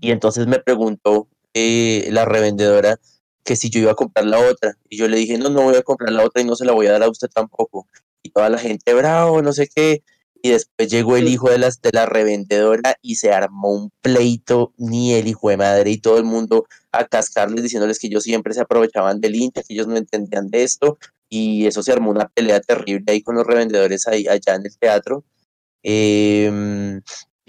y 0.00 0.10
entonces 0.10 0.46
me 0.46 0.58
preguntó 0.58 1.28
eh, 1.54 2.08
la 2.10 2.24
revendedora 2.24 2.98
que 3.44 3.56
si 3.56 3.70
yo 3.70 3.80
iba 3.80 3.92
a 3.92 3.96
comprar 3.96 4.26
la 4.26 4.38
otra. 4.38 4.76
Y 4.88 4.96
yo 4.96 5.08
le 5.08 5.16
dije, 5.16 5.38
no, 5.38 5.50
no 5.50 5.62
voy 5.62 5.76
a 5.76 5.82
comprar 5.82 6.12
la 6.12 6.24
otra 6.24 6.42
y 6.42 6.44
no 6.44 6.56
se 6.56 6.64
la 6.64 6.72
voy 6.72 6.86
a 6.86 6.92
dar 6.92 7.02
a 7.02 7.08
usted 7.10 7.28
tampoco. 7.28 7.88
Y 8.22 8.30
toda 8.30 8.48
la 8.50 8.58
gente, 8.58 8.94
bravo, 8.94 9.42
no 9.42 9.52
sé 9.52 9.68
qué. 9.74 10.02
Y 10.42 10.50
después 10.50 10.90
llegó 10.90 11.16
el 11.16 11.28
hijo 11.28 11.50
de, 11.50 11.58
las, 11.58 11.82
de 11.82 11.90
la 11.92 12.06
revendedora 12.06 12.96
y 13.02 13.16
se 13.16 13.32
armó 13.32 13.72
un 13.72 13.90
pleito, 14.00 14.72
ni 14.78 15.12
el 15.14 15.28
hijo 15.28 15.50
de 15.50 15.58
madre 15.58 15.90
y 15.90 15.98
todo 15.98 16.16
el 16.18 16.24
mundo 16.24 16.66
a 16.92 17.06
cascarles 17.06 17.62
diciéndoles 17.62 17.98
que 17.98 18.06
ellos 18.06 18.22
siempre 18.22 18.54
se 18.54 18.62
aprovechaban 18.62 19.20
del 19.20 19.36
Inter, 19.36 19.64
que 19.66 19.74
ellos 19.74 19.86
no 19.86 19.96
entendían 19.96 20.48
de 20.48 20.62
esto. 20.62 20.98
Y 21.28 21.66
eso 21.66 21.82
se 21.82 21.92
armó 21.92 22.10
una 22.10 22.28
pelea 22.28 22.60
terrible 22.60 23.12
ahí 23.12 23.22
con 23.22 23.36
los 23.36 23.46
revendedores 23.46 24.06
ahí, 24.06 24.26
allá 24.28 24.54
en 24.54 24.66
el 24.66 24.78
teatro. 24.78 25.24
Eh, 25.82 27.00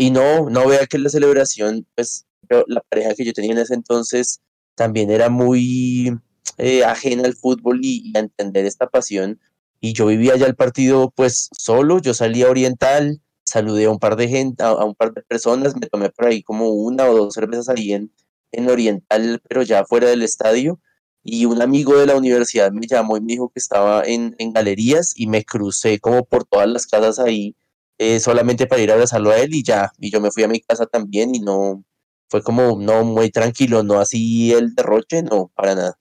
y 0.01 0.09
no, 0.09 0.49
no 0.49 0.67
vea 0.67 0.87
que 0.87 0.97
la 0.97 1.09
celebración, 1.09 1.85
pues 1.93 2.25
yo, 2.49 2.63
la 2.65 2.81
pareja 2.81 3.13
que 3.13 3.23
yo 3.23 3.33
tenía 3.33 3.51
en 3.51 3.59
ese 3.59 3.75
entonces 3.75 4.41
también 4.73 5.11
era 5.11 5.29
muy 5.29 6.17
eh, 6.57 6.83
ajena 6.83 7.25
al 7.25 7.35
fútbol 7.35 7.81
y, 7.83 8.09
y, 8.09 8.17
a 8.17 8.21
entender 8.21 8.65
esta 8.65 8.87
pasión. 8.87 9.39
Y 9.79 9.93
yo 9.93 10.07
vivía 10.07 10.35
ya 10.37 10.47
el 10.47 10.55
partido 10.55 11.13
pues 11.15 11.49
solo, 11.55 11.99
yo 11.99 12.15
salí 12.15 12.41
a 12.41 12.49
Oriental, 12.49 13.21
saludé 13.43 13.85
a 13.85 13.91
un 13.91 13.99
par 13.99 14.15
de 14.15 14.27
gente, 14.27 14.63
a, 14.63 14.69
a, 14.69 14.85
un 14.85 14.95
par 14.95 15.13
de 15.13 15.21
personas, 15.21 15.75
me 15.75 15.85
tomé 15.85 16.09
por 16.09 16.25
ahí 16.25 16.41
como 16.41 16.69
una 16.71 17.07
o 17.07 17.15
dos 17.15 17.35
cervezas 17.35 17.69
ahí 17.69 17.93
en, 17.93 18.11
en 18.53 18.71
Oriental, 18.71 19.39
pero 19.47 19.61
ya 19.61 19.85
fuera 19.85 20.09
del 20.09 20.23
estadio. 20.23 20.79
Y 21.23 21.45
un 21.45 21.61
amigo 21.61 21.95
de 21.99 22.07
la 22.07 22.15
universidad 22.15 22.71
me 22.71 22.87
llamó 22.87 23.17
y 23.17 23.21
me 23.21 23.33
dijo 23.33 23.49
que 23.49 23.59
estaba 23.59 24.01
en, 24.03 24.35
en 24.39 24.51
galerías 24.51 25.13
y 25.15 25.27
me 25.27 25.45
crucé 25.45 25.99
como 25.99 26.25
por 26.25 26.43
todas 26.45 26.67
las 26.67 26.87
casas 26.87 27.19
ahí 27.19 27.55
eh, 28.03 28.19
solamente 28.19 28.65
para 28.65 28.81
ir 28.81 28.89
a 28.89 28.93
abrazarlo 28.95 29.29
a 29.29 29.37
él 29.37 29.53
y 29.53 29.61
ya, 29.61 29.91
y 29.99 30.09
yo 30.09 30.19
me 30.19 30.31
fui 30.31 30.41
a 30.41 30.47
mi 30.47 30.59
casa 30.59 30.87
también 30.87 31.35
y 31.35 31.39
no, 31.39 31.83
fue 32.31 32.41
como, 32.41 32.79
no, 32.81 33.03
muy 33.03 33.29
tranquilo, 33.29 33.83
no 33.83 33.99
así 33.99 34.51
el 34.53 34.73
derroche, 34.73 35.21
no, 35.21 35.51
para 35.53 35.75
nada. 35.75 35.99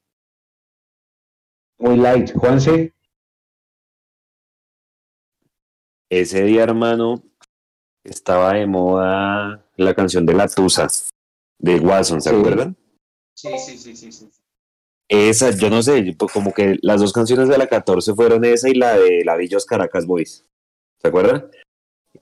Muy 1.79 1.99
light, 1.99 2.33
Juanse. 2.33 2.95
Ese 6.09 6.43
día, 6.45 6.63
hermano, 6.63 7.23
estaba 8.03 8.55
de 8.55 8.67
moda 8.67 9.63
la 9.77 9.95
canción 9.95 10.25
de 10.25 10.33
La 10.33 10.49
Tusa, 10.49 10.89
de 11.59 11.81
Watson, 11.81 12.23
¿se 12.23 12.31
Sí. 12.31 12.37
acuerdan? 12.37 12.79
Sí, 13.35 13.49
sí, 13.59 13.77
sí, 13.77 13.95
sí, 13.95 14.11
sí. 14.11 14.31
Esa, 15.07 15.51
yo 15.51 15.69
no 15.69 15.83
sé, 15.83 16.15
pues 16.19 16.33
como 16.33 16.55
que 16.55 16.79
las 16.81 17.03
dos 17.03 17.13
canciones 17.13 17.49
de 17.51 17.59
la 17.59 17.67
14 17.67 18.15
fueron 18.15 18.43
esa 18.47 18.71
y 18.71 18.75
la 18.75 18.97
de 18.97 19.23
la 19.23 19.37
Villos 19.37 19.67
Caracas 19.67 20.07
Boys. 20.07 20.47
¿Se 21.03 21.09
acuerdan? 21.09 21.51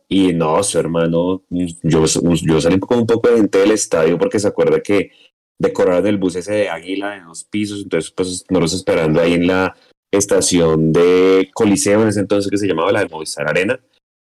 Y 0.09 0.33
no, 0.33 0.63
su 0.63 0.79
hermano, 0.79 1.43
yo, 1.51 2.05
yo 2.05 2.61
salí 2.61 2.79
con 2.79 3.01
un 3.01 3.07
poco 3.07 3.29
de 3.29 3.37
gente 3.37 3.59
del 3.59 3.73
estadio 3.73 4.19
porque 4.19 4.39
se 4.39 4.49
acuerda 4.49 4.81
que 4.81 5.11
decoraron 5.59 6.07
el 6.07 6.19
bus 6.19 6.37
ese 6.37 6.53
de 6.53 6.69
águila 6.71 7.11
de 7.11 7.21
dos 7.23 7.45
pisos, 7.45 7.83
entonces 7.83 8.11
pues 8.13 8.45
nosotros 8.49 8.75
esperando 8.75 9.21
ahí 9.21 9.35
en 9.35 9.47
la 9.47 9.77
estación 10.11 10.93
de 10.93 11.51
Coliseo 11.53 12.03
en 12.03 12.09
ese 12.09 12.21
entonces 12.21 12.51
que 12.51 12.57
se 12.57 12.67
llamaba 12.67 12.93
la 12.93 13.01
de 13.01 13.09
Movistar 13.09 13.49
Arena, 13.49 13.79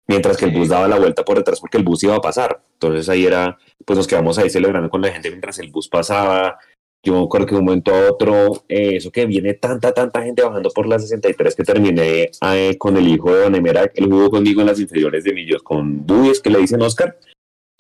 mientras 0.07 0.37
que 0.37 0.47
el 0.47 0.53
bus 0.53 0.69
daba 0.69 0.89
la 0.89 0.99
vuelta 0.99 1.25
por 1.25 1.37
detrás 1.37 1.61
porque 1.61 1.77
el 1.77 1.85
bus 1.85 2.03
iba 2.05 2.17
a 2.17 2.21
pasar. 2.21 2.63
Entonces 2.75 3.09
ahí 3.09 3.27
era, 3.27 3.59
pues 3.85 3.97
nos 3.97 4.07
quedamos 4.07 4.39
ahí 4.39 4.49
celebrando 4.49 4.89
con 4.89 5.03
la 5.03 5.11
gente 5.11 5.29
mientras 5.29 5.59
el 5.59 5.71
bus 5.71 5.89
pasaba. 5.89 6.59
Yo 7.05 7.13
me 7.13 7.25
acuerdo 7.25 7.47
que 7.47 7.55
de 7.55 7.59
un 7.59 7.67
momento 7.67 7.95
a 7.95 8.11
otro, 8.11 8.65
eh, 8.69 8.97
eso 8.97 9.13
que 9.13 9.27
viene 9.27 9.55
tanta, 9.55 9.93
tanta 9.93 10.23
gente 10.23 10.43
bajando 10.43 10.71
por 10.71 10.87
la 10.87 10.99
63 10.99 11.55
que 11.55 11.63
terminé 11.63 12.31
eh, 12.41 12.77
con 12.79 12.97
el 12.97 13.07
hijo 13.07 13.33
de 13.33 13.43
Don 13.43 13.55
Emera, 13.55 13.91
él 13.95 14.07
jugó 14.07 14.31
conmigo 14.31 14.63
en 14.63 14.69
las 14.69 14.81
inferiores 14.81 15.23
de 15.23 15.35
Millos, 15.35 15.63
con 15.63 16.07
Buyes, 16.07 16.41
que 16.41 16.49
le 16.51 16.61
dicen 16.61 16.81
Oscar, 16.81 17.19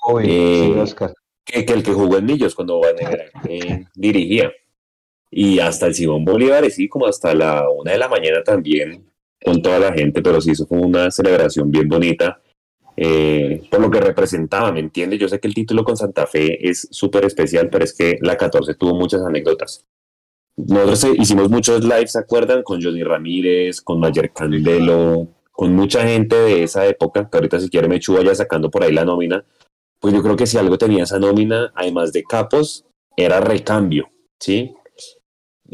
Uy, 0.07 0.25
Eh, 0.27 0.71
sí, 0.75 0.79
Oscar. 0.79 1.15
que, 1.45 1.65
que 1.65 1.73
el 1.73 1.83
que 1.83 1.93
jugó 1.93 2.19
en 2.19 2.27
Millos 2.27 2.55
cuando 2.55 2.81
Don 2.81 2.99
Emera 2.99 3.25
eh, 3.49 3.87
dirigía. 3.95 4.53
Y 5.31 5.59
hasta 5.59 5.87
el 5.87 5.95
Simón 5.95 6.25
Bolívar, 6.25 6.65
y 6.65 6.71
sí, 6.71 6.89
como 6.89 7.07
hasta 7.07 7.35
la 7.35 7.69
una 7.71 7.93
de 7.93 7.99
la 7.99 8.09
mañana 8.09 8.45
también, 8.45 9.11
con 9.43 9.61
toda 9.63 9.79
la 9.79 9.93
gente, 9.93 10.23
pero 10.23 10.41
sí, 10.41 10.53
eso 10.53 10.67
fue 10.67 10.79
una 10.79 11.11
celebración 11.11 11.71
bien 11.71 11.89
bonita. 11.89 12.41
Eh, 12.97 13.67
por 13.71 13.81
lo 13.81 13.91
que 13.91 14.01
representaba, 14.01 14.73
¿me 14.73 14.81
entiendes? 14.81 15.19
Yo 15.19 15.29
sé 15.29 15.41
que 15.41 15.49
el 15.49 15.55
título 15.55 15.85
con 15.85 15.97
Santa 15.97 16.27
Fe 16.27 16.69
es 16.69 16.89
súper 16.91 17.25
especial, 17.25 17.69
pero 17.71 17.85
es 17.85 17.95
que 17.95 18.19
la 18.21 18.37
14 18.37 18.75
tuvo 18.75 18.95
muchas 18.95 19.23
anécdotas. 19.23 19.85
Nosotros 20.57 21.05
eh, 21.05 21.15
hicimos 21.19 21.51
muchos 21.51 21.83
lives, 21.83 22.13
¿se 22.13 22.19
acuerdan? 22.19 22.63
Con 22.63 22.83
Johnny 22.83 23.03
Ramírez, 23.03 23.81
con 23.81 23.99
Mayer 23.99 24.33
Candelo, 24.33 25.29
con 25.51 25.75
mucha 25.75 26.07
gente 26.07 26.37
de 26.37 26.63
esa 26.63 26.87
época, 26.87 27.29
que 27.29 27.37
ahorita 27.37 27.59
si 27.61 27.69
quiere 27.69 27.89
me 27.89 28.01
vaya 28.09 28.35
sacando 28.35 28.71
por 28.71 28.85
ahí 28.85 28.93
la 28.93 29.05
nómina. 29.05 29.45
Pues 30.01 30.15
yo 30.15 30.23
creo 30.23 30.37
que 30.37 30.47
si 30.47 30.59
algo 30.59 30.79
tenía 30.79 31.05
esa 31.05 31.19
nómina, 31.19 31.73
además 31.75 32.13
de 32.13 32.23
capos, 32.23 32.85
era 33.17 33.41
recambio, 33.41 34.09
¿sí? 34.39 34.75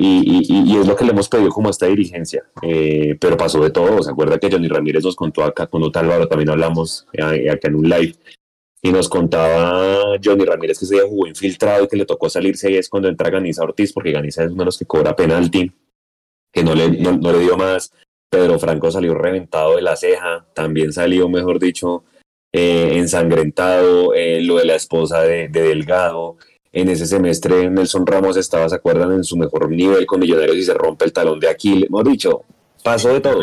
Y, 0.02 0.46
y, 0.48 0.72
y, 0.72 0.78
es 0.78 0.86
lo 0.86 0.96
que 0.96 1.04
le 1.04 1.10
hemos 1.10 1.28
pedido 1.28 1.50
como 1.50 1.68
esta 1.68 1.84
dirigencia. 1.84 2.42
Eh, 2.62 3.18
pero 3.20 3.36
pasó 3.36 3.62
de 3.62 3.70
todo. 3.70 4.02
¿Se 4.02 4.10
acuerda 4.10 4.38
que 4.38 4.50
Johnny 4.50 4.66
Ramírez 4.66 5.04
nos 5.04 5.14
contó 5.14 5.44
acá 5.44 5.66
con 5.66 5.82
Otto 5.82 5.98
Álvaro? 5.98 6.26
También 6.26 6.48
hablamos 6.48 7.06
eh, 7.12 7.50
acá 7.50 7.68
en 7.68 7.74
un 7.74 7.86
live. 7.86 8.14
Y 8.80 8.92
nos 8.92 9.10
contaba 9.10 10.16
Johnny 10.24 10.46
Ramírez 10.46 10.78
que 10.78 10.86
ese 10.86 10.94
día 10.94 11.04
jugó 11.06 11.26
infiltrado 11.26 11.84
y 11.84 11.88
que 11.88 11.98
le 11.98 12.06
tocó 12.06 12.30
salirse. 12.30 12.70
Y 12.70 12.76
es 12.76 12.88
cuando 12.88 13.10
entra 13.10 13.28
Ganiza 13.28 13.62
Ortiz, 13.62 13.92
porque 13.92 14.12
Ganiza 14.12 14.42
es 14.44 14.52
uno 14.52 14.60
de 14.60 14.66
los 14.66 14.78
que 14.78 14.86
cobra 14.86 15.14
penalti, 15.14 15.70
que 16.50 16.64
no 16.64 16.74
le, 16.74 16.88
no, 16.92 17.18
no 17.18 17.32
le 17.32 17.40
dio 17.40 17.58
más. 17.58 17.92
Pedro 18.30 18.58
Franco 18.58 18.90
salió 18.90 19.12
reventado 19.12 19.76
de 19.76 19.82
la 19.82 19.96
ceja. 19.96 20.46
También 20.54 20.94
salió, 20.94 21.28
mejor 21.28 21.58
dicho, 21.58 22.04
eh, 22.54 22.92
ensangrentado, 22.94 24.14
eh, 24.14 24.40
lo 24.40 24.56
de 24.56 24.64
la 24.64 24.76
esposa 24.76 25.20
de, 25.20 25.48
de 25.48 25.60
Delgado. 25.60 26.38
En 26.72 26.88
ese 26.88 27.06
semestre 27.06 27.68
Nelson 27.68 28.06
Ramos 28.06 28.36
estaba, 28.36 28.68
¿se 28.68 28.76
acuerdan? 28.76 29.12
En 29.12 29.24
su 29.24 29.36
mejor 29.36 29.68
nivel 29.70 30.06
con 30.06 30.20
Millonarios 30.20 30.56
y 30.56 30.62
se 30.62 30.74
rompe 30.74 31.04
el 31.04 31.12
talón 31.12 31.40
de 31.40 31.48
Aquiles. 31.48 31.88
Hemos 31.88 32.04
dicho, 32.04 32.44
pasó 32.84 33.12
de 33.12 33.20
todo. 33.20 33.40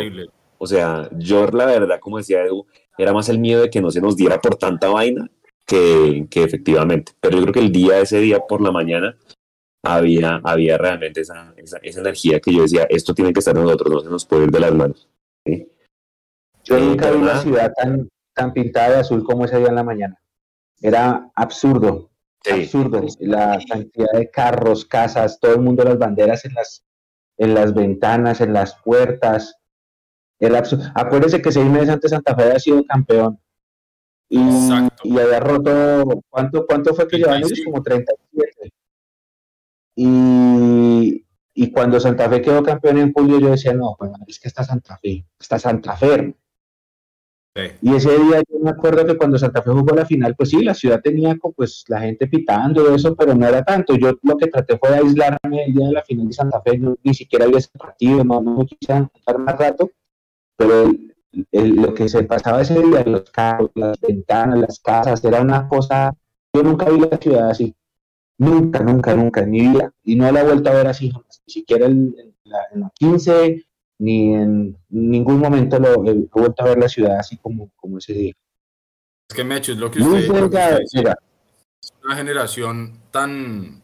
O 0.57 0.65
sea, 0.65 1.09
yo 1.17 1.45
la 1.47 1.65
verdad, 1.65 1.99
como 1.99 2.17
decía 2.17 2.43
Edu, 2.43 2.65
era 2.97 3.13
más 3.13 3.29
el 3.29 3.39
miedo 3.39 3.61
de 3.63 3.69
que 3.69 3.81
no 3.81 3.91
se 3.91 4.01
nos 4.01 4.15
diera 4.15 4.39
por 4.39 4.55
tanta 4.55 4.89
vaina 4.89 5.29
que, 5.65 6.25
que 6.29 6.43
efectivamente. 6.43 7.11
Pero 7.19 7.37
yo 7.37 7.43
creo 7.43 7.53
que 7.53 7.59
el 7.59 7.71
día, 7.71 7.99
ese 7.99 8.19
día 8.19 8.39
por 8.39 8.61
la 8.61 8.71
mañana, 8.71 9.17
había, 9.83 10.41
había 10.43 10.77
realmente 10.77 11.21
esa, 11.21 11.53
esa, 11.57 11.77
esa 11.77 11.99
energía 11.99 12.39
que 12.39 12.53
yo 12.53 12.63
decía, 12.63 12.87
esto 12.89 13.13
tiene 13.13 13.33
que 13.33 13.39
estar 13.39 13.55
en 13.55 13.63
nosotros, 13.63 13.93
no 13.93 13.99
se 14.01 14.09
nos 14.09 14.25
puede 14.25 14.45
ir 14.45 14.51
de 14.51 14.59
las 14.59 14.73
manos. 14.73 15.07
¿sí? 15.45 15.67
Yo 16.63 16.77
Eh, 16.77 16.81
nunca 16.81 17.11
vi 17.11 17.17
una 17.17 17.41
ciudad 17.41 17.71
tan, 17.75 18.09
tan 18.33 18.53
pintada 18.53 18.95
de 18.95 18.99
azul 19.01 19.23
como 19.23 19.45
ese 19.45 19.57
día 19.59 19.67
en 19.67 19.75
la 19.75 19.83
mañana. 19.83 20.19
Era 20.81 21.29
absurdo, 21.35 22.09
absurdo. 22.51 23.05
La 23.19 23.59
cantidad 23.67 24.11
de 24.13 24.29
carros, 24.29 24.85
casas, 24.85 25.39
todo 25.39 25.55
el 25.55 25.61
mundo 25.61 25.83
las 25.83 25.97
banderas 25.97 26.45
en 26.45 26.53
las, 26.53 26.83
en 27.37 27.53
las 27.53 27.73
ventanas, 27.73 28.41
en 28.41 28.53
las 28.53 28.75
puertas. 28.83 29.55
Acuérdese 30.95 31.41
que 31.41 31.51
seis 31.51 31.65
meses 31.65 31.89
antes 31.89 32.11
Santa 32.11 32.35
Fe 32.35 32.43
había 32.43 32.59
sido 32.59 32.83
campeón. 32.85 33.39
Y, 34.29 34.41
Exacto. 34.41 35.03
y 35.05 35.17
había 35.17 35.39
roto, 35.39 36.21
¿cuánto, 36.29 36.65
cuánto 36.65 36.93
fue 36.93 37.07
que 37.07 37.17
llevaban 37.17 37.39
ellos? 37.39 37.51
35. 37.51 37.71
Como 37.71 37.83
37. 37.83 38.73
Y, 39.95 41.25
y 41.53 41.71
cuando 41.71 41.99
Santa 41.99 42.29
Fe 42.29 42.41
quedó 42.41 42.61
campeón 42.61 42.99
en 42.99 43.13
julio, 43.13 43.39
yo 43.39 43.49
decía, 43.49 43.73
no, 43.73 43.95
bueno, 43.97 44.15
es 44.27 44.39
que 44.39 44.47
está 44.47 44.63
Santa 44.63 44.97
Fe, 44.97 45.25
está 45.39 45.57
Santa 45.57 45.95
Fe. 45.95 46.35
Hermano". 47.57 47.79
Sí. 47.81 47.87
Y 47.89 47.95
ese 47.95 48.09
día 48.19 48.41
yo 48.49 48.59
me 48.61 48.69
acuerdo 48.71 49.05
que 49.05 49.17
cuando 49.17 49.37
Santa 49.37 49.61
Fe 49.61 49.71
jugó 49.71 49.95
la 49.95 50.05
final, 50.05 50.35
pues 50.35 50.49
sí, 50.49 50.63
la 50.63 50.73
ciudad 50.73 51.01
tenía 51.01 51.35
pues 51.55 51.83
la 51.87 51.99
gente 52.01 52.27
pitando 52.27 52.93
eso, 52.93 53.15
pero 53.15 53.35
no 53.35 53.47
era 53.47 53.63
tanto. 53.63 53.95
Yo 53.95 54.13
lo 54.23 54.37
que 54.37 54.47
traté 54.47 54.77
fue 54.77 54.89
de 54.91 54.97
aislarme 54.97 55.65
el 55.65 55.73
día 55.73 55.87
de 55.87 55.93
la 55.93 56.03
final 56.03 56.27
de 56.27 56.33
Santa 56.33 56.61
Fe, 56.61 56.79
ni 57.03 57.13
siquiera 57.13 57.45
vi 57.47 57.55
ese 57.57 57.69
partido, 57.77 58.23
no, 58.23 58.41
no 58.41 58.57
me 58.57 58.65
quise 58.65 59.07
estar 59.15 59.37
más 59.39 59.57
rato, 59.57 59.91
pero 60.57 60.83
el- 60.83 61.13
el- 61.51 61.75
lo 61.75 61.93
que 61.93 62.09
se 62.09 62.23
pasaba 62.23 62.61
ese 62.61 62.81
día, 62.81 63.03
los 63.05 63.29
carros, 63.31 63.71
las 63.75 63.99
ventanas, 64.01 64.59
las 64.59 64.79
casas, 64.79 65.23
era 65.23 65.41
una 65.41 65.67
cosa, 65.67 66.13
yo 66.53 66.63
nunca 66.63 66.89
vi 66.89 66.99
la 66.99 67.17
ciudad 67.17 67.49
así, 67.51 67.75
nunca, 68.37 68.79
nunca, 68.81 69.15
nunca 69.15 69.41
en 69.41 69.51
mi 69.51 69.61
vida, 69.61 69.93
y 70.03 70.15
no 70.15 70.31
la 70.31 70.41
he 70.41 70.45
vuelto 70.45 70.69
a 70.69 70.73
ver 70.73 70.87
así 70.87 71.09
ni 71.11 71.53
siquiera 71.53 71.85
en, 71.85 72.15
en 72.19 72.35
la, 72.45 72.59
en 72.73 72.79
la 72.81 72.91
15, 72.95 73.66
ni 73.99 74.33
en 74.33 74.77
ningún 74.89 75.39
momento 75.39 75.79
lo, 75.79 76.05
he, 76.05 76.13
vuelto 76.13 76.63
a 76.63 76.69
ver 76.69 76.77
la 76.77 76.89
ciudad 76.89 77.19
así 77.19 77.37
como, 77.37 77.71
como 77.75 77.97
ese 77.97 78.13
día. 78.13 78.33
Es 79.29 79.35
que 79.35 79.43
Mecho, 79.43 79.73
es 79.73 79.77
lo 79.77 79.91
que 79.91 80.01
usted, 80.01 80.27
lo 80.27 80.35
que 80.35 80.57
usted 80.57 80.79
dice. 80.79 81.13
es 81.81 81.93
una 82.03 82.15
generación 82.15 82.99
tan... 83.11 83.81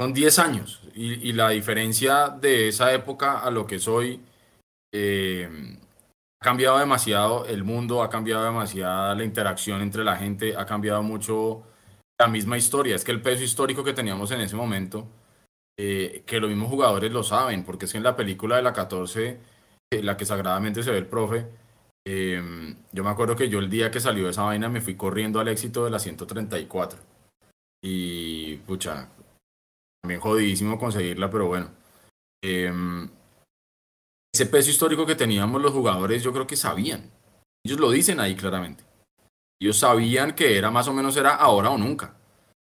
Son 0.00 0.14
10 0.14 0.38
años 0.38 0.82
y, 0.94 1.28
y 1.28 1.32
la 1.34 1.50
diferencia 1.50 2.30
de 2.30 2.68
esa 2.68 2.92
época 2.94 3.40
a 3.40 3.50
lo 3.50 3.66
que 3.66 3.78
soy 3.78 4.20
eh, 4.92 5.48
ha 6.40 6.44
cambiado 6.44 6.78
demasiado 6.78 7.44
el 7.46 7.64
mundo, 7.64 8.02
ha 8.02 8.08
cambiado 8.08 8.44
demasiado 8.44 9.14
la 9.14 9.24
interacción 9.24 9.82
entre 9.82 10.04
la 10.04 10.16
gente, 10.16 10.56
ha 10.56 10.64
cambiado 10.64 11.02
mucho 11.02 11.62
la 12.18 12.28
misma 12.28 12.56
historia. 12.56 12.96
Es 12.96 13.04
que 13.04 13.12
el 13.12 13.20
peso 13.20 13.44
histórico 13.44 13.84
que 13.84 13.92
teníamos 13.92 14.30
en 14.30 14.40
ese 14.40 14.56
momento, 14.56 15.06
eh, 15.82 16.24
que 16.26 16.40
los 16.40 16.50
mismos 16.50 16.68
jugadores 16.68 17.10
lo 17.10 17.22
saben, 17.22 17.64
porque 17.64 17.86
es 17.86 17.92
que 17.92 17.96
en 17.96 18.04
la 18.04 18.14
película 18.14 18.56
de 18.56 18.62
la 18.62 18.74
14, 18.74 19.40
eh, 19.90 20.02
la 20.02 20.14
que 20.18 20.26
sagradamente 20.26 20.82
se 20.82 20.90
ve 20.90 20.98
el 20.98 21.06
profe, 21.06 21.46
eh, 22.06 22.76
yo 22.92 23.02
me 23.02 23.08
acuerdo 23.08 23.34
que 23.34 23.48
yo 23.48 23.60
el 23.60 23.70
día 23.70 23.90
que 23.90 23.98
salió 23.98 24.28
esa 24.28 24.42
vaina 24.42 24.68
me 24.68 24.82
fui 24.82 24.94
corriendo 24.94 25.40
al 25.40 25.48
éxito 25.48 25.86
de 25.86 25.90
la 25.90 25.98
134. 25.98 27.00
Y 27.82 28.58
pucha, 28.58 29.08
también 30.02 30.20
jodidísimo 30.20 30.78
conseguirla, 30.78 31.30
pero 31.30 31.46
bueno. 31.46 31.70
Em, 32.44 33.08
ese 34.34 34.44
peso 34.44 34.68
histórico 34.68 35.06
que 35.06 35.14
teníamos 35.14 35.62
los 35.62 35.72
jugadores, 35.72 36.22
yo 36.22 36.30
creo 36.34 36.46
que 36.46 36.56
sabían. 36.56 37.10
Ellos 37.64 37.80
lo 37.80 37.90
dicen 37.90 38.20
ahí 38.20 38.36
claramente. 38.36 38.84
Ellos 39.58 39.78
sabían 39.78 40.34
que 40.34 40.58
era 40.58 40.70
más 40.70 40.88
o 40.88 40.92
menos 40.92 41.16
era 41.16 41.36
ahora 41.36 41.70
o 41.70 41.78
nunca. 41.78 42.19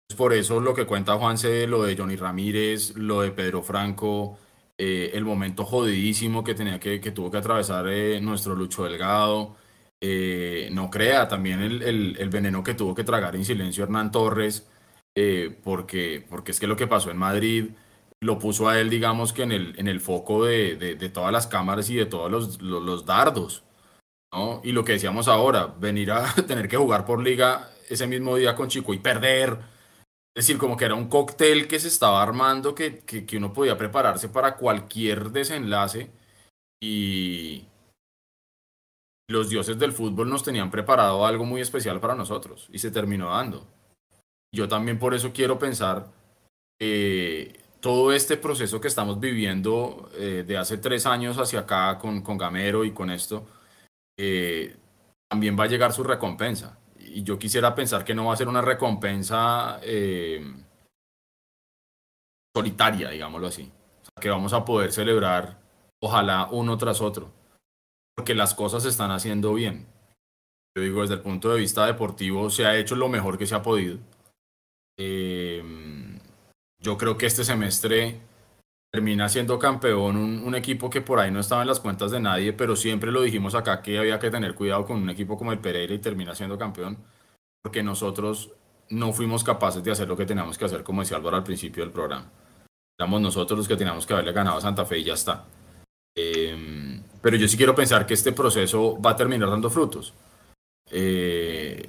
Es 0.07 0.15
por 0.15 0.33
eso 0.33 0.59
lo 0.59 0.73
que 0.73 0.85
cuenta 0.85 1.17
Juanse, 1.17 1.67
lo 1.67 1.83
de 1.83 1.97
Johnny 1.97 2.15
Ramírez, 2.15 2.95
lo 2.95 3.21
de 3.21 3.31
Pedro 3.31 3.63
Franco, 3.63 4.37
eh, 4.77 5.11
el 5.13 5.25
momento 5.25 5.65
jodidísimo 5.65 6.43
que 6.43 6.53
tenía 6.53 6.79
que, 6.79 7.01
que 7.01 7.11
tuvo 7.11 7.31
que 7.31 7.37
atravesar 7.37 7.87
eh, 7.89 8.21
nuestro 8.21 8.55
Lucho 8.55 8.83
Delgado. 8.83 9.55
Eh, 10.01 10.69
no 10.73 10.89
crea 10.91 11.27
también 11.27 11.61
el, 11.61 11.81
el- 11.81 12.17
el 12.19 12.29
veneno 12.29 12.63
que 12.63 12.75
tuvo 12.75 12.93
que 12.93 13.03
tragar 13.03 13.35
en 13.35 13.45
silencio 13.45 13.83
Hernán 13.83 14.11
Torres, 14.11 14.67
porque, 15.63 16.25
porque 16.29 16.51
es 16.51 16.59
que 16.59 16.67
lo 16.67 16.75
que 16.75 16.87
pasó 16.87 17.11
en 17.11 17.17
Madrid 17.17 17.69
lo 18.21 18.39
puso 18.39 18.67
a 18.69 18.79
él, 18.79 18.89
digamos 18.89 19.33
que 19.33 19.43
en 19.43 19.51
el, 19.51 19.73
en 19.79 19.87
el 19.87 19.99
foco 20.01 20.45
de, 20.45 20.75
de- 20.75 20.95
de 20.95 21.09
todas 21.09 21.31
las 21.31 21.47
cámaras 21.47 21.89
y 21.89 21.95
de 21.95 22.05
todos 22.05 22.31
los, 22.31 22.61
los- 22.61 22.83
los 22.83 23.05
dardos. 23.05 23.63
¿no? 24.33 24.61
Y 24.63 24.71
lo 24.73 24.83
que 24.85 24.93
decíamos 24.93 25.27
ahora, 25.27 25.67
venir 25.79 26.11
a 26.11 26.33
tener 26.47 26.67
que 26.67 26.77
jugar 26.77 27.05
por 27.05 27.21
liga 27.23 27.69
ese 27.89 28.07
mismo 28.07 28.35
día 28.37 28.55
con 28.55 28.67
Chico 28.69 28.93
y 28.93 28.99
perder. 28.99 29.57
Es 30.35 30.45
decir, 30.45 30.57
como 30.57 30.75
que 30.75 30.83
era 30.83 30.95
un 30.95 31.07
cóctel 31.07 31.65
que 31.65 31.79
se 31.79 31.87
estaba 31.87 32.21
armando, 32.21 32.75
que, 32.75 32.99
que, 32.99 33.37
uno 33.37 33.53
podía 33.53 33.77
prepararse 33.77 34.27
para 34.27 34.57
cualquier 34.57 35.31
desenlace. 35.31 36.11
Y 36.81 37.63
los 39.29 39.49
dioses 39.49 39.79
del 39.79 39.93
fútbol 39.93 40.29
nos 40.29 40.43
tenían 40.43 40.69
preparado 40.69 41.25
algo 41.25 41.45
muy 41.45 41.61
especial 41.61 42.01
para 42.01 42.15
nosotros. 42.15 42.67
Y 42.73 42.79
se 42.79 42.91
terminó 42.91 43.29
dando. 43.29 43.65
Yo 44.53 44.67
también 44.67 44.99
por 44.99 45.13
eso 45.13 45.31
quiero 45.31 45.57
pensar 45.57 46.11
que 46.77 47.57
todo 47.79 48.11
este 48.11 48.35
proceso 48.35 48.81
que 48.81 48.89
estamos 48.89 49.21
viviendo 49.21 50.09
eh, 50.15 50.43
de 50.45 50.57
hace 50.57 50.77
tres 50.77 51.05
años 51.05 51.37
hacia 51.37 51.61
acá 51.61 51.97
con, 51.97 52.21
con 52.21 52.37
Gamero 52.37 52.83
y 52.83 52.91
con 52.91 53.09
esto, 53.09 53.47
eh, 54.17 54.75
también 55.29 55.57
va 55.57 55.63
a 55.63 55.67
llegar 55.67 55.93
su 55.93 56.03
recompensa. 56.03 56.77
Y 57.05 57.23
yo 57.23 57.39
quisiera 57.39 57.75
pensar 57.75 58.03
que 58.03 58.15
no 58.15 58.25
va 58.25 58.33
a 58.33 58.37
ser 58.37 58.47
una 58.47 58.61
recompensa 58.61 59.79
eh, 59.83 60.43
solitaria, 62.55 63.09
digámoslo 63.09 63.47
así. 63.47 63.71
Que 64.19 64.29
vamos 64.29 64.53
a 64.53 64.65
poder 64.65 64.91
celebrar, 64.91 65.59
ojalá 66.01 66.47
uno 66.51 66.77
tras 66.77 67.01
otro, 67.01 67.31
porque 68.15 68.33
las 68.33 68.53
cosas 68.53 68.83
se 68.83 68.89
están 68.89 69.11
haciendo 69.11 69.53
bien. 69.53 69.87
Yo 70.75 70.83
digo, 70.83 71.01
desde 71.01 71.15
el 71.15 71.21
punto 71.21 71.53
de 71.53 71.59
vista 71.59 71.85
deportivo, 71.85 72.49
se 72.49 72.65
ha 72.65 72.75
hecho 72.75 72.95
lo 72.95 73.07
mejor 73.07 73.37
que 73.37 73.47
se 73.47 73.55
ha 73.55 73.61
podido. 73.61 73.97
Eh, 74.97 75.63
yo 76.81 76.97
creo 76.97 77.17
que 77.17 77.25
este 77.25 77.43
semestre 77.43 78.19
termina 78.95 79.27
siendo 79.27 79.59
campeón 79.59 80.15
un, 80.15 80.39
un 80.39 80.55
equipo 80.55 80.89
que 80.89 81.01
por 81.01 81.19
ahí 81.19 81.29
no 81.29 81.41
estaba 81.41 81.63
en 81.63 81.67
las 81.67 81.81
cuentas 81.81 82.11
de 82.11 82.21
nadie, 82.21 82.53
pero 82.53 82.77
siempre 82.77 83.11
lo 83.11 83.21
dijimos 83.21 83.53
acá 83.53 83.81
que 83.81 83.99
había 83.99 84.19
que 84.19 84.31
tener 84.31 84.55
cuidado 84.55 84.85
con 84.85 85.01
un 85.01 85.09
equipo 85.09 85.37
como 85.37 85.51
el 85.51 85.59
Pereira 85.59 85.93
y 85.93 85.99
termina 85.99 86.33
siendo 86.33 86.57
campeón, 86.57 86.97
porque 87.61 87.83
nosotros 87.83 88.53
no 88.89 89.11
fuimos 89.11 89.43
capaces 89.43 89.83
de 89.83 89.91
hacer 89.91 90.07
lo 90.07 90.15
que 90.15 90.25
teníamos 90.25 90.57
que 90.57 90.63
hacer, 90.63 90.81
como 90.81 91.01
decía 91.01 91.17
Álvaro 91.17 91.35
al 91.35 91.43
principio 91.43 91.83
del 91.83 91.91
programa. 91.91 92.31
Éramos 92.97 93.19
nosotros 93.19 93.57
los 93.57 93.67
que 93.67 93.75
teníamos 93.75 94.05
que 94.05 94.13
haberle 94.13 94.31
ganado 94.31 94.59
a 94.59 94.61
Santa 94.61 94.85
Fe 94.85 94.99
y 94.99 95.03
ya 95.03 95.15
está. 95.15 95.43
Eh, 96.15 97.01
pero 97.21 97.35
yo 97.35 97.49
sí 97.49 97.57
quiero 97.57 97.75
pensar 97.75 98.05
que 98.05 98.13
este 98.13 98.31
proceso 98.31 98.97
va 99.01 99.11
a 99.11 99.15
terminar 99.17 99.49
dando 99.49 99.69
frutos. 99.69 100.13
Eh, 100.89 101.83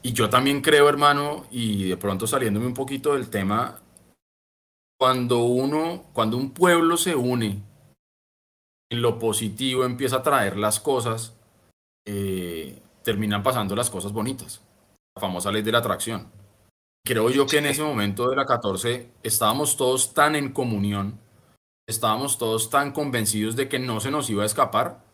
y 0.00 0.12
yo 0.14 0.30
también 0.30 0.62
creo, 0.62 0.88
hermano, 0.88 1.44
y 1.50 1.90
de 1.90 1.98
pronto 1.98 2.26
saliéndome 2.26 2.66
un 2.66 2.72
poquito 2.72 3.12
del 3.12 3.28
tema, 3.28 3.78
cuando 4.98 5.40
uno, 5.40 6.04
cuando 6.12 6.36
un 6.36 6.50
pueblo 6.50 6.96
se 6.96 7.14
une 7.14 7.62
en 8.90 9.02
lo 9.02 9.18
positivo, 9.18 9.84
empieza 9.84 10.16
a 10.16 10.22
traer 10.22 10.56
las 10.56 10.80
cosas, 10.80 11.36
eh, 12.06 12.80
terminan 13.02 13.42
pasando 13.42 13.74
las 13.76 13.90
cosas 13.90 14.12
bonitas. 14.12 14.62
La 15.14 15.20
famosa 15.20 15.50
ley 15.50 15.62
de 15.62 15.72
la 15.72 15.78
atracción. 15.78 16.30
Creo 17.04 17.30
yo 17.30 17.46
que 17.46 17.58
en 17.58 17.66
ese 17.66 17.82
momento 17.82 18.28
de 18.28 18.36
la 18.36 18.46
14 18.46 19.10
estábamos 19.22 19.76
todos 19.76 20.12
tan 20.12 20.34
en 20.34 20.52
comunión, 20.52 21.20
estábamos 21.88 22.38
todos 22.38 22.68
tan 22.68 22.92
convencidos 22.92 23.54
de 23.54 23.68
que 23.68 23.78
no 23.78 24.00
se 24.00 24.10
nos 24.10 24.28
iba 24.28 24.42
a 24.42 24.46
escapar, 24.46 25.04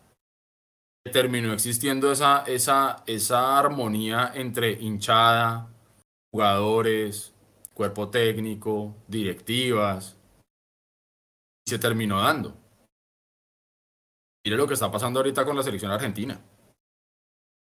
que 1.05 1.13
terminó 1.13 1.53
existiendo 1.53 2.11
esa, 2.11 2.45
esa, 2.47 3.03
esa 3.07 3.59
armonía 3.59 4.33
entre 4.35 4.73
hinchada, 4.73 5.69
jugadores, 6.33 7.32
cuerpo 7.75 8.09
técnico, 8.09 8.97
directivas, 9.09 10.17
y 11.67 11.71
se 11.71 11.79
terminó 11.79 12.21
dando. 12.21 12.57
Mire 14.45 14.57
lo 14.57 14.67
que 14.67 14.75
está 14.75 14.91
pasando 14.91 15.21
ahorita 15.21 15.45
con 15.45 15.57
la 15.57 15.63
selección 15.63 15.93
argentina. 15.93 16.41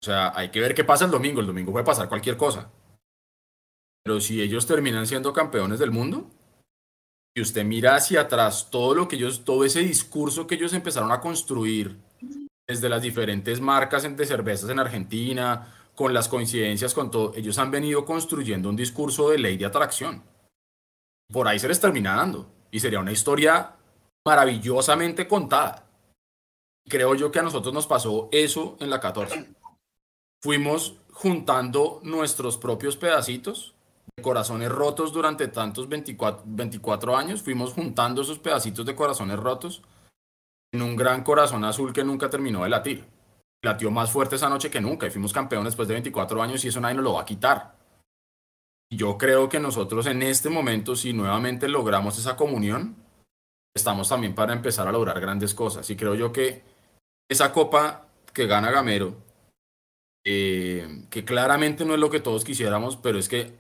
O 0.01 0.05
sea, 0.05 0.33
hay 0.37 0.51
que 0.51 0.61
ver 0.61 0.75
qué 0.75 0.85
pasa 0.85 1.07
el 1.07 1.11
domingo. 1.11 1.41
El 1.41 1.47
domingo 1.47 1.73
puede 1.73 1.85
pasar 1.85 2.09
cualquier 2.09 2.37
cosa. 2.37 2.71
Pero 4.05 4.21
si 4.21 4.41
ellos 4.41 4.67
terminan 4.67 5.07
siendo 5.07 5.33
campeones 5.33 5.79
del 5.79 5.91
mundo, 5.91 6.31
y 7.35 7.41
usted 7.41 7.65
mira 7.65 7.95
hacia 7.95 8.23
atrás 8.23 8.71
todo 8.71 8.95
lo 8.95 9.09
que 9.09 9.17
ellos, 9.17 9.45
todo 9.45 9.65
ese 9.65 9.81
discurso 9.81 10.47
que 10.47 10.57
ellos 10.57 10.73
empezaron 10.73 11.11
a 11.13 11.21
construir 11.21 11.97
desde 12.67 12.89
las 12.89 13.01
diferentes 13.01 13.61
marcas 13.61 14.05
de 14.17 14.27
cervezas 14.27 14.69
en 14.71 14.79
Argentina, 14.79 15.75
con 15.99 16.15
las 16.15 16.29
coincidencias, 16.29 16.95
con 16.95 17.11
todo, 17.11 17.33
ellos 17.35 17.59
han 17.59 17.73
venido 17.73 18.05
construyendo 18.05 18.69
un 18.69 18.77
discurso 18.77 19.31
de 19.31 19.39
ley 19.39 19.57
de 19.57 19.67
atracción. 19.67 20.23
Por 21.29 21.49
ahí 21.49 21.59
se 21.59 21.67
les 21.67 21.81
termina 21.81 22.15
dando. 22.15 22.49
Y 22.71 22.79
sería 22.79 23.01
una 23.01 23.11
historia 23.11 23.75
maravillosamente 24.25 25.27
contada. 25.27 25.89
Creo 26.89 27.17
yo 27.17 27.33
que 27.33 27.41
a 27.41 27.43
nosotros 27.43 27.75
nos 27.75 27.89
pasó 27.89 28.29
eso 28.31 28.77
en 28.79 28.91
la 28.91 29.01
14. 29.01 29.53
Fuimos 30.41 31.01
juntando 31.11 31.99
nuestros 32.05 32.59
propios 32.59 32.97
pedacitos 32.97 33.75
de 34.17 34.23
corazones 34.23 34.71
rotos 34.71 35.13
durante 35.13 35.49
tantos 35.49 35.89
24, 35.89 36.45
24 36.47 37.17
años. 37.17 37.43
Fuimos 37.43 37.73
juntando 37.73 38.23
esos 38.23 38.39
pedacitos 38.39 38.87
de 38.87 38.95
corazones 38.95 39.37
rotos 39.37 39.83
en 40.73 40.81
un 40.81 40.95
gran 40.95 41.25
corazón 41.25 41.65
azul 41.65 41.93
que 41.93 42.05
nunca 42.05 42.31
terminó 42.31 42.63
de 42.63 42.69
latir. 42.69 43.18
Latió 43.63 43.91
más 43.91 44.11
fuerte 44.11 44.37
esa 44.37 44.49
noche 44.49 44.71
que 44.71 44.81
nunca 44.81 45.07
y 45.07 45.11
fuimos 45.11 45.33
campeones 45.33 45.73
después 45.73 45.89
de 45.89 45.95
24 45.95 46.43
años 46.43 46.65
y 46.65 46.69
eso 46.69 46.81
nadie 46.81 46.95
nos 46.95 47.05
lo 47.05 47.15
va 47.15 47.23
a 47.23 47.27
quitar. 47.27 47.77
Yo 48.91 49.19
creo 49.19 49.49
que 49.49 49.61
nosotros 49.61 50.07
en 50.07 50.23
este 50.23 50.49
momento, 50.49 50.97
si 50.97 51.13
nuevamente 51.13 51.69
logramos 51.69 52.19
esa 52.19 52.37
comunión, 52.37 52.97
estamos 53.77 54.09
también 54.09 54.35
para 54.35 54.53
empezar 54.53 54.89
a 54.89 54.93
lograr 54.93 55.21
grandes 55.21 55.55
cosas. 55.55 55.89
Y 55.91 55.97
creo 55.97 56.15
yo 56.15 56.33
que 56.33 56.63
esa 57.29 57.53
copa 57.53 58.07
que 58.33 58.47
gana 58.47 58.71
Gamero, 58.71 59.17
eh, 60.25 61.07
que 61.11 61.25
claramente 61.25 61.85
no 61.85 61.95
es 61.95 62.01
lo 62.01 62.11
que 62.11 62.21
todos 62.21 62.45
quisiéramos, 62.45 62.97
pero 62.97 63.19
es 63.19 63.29
que 63.29 63.59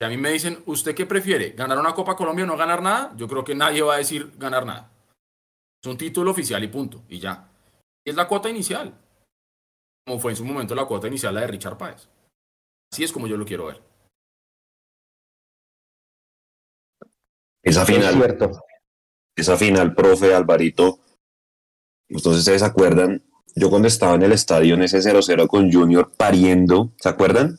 si 0.00 0.06
a 0.06 0.08
mí 0.08 0.16
me 0.16 0.30
dicen, 0.30 0.62
¿usted 0.64 0.94
qué 0.94 1.04
prefiere? 1.04 1.50
¿Ganar 1.50 1.78
una 1.78 1.94
Copa 1.94 2.16
Colombia 2.16 2.44
o 2.44 2.46
no 2.46 2.56
ganar 2.56 2.80
nada? 2.80 3.12
Yo 3.16 3.28
creo 3.28 3.44
que 3.44 3.54
nadie 3.54 3.82
va 3.82 3.94
a 3.94 3.98
decir 3.98 4.32
ganar 4.38 4.64
nada. 4.64 4.90
Es 5.82 5.90
un 5.90 5.98
título 5.98 6.30
oficial 6.30 6.64
y 6.64 6.68
punto, 6.68 7.02
y 7.06 7.18
ya. 7.18 7.49
Y 8.04 8.10
es 8.10 8.16
la 8.16 8.28
cuota 8.28 8.48
inicial, 8.48 8.94
como 10.06 10.18
fue 10.18 10.32
en 10.32 10.36
su 10.36 10.44
momento 10.44 10.74
la 10.74 10.86
cuota 10.86 11.08
inicial 11.08 11.34
la 11.34 11.42
de 11.42 11.46
Richard 11.48 11.76
Páez. 11.76 12.08
Así 12.92 13.04
es 13.04 13.12
como 13.12 13.26
yo 13.26 13.36
lo 13.36 13.44
quiero 13.44 13.66
ver. 13.66 13.82
Esa 17.62 17.84
final, 17.84 18.36
esa 19.36 19.56
final, 19.56 19.94
profe 19.94 20.34
Alvarito, 20.34 21.00
entonces 22.08 22.40
ustedes 22.40 22.60
se 22.60 22.66
acuerdan, 22.66 23.22
yo 23.54 23.70
cuando 23.70 23.86
estaba 23.86 24.14
en 24.14 24.22
el 24.22 24.32
estadio 24.32 24.74
en 24.74 24.82
ese 24.82 24.98
0-0 24.98 25.46
con 25.46 25.70
Junior 25.70 26.10
pariendo, 26.16 26.92
¿se 26.98 27.08
acuerdan? 27.08 27.58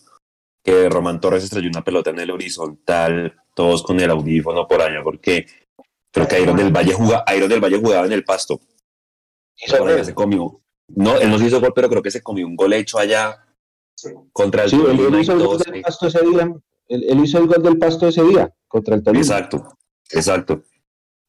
Que 0.64 0.90
Román 0.90 1.22
Torres 1.22 1.44
estrelló 1.44 1.70
una 1.70 1.84
pelota 1.84 2.10
en 2.10 2.20
el 2.20 2.32
horizontal, 2.32 3.36
todos 3.56 3.84
con 3.84 4.00
el 4.00 4.10
audífono 4.10 4.68
por 4.68 4.82
allá, 4.82 5.04
porque 5.04 5.46
creo 6.12 6.28
que 6.28 6.42
Iron 6.42 6.58
del 6.58 6.76
Valle, 6.76 6.94
jugaba, 6.94 7.24
del 7.26 7.62
Valle 7.62 7.80
jugaba 7.80 8.06
en 8.06 8.12
el 8.12 8.24
pasto. 8.24 8.60
Se 9.66 10.14
comió. 10.14 10.62
No, 10.88 11.18
él 11.18 11.30
no 11.30 11.38
se 11.38 11.46
hizo 11.46 11.62
gol, 11.62 11.72
pero 11.74 11.90
creo 11.90 12.02
que 12.02 12.12
se 12.12 12.22
comió 12.22 12.46
un 12.46 12.56
gol 12.56 12.74
hecho 12.74 13.00
allá 13.00 13.46
contra 14.34 14.64
el 14.64 14.70
sí, 14.70 14.76
él, 14.76 15.20
hizo 15.20 15.34
el 15.34 15.44
gol 15.44 15.58
del 15.60 15.82
pasto 15.82 16.08
ese 16.08 16.22
día. 16.26 16.54
Él, 16.88 17.20
hizo 17.24 17.38
el 17.38 17.48
gol 17.48 17.64
del 17.64 17.78
pasto 17.78 18.08
ese 18.08 18.24
día 18.24 18.54
contra 18.68 18.96
el 18.96 19.04
Tolima. 19.04 19.24
Exacto. 19.24 19.78
Exacto. 20.10 20.64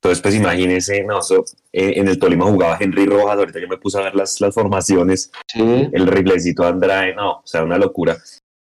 Entonces, 0.02 0.20
pues 0.20 0.34
imagínense, 0.34 1.04
no, 1.04 1.20
eh, 1.72 1.92
en 1.96 2.08
el 2.08 2.18
Tolima 2.18 2.44
jugaba 2.46 2.76
Henry 2.80 3.06
Rojas, 3.06 3.38
ahorita 3.38 3.60
yo 3.60 3.68
me 3.68 3.78
puse 3.78 3.98
a 3.98 4.02
ver 4.02 4.16
las, 4.16 4.40
las 4.40 4.52
formaciones, 4.52 5.30
el 5.54 6.06
riflecito 6.08 6.66
Andrade, 6.66 7.14
no, 7.14 7.34
o 7.34 7.42
sea, 7.44 7.62
una 7.62 7.78
locura. 7.78 8.18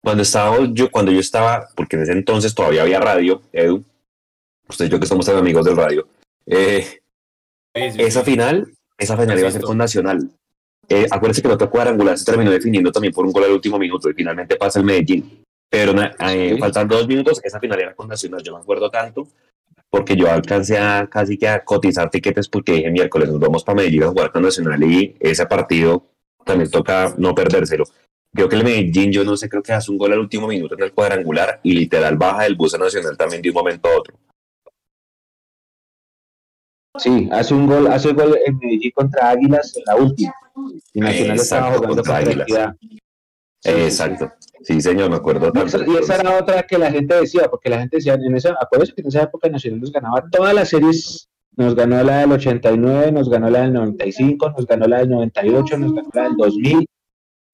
Cuando 0.02 0.24
estaba 0.24 0.58
yo, 0.72 0.90
cuando 0.90 1.12
yo 1.12 1.20
estaba, 1.20 1.68
porque 1.76 1.98
en 1.98 2.04
ese 2.04 2.14
entonces 2.14 2.56
todavía 2.56 2.84
había 2.84 3.02
radio, 3.02 3.42
Edu, 3.52 3.84
usted 4.70 4.86
y 4.86 4.90
yo 4.90 4.98
que 4.98 5.08
somos 5.08 5.28
amigos 5.28 5.66
del 5.66 5.76
radio, 5.76 6.08
eh, 6.46 7.02
esa 7.74 8.24
final, 8.24 8.74
esa 8.98 9.18
final 9.18 9.38
iba 9.40 9.48
a 9.48 9.52
ser 9.52 9.62
con 9.62 9.78
Nacional. 9.78 10.30
Eh, 10.88 11.08
acuérdense 11.10 11.42
que 11.42 11.48
el 11.48 11.56
otro 11.56 11.70
cuadrangular 11.70 12.18
se 12.18 12.26
terminó 12.26 12.52
definiendo 12.52 12.92
también 12.92 13.14
por 13.14 13.26
un 13.26 13.32
gol 13.32 13.44
al 13.44 13.52
último 13.52 13.80
minuto 13.80 14.10
y 14.10 14.14
finalmente 14.14 14.56
pasa 14.56 14.80
el 14.80 14.86
Medellín. 14.86 15.44
Pero 15.70 15.94
eh, 16.20 16.58
faltando 16.60 16.96
dos 16.96 17.08
minutos, 17.08 17.42
esa 17.44 17.60
final 17.60 17.80
era 17.80 17.96
con 17.96 18.08
Nacional, 18.08 18.42
yo 18.44 18.54
me 18.54 18.60
acuerdo 18.60 18.90
tanto, 18.90 19.28
porque 19.90 20.16
yo 20.16 20.30
alcancé 20.30 20.78
a 20.78 21.08
casi 21.08 21.38
que 21.38 21.48
a 21.48 21.64
cotizar 21.64 22.10
tiquetes 22.10 22.48
porque 22.48 22.74
dije 22.74 22.92
miércoles 22.92 23.30
nos 23.30 23.40
vamos 23.40 23.64
para 23.64 23.78
Medellín 23.78 24.04
a 24.04 24.08
jugar 24.10 24.32
con 24.32 24.44
Nacional 24.44 24.84
y 24.84 25.16
ese 25.20 25.46
partido 25.48 26.06
también 26.46 26.70
toca 26.70 27.14
no 27.18 27.34
perdérselo. 27.34 27.86
Creo 28.34 28.50
que 28.50 28.56
el 28.58 28.64
Medellín, 28.64 29.12
yo 29.12 29.24
no 29.24 29.38
sé, 29.38 29.50
creo 29.50 29.64
que 29.64 29.74
hace 29.74 29.92
un 29.92 29.98
gol 29.98 30.12
al 30.12 30.20
último 30.20 30.48
minuto 30.48 30.76
en 30.76 30.84
el 30.84 30.92
cuadrangular 30.92 31.62
y 31.64 31.74
literal 31.74 32.18
baja 32.18 32.46
el 32.46 32.56
bus 32.56 32.76
a 32.76 32.78
Nacional 32.78 33.18
también 33.18 33.42
de 33.42 33.50
un 33.50 33.56
momento 33.56 33.88
a 33.88 33.98
otro. 33.98 34.16
Sí, 36.98 37.30
hace 37.32 37.54
un 37.54 37.68
gol, 37.68 37.88
hace 37.88 38.10
un 38.10 38.16
gol 38.16 38.38
en 38.46 38.58
Medellín 38.58 38.92
contra 38.96 39.30
Águilas 39.30 39.76
en 39.76 39.84
la 39.86 39.96
última. 39.96 40.34
Y 40.94 41.00
Nacional 41.00 41.36
estaba 41.38 41.72
jugando 41.74 41.96
contra 41.96 42.18
Águilas. 42.18 42.48
Exacto. 43.64 44.32
Sí, 44.62 44.82
señor, 44.82 45.10
me 45.10 45.18
acuerdo. 45.18 45.52
y 45.56 45.96
esa 45.98 46.16
era 46.16 46.40
otra 46.40 46.64
que 46.64 46.78
la 46.78 46.92
gente 46.92 47.16
decía, 47.16 47.50
porque 47.50 47.70
la 47.70 47.80
gente 47.80 47.98
decía, 47.98 48.14
en 48.14 48.36
esa, 48.36 48.56
acuérdense 48.60 48.94
que 48.94 49.02
en 49.02 49.08
esa 49.08 49.24
época 49.24 49.50
Nacional 49.50 49.82
nos 49.82 49.92
ganaba 49.92 50.24
todas 50.32 50.54
las 50.54 50.70
series, 50.70 51.30
nos 51.56 51.76
ganó 51.76 52.02
la 52.04 52.20
del 52.20 52.32
89, 52.32 53.12
nos 53.12 53.30
ganó 53.30 53.50
la 53.50 53.62
del 53.62 53.74
95, 53.74 54.52
nos 54.52 54.66
ganó 54.66 54.88
la 54.88 55.00
del 55.00 55.10
98, 55.10 55.78
nos 55.78 55.94
ganó 55.94 56.10
la 56.14 56.24
del 56.24 56.36
2000. 56.36 56.86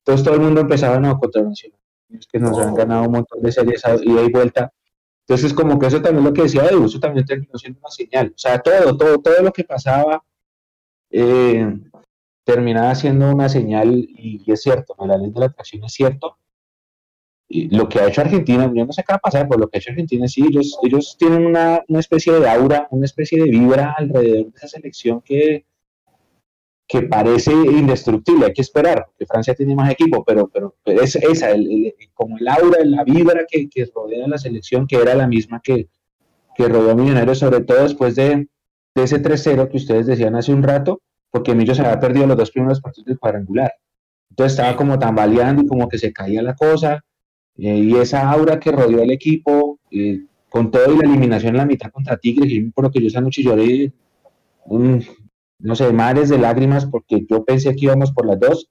Entonces 0.06 0.26
todo 0.26 0.36
el 0.36 0.42
mundo 0.42 0.62
empezaba, 0.62 1.00
no, 1.00 1.18
contra 1.20 1.42
Nacional. 1.42 1.80
Es 2.10 2.28
que 2.28 2.40
nos 2.40 2.58
han 2.58 2.76
ganado 2.76 3.04
un 3.04 3.12
montón 3.12 3.42
de 3.42 3.52
series 3.52 3.82
ida 4.04 4.22
y 4.22 4.32
vuelta. 4.32 4.72
Entonces, 5.32 5.54
como 5.54 5.80
que 5.80 5.88
eso 5.88 6.02
también 6.02 6.26
lo 6.26 6.34
que 6.34 6.42
decía 6.42 6.66
Edu, 6.66 6.88
eso 6.88 7.00
también 7.00 7.26
terminó 7.26 7.58
siendo 7.58 7.80
una 7.80 7.90
señal. 7.90 8.34
O 8.36 8.38
sea, 8.38 8.60
todo, 8.60 8.98
todo, 8.98 9.18
todo 9.20 9.42
lo 9.42 9.54
que 9.54 9.64
pasaba 9.64 10.22
eh, 11.10 11.74
terminaba 12.44 12.94
siendo 12.96 13.32
una 13.32 13.48
señal, 13.48 13.94
y, 13.94 14.44
es 14.46 14.62
cierto, 14.62 14.94
la 15.00 15.18
ley 15.18 15.32
de 15.32 15.40
la 15.40 15.46
atracción 15.46 15.86
es 15.86 15.94
cierto. 15.94 16.38
Y 17.48 17.74
lo 17.74 17.88
que 17.88 18.00
ha 18.02 18.10
hecho 18.10 18.20
Argentina, 18.20 18.70
yo 18.76 18.86
no 18.86 18.92
sé 18.92 19.04
qué 19.08 19.14
va 19.14 19.18
a 19.18 19.20
pasar, 19.20 19.48
pero 19.48 19.62
lo 19.62 19.70
que 19.70 19.78
ha 19.78 19.80
hecho 19.80 19.92
Argentina, 19.92 20.28
sí, 20.28 20.44
ellos, 20.50 20.78
ellos 20.84 21.16
tienen 21.18 21.46
una, 21.46 21.82
una 21.88 22.02
especie 22.02 22.34
de 22.34 22.50
aura, 22.50 22.90
una 22.92 23.06
especie 23.06 23.42
de 23.42 23.50
vibra 23.50 23.96
alrededor 23.98 24.52
de 24.52 24.58
esa 24.58 24.68
selección 24.68 25.22
que, 25.22 25.66
que 26.92 27.04
parece 27.04 27.54
indestructible, 27.54 28.48
hay 28.48 28.54
que 28.54 28.62
esperar, 28.62 29.06
porque 29.06 29.26
Francia 29.26 29.56
tiene 29.56 29.74
más 29.76 29.90
equipo, 29.90 30.26
pero, 30.26 30.50
pero, 30.50 30.76
es 30.84 31.16
esa, 31.16 31.48
como 32.14 32.38
el 32.38 32.48
aura, 32.50 32.84
la 32.84 33.06
vibra 33.06 33.46
que, 33.50 33.70
que 33.70 33.90
rodea 33.96 34.28
la 34.28 34.38
selección, 34.38 34.86
que 34.86 34.98
era 34.98 35.16
la 35.16 35.26
misma 35.26 35.62
que, 35.64 35.88
que 36.54 36.68
rodeó 36.68 36.92
a 36.92 36.96
Millonarios, 36.96 37.40
sobre 37.40 37.62
todo 37.62 37.84
después 37.84 38.16
de, 38.16 38.50
de 38.94 39.04
ese 39.04 39.24
3-0 39.24 39.70
que 39.70 39.78
ustedes 39.78 40.06
decían 40.06 40.36
hace 40.36 40.52
un 40.52 40.64
rato, 40.64 41.02
porque 41.30 41.56
Millo 41.56 41.74
se 41.74 41.82
había 41.82 41.98
perdido 41.98 42.28
los 42.28 42.36
dos 42.36 42.52
primeros 42.52 42.82
partidos 42.82 43.06
del 43.06 43.20
cuadrangular. 43.20 43.72
Entonces 44.30 44.52
estaba 44.52 44.76
como 44.76 45.00
tambaleando 45.00 45.64
y 45.64 45.68
como 45.68 45.88
que 45.88 45.98
se 45.98 46.12
caía 46.12 46.42
la 46.42 46.56
cosa. 46.56 47.06
Eh, 47.58 47.78
y 47.78 47.96
esa 47.96 48.30
aura 48.30 48.60
que 48.60 48.72
rodeó 48.72 49.02
al 49.02 49.12
equipo, 49.12 49.80
eh, 49.92 50.26
con 50.50 50.70
todo 50.70 50.94
y 50.94 50.98
la 50.98 51.06
eliminación 51.06 51.52
en 51.52 51.58
la 51.58 51.66
mitad 51.66 51.90
contra 51.90 52.18
Tigres, 52.18 52.52
y 52.52 52.70
por 52.72 52.84
lo 52.84 52.92
que 52.92 53.00
yo 53.00 53.08
esa 53.08 53.22
noche 53.22 53.44
lloré, 53.44 53.94
un, 54.66 55.02
no 55.62 55.76
sé, 55.76 55.92
mares 55.94 56.30
de 56.30 56.38
lágrimas, 56.38 56.86
porque 56.86 57.26
yo 57.30 57.44
pensé 57.44 57.76
que 57.76 57.86
íbamos 57.86 58.12
por 58.12 58.26
las 58.26 58.40
dos, 58.40 58.70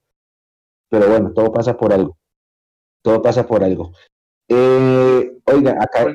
pero 0.89 1.09
bueno, 1.09 1.33
todo 1.33 1.53
pasa 1.53 1.77
por 1.77 1.93
algo. 1.93 2.17
Todo 3.03 3.23
pasa 3.23 3.47
por 3.47 3.65
algo. 3.65 3.93
Eh, 4.49 5.39
oiga, 5.45 5.77
acá, 5.81 6.07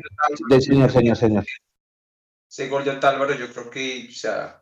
del 0.49 0.61
señor, 0.61 0.91
señor, 0.91 1.17
señor. 1.17 1.45
Gol 2.69 2.85
de 2.85 2.91
Álvaro, 2.91 3.33
yo 3.33 3.51
creo 3.51 3.69
que, 3.69 4.07
o 4.09 4.13
sea, 4.13 4.61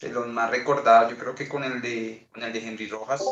de 0.00 0.10
los 0.10 0.26
más 0.28 0.50
recordados, 0.50 1.10
yo 1.10 1.18
creo 1.18 1.34
que 1.34 1.48
con 1.48 1.64
el 1.64 1.80
de, 1.80 2.28
con 2.32 2.42
el 2.42 2.52
de 2.52 2.66
Henry 2.66 2.88
Rojas. 2.88 3.22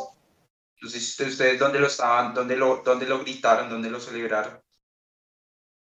No 0.80 0.88
sé 0.88 1.00
si 1.00 1.24
ustedes 1.24 1.58
dónde 1.58 1.80
lo 1.80 1.88
estaban, 1.88 2.34
dónde 2.34 2.56
lo, 2.56 2.82
dónde 2.84 3.06
lo 3.06 3.20
gritaron, 3.20 3.68
dónde 3.68 3.90
lo 3.90 3.98
celebraron. 4.00 4.60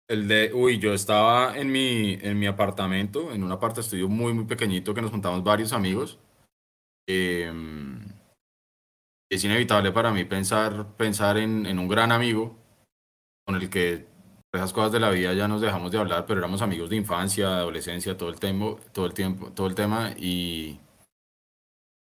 El 0.08 0.28
de, 0.28 0.52
uy, 0.52 0.78
yo 0.78 0.92
estaba 0.92 1.56
en 1.56 1.72
mi, 1.72 2.18
en 2.20 2.38
mi 2.38 2.46
apartamento, 2.46 3.32
en 3.32 3.42
un 3.42 3.52
aparta 3.52 3.80
estudio 3.80 4.08
muy, 4.08 4.34
muy 4.34 4.44
pequeñito 4.44 4.92
que 4.92 5.00
nos 5.00 5.10
juntamos 5.10 5.42
varios 5.42 5.72
amigos. 5.72 6.18
Em, 7.06 8.00
es 9.30 9.44
inevitable 9.44 9.92
para 9.92 10.12
mí 10.12 10.24
pensar, 10.24 10.94
pensar 10.96 11.38
en, 11.38 11.64
en 11.66 11.78
un 11.78 11.88
gran 11.88 12.12
amigo 12.12 12.56
con 13.46 13.56
el 13.56 13.70
que 13.70 14.06
esas 14.52 14.72
cosas 14.72 14.92
de 14.92 15.00
la 15.00 15.10
vida 15.10 15.32
ya 15.32 15.48
nos 15.48 15.60
dejamos 15.60 15.90
de 15.90 15.98
hablar, 15.98 16.26
pero 16.26 16.38
éramos 16.40 16.62
amigos 16.62 16.90
de 16.90 16.96
infancia, 16.96 17.48
adolescencia, 17.58 18.16
todo 18.16 18.28
el 18.28 18.38
tiempo, 18.38 18.78
todo 18.92 19.06
el 19.06 19.14
tiempo, 19.14 19.50
todo 19.52 19.66
el 19.66 19.74
tema 19.74 20.12
y, 20.16 20.78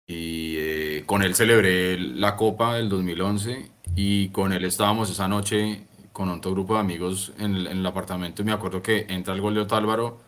y 0.06 0.56
eh, 0.58 1.04
con 1.06 1.22
él 1.22 1.34
celebré 1.34 1.98
la 1.98 2.36
Copa 2.36 2.74
del 2.74 2.88
2011 2.88 3.70
y 3.94 4.28
con 4.30 4.52
él 4.52 4.64
estábamos 4.64 5.10
esa 5.10 5.28
noche 5.28 5.86
con 6.16 6.30
otro 6.30 6.52
grupo 6.52 6.74
de 6.74 6.80
amigos 6.80 7.34
en 7.38 7.54
el, 7.54 7.66
en 7.66 7.78
el 7.78 7.86
apartamento 7.86 8.40
y 8.40 8.46
me 8.46 8.52
acuerdo 8.52 8.82
que 8.82 9.04
entra 9.10 9.34
el 9.34 9.42
gol 9.42 9.54
de 9.54 9.60
Otálvaro 9.60 10.18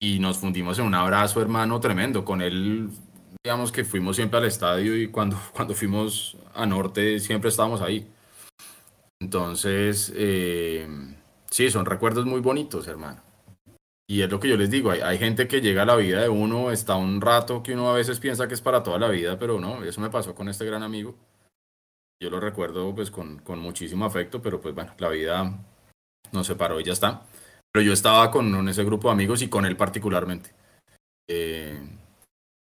y 0.00 0.20
nos 0.20 0.38
fundimos 0.38 0.78
en 0.78 0.86
un 0.86 0.94
abrazo 0.94 1.42
hermano 1.42 1.80
tremendo. 1.80 2.24
Con 2.24 2.40
él, 2.40 2.88
digamos 3.42 3.72
que 3.72 3.84
fuimos 3.84 4.14
siempre 4.14 4.38
al 4.38 4.44
estadio 4.44 4.96
y 4.96 5.08
cuando, 5.08 5.36
cuando 5.52 5.74
fuimos 5.74 6.36
a 6.54 6.66
Norte 6.66 7.18
siempre 7.18 7.50
estábamos 7.50 7.80
ahí. 7.80 8.06
Entonces, 9.20 10.12
eh, 10.14 10.86
Sí, 11.50 11.70
son 11.70 11.86
recuerdos 11.86 12.26
muy 12.26 12.40
bonitos, 12.40 12.86
hermano. 12.86 13.22
Y 14.06 14.22
es 14.22 14.30
lo 14.30 14.40
que 14.40 14.48
yo 14.48 14.56
les 14.56 14.70
digo, 14.70 14.90
hay, 14.90 15.00
hay, 15.00 15.18
gente 15.18 15.48
que 15.48 15.60
llega 15.60 15.82
a 15.82 15.86
la 15.86 15.96
vida 15.96 16.22
de 16.22 16.28
uno, 16.28 16.70
está 16.70 16.96
un 16.96 17.20
rato 17.20 17.62
que 17.62 17.74
uno 17.74 17.90
a 17.90 17.94
veces 17.94 18.20
piensa 18.20 18.48
que 18.48 18.54
es 18.54 18.60
para 18.60 18.82
toda 18.82 18.98
la 18.98 19.08
vida, 19.08 19.38
pero 19.38 19.60
no, 19.60 19.82
eso 19.84 20.00
me 20.00 20.10
pasó 20.10 20.34
con 20.34 20.48
este 20.48 20.64
gran 20.64 20.82
amigo. 20.82 21.14
Yo 22.20 22.30
lo 22.30 22.40
recuerdo 22.40 22.94
pues 22.94 23.10
con, 23.10 23.38
con 23.38 23.60
muchísimo 23.60 24.04
afecto, 24.04 24.42
pero 24.42 24.60
pues 24.60 24.74
bueno, 24.74 24.92
la 24.98 25.08
vida 25.08 25.58
nos 26.32 26.46
separó 26.46 26.80
y 26.80 26.84
ya 26.84 26.92
está. 26.92 27.22
Pero 27.72 27.84
yo 27.84 27.92
estaba 27.92 28.30
con 28.30 28.68
ese 28.68 28.84
grupo 28.84 29.08
de 29.08 29.12
amigos 29.12 29.42
y 29.42 29.48
con 29.48 29.64
él 29.66 29.76
particularmente. 29.76 30.50
Eh, 31.28 31.78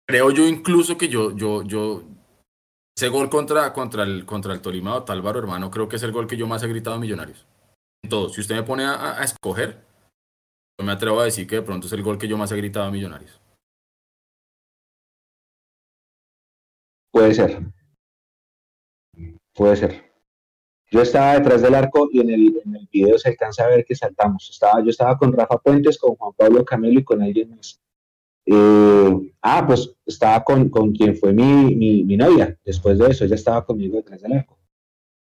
creo 0.07 0.31
yo 0.31 0.47
incluso 0.47 0.97
que 0.97 1.07
yo, 1.09 1.35
yo, 1.35 1.63
yo, 1.63 2.03
ese 2.95 3.09
gol 3.09 3.29
contra, 3.29 3.73
contra, 3.73 4.03
el, 4.03 4.25
contra 4.25 4.53
el 4.53 4.61
Tolima 4.61 4.91
de 4.91 4.97
Otálvaro, 4.97 5.39
hermano, 5.39 5.69
creo 5.69 5.87
que 5.87 5.97
es 5.97 6.03
el 6.03 6.11
gol 6.11 6.27
que 6.27 6.37
yo 6.37 6.47
más 6.47 6.63
he 6.63 6.67
gritado 6.67 6.95
a 6.95 6.99
Millonarios. 6.99 7.45
En 8.03 8.09
todo. 8.09 8.29
Si 8.29 8.41
usted 8.41 8.55
me 8.55 8.63
pone 8.63 8.85
a, 8.85 9.19
a 9.19 9.23
escoger, 9.23 9.83
yo 10.79 10.85
me 10.85 10.93
atrevo 10.93 11.19
a 11.19 11.25
decir 11.25 11.47
que 11.47 11.57
de 11.57 11.61
pronto 11.61 11.87
es 11.87 11.93
el 11.93 12.03
gol 12.03 12.17
que 12.17 12.27
yo 12.27 12.37
más 12.37 12.51
he 12.51 12.57
gritado 12.57 12.85
a 12.85 12.91
Millonarios. 12.91 13.39
Puede 17.11 17.33
ser. 17.33 17.61
Puede 19.53 19.75
ser. 19.75 20.13
Yo 20.91 21.01
estaba 21.01 21.33
detrás 21.33 21.61
del 21.61 21.73
arco 21.73 22.07
y 22.11 22.19
en 22.19 22.29
el, 22.29 22.61
en 22.65 22.75
el 22.75 22.87
video 22.91 23.17
se 23.17 23.29
alcanza 23.29 23.63
a 23.63 23.67
ver 23.67 23.83
que 23.83 23.95
saltamos. 23.95 24.49
Estaba, 24.51 24.83
yo 24.83 24.89
estaba 24.89 25.17
con 25.17 25.33
Rafa 25.33 25.57
Puentes, 25.57 25.97
con 25.97 26.15
Juan 26.15 26.33
Pablo 26.37 26.63
Camelo 26.63 26.99
y 26.99 27.03
con 27.03 27.21
alguien 27.21 27.49
más. 27.49 27.81
Eh, 28.45 29.33
ah, 29.41 29.65
pues 29.65 29.95
estaba 30.05 30.43
con, 30.43 30.69
con 30.69 30.91
quien 30.91 31.15
fue 31.15 31.33
mi, 31.33 31.75
mi, 31.75 32.17
novia. 32.17 32.57
Después 32.63 32.99
de 32.99 33.07
eso, 33.07 33.25
ella 33.25 33.35
estaba 33.35 33.65
conmigo 33.65 33.97
detrás 33.97 34.21
del 34.21 34.33
arco. 34.33 34.59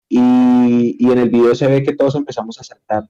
Y, 0.08 0.96
y, 1.00 1.12
en 1.12 1.18
el 1.18 1.30
video 1.30 1.54
se 1.56 1.68
ve 1.68 1.84
que 1.84 1.96
todos 1.96 2.16
empezamos 2.16 2.60
a 2.60 2.64
saltar. 2.64 3.10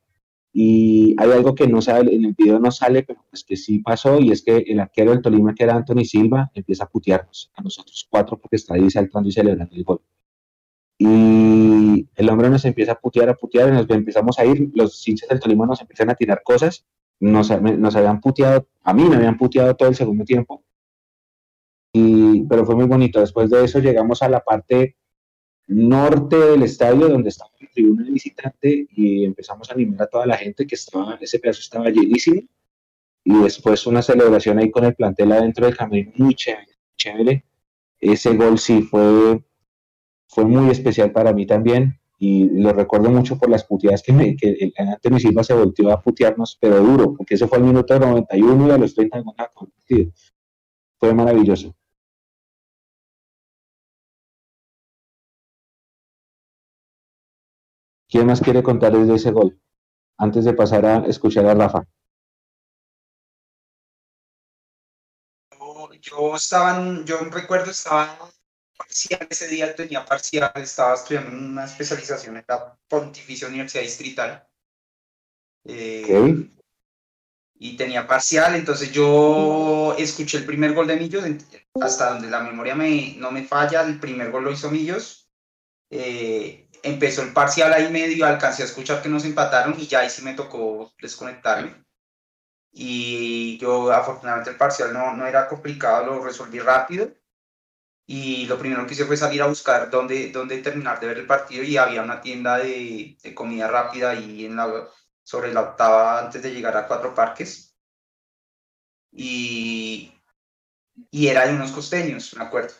Y 0.51 1.15
hay 1.19 1.31
algo 1.31 1.53
que 1.53 1.67
no 1.67 1.81
sale, 1.81 2.15
en 2.15 2.25
el 2.25 2.33
video 2.35 2.59
no 2.59 2.71
sale, 2.71 3.03
pero 3.03 3.23
pues 3.29 3.43
que 3.43 3.55
sí 3.55 3.79
pasó, 3.79 4.19
y 4.19 4.31
es 4.31 4.43
que 4.43 4.57
el 4.57 4.79
arquero 4.79 5.11
del 5.11 5.21
Tolima, 5.21 5.53
que 5.53 5.63
era 5.63 5.75
Anthony 5.75 6.03
Silva, 6.03 6.49
empieza 6.55 6.85
a 6.85 6.89
putearnos 6.89 7.51
a 7.55 7.61
nosotros 7.61 8.07
cuatro 8.09 8.39
porque 8.39 8.55
está 8.55 8.73
ahí 8.73 8.89
saltando 8.89 9.29
y 9.29 9.31
celebrando 9.31 9.75
el 9.75 9.83
gol. 9.83 10.01
Y 10.99 12.07
el 12.15 12.29
hombre 12.29 12.49
nos 12.49 12.65
empieza 12.65 12.91
a 12.91 12.99
putear, 12.99 13.29
a 13.29 13.33
putear, 13.33 13.69
y 13.69 13.71
nos 13.71 13.89
empezamos 13.89 14.37
a 14.37 14.45
ir, 14.45 14.69
los 14.75 15.07
hinchas 15.07 15.29
del 15.29 15.39
Tolima 15.39 15.65
nos 15.65 15.81
empiezan 15.81 16.09
a 16.11 16.15
tirar 16.15 16.43
cosas, 16.43 16.85
nos, 17.19 17.49
nos 17.49 17.95
habían 17.95 18.19
puteado, 18.19 18.67
a 18.83 18.93
mí 18.93 19.05
me 19.05 19.15
habían 19.15 19.37
puteado 19.37 19.75
todo 19.75 19.89
el 19.89 19.95
segundo 19.95 20.25
tiempo, 20.25 20.63
y, 21.93 22.43
pero 22.43 22.65
fue 22.65 22.75
muy 22.75 22.85
bonito. 22.85 23.19
Después 23.19 23.49
de 23.49 23.63
eso 23.63 23.79
llegamos 23.79 24.21
a 24.21 24.29
la 24.29 24.41
parte 24.41 24.95
norte 25.67 26.35
del 26.35 26.63
estadio 26.63 27.07
donde 27.07 27.29
estaba 27.29 27.51
la 27.59 27.69
tribuna 27.71 28.03
de 28.03 28.11
visitante 28.11 28.87
y 28.91 29.23
empezamos 29.23 29.69
a 29.69 29.73
animar 29.73 30.03
a 30.03 30.07
toda 30.07 30.25
la 30.25 30.37
gente 30.37 30.65
que 30.65 30.75
estaba, 30.75 31.17
ese 31.21 31.39
pedazo 31.39 31.61
estaba 31.61 31.89
llenísimo 31.89 32.41
y 33.23 33.43
después 33.43 33.85
una 33.85 34.01
celebración 34.01 34.57
ahí 34.57 34.71
con 34.71 34.85
el 34.85 34.95
plantel 34.95 35.31
adentro 35.31 35.65
del 35.65 35.77
camino 35.77 36.11
muy 36.15 36.33
chévere, 36.33 36.75
chévere. 36.97 37.45
Ese 37.99 38.35
gol 38.35 38.57
sí 38.57 38.81
fue, 38.81 39.43
fue 40.29 40.45
muy 40.45 40.69
especial 40.71 41.11
para 41.11 41.33
mí 41.33 41.45
también 41.45 41.99
y 42.19 42.49
lo 42.49 42.71
recuerdo 42.73 43.09
mucho 43.09 43.37
por 43.37 43.49
las 43.49 43.63
puteadas 43.63 44.03
que, 44.03 44.13
me, 44.13 44.35
que 44.35 44.49
el 44.51 44.73
Anthony 44.77 45.19
Silva 45.19 45.43
se 45.43 45.53
volteó 45.53 45.91
a 45.91 46.01
putearnos, 46.01 46.57
pero 46.59 46.79
duro, 46.81 47.15
porque 47.15 47.35
eso 47.35 47.47
fue 47.47 47.57
al 47.57 47.63
minuto 47.63 47.97
91 47.97 48.67
y 48.67 48.71
a 48.71 48.77
los 48.77 48.93
30 48.93 49.23
Fue 50.99 51.13
maravilloso. 51.13 51.73
¿Quién 58.09 58.27
más 58.27 58.41
quiere 58.41 58.63
contarles 58.63 59.07
de 59.07 59.15
ese 59.15 59.31
gol? 59.31 59.59
Antes 60.17 60.45
de 60.45 60.53
pasar 60.53 60.85
a 60.85 61.05
escuchar 61.05 61.45
a 61.45 61.53
Rafa. 61.53 61.83
Yo, 66.01 66.35
estaba, 66.35 67.03
yo 67.05 67.19
recuerdo, 67.29 67.71
estaba 67.71 68.17
parcial 68.79 69.27
ese 69.29 69.47
día, 69.47 69.75
tenía 69.75 70.05
parcial, 70.05 70.51
estaba 70.55 70.95
estudiando 70.95 71.35
una 71.35 71.65
especialización 71.65 72.37
en 72.37 72.45
la 72.47 72.77
Pontificia 72.87 73.47
Universidad 73.47 73.83
Distrital. 73.83 74.47
Eh, 75.65 76.49
y 77.61 77.75
tenía 77.75 78.07
parcial, 78.07 78.55
entonces 78.55 78.91
yo 78.91 79.93
escuché 79.97 80.37
el 80.37 80.45
primer 80.45 80.73
gol 80.73 80.87
de 80.87 80.95
Millos, 80.95 81.25
hasta 81.81 82.11
donde 82.11 82.29
la 82.29 82.39
memoria 82.39 82.73
me, 82.73 83.15
no 83.17 83.31
me 83.31 83.43
falla, 83.43 83.81
el 83.81 83.99
primer 83.99 84.31
gol 84.31 84.45
lo 84.45 84.51
hizo 84.51 84.71
Millos. 84.71 85.29
Eh, 85.89 86.69
empezó 86.81 87.21
el 87.21 87.33
parcial 87.33 87.73
ahí 87.73 87.91
medio, 87.91 88.25
alcancé 88.25 88.63
a 88.63 88.65
escuchar 88.65 89.01
que 89.01 89.09
nos 89.09 89.25
empataron 89.25 89.75
y 89.77 89.87
ya 89.87 89.99
ahí 89.99 90.09
sí 90.09 90.21
me 90.21 90.35
tocó 90.35 90.93
desconectarme. 91.01 91.83
Y 92.71 93.57
yo 93.57 93.91
afortunadamente 93.91 94.51
el 94.51 94.57
parcial 94.57 94.93
no, 94.93 95.13
no 95.13 95.27
era 95.27 95.47
complicado, 95.47 96.05
lo 96.05 96.23
resolví 96.23 96.59
rápido. 96.59 97.11
Y 98.11 98.47
lo 98.47 98.57
primero 98.57 98.87
que 98.87 98.95
hice 98.95 99.05
fue 99.05 99.15
salir 99.15 99.39
a 99.43 99.45
buscar 99.45 99.91
dónde, 99.91 100.31
dónde 100.31 100.63
terminar 100.63 100.99
de 100.99 101.05
ver 101.05 101.19
el 101.19 101.27
partido 101.27 101.63
y 101.63 101.77
había 101.77 102.01
una 102.01 102.21
tienda 102.21 102.57
de, 102.57 103.15
comida 103.35 103.67
rápida 103.67 104.09
ahí 104.09 104.45
en 104.45 104.55
la, 104.55 104.89
sobre 105.21 105.53
la 105.53 105.61
octava 105.61 106.17
antes 106.17 106.41
de 106.41 106.51
llegar 106.51 106.75
a 106.75 106.87
Cuatro 106.87 107.13
Parques. 107.13 107.77
Y, 109.11 110.11
y 111.11 111.27
era 111.27 111.45
de 111.45 111.53
unos 111.53 111.71
costeños, 111.71 112.35
me 112.35 112.43
acuerdo. 112.45 112.73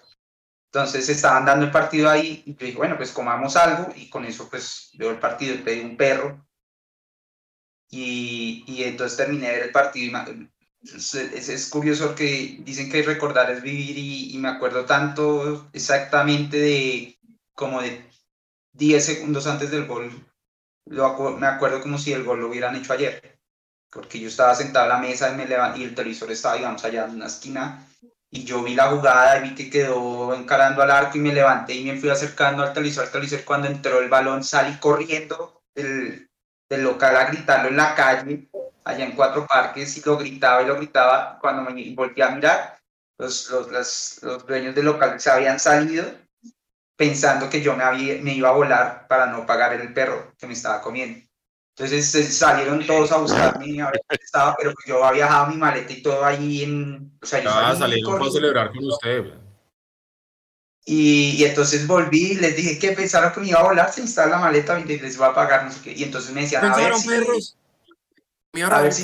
Entonces 0.72 1.07
estaban 1.10 1.45
dando 1.45 1.68
el 1.68 1.72
partido 1.72 2.10
ahí 2.10 2.41
y 2.47 2.56
yo 2.56 2.65
dije, 2.65 2.77
bueno, 2.80 2.97
pues 2.97 3.11
comamos 3.11 3.56
algo 3.56 3.93
y 3.95 4.10
con 4.10 4.26
eso 4.26 4.49
pues 4.49 4.89
veo 4.95 5.11
el 5.11 5.19
partido 5.19 5.53
y 5.53 5.60
pedí 5.60 5.81
un 5.81 5.95
perro. 5.95 6.43
Y, 7.91 8.64
y 8.65 8.84
entonces 8.84 9.15
terminé 9.15 9.49
de 9.49 9.53
ver 9.53 9.64
el 9.68 9.72
partido 9.72 10.07
y 10.07 10.11
es, 10.81 11.14
es, 11.14 11.69
curioso 11.69 12.15
que 12.15 12.57
dicen 12.61 12.91
que 12.91 13.03
recordar 13.03 13.51
es 13.51 13.61
vivir 13.61 13.97
y, 13.97 14.38
me 14.38 14.49
acuerdo 14.49 14.85
tanto 14.85 15.69
exactamente 15.73 16.57
de 16.57 17.19
como 17.53 17.81
de 17.81 18.10
10 18.73 19.06
segundos 19.06 19.47
antes 19.47 19.72
del 19.72 19.85
gol. 19.85 20.11
Lo, 20.85 21.38
me 21.38 21.47
acuerdo 21.47 21.81
como 21.81 21.97
si 21.97 22.14
el 22.14 22.23
gol 22.23 22.39
lo 22.39 22.47
hubieran 22.47 22.76
hecho 22.76 22.93
ayer. 22.93 23.39
Porque 23.91 24.19
yo 24.19 24.27
estaba 24.27 24.56
sentado 24.56 24.85
a 24.85 24.89
la 24.89 24.99
mesa 24.99 25.31
y, 25.31 25.35
me 25.35 25.47
y 25.77 25.84
el 25.84 25.95
televisor 25.95 26.31
estaba, 26.31 26.56
digamos, 26.56 26.84
allá 26.85 27.06
en 27.06 27.15
una 27.15 27.27
esquina 27.27 27.85
y 28.31 28.43
yo 28.43 28.64
vi 28.64 28.76
la 28.76 28.91
jugada 28.91 29.38
y 29.39 29.49
vi 29.49 29.56
que 29.56 29.69
quedó 29.69 30.34
encarando 30.35 30.84
al 30.84 30.91
arco 30.91 31.18
y 31.18 31.22
me 31.22 31.34
levanté 31.34 31.73
y 31.73 31.84
me 31.84 31.97
fui 31.97 32.10
acercando 32.10 32.64
al 32.64 32.73
televisor, 32.73 33.07
televisor 33.07 33.43
cuando 33.43 33.68
entró 33.68 33.99
el 33.99 34.10
balón 34.10 34.43
salí 34.43 34.77
corriendo 34.77 35.64
del, 35.73 36.30
del, 36.69 36.84
local 36.84 37.15
a 37.15 37.26
gritarlo 37.26 37.69
en 37.69 37.77
la 37.77 37.95
calle, 37.95 38.49
allá 38.90 39.06
en 39.06 39.16
Cuatro 39.16 39.45
Parques 39.48 39.98
y 39.98 40.02
lo 40.02 40.18
gritaba 40.18 40.61
y 40.61 40.66
lo 40.66 40.76
gritaba 40.76 41.38
cuando 41.40 41.70
me 41.70 41.94
volví 41.95 42.22
a 42.22 42.30
mirar, 42.30 42.80
los, 43.18 43.49
los, 43.49 43.70
los, 43.72 44.20
los 44.22 44.48
dueños 44.48 44.76
del 44.76 44.86
local 44.86 45.20
se 45.20 45.30
habían 45.30 45.60
salido 45.60 46.06
pensando 46.99 47.49
que 47.49 47.61
yo 47.61 47.78
me, 47.78 47.84
había, 47.84 48.22
me 48.22 48.34
iba 48.34 48.49
a 48.49 48.53
volar 48.53 49.07
para 49.07 49.26
no 49.28 49.45
pagar 49.45 49.74
el 49.74 49.94
perro 49.94 50.34
que 50.38 50.48
me 50.48 50.53
estaba 50.53 50.82
comiendo. 50.82 51.26
Entonces 51.78 52.38
salieron 52.38 52.86
todos 52.86 53.10
a 53.14 53.18
buscarme 53.20 53.82
a 53.82 53.90
ver 53.90 54.02
estaba, 54.10 54.53
pero 54.57 54.74
yo 54.86 55.02
había 55.06 55.24
dejado 55.24 55.48
mi 55.48 55.56
maleta 55.56 55.94
y 55.94 56.02
todo 56.02 56.26
ahí 56.26 56.64
en... 56.64 57.18
O 57.22 57.26
sea, 57.26 57.41
ah, 57.48 57.74
salieron 57.74 58.22
a 58.22 58.30
celebrar 58.30 58.74
con 58.74 58.84
usted. 58.84 59.34
Y, 60.86 61.38
y, 61.38 61.45
entonces 61.45 61.88
volví 61.88 62.32
y 62.32 62.36
les 62.36 62.57
dije 62.57 62.78
que 62.78 62.91
pensaron 62.91 63.32
que 63.32 63.40
me 63.40 63.48
iba 63.48 63.60
a 63.60 63.64
volar, 63.64 63.94
se 63.94 64.02
instala 64.02 64.32
la 64.32 64.40
maleta 64.40 64.78
y 64.78 64.84
les 64.84 65.22
va 65.22 65.28
a 65.28 65.36
pagar, 65.36 65.64
no 65.64 65.72
sé 65.72 65.80
qué. 65.82 65.94
Y 65.94 66.03
entonces 66.03 66.34
me 66.34 66.41
decían, 66.41 66.66
a 66.66 66.76
ver, 66.76 66.95
si, 66.95 67.56
a 68.54 68.82
ver 68.82 68.94
si, 68.94 69.04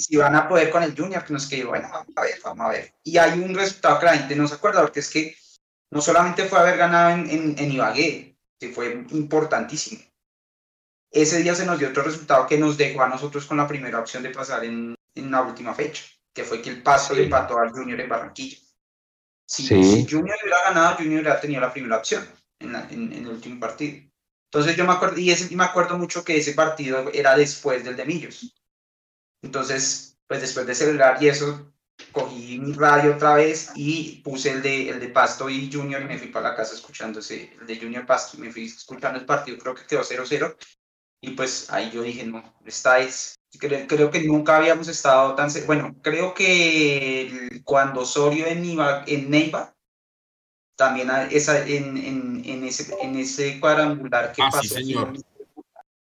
si, 0.00 0.16
van 0.16 0.36
a 0.36 0.48
poder 0.48 0.70
con 0.70 0.82
el 0.82 0.96
Junior, 0.96 1.24
que 1.24 1.32
nos 1.32 1.48
que 1.48 1.64
bueno, 1.64 1.88
vamos 1.90 2.16
a 2.16 2.22
ver, 2.22 2.40
vamos 2.44 2.66
a 2.66 2.70
ver. 2.70 2.94
Y 3.02 3.18
hay 3.18 3.38
un 3.40 3.54
resultado 3.54 3.98
que 3.98 4.06
la 4.06 4.16
gente 4.16 4.36
no 4.36 4.46
se 4.46 4.54
acuerda, 4.54 4.80
porque 4.82 5.00
es 5.00 5.10
que 5.10 5.36
no 5.90 6.00
solamente 6.00 6.44
fue 6.44 6.60
haber 6.60 6.76
ganado 6.76 7.10
en, 7.10 7.30
en, 7.30 7.58
en 7.58 7.72
Ibagué, 7.72 8.36
que 8.58 8.68
fue 8.68 9.04
importantísimo 9.10 10.10
ese 11.10 11.42
día 11.42 11.54
se 11.54 11.66
nos 11.66 11.78
dio 11.78 11.88
otro 11.88 12.02
resultado 12.02 12.46
que 12.46 12.58
nos 12.58 12.76
dejó 12.76 13.02
a 13.02 13.08
nosotros 13.08 13.46
con 13.46 13.56
la 13.56 13.66
primera 13.66 13.98
opción 13.98 14.22
de 14.22 14.30
pasar 14.30 14.64
en, 14.64 14.94
en 15.14 15.30
la 15.30 15.42
última 15.42 15.74
fecha, 15.74 16.04
que 16.32 16.44
fue 16.44 16.62
que 16.62 16.70
el 16.70 16.82
paso 16.82 17.14
le 17.14 17.24
empató 17.24 17.58
al 17.58 17.70
Junior 17.70 18.00
en 18.00 18.08
Barranquilla. 18.08 18.58
Si, 19.46 19.66
Junior 20.08 20.38
hubiera 20.42 20.62
ganado, 20.64 20.96
Junior 20.96 21.22
hubiera 21.22 21.40
tenido 21.40 21.60
la 21.60 21.72
primera 21.72 21.96
opción 21.96 22.24
en, 22.60 22.74
en, 22.76 23.12
el 23.12 23.26
último 23.26 23.58
partido. 23.58 24.08
Entonces 24.52 24.76
yo 24.76 24.84
me 24.84 24.92
acuerdo, 24.92 25.18
y, 25.18 25.30
ese, 25.30 25.54
me 25.56 25.64
acuerdo 25.64 25.98
mucho 25.98 26.22
que 26.22 26.36
ese 26.36 26.52
partido 26.52 27.10
era 27.12 27.36
después 27.36 27.84
del 27.84 27.96
de 27.96 28.04
Millos. 28.04 28.54
Entonces, 29.42 30.18
pues 30.26 30.40
después 30.40 30.66
de 30.66 30.74
celebrar 30.74 31.22
y 31.22 31.28
eso, 31.28 31.72
cogí 32.12 32.58
mi 32.58 32.72
radio 32.72 33.14
otra 33.14 33.34
vez 33.34 33.70
y 33.74 34.20
puse 34.22 34.50
el 34.50 34.62
de, 34.62 34.90
el 34.90 35.00
de 35.00 35.08
Pasto 35.08 35.48
y 35.48 35.70
Junior 35.72 36.02
y 36.02 36.06
me 36.06 36.18
fui 36.18 36.28
para 36.28 36.50
la 36.50 36.56
casa 36.56 36.74
escuchando 36.74 37.20
ese, 37.20 37.52
el 37.60 37.66
de 37.66 37.76
Junior 37.76 38.06
Pasto, 38.06 38.38
me 38.38 38.50
fui 38.50 38.66
escuchando 38.66 39.18
el 39.18 39.26
partido, 39.26 39.58
creo 39.58 39.74
que 39.74 39.86
quedó 39.86 40.02
0-0 40.02 40.56
y 41.22 41.30
pues 41.30 41.70
ahí 41.70 41.90
yo 41.90 42.02
dije, 42.02 42.24
no, 42.24 42.42
estáis, 42.64 43.38
creo, 43.58 43.86
creo 43.86 44.10
que 44.10 44.22
nunca 44.22 44.56
habíamos 44.56 44.88
estado 44.88 45.34
tan, 45.34 45.50
bueno, 45.66 45.94
creo 46.02 46.32
que 46.32 47.60
cuando 47.64 48.00
Osorio 48.00 48.46
en, 48.46 48.64
Iba, 48.64 49.04
en 49.06 49.30
Neiva, 49.30 49.74
también 50.76 51.10
esa, 51.30 51.66
en, 51.66 51.98
en, 51.98 52.42
en, 52.44 52.64
ese, 52.64 52.96
en 53.02 53.16
ese 53.16 53.60
cuadrangular 53.60 54.32
que 54.32 54.40
ah, 54.40 54.48
pasó. 54.50 54.62
Sí, 54.62 54.68
señor. 54.68 55.12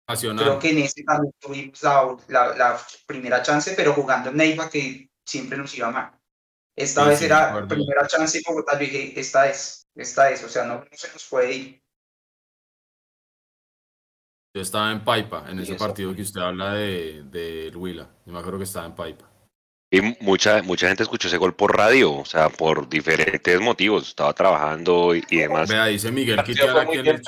Creo 0.05 0.59
que 0.59 0.69
en 0.71 0.79
ese 0.79 1.03
también 1.03 1.33
tuvimos 1.39 1.81
la, 1.81 2.17
la, 2.27 2.55
la, 2.55 2.81
primera 3.07 3.41
chance, 3.41 3.73
pero 3.75 3.93
jugando 3.93 4.29
en 4.29 4.37
Neiva, 4.37 4.69
que 4.69 5.09
siempre 5.25 5.57
nos 5.57 5.75
iba 5.77 5.91
mal. 5.91 6.11
Esta 6.75 7.03
Sí, 7.03 7.09
vez 7.09 7.19
sí, 7.19 7.25
era 7.25 7.49
acuerdo. 7.49 7.69
primera 7.69 8.07
chance 8.07 8.37
y 8.39 8.41
Bogotá, 8.45 8.73
yo 8.73 8.79
dije, 8.79 9.19
esta 9.19 9.47
es, 9.47 9.87
esta 9.95 10.29
es, 10.29 10.43
o 10.43 10.49
sea, 10.49 10.65
no, 10.65 10.75
no 10.79 10.85
se 10.91 11.11
nos 11.11 11.25
puede 11.29 11.53
ir. 11.53 11.83
Yo 14.55 14.61
estaba 14.61 14.91
en 14.91 15.03
Paipa, 15.03 15.45
en 15.49 15.59
ese 15.59 15.73
eso 15.73 15.83
partido 15.85 16.13
que 16.13 16.21
usted 16.21 16.41
habla 16.41 16.73
de, 16.73 17.23
de 17.23 17.71
Huila. 17.75 18.07
Yo 18.25 18.33
me 18.33 18.39
acuerdo 18.39 18.59
que 18.59 18.65
estaba 18.65 18.85
en 18.85 18.95
Paipa. 18.95 19.29
Y 19.91 20.01
mucha, 20.21 20.61
mucha 20.63 20.87
gente 20.87 21.03
escuchó 21.03 21.27
ese 21.27 21.37
gol 21.37 21.55
por 21.55 21.75
radio, 21.75 22.13
o 22.13 22.25
sea, 22.25 22.49
por 22.49 22.89
diferentes 22.89 23.59
motivos. 23.61 24.09
Estaba 24.09 24.33
trabajando 24.33 25.15
y, 25.15 25.23
y 25.29 25.37
demás. 25.37 25.69
Vea, 25.69 25.85
dice 25.85 26.11
Miguel 26.11 26.43
que 26.43 26.53
muy 26.85 26.97
en 26.97 27.07
el. 27.07 27.21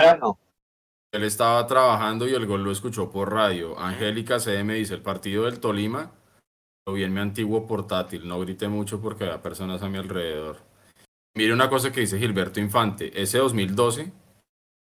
Él 1.16 1.24
estaba 1.24 1.66
trabajando 1.68 2.28
y 2.28 2.34
el 2.34 2.46
gol 2.46 2.64
lo 2.64 2.72
escuchó 2.72 3.12
por 3.12 3.34
radio. 3.34 3.80
Angélica 3.80 4.40
C 4.40 4.64
me 4.64 4.76
dice, 4.76 4.94
el 4.94 5.02
partido 5.02 5.46
del 5.46 5.60
Tolima 5.60 6.12
lo 6.86 6.94
vi 6.94 7.04
en 7.04 7.14
mi 7.14 7.20
antiguo 7.20 7.68
portátil. 7.68 8.28
No 8.28 8.40
grité 8.40 8.68
mucho 8.68 9.02
porque 9.02 9.24
había 9.24 9.42
personas 9.42 9.82
a 9.82 9.90
mi 9.90 9.98
alrededor. 9.98 10.58
Mire 11.36 11.54
una 11.54 11.70
cosa 11.70 11.92
que 11.92 12.02
dice 12.02 12.20
Gilberto 12.20 12.60
Infante. 12.60 13.12
Ese 13.22 13.40
2012, 13.40 14.12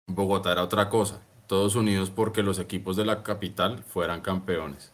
Bogotá 0.08 0.52
era 0.52 0.64
otra 0.64 0.90
cosa. 0.90 1.22
Todos 1.48 1.76
unidos 1.76 2.10
porque 2.10 2.44
los 2.44 2.60
equipos 2.60 2.96
de 2.96 3.06
la 3.06 3.24
capital 3.24 3.84
fueran 3.84 4.22
campeones. 4.22 4.92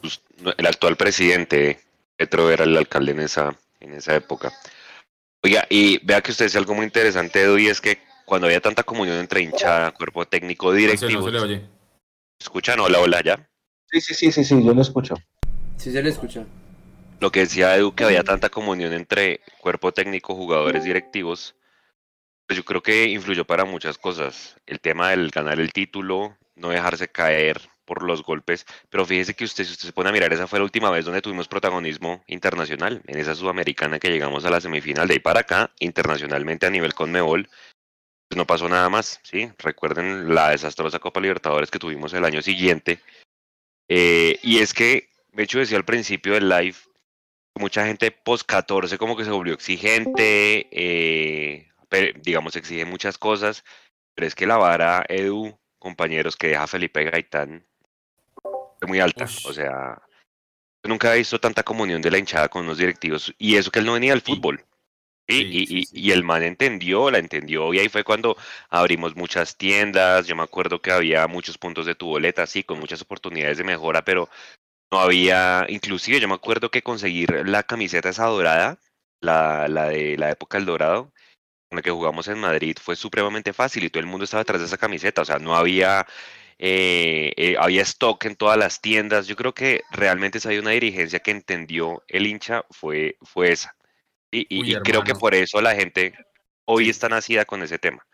Pues, 0.00 0.22
el 0.56 0.66
actual 0.66 0.96
presidente, 0.96 1.80
Petro, 2.16 2.50
era 2.50 2.64
el 2.64 2.76
alcalde 2.76 3.12
en 3.12 3.20
esa, 3.20 3.56
en 3.80 3.94
esa 3.94 4.14
época. 4.14 4.52
Oiga, 5.44 5.66
y 5.68 6.04
vea 6.04 6.20
que 6.20 6.30
usted 6.30 6.46
dice 6.46 6.58
algo 6.58 6.74
muy 6.74 6.84
interesante, 6.84 7.42
Edu, 7.42 7.58
y 7.58 7.68
es 7.68 7.80
que 7.80 7.98
cuando 8.32 8.46
había 8.46 8.62
tanta 8.62 8.82
comunión 8.82 9.18
entre 9.18 9.42
hinchada, 9.42 9.90
cuerpo 9.90 10.24
técnico, 10.24 10.68
Marcelo, 10.68 10.80
directivos, 10.80 11.24
no 11.26 11.26
se 11.26 11.32
le 11.32 11.40
oye. 11.40 11.68
escuchan, 12.40 12.80
hola, 12.80 12.98
hola, 12.98 13.20
ya. 13.22 13.46
Sí, 13.90 14.00
sí, 14.00 14.14
sí, 14.14 14.32
sí, 14.32 14.42
sí, 14.42 14.64
yo 14.64 14.72
lo 14.72 14.80
escucho. 14.80 15.16
Sí 15.76 15.92
se 15.92 16.02
le 16.02 16.08
escucha. 16.08 16.46
Lo 17.20 17.30
que 17.30 17.40
decía 17.40 17.76
Edu, 17.76 17.94
que 17.94 18.04
había 18.04 18.24
tanta 18.24 18.48
comunión 18.48 18.94
entre 18.94 19.42
cuerpo 19.60 19.92
técnico, 19.92 20.34
jugadores, 20.34 20.82
directivos, 20.82 21.56
pues 22.46 22.56
yo 22.56 22.64
creo 22.64 22.82
que 22.82 23.04
influyó 23.08 23.44
para 23.44 23.66
muchas 23.66 23.98
cosas. 23.98 24.56
El 24.64 24.80
tema 24.80 25.10
del 25.10 25.28
ganar 25.28 25.60
el 25.60 25.74
título, 25.74 26.38
no 26.56 26.70
dejarse 26.70 27.08
caer 27.08 27.60
por 27.84 28.02
los 28.02 28.22
golpes, 28.22 28.64
pero 28.88 29.04
fíjese 29.04 29.34
que 29.34 29.44
usted, 29.44 29.64
si 29.64 29.72
usted 29.72 29.88
se 29.88 29.92
pone 29.92 30.08
a 30.08 30.12
mirar, 30.12 30.32
esa 30.32 30.46
fue 30.46 30.58
la 30.58 30.64
última 30.64 30.90
vez 30.90 31.04
donde 31.04 31.20
tuvimos 31.20 31.48
protagonismo 31.48 32.24
internacional, 32.28 33.02
en 33.06 33.18
esa 33.18 33.34
sudamericana 33.34 33.98
que 33.98 34.08
llegamos 34.08 34.46
a 34.46 34.50
la 34.50 34.62
semifinal, 34.62 35.06
de 35.06 35.14
ahí 35.14 35.20
para 35.20 35.40
acá, 35.40 35.70
internacionalmente 35.80 36.64
a 36.64 36.70
nivel 36.70 36.94
Conmebol, 36.94 37.50
no 38.36 38.46
pasó 38.46 38.68
nada 38.68 38.88
más, 38.88 39.20
¿sí? 39.22 39.50
Recuerden 39.58 40.34
la 40.34 40.50
desastrosa 40.50 40.98
Copa 40.98 41.20
Libertadores 41.20 41.70
que 41.70 41.78
tuvimos 41.78 42.12
el 42.14 42.24
año 42.24 42.42
siguiente, 42.42 43.00
eh, 43.88 44.38
y 44.42 44.58
es 44.58 44.72
que, 44.74 45.08
de 45.32 45.42
hecho 45.42 45.58
decía 45.58 45.76
al 45.76 45.84
principio 45.84 46.34
del 46.34 46.48
live, 46.48 46.76
mucha 47.58 47.84
gente 47.86 48.10
post 48.10 48.46
14 48.46 48.96
como 48.98 49.16
que 49.16 49.24
se 49.24 49.30
volvió 49.30 49.54
exigente, 49.54 50.68
eh, 50.70 51.68
pe- 51.88 52.14
digamos 52.22 52.56
exige 52.56 52.84
muchas 52.84 53.18
cosas, 53.18 53.64
pero 54.14 54.26
es 54.26 54.34
que 54.34 54.46
la 54.46 54.56
vara 54.56 55.04
Edu, 55.08 55.58
compañeros, 55.78 56.36
que 56.36 56.48
deja 56.48 56.66
Felipe 56.66 57.04
Gaitán 57.04 57.66
es 58.80 58.88
muy 58.88 59.00
alta, 59.00 59.24
Ush. 59.24 59.46
o 59.46 59.52
sea, 59.52 60.00
nunca 60.84 61.14
he 61.14 61.18
visto 61.18 61.38
tanta 61.38 61.62
comunión 61.62 62.02
de 62.02 62.10
la 62.10 62.18
hinchada 62.18 62.48
con 62.48 62.66
los 62.66 62.78
directivos 62.78 63.32
y 63.38 63.56
eso 63.56 63.70
que 63.70 63.78
él 63.80 63.86
no 63.86 63.92
venía 63.92 64.14
Sí. 64.14 64.20
fútbol. 64.22 64.64
¿Sí? 65.32 65.46
Y, 65.50 65.66
sí, 65.66 65.82
y- 65.82 65.86
sí. 65.86 66.00
y 66.08 66.10
el 66.12 66.24
man 66.24 66.42
entendió, 66.42 67.10
la 67.10 67.18
entendió 67.18 67.72
y 67.74 67.78
ahí 67.80 67.88
fue 67.88 68.04
cuando 68.04 68.36
abrimos 68.70 69.16
muchas 69.16 69.56
tiendas, 69.56 70.26
yo 70.26 70.36
me 70.36 70.42
acuerdo 70.42 70.80
que 70.82 70.92
había 70.92 71.26
muchos 71.28 71.58
puntos 71.58 71.86
de 71.86 71.94
tu 71.94 72.06
boleta, 72.08 72.46
sí, 72.46 72.64
con 72.64 72.78
muchas 72.80 73.02
oportunidades 73.02 73.58
de 73.58 73.64
mejora, 73.64 74.04
pero 74.04 74.28
no 74.90 75.00
había, 75.00 75.66
inclusive 75.68 76.20
yo 76.20 76.28
me 76.28 76.34
acuerdo 76.34 76.70
que 76.70 76.82
conseguir 76.82 77.48
la 77.48 77.62
camiseta 77.62 78.10
esa 78.10 78.26
dorada, 78.26 78.78
la, 79.20 79.68
la 79.68 79.88
de 79.88 80.16
la 80.18 80.30
época 80.30 80.58
del 80.58 80.66
dorado, 80.66 81.12
con 81.68 81.76
la 81.76 81.82
que 81.82 81.90
jugamos 81.90 82.28
en 82.28 82.38
Madrid, 82.40 82.76
fue 82.82 82.96
supremamente 82.96 83.52
fácil 83.52 83.84
y 83.84 83.90
todo 83.90 84.00
el 84.00 84.06
mundo 84.08 84.24
estaba 84.24 84.42
detrás 84.42 84.60
de 84.60 84.66
esa 84.66 84.78
camiseta, 84.78 85.22
o 85.22 85.24
sea, 85.24 85.38
no 85.38 85.56
había, 85.56 86.06
eh, 86.58 87.32
eh, 87.36 87.56
había 87.58 87.82
stock 87.82 88.24
en 88.26 88.36
todas 88.36 88.58
las 88.58 88.80
tiendas, 88.80 89.26
yo 89.28 89.36
creo 89.36 89.54
que 89.54 89.82
realmente 89.90 90.38
esa 90.38 90.50
hay 90.50 90.58
una 90.58 90.70
dirigencia 90.72 91.20
que 91.20 91.30
entendió 91.32 92.02
el 92.08 92.26
hincha, 92.26 92.64
fue, 92.70 93.16
fue 93.22 93.52
esa. 93.52 93.76
Y, 94.32 94.46
y- 94.48 94.60
Uy, 94.62 94.72
y 94.72 94.74
creo 94.80 95.04
que 95.04 95.14
por 95.14 95.34
eso 95.34 95.60
la 95.60 95.74
gente 95.74 96.14
hoy 96.64 96.88
está 96.88 97.08
nacida 97.08 97.44
con 97.44 97.62
ese 97.62 97.78
tema. 97.78 98.04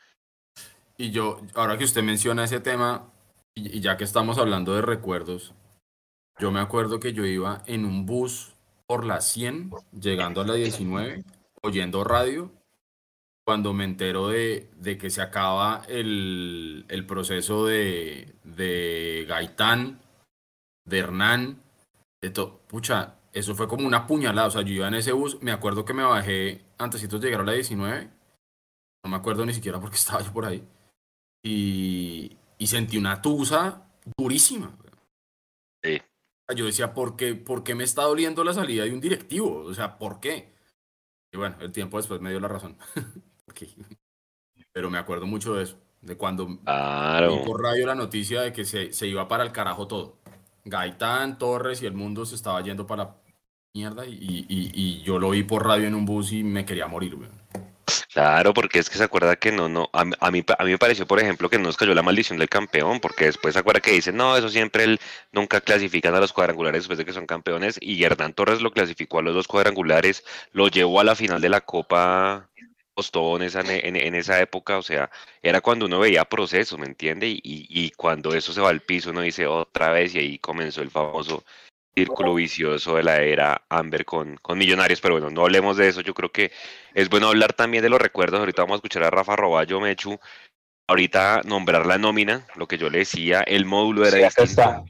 Y 0.97 1.11
yo, 1.11 1.41
ahora 1.55 1.79
que 1.79 1.85
usted 1.85 2.03
menciona 2.03 2.45
ese 2.45 2.61
tema, 2.61 3.11
y, 3.55 3.79
y 3.79 3.81
ya 3.81 3.97
que 3.97 4.05
estamos 4.05 4.37
hablando 4.37 4.75
de 4.75 4.83
recuerdos, 4.83 5.55
yo 6.41 6.51
me 6.51 6.61
acuerdo 6.61 6.99
que 7.01 7.13
yo 7.13 7.25
iba 7.25 7.63
en 7.67 7.85
un 7.85 8.05
bus 8.05 8.53
por 8.87 9.05
la 9.05 9.21
100, 9.21 9.71
llegando 9.93 10.41
a 10.41 10.47
la 10.47 10.55
19, 10.55 11.23
oyendo 11.63 12.03
radio, 12.05 12.51
cuando 13.47 13.73
me 13.73 13.85
entero 13.85 14.29
de, 14.29 14.69
de 14.77 14.99
que 14.99 15.11
se 15.11 15.23
acaba 15.23 15.83
el, 15.89 16.85
el 16.89 17.07
proceso 17.07 17.65
de, 17.67 18.35
de 18.45 19.25
Gaitán, 19.29 20.01
de 20.85 20.99
Hernán, 20.99 21.63
de 22.21 22.31
todo. 22.31 22.59
Pucha, 22.67 23.15
eso 23.33 23.55
fue 23.55 23.69
como 23.69 23.87
una 23.87 24.07
puñalada. 24.07 24.49
O 24.49 24.51
sea, 24.51 24.63
yo 24.63 24.73
iba 24.73 24.89
en 24.89 24.95
ese 24.95 25.13
bus, 25.13 25.41
me 25.43 25.53
acuerdo 25.53 25.85
que 25.85 25.95
me 25.95 26.03
bajé 26.05 26.65
antesitos 26.79 27.21
de 27.21 27.29
llegar 27.29 27.43
a 27.43 27.45
la 27.45 27.53
19, 27.53 28.11
no 29.05 29.11
me 29.11 29.17
acuerdo 29.17 29.47
ni 29.47 29.55
siquiera 29.55 29.81
porque 29.81 29.97
estaba 29.99 30.23
yo 30.23 30.33
por 30.33 30.47
ahí 30.47 30.67
y, 31.43 32.37
y 32.59 32.67
sentí 32.67 32.99
una 32.99 33.23
tusa 33.23 33.87
durísima. 34.17 34.77
Sí. 35.83 36.01
Yo 36.57 36.65
decía, 36.67 36.95
¿por 36.95 37.17
qué, 37.17 37.35
¿por 37.35 37.63
qué 37.63 37.75
me 37.75 37.85
está 37.85 38.03
doliendo 38.05 38.43
la 38.45 38.55
salida 38.55 38.85
de 38.85 38.93
un 38.93 39.01
directivo? 39.01 39.65
O 39.65 39.75
sea, 39.75 39.99
¿por 39.99 40.19
qué? 40.21 40.55
Y 41.33 41.37
bueno, 41.37 41.57
el 41.61 41.73
tiempo 41.73 41.99
después 41.99 42.21
me 42.21 42.31
dio 42.31 42.41
la 42.41 42.49
razón. 42.49 42.77
Pero 44.73 44.91
me 44.91 44.99
acuerdo 44.99 45.27
mucho 45.27 45.55
de 45.55 45.65
eso, 45.65 45.79
de 46.01 46.17
cuando 46.17 46.59
Claro. 46.63 47.43
por 47.45 47.63
radio 47.63 47.87
la 47.87 47.95
noticia 47.95 48.43
de 48.43 48.53
que 48.53 48.65
se, 48.65 48.93
se 48.93 49.07
iba 49.07 49.29
para 49.29 49.45
el 49.45 49.53
carajo 49.53 49.87
todo. 49.89 50.19
Gaitán, 50.69 51.39
Torres 51.39 51.83
y 51.83 51.87
el 51.87 51.93
mundo 51.95 52.25
se 52.27 52.35
estaba 52.35 52.61
yendo 52.63 52.87
para 52.87 53.17
mierda 53.75 54.07
y, 54.07 54.13
y- 54.13 54.47
y- 54.49 55.03
yo 55.03 55.19
lo 55.19 55.31
vi 55.31 55.43
por 55.43 55.67
radio 55.67 55.87
en 55.87 55.95
un 55.95 56.05
bus 56.05 56.33
y 56.33 56.43
me 56.43 56.65
quería 56.65 56.87
morir, 56.87 57.15
weón. 57.15 57.33
Claro, 58.13 58.53
porque 58.53 58.81
es 58.81 58.91
que 58.91 58.99
se 58.99 59.05
acuerda 59.05 59.37
que 59.37 59.53
no, 59.53 59.69
no, 59.69 59.89
a, 59.93 60.01
a 60.01 60.31
mí 60.31 60.43
a 60.59 60.65
mí 60.65 60.71
me 60.73 60.79
pareció, 60.79 61.07
por 61.07 61.21
ejemplo, 61.21 61.49
que 61.49 61.59
no 61.59 61.65
nos 61.65 61.77
cayó 61.77 61.95
la 61.95 62.03
maldición 62.03 62.39
del 62.39 62.49
campeón, 62.49 62.99
porque 63.01 63.27
después 63.27 63.55
se 63.55 63.61
acuerda 63.61 63.81
que 63.81 63.93
dicen, 63.93 64.17
no, 64.17 64.37
eso 64.37 64.49
siempre 64.49 64.85
él 64.85 65.01
nunca 65.31 65.61
clasifican 65.61 66.15
a 66.15 66.21
los 66.21 66.33
cuadrangulares 66.33 66.81
después 66.83 66.99
de 66.99 67.05
que 67.05 67.13
son 67.13 67.27
campeones, 67.27 67.79
y 67.81 68.03
Hernán 68.03 68.33
Torres 68.33 68.61
lo 68.61 68.73
clasificó 68.73 69.21
a 69.21 69.23
los 69.23 69.35
dos 69.35 69.47
cuadrangulares, 69.47 70.25
lo 70.53 70.69
llevó 70.69 71.01
a 71.01 71.05
la 71.05 71.15
final 71.15 71.41
de 71.41 71.49
la 71.51 71.61
Copa 71.61 72.49
Esa, 72.99 73.61
en, 73.61 73.71
en- 73.71 73.97
en 73.97 74.15
esa 74.17 74.41
época, 74.41 74.77
o 74.77 74.83
sea, 74.83 75.11
era 75.41 75.61
cuando 75.61 75.87
uno 75.87 76.01
veía 76.01 76.25
proceso, 76.25 76.77
¿me 76.79 76.87
entiende? 76.87 77.29
Y, 77.29 77.41
y, 77.43 77.91
cuando 77.93 78.35
eso 78.35 78.53
se 78.53 78.61
va 78.61 78.71
al 78.71 78.81
piso, 78.81 79.11
uno 79.11 79.21
dice 79.21 79.47
otra 79.47 79.93
vez, 79.93 80.15
y 80.15 80.19
ahí 80.19 80.39
comenzó 80.39 80.83
el 80.83 80.91
famoso 80.91 81.45
círculo 81.95 82.35
vicioso 82.35 82.97
de 82.97 83.03
la 83.05 83.21
era 83.23 83.63
Amber 83.69 84.05
con, 84.05 84.37
con 84.37 84.59
Millonarios, 84.59 85.01
pero 85.01 85.15
bueno, 85.15 85.31
no 85.31 85.43
hablemos 85.43 85.77
de 85.77 85.89
eso, 85.89 86.01
yo 86.01 86.13
creo 86.15 86.31
que 86.33 86.51
es 86.95 87.09
bueno 87.09 87.29
hablar 87.29 87.53
también 87.53 87.83
de 87.83 87.89
los 87.89 88.01
recuerdos, 88.01 88.41
ahorita 88.41 88.63
vamos 88.63 88.75
a 88.75 88.79
escuchar 88.79 89.05
a 89.05 89.11
Rafa 89.11 89.37
Roballo, 89.37 89.81
Mechu, 89.81 90.19
ahorita 90.89 91.43
nombrar 91.45 91.87
la 91.87 91.99
nómina, 91.99 92.47
lo 92.57 92.67
que 92.67 92.79
yo 92.79 92.91
le 92.91 92.99
decía, 92.99 93.43
el 93.43 93.65
módulo 93.65 94.07
era 94.07 94.17
Sí, 94.19 94.23
acá 94.25 94.43
distinto, 94.43 94.63
está. 94.63 94.85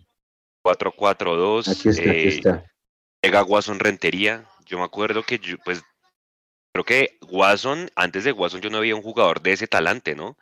4-4-2, 0.62 1.68
Aquí 1.68 1.89
está, 1.89 2.02
aquí 2.10 2.40
eh, 2.44 2.64
llega 3.22 3.43
Watson 3.43 3.78
Rentería, 3.78 4.44
yo 4.66 4.78
me 4.78 4.85
acuerdo 4.85 5.22
que 5.22 5.39
yo, 5.39 5.56
pues, 5.64 5.82
creo 6.84 6.84
que 6.84 7.18
Watson, 7.28 7.90
antes 7.96 8.24
de 8.24 8.32
Watson 8.32 8.60
yo 8.60 8.70
no 8.70 8.78
había 8.78 8.94
un 8.94 9.02
jugador 9.02 9.40
de 9.42 9.52
ese 9.52 9.66
talante, 9.66 10.14
¿no? 10.14 10.36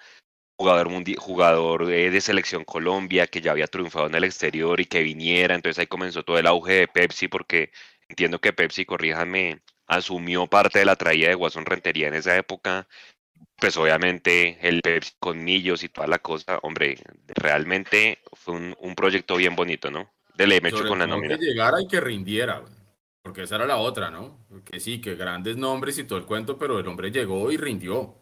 Jugador, 0.59 0.89
jugador 1.19 1.87
de 1.87 2.21
selección 2.21 2.65
Colombia 2.65 3.27
que 3.27 3.41
ya 3.41 3.51
había 3.51 3.67
triunfado 3.67 4.07
en 4.07 4.15
el 4.15 4.25
exterior 4.25 4.81
y 4.81 4.87
que 4.87 5.03
viniera, 5.03 5.55
entonces 5.55 5.79
ahí 5.79 5.87
comenzó 5.87 6.23
todo 6.23 6.39
el 6.39 6.47
auge 6.47 6.73
de 6.73 6.89
Pepsi 6.89 7.29
porque 7.29 7.71
entiendo 8.09 8.39
que 8.39 8.53
Pepsi, 8.53 8.87
corríjanme, 8.87 9.61
asumió 9.87 10.47
parte 10.47 10.79
de 10.79 10.87
la 10.87 10.97
traída 10.97 11.29
de 11.29 11.35
Watson 11.35 11.67
Rentería 11.67 12.09
en 12.09 12.15
esa 12.15 12.37
época, 12.37 12.89
pues 13.59 13.77
obviamente 13.77 14.59
el 14.63 14.81
Pepsi 14.81 15.13
con 15.19 15.45
Millos 15.45 15.85
y 15.85 15.89
toda 15.91 16.07
la 16.07 16.19
cosa, 16.19 16.59
hombre, 16.63 16.97
realmente 17.29 18.19
fue 18.33 18.55
un, 18.55 18.77
un 18.81 18.95
proyecto 18.95 19.37
bien 19.37 19.55
bonito, 19.55 19.91
¿no? 19.91 20.11
Dele, 20.35 20.61
me 20.61 20.69
echo 20.69 20.79
Sobre 20.79 20.91
con 20.91 20.99
la 20.99 21.07
nómina. 21.07 21.39
que 21.39 21.45
llegara 21.45 21.81
y 21.81 21.87
que 21.87 22.01
rindiera, 22.01 22.59
güey. 22.59 22.76
Porque 23.27 23.43
esa 23.43 23.57
era 23.57 23.67
la 23.67 23.79
otra, 23.79 24.09
¿no? 24.09 24.39
Que 24.65 24.79
sí, 24.79 25.01
que 25.01 25.17
grandes 25.17 25.57
nombres 25.57 25.99
y 25.99 26.05
todo 26.05 26.17
el 26.17 26.27
cuento, 26.27 26.57
pero 26.57 26.79
el 26.79 26.87
hombre 26.87 27.11
llegó 27.11 27.51
y 27.51 27.57
rindió. 27.57 28.15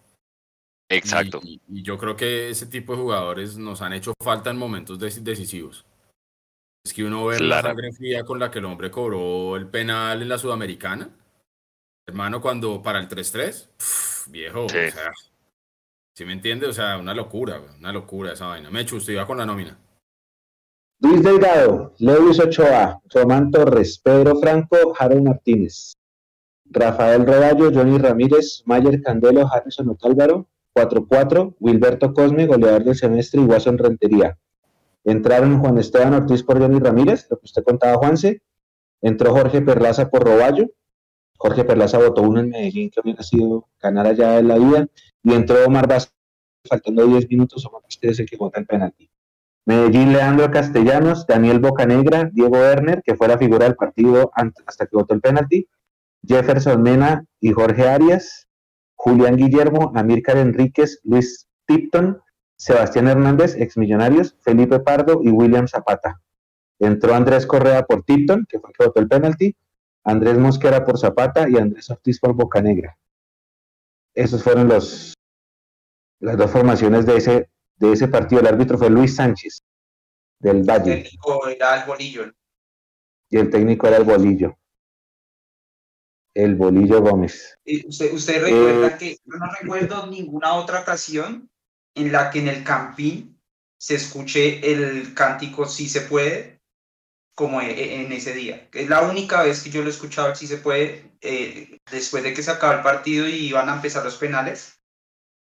Exacto. 0.89 1.41
Y, 1.43 1.61
y 1.69 1.83
yo 1.83 1.99
creo 1.99 2.17
que 2.17 2.49
ese 2.49 2.65
tipo 2.65 2.95
de 2.97 3.03
jugadores 3.03 3.59
nos 3.59 3.83
han 3.83 3.93
hecho 3.93 4.15
falta 4.19 4.49
en 4.49 4.57
momentos 4.57 4.99
deci- 4.99 5.21
decisivos. 5.23 5.85
Es 6.87 6.95
que 6.95 7.05
uno 7.05 7.27
ve 7.27 7.39
la 7.41 7.61
sangre 7.61 7.93
fría 7.93 8.25
con 8.25 8.39
la 8.39 8.51
que 8.51 8.61
el 8.61 8.65
hombre 8.65 8.91
cobró 8.91 9.57
el 9.57 9.67
penal 9.69 10.23
en 10.23 10.29
la 10.31 10.39
Sudamericana. 10.39 11.11
Hermano, 12.09 12.41
cuando 12.41 12.81
para 12.83 12.99
el 12.99 13.07
3-3, 13.09 13.69
pf, 13.77 14.31
viejo, 14.31 14.67
Sí. 14.71 14.79
o 14.79 14.91
sea, 14.91 15.13
¿sí 16.17 16.25
me 16.25 16.33
entiende? 16.33 16.67
O 16.67 16.73
sea, 16.73 16.97
una 16.97 17.13
locura, 17.13 17.61
una 17.79 17.93
locura 17.93 18.33
esa 18.33 18.47
vaina. 18.47 18.71
Mechu, 18.71 18.97
usted 18.97 19.13
iba 19.13 19.27
con 19.27 19.37
la 19.37 19.45
nómina. 19.45 19.77
Luis 21.01 21.23
Delgado, 21.23 21.93
Lewis 21.99 22.41
Ochoa, 22.41 23.01
Román 23.13 23.51
Torres, 23.51 23.99
Pedro 23.99 24.37
Franco, 24.37 24.77
Harold 24.99 25.23
Martínez, 25.23 25.95
Rafael 26.65 27.27
Roballo, 27.27 27.71
Johnny 27.73 27.99
Ramírez, 27.99 28.63
Mayer 28.65 29.03
Candelo, 29.03 29.47
Harrison 29.47 29.89
Otálvaro, 29.91 30.49
4-4, 30.75 31.57
Wilberto 31.61 32.13
Cosme, 32.13 32.47
goleador 32.47 32.85
del 32.85 32.97
semestre 32.97 33.41
y 33.41 33.45
Watson 33.45 33.79
Rentería. 33.79 34.39
Entraron 35.05 35.61
Juan 35.61 35.79
Esteban 35.79 36.15
Ortiz 36.15 36.43
por 36.43 36.59
Johnny 36.59 36.79
Ramírez, 36.79 37.27
lo 37.31 37.39
que 37.39 37.45
usted 37.45 37.63
contaba, 37.63 37.97
Juanse. 37.99 38.43
Entró 39.03 39.33
Jorge 39.33 39.61
Perlaza 39.61 40.09
por 40.09 40.25
Roballo. 40.25 40.71
Jorge 41.37 41.65
Perlaza 41.65 41.99
votó 41.99 42.23
uno 42.23 42.41
en 42.41 42.49
Medellín 42.49 42.91
que 42.91 43.01
hubiera 43.01 43.23
sido 43.23 43.69
ganar 43.81 44.07
allá 44.07 44.39
en 44.39 44.49
la 44.49 44.57
vida. 44.57 44.87
Y 45.23 45.35
entró 45.35 45.65
Omar 45.67 45.87
Vázquez, 45.87 46.15
faltando 46.67 47.07
10 47.07 47.29
minutos. 47.29 47.67
Omar 47.67 47.83
Vázquez 47.83 48.13
es 48.13 48.21
el 48.21 48.27
que 48.27 48.37
vota 48.37 48.59
el 48.59 48.67
penalti. 48.67 49.11
Medellín, 49.67 50.13
Leandro 50.13 50.51
Castellanos, 50.51 51.27
Daniel 51.27 51.59
Bocanegra, 51.59 52.29
Diego 52.33 52.59
Werner, 52.59 53.03
que 53.03 53.17
fue 53.17 53.29
la 53.29 53.39
figura 53.39 53.65
del 53.65 53.77
partido 53.77 54.31
hasta 54.67 54.87
que 54.87 54.97
votó 54.97 55.15
el 55.15 55.21
penalti, 55.21 55.69
Jefferson 56.27 56.83
Mena 56.83 57.25
y 57.41 57.53
Jorge 57.53 57.89
Arias, 57.89 58.49
Julián 58.95 59.37
Guillermo, 59.37 59.93
Amílcar 59.95 60.37
Enríquez, 60.37 61.01
Luis 61.05 61.49
Tipton, 61.67 62.21
Sebastián 62.57 63.09
Hernández, 63.09 63.57
exmillonarios, 63.57 64.37
Felipe 64.41 64.81
Pardo 64.81 65.21
y 65.23 65.31
William 65.31 65.67
Zapata. 65.67 66.21
Entró 66.79 67.15
Andrés 67.15 67.47
Correa 67.47 67.85
por 67.85 68.03
Tipton, 68.05 68.47
que 68.49 68.59
fue 68.59 68.71
el 68.71 68.77
que 68.77 68.85
votó 68.85 69.01
el 69.01 69.09
penalti, 69.09 69.57
Andrés 70.05 70.39
Mosquera 70.39 70.85
por 70.85 70.99
Zapata 70.99 71.49
y 71.49 71.57
Andrés 71.57 71.89
Ortiz 71.91 72.21
por 72.21 72.35
Bocanegra. 72.35 72.99
Esos 74.15 74.43
fueron 74.43 74.69
los, 74.69 75.15
las 76.21 76.37
dos 76.37 76.51
formaciones 76.51 77.07
de 77.07 77.17
ese, 77.17 77.51
de 77.77 77.93
ese 77.93 78.09
partido. 78.09 78.41
El 78.41 78.47
árbitro 78.47 78.79
fue 78.79 78.91
Luis 78.91 79.17
Sánchez, 79.17 79.63
del 80.39 80.63
Valle. 80.63 80.93
El 80.95 81.03
técnico 81.03 81.49
era 81.49 81.81
el 81.81 81.87
bolillo. 81.87 82.33
Y 83.31 83.39
el 83.39 83.51
técnico 83.51 83.87
era 83.89 83.97
el 83.97 84.05
bolillo. 84.05 84.59
El 86.35 86.57
bolillo 86.57 87.01
Gómez. 87.01 87.59
¿Usted, 87.65 88.13
usted 88.13 88.43
recuerda 88.43 88.89
eh, 88.89 88.97
que 88.99 89.11
yo 89.25 89.39
no 89.39 89.47
recuerdo 89.61 90.07
ninguna 90.09 90.55
otra 90.55 90.81
ocasión 90.81 91.49
en 91.95 92.13
la 92.13 92.31
que 92.31 92.41
en 92.41 92.49
el 92.49 92.65
campín 92.65 93.41
se 93.77 93.97
escuche 93.97 94.73
el 94.73 95.15
cántico 95.15 95.67
Si 95.67 95.89
se 95.89 96.03
puede, 96.03 96.61
como 97.35 97.61
e, 97.61 97.71
e, 97.71 98.03
en 98.03 98.13
ese 98.13 98.33
día. 98.33 98.69
Es 98.73 98.89
la 98.89 99.03
única 99.03 99.43
vez 99.43 99.63
que 99.63 99.71
yo 99.71 99.83
lo 99.83 99.89
he 99.89 99.91
escuchado 99.91 100.35
Si 100.35 100.47
se 100.47 100.59
puede, 100.59 101.13
eh, 101.21 101.79
después 101.91 102.23
de 102.23 102.35
que 102.35 102.43
se 102.43 102.51
acaba 102.51 102.75
el 102.75 102.83
partido 102.83 103.29
y 103.29 103.49
iban 103.49 103.69
a 103.69 103.75
empezar 103.75 104.05
los 104.05 104.17
penales, 104.17 104.81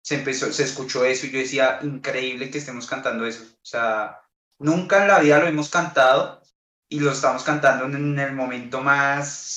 se, 0.02 0.16
empezó, 0.16 0.52
se 0.52 0.64
escuchó 0.64 1.04
eso 1.04 1.26
y 1.26 1.30
yo 1.30 1.38
decía, 1.38 1.78
increíble 1.82 2.50
que 2.50 2.58
estemos 2.58 2.86
cantando 2.86 3.26
eso. 3.26 3.44
O 3.44 3.64
sea, 3.64 4.20
nunca 4.58 5.02
en 5.02 5.08
la 5.08 5.20
vida 5.20 5.38
lo 5.38 5.46
hemos 5.46 5.70
cantado 5.70 6.42
y 6.88 7.00
lo 7.00 7.12
estamos 7.12 7.42
cantando 7.42 7.84
en 7.86 8.18
el 8.18 8.32
momento 8.32 8.80
más, 8.82 9.56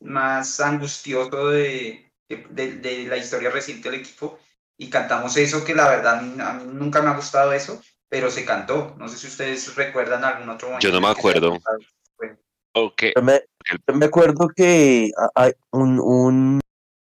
más 0.00 0.60
angustioso 0.60 1.48
de, 1.48 2.12
de, 2.28 2.76
de 2.76 3.06
la 3.06 3.16
historia 3.16 3.50
reciente 3.50 3.90
del 3.90 4.00
equipo 4.00 4.38
y 4.76 4.90
cantamos 4.90 5.36
eso 5.36 5.64
que 5.64 5.74
la 5.74 5.88
verdad 5.88 6.18
a 6.18 6.22
mí, 6.22 6.34
nunca 6.72 7.02
me 7.02 7.10
ha 7.10 7.16
gustado 7.16 7.52
eso, 7.52 7.80
pero 8.08 8.30
se 8.30 8.44
cantó. 8.44 8.94
No 8.98 9.08
sé 9.08 9.16
si 9.16 9.26
ustedes 9.26 9.74
recuerdan 9.74 10.24
algún 10.24 10.48
otro 10.48 10.68
momento. 10.68 10.86
Yo 10.86 10.92
no 10.92 11.00
me 11.00 11.08
acuerdo. 11.08 11.58
Okay. 12.74 13.12
Yo, 13.14 13.22
me, 13.22 13.40
me, 13.94 14.06
acuerdo 14.06 14.48
que 14.56 15.10
hay 15.34 15.52
un, 15.72 16.00
un, 16.00 16.60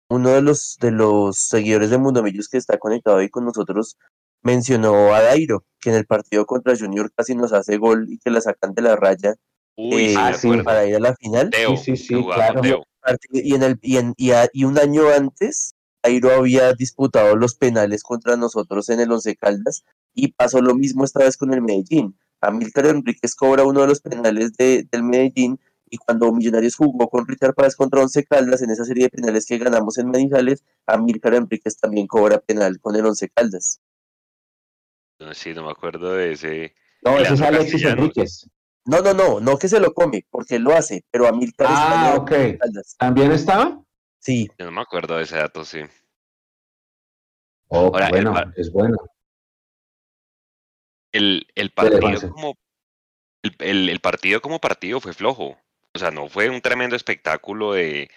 uno 0.10 0.30
de 0.30 0.42
los, 0.42 0.78
de 0.80 0.92
los 0.92 1.38
seguidores 1.38 1.90
de 1.90 1.98
Mundo 1.98 2.24
Millos 2.24 2.50
que 2.50 2.58
está 2.58 2.78
conectado 2.78 3.18
ahí 3.18 3.30
con 3.30 3.46
nosotros 3.46 3.98
mencionó 4.42 5.14
a 5.14 5.22
Dairo, 5.22 5.66
que 5.80 5.90
en 5.90 5.96
el 5.96 6.06
partido 6.06 6.46
contra 6.46 6.78
Junior 6.78 7.12
casi 7.16 7.36
nos 7.36 7.54
hace 7.54 7.78
gol 7.78 8.08
y 8.10 8.18
que 8.20 8.30
la 8.30 8.42
sacan 8.42 8.74
de 8.74 8.82
la 8.82 8.96
raya 8.96 9.36
Uy, 9.76 10.16
eh, 10.16 10.64
para 10.64 10.86
ir 10.86 10.96
a 10.96 11.00
la 11.00 11.16
final. 11.16 11.52
sí, 11.54 11.78
sí, 11.78 11.98
sí, 11.98 12.24
claro. 12.24 12.62
Y, 13.32 13.54
en 13.56 13.64
el, 13.64 13.80
y, 13.82 13.98
en, 13.98 14.14
y, 14.18 14.32
y, 14.52 14.64
un 14.66 14.78
año 14.78 15.04
antes 15.16 15.76
Jairo 16.04 16.32
había 16.32 16.74
disputado 16.74 17.36
los 17.36 17.56
penales 17.56 18.04
contra 18.04 18.36
nosotros 18.36 18.90
en 18.90 19.00
el 19.00 19.12
Once 19.12 19.36
Caldas 19.36 19.86
y 20.14 20.34
pasó 20.34 20.62
lo 20.62 20.76
mismo 20.76 21.06
esta 21.06 21.20
vez 21.20 21.38
con 21.38 21.54
el 21.54 21.62
Medellín. 21.62 22.18
Amílcar 22.42 22.88
Enríquez 22.88 23.36
cobra 23.36 23.64
uno 23.64 23.82
de 23.82 23.88
los 23.88 24.02
penales 24.02 24.54
de, 24.58 24.88
del 24.92 25.04
Medellín 25.04 25.60
y 25.90 25.98
cuando 25.98 26.32
Millonarios 26.32 26.76
jugó 26.76 27.10
con 27.10 27.28
Richard 27.28 27.54
Páez 27.54 27.76
contra 27.76 28.02
Once 28.02 28.24
Caldas 28.26 28.62
en 28.62 28.70
esa 28.70 28.86
serie 28.86 29.06
de 29.06 29.10
penales 29.10 29.46
que 29.46 29.58
ganamos 29.58 29.98
en 29.98 30.10
Manizales, 30.10 30.64
Amílcar 30.86 31.36
Enríquez 31.36 31.78
también 31.78 32.08
cobra 32.08 32.40
penal 32.40 32.80
con 32.80 32.96
el 32.96 33.06
Once 33.06 33.30
Caldas. 33.30 33.82
No, 35.20 35.34
sí, 35.34 35.54
no 35.54 35.66
me 35.66 35.72
acuerdo 35.72 36.14
de 36.14 36.34
ese. 36.34 36.76
No, 37.04 37.18
ese 37.18 37.34
es 37.34 37.42
Alexis 37.42 37.84
Enríquez. 37.84 38.50
No, 38.86 39.02
no, 39.02 39.14
no, 39.14 39.40
no 39.40 39.58
que 39.58 39.68
se 39.68 39.80
lo 39.80 39.94
come, 39.94 40.26
porque 40.30 40.56
él 40.56 40.64
lo 40.64 40.74
hace, 40.74 41.04
pero 41.12 41.28
Amílcar 41.28 41.68
ah, 41.70 42.16
ok. 42.18 42.32
¿También 42.98 43.32
estaba? 43.32 43.82
Sí. 44.20 44.50
Yo 44.58 44.66
no 44.66 44.72
me 44.72 44.82
acuerdo 44.82 45.18
de 45.18 45.24
ese 45.24 45.38
dato, 45.38 45.66
sí. 45.66 45.80
Oh, 47.70 47.92
bueno, 47.92 48.34
es 48.56 48.72
bueno. 48.72 48.98
El, 51.12 51.48
el 51.56 51.72
partido 51.72 52.32
como 52.32 52.56
el, 53.60 53.90
el, 53.90 54.00
partido 54.00 54.42
como 54.42 54.60
partido 54.60 55.00
fue 55.00 55.14
flojo. 55.14 55.58
O 55.98 56.00
sea, 56.00 56.12
no 56.12 56.30
fue 56.30 56.50
un 56.50 56.62
tremendo 56.62 56.96
espectáculo 56.96 57.74
de, 57.74 58.10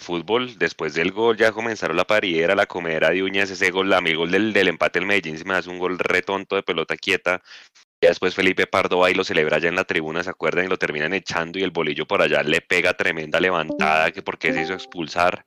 fútbol. 0.00 0.58
Después 0.58 0.94
del 0.94 1.12
gol 1.12 1.36
ya 1.36 1.52
comenzaron 1.52 1.96
la 1.96 2.06
pariera, 2.06 2.54
la 2.54 2.64
comedera 2.66 3.10
de 3.10 3.22
uñas, 3.22 3.50
ese 3.50 3.70
gol, 3.70 3.92
a 3.92 4.00
mí 4.00 4.10
el 4.10 4.16
gol 4.16 4.30
del, 4.30 4.54
del 4.54 4.68
empate 4.68 4.98
del 4.98 5.06
Medellín 5.06 5.36
se 5.36 5.44
me 5.44 5.54
hace 5.54 5.68
un 5.68 5.78
gol 5.78 5.98
retonto 5.98 6.56
de 6.56 6.62
pelota 6.62 6.96
quieta. 6.96 7.42
Y 8.00 8.06
después 8.06 8.34
Felipe 8.34 8.66
Pardo 8.66 8.98
va 9.00 9.10
y 9.10 9.14
lo 9.14 9.24
celebra 9.24 9.58
allá 9.58 9.68
en 9.68 9.76
la 9.76 9.84
tribuna, 9.84 10.24
¿se 10.24 10.30
acuerdan? 10.30 10.64
Y 10.64 10.68
lo 10.68 10.78
terminan 10.78 11.12
echando 11.12 11.58
y 11.58 11.62
el 11.62 11.70
bolillo 11.70 12.06
por 12.06 12.22
allá 12.22 12.42
le 12.42 12.62
pega 12.62 12.94
tremenda 12.94 13.38
levantada 13.38 14.10
que 14.10 14.22
porque 14.22 14.54
se 14.54 14.62
hizo 14.62 14.72
expulsar. 14.72 15.44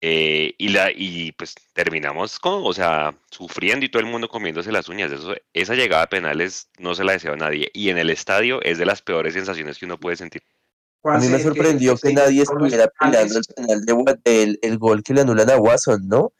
Eh, 0.00 0.54
y, 0.58 0.68
la, 0.68 0.92
y 0.94 1.32
pues 1.32 1.54
terminamos 1.72 2.38
con, 2.38 2.60
o 2.64 2.72
sea, 2.72 3.14
sufriendo 3.30 3.84
y 3.84 3.88
todo 3.88 4.00
el 4.00 4.06
mundo 4.06 4.28
comiéndose 4.28 4.70
las 4.70 4.88
uñas. 4.88 5.10
Eso, 5.10 5.34
esa 5.52 5.74
llegada 5.74 6.04
a 6.04 6.08
penales 6.08 6.70
no 6.78 6.94
se 6.94 7.04
la 7.04 7.12
deseo 7.12 7.32
a 7.32 7.36
nadie. 7.36 7.70
Y 7.74 7.90
en 7.90 7.98
el 7.98 8.10
estadio 8.10 8.62
es 8.62 8.78
de 8.78 8.86
las 8.86 9.02
peores 9.02 9.34
sensaciones 9.34 9.78
que 9.78 9.86
uno 9.86 9.98
puede 9.98 10.16
sentir. 10.16 10.42
A 11.04 11.18
mí 11.18 11.28
me 11.28 11.40
sorprendió 11.40 11.96
que, 11.96 12.12
nadie 12.12 12.42
estuviera 12.42 12.90
peleando 13.00 13.38
el 13.38 13.44
penal 13.54 13.84
de, 14.24 14.58
el 14.62 14.78
gol 14.78 15.02
que 15.02 15.14
le 15.14 15.20
anulan 15.22 15.48
a 15.50 15.56
Watson, 15.56 16.08
¿no? 16.08 16.32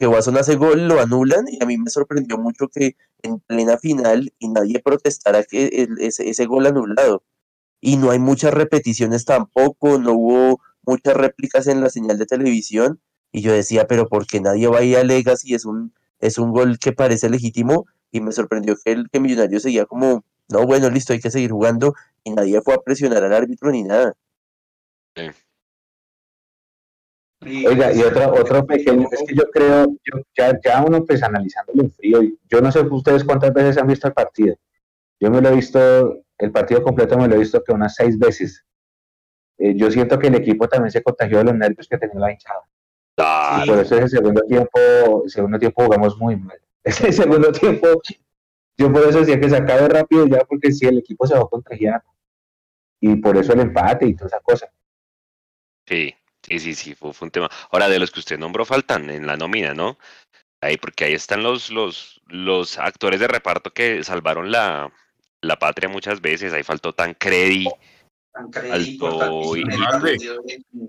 que 0.00 0.06
Watson 0.06 0.38
hace 0.38 0.56
gol, 0.56 0.88
lo 0.88 0.98
anulan 0.98 1.44
y 1.46 1.62
a 1.62 1.66
mí 1.66 1.76
me 1.76 1.90
sorprendió 1.90 2.38
mucho 2.38 2.68
que 2.68 2.96
en 3.22 3.38
plena 3.38 3.76
final 3.76 4.32
y 4.38 4.48
nadie 4.48 4.80
protestara 4.80 5.44
que 5.44 5.86
ese, 5.98 6.46
gol 6.46 6.66
anulado. 6.66 7.22
Y 7.82 7.98
no 7.98 8.10
hay 8.10 8.18
muchas 8.18 8.54
repeticiones 8.54 9.26
tampoco, 9.26 9.98
no 9.98 10.14
hubo 10.14 10.60
muchas 10.86 11.14
réplicas 11.14 11.66
en 11.66 11.82
la 11.82 11.90
señal 11.90 12.16
de 12.16 12.24
televisión 12.24 12.98
y 13.30 13.42
yo 13.42 13.52
decía, 13.52 13.86
pero 13.86 14.08
¿por 14.08 14.26
qué 14.26 14.40
nadie 14.40 14.68
va 14.68 14.78
a 14.78 14.84
ir 14.84 14.96
a 14.96 15.04
Legacy? 15.04 15.54
Es 15.54 15.66
un, 15.66 15.92
es 16.18 16.38
un 16.38 16.50
gol 16.52 16.78
que 16.78 16.92
parece 16.92 17.28
legítimo 17.28 17.84
y 18.10 18.22
me 18.22 18.32
sorprendió 18.32 18.76
que 18.82 18.92
el 18.92 19.10
que 19.10 19.20
Millonario 19.20 19.60
seguía 19.60 19.84
como, 19.84 20.24
no, 20.48 20.64
bueno, 20.64 20.88
listo, 20.88 21.12
hay 21.12 21.20
que 21.20 21.30
seguir 21.30 21.52
jugando 21.52 21.94
y 22.24 22.30
nadie 22.30 22.60
fue 22.62 22.74
a 22.74 22.78
presionar 22.78 23.24
al 23.24 23.32
árbitro 23.32 23.70
ni 23.70 23.82
nada. 23.82 24.14
Sí. 25.16 25.30
Oiga, 27.42 27.92
y 27.94 28.02
otro, 28.02 28.34
otro 28.34 28.66
pequeño, 28.66 29.08
es 29.10 29.22
que 29.26 29.34
yo 29.34 29.44
creo, 29.50 29.86
yo, 29.86 30.20
ya, 30.36 30.60
ya 30.62 30.84
uno 30.84 31.04
pues 31.06 31.22
analizándolo 31.22 31.84
en 31.84 31.90
frío, 31.90 32.20
yo 32.50 32.60
no 32.60 32.70
sé 32.70 32.80
ustedes 32.80 33.24
cuántas 33.24 33.54
veces 33.54 33.78
han 33.78 33.86
visto 33.86 34.06
el 34.08 34.12
partido. 34.12 34.56
Yo 35.18 35.30
me 35.30 35.40
lo 35.40 35.48
he 35.48 35.54
visto, 35.54 36.22
el 36.36 36.52
partido 36.52 36.82
completo 36.82 37.16
me 37.16 37.28
lo 37.28 37.36
he 37.36 37.38
visto 37.38 37.62
que 37.64 37.72
unas 37.72 37.94
seis 37.94 38.18
veces. 38.18 38.64
Eh, 39.56 39.74
yo 39.74 39.90
siento 39.90 40.18
que 40.18 40.26
el 40.26 40.34
equipo 40.34 40.68
también 40.68 40.90
se 40.90 41.02
contagió 41.02 41.38
de 41.38 41.44
los 41.44 41.54
nervios 41.54 41.88
que 41.88 41.96
tenía 41.96 42.18
la 42.18 42.32
hinchada. 42.32 42.62
por 43.66 43.78
eso 43.78 43.96
ese 43.96 44.08
segundo 44.08 44.42
tiempo, 44.42 45.22
el 45.24 45.30
segundo 45.30 45.58
tiempo 45.58 45.84
jugamos 45.84 46.18
muy 46.18 46.36
mal. 46.36 46.58
Ese 46.84 47.12
segundo 47.12 47.52
tiempo, 47.52 47.88
yo 48.76 48.92
por 48.92 49.08
eso 49.08 49.20
decía 49.20 49.40
que 49.40 49.50
se 49.50 49.56
acabe 49.56 49.88
rápido 49.88 50.26
ya, 50.26 50.44
porque 50.44 50.72
si 50.72 50.86
el 50.86 50.98
equipo 50.98 51.26
se 51.26 51.34
va 51.34 51.42
a 51.42 51.48
contagiar. 51.48 52.02
Y 53.00 53.16
por 53.16 53.36
eso 53.36 53.52
el 53.52 53.60
empate 53.60 54.06
y 54.06 54.14
toda 54.14 54.28
esa 54.28 54.40
cosa. 54.40 54.70
Sí, 55.86 56.14
Sí, 56.42 56.58
sí, 56.58 56.74
sí, 56.74 56.94
fue, 56.94 57.12
un 57.20 57.30
tema. 57.30 57.48
Ahora, 57.70 57.88
de 57.88 57.98
los 57.98 58.10
que 58.10 58.20
usted 58.20 58.38
nombró, 58.38 58.64
faltan 58.64 59.10
en 59.10 59.26
la 59.26 59.36
nómina, 59.36 59.74
¿no? 59.74 59.98
Ahí, 60.62 60.76
porque 60.76 61.04
ahí 61.04 61.14
están 61.14 61.42
los, 61.42 61.70
los, 61.70 62.20
los 62.26 62.78
actores 62.78 63.20
de 63.20 63.28
reparto 63.28 63.72
que 63.72 64.02
salvaron 64.04 64.50
la, 64.50 64.92
la 65.42 65.58
patria 65.58 65.88
muchas 65.88 66.20
veces. 66.20 66.52
Ahí 66.52 66.62
faltó 66.62 66.94
Tancredi, 66.94 67.68
Tancredi 68.32 68.98
faltó 68.98 69.56
Iturralde. 69.56 70.16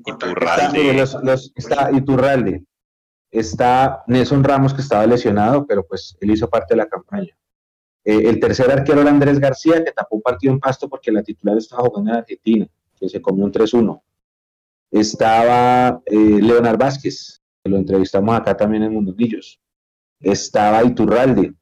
Iturralde. 0.05 1.03
Está, 1.55 1.91
Iturralde. 1.91 2.63
Está 3.29 4.03
Nelson 4.07 4.43
Ramos, 4.43 4.73
que 4.73 4.81
estaba 4.81 5.05
lesionado, 5.05 5.65
pero 5.65 5.85
pues 5.85 6.17
él 6.19 6.31
hizo 6.31 6.49
parte 6.49 6.73
de 6.73 6.77
la 6.77 6.89
campaña. 6.89 7.37
Eh, 8.03 8.29
el 8.29 8.39
tercer 8.39 8.71
arquero 8.71 9.01
era 9.01 9.11
Andrés 9.11 9.39
García, 9.39 9.83
que 9.83 9.91
tapó 9.91 10.15
un 10.15 10.21
partido 10.21 10.53
en 10.53 10.59
pasto 10.59 10.89
porque 10.89 11.11
la 11.11 11.23
titular 11.23 11.57
estaba 11.57 11.83
jugando 11.83 12.11
en 12.11 12.17
Argentina, 12.17 12.67
que 12.99 13.09
se 13.09 13.21
comió 13.21 13.45
un 13.45 13.51
3-1 13.51 14.01
estaba 14.91 16.01
eh, 16.05 16.15
Leonard 16.15 16.77
Vázquez, 16.77 17.41
que 17.63 17.69
lo 17.69 17.77
entrevistamos 17.77 18.35
acá 18.35 18.55
también 18.55 18.83
en 18.83 18.93
Mundillos, 18.93 19.59
estaba 20.19 20.83
Iturralde, 20.83 21.53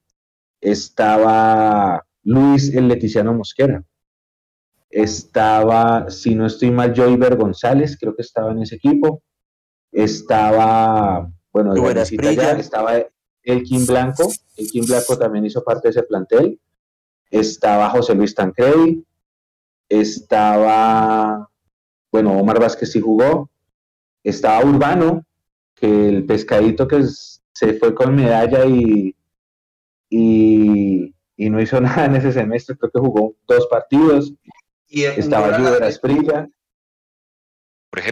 estaba 0.59 2.05
Luis 2.23 2.73
el 2.73 2.87
Leticiano 2.87 3.33
Mosquera, 3.33 3.83
estaba, 4.89 6.09
si 6.09 6.33
no 6.33 6.47
estoy 6.47 6.71
mal, 6.71 6.93
Joyver 6.95 7.37
González, 7.37 7.97
creo 7.99 8.15
que 8.15 8.23
estaba 8.23 8.51
en 8.51 8.63
ese 8.63 8.75
equipo, 8.75 9.21
estaba, 9.91 11.31
bueno, 11.53 11.75
ya, 11.75 12.51
estaba 12.53 12.93
Elkin 13.43 13.85
Blanco, 13.85 14.31
Elkin 14.55 14.85
Blanco 14.85 15.17
también 15.17 15.45
hizo 15.45 15.63
parte 15.63 15.87
de 15.87 15.91
ese 15.91 16.03
plantel, 16.03 16.59
estaba 17.29 17.89
José 17.89 18.15
Luis 18.15 18.35
Tancredi, 18.35 19.05
estaba, 19.87 21.49
bueno, 22.11 22.37
Omar 22.37 22.59
Vázquez 22.59 22.91
sí 22.91 23.01
jugó, 23.01 23.49
estaba 24.23 24.63
Urbano, 24.63 25.25
que 25.75 26.09
el 26.09 26.25
pescadito 26.25 26.87
que 26.87 27.03
se 27.53 27.73
fue 27.73 27.95
con 27.95 28.15
medalla 28.15 28.65
y, 28.65 29.15
y, 30.09 31.13
no 31.37 31.61
hizo 31.61 31.79
nada 31.81 32.05
en 32.05 32.15
ese 32.15 32.31
semestre, 32.31 32.77
creo 32.77 32.91
que 32.91 32.99
jugó 32.99 33.35
dos 33.47 33.67
partidos. 33.67 34.33
Y 34.87 35.03
estaba 35.03 35.57
Lluvia 35.57 35.87
Esprilla. 35.87 36.49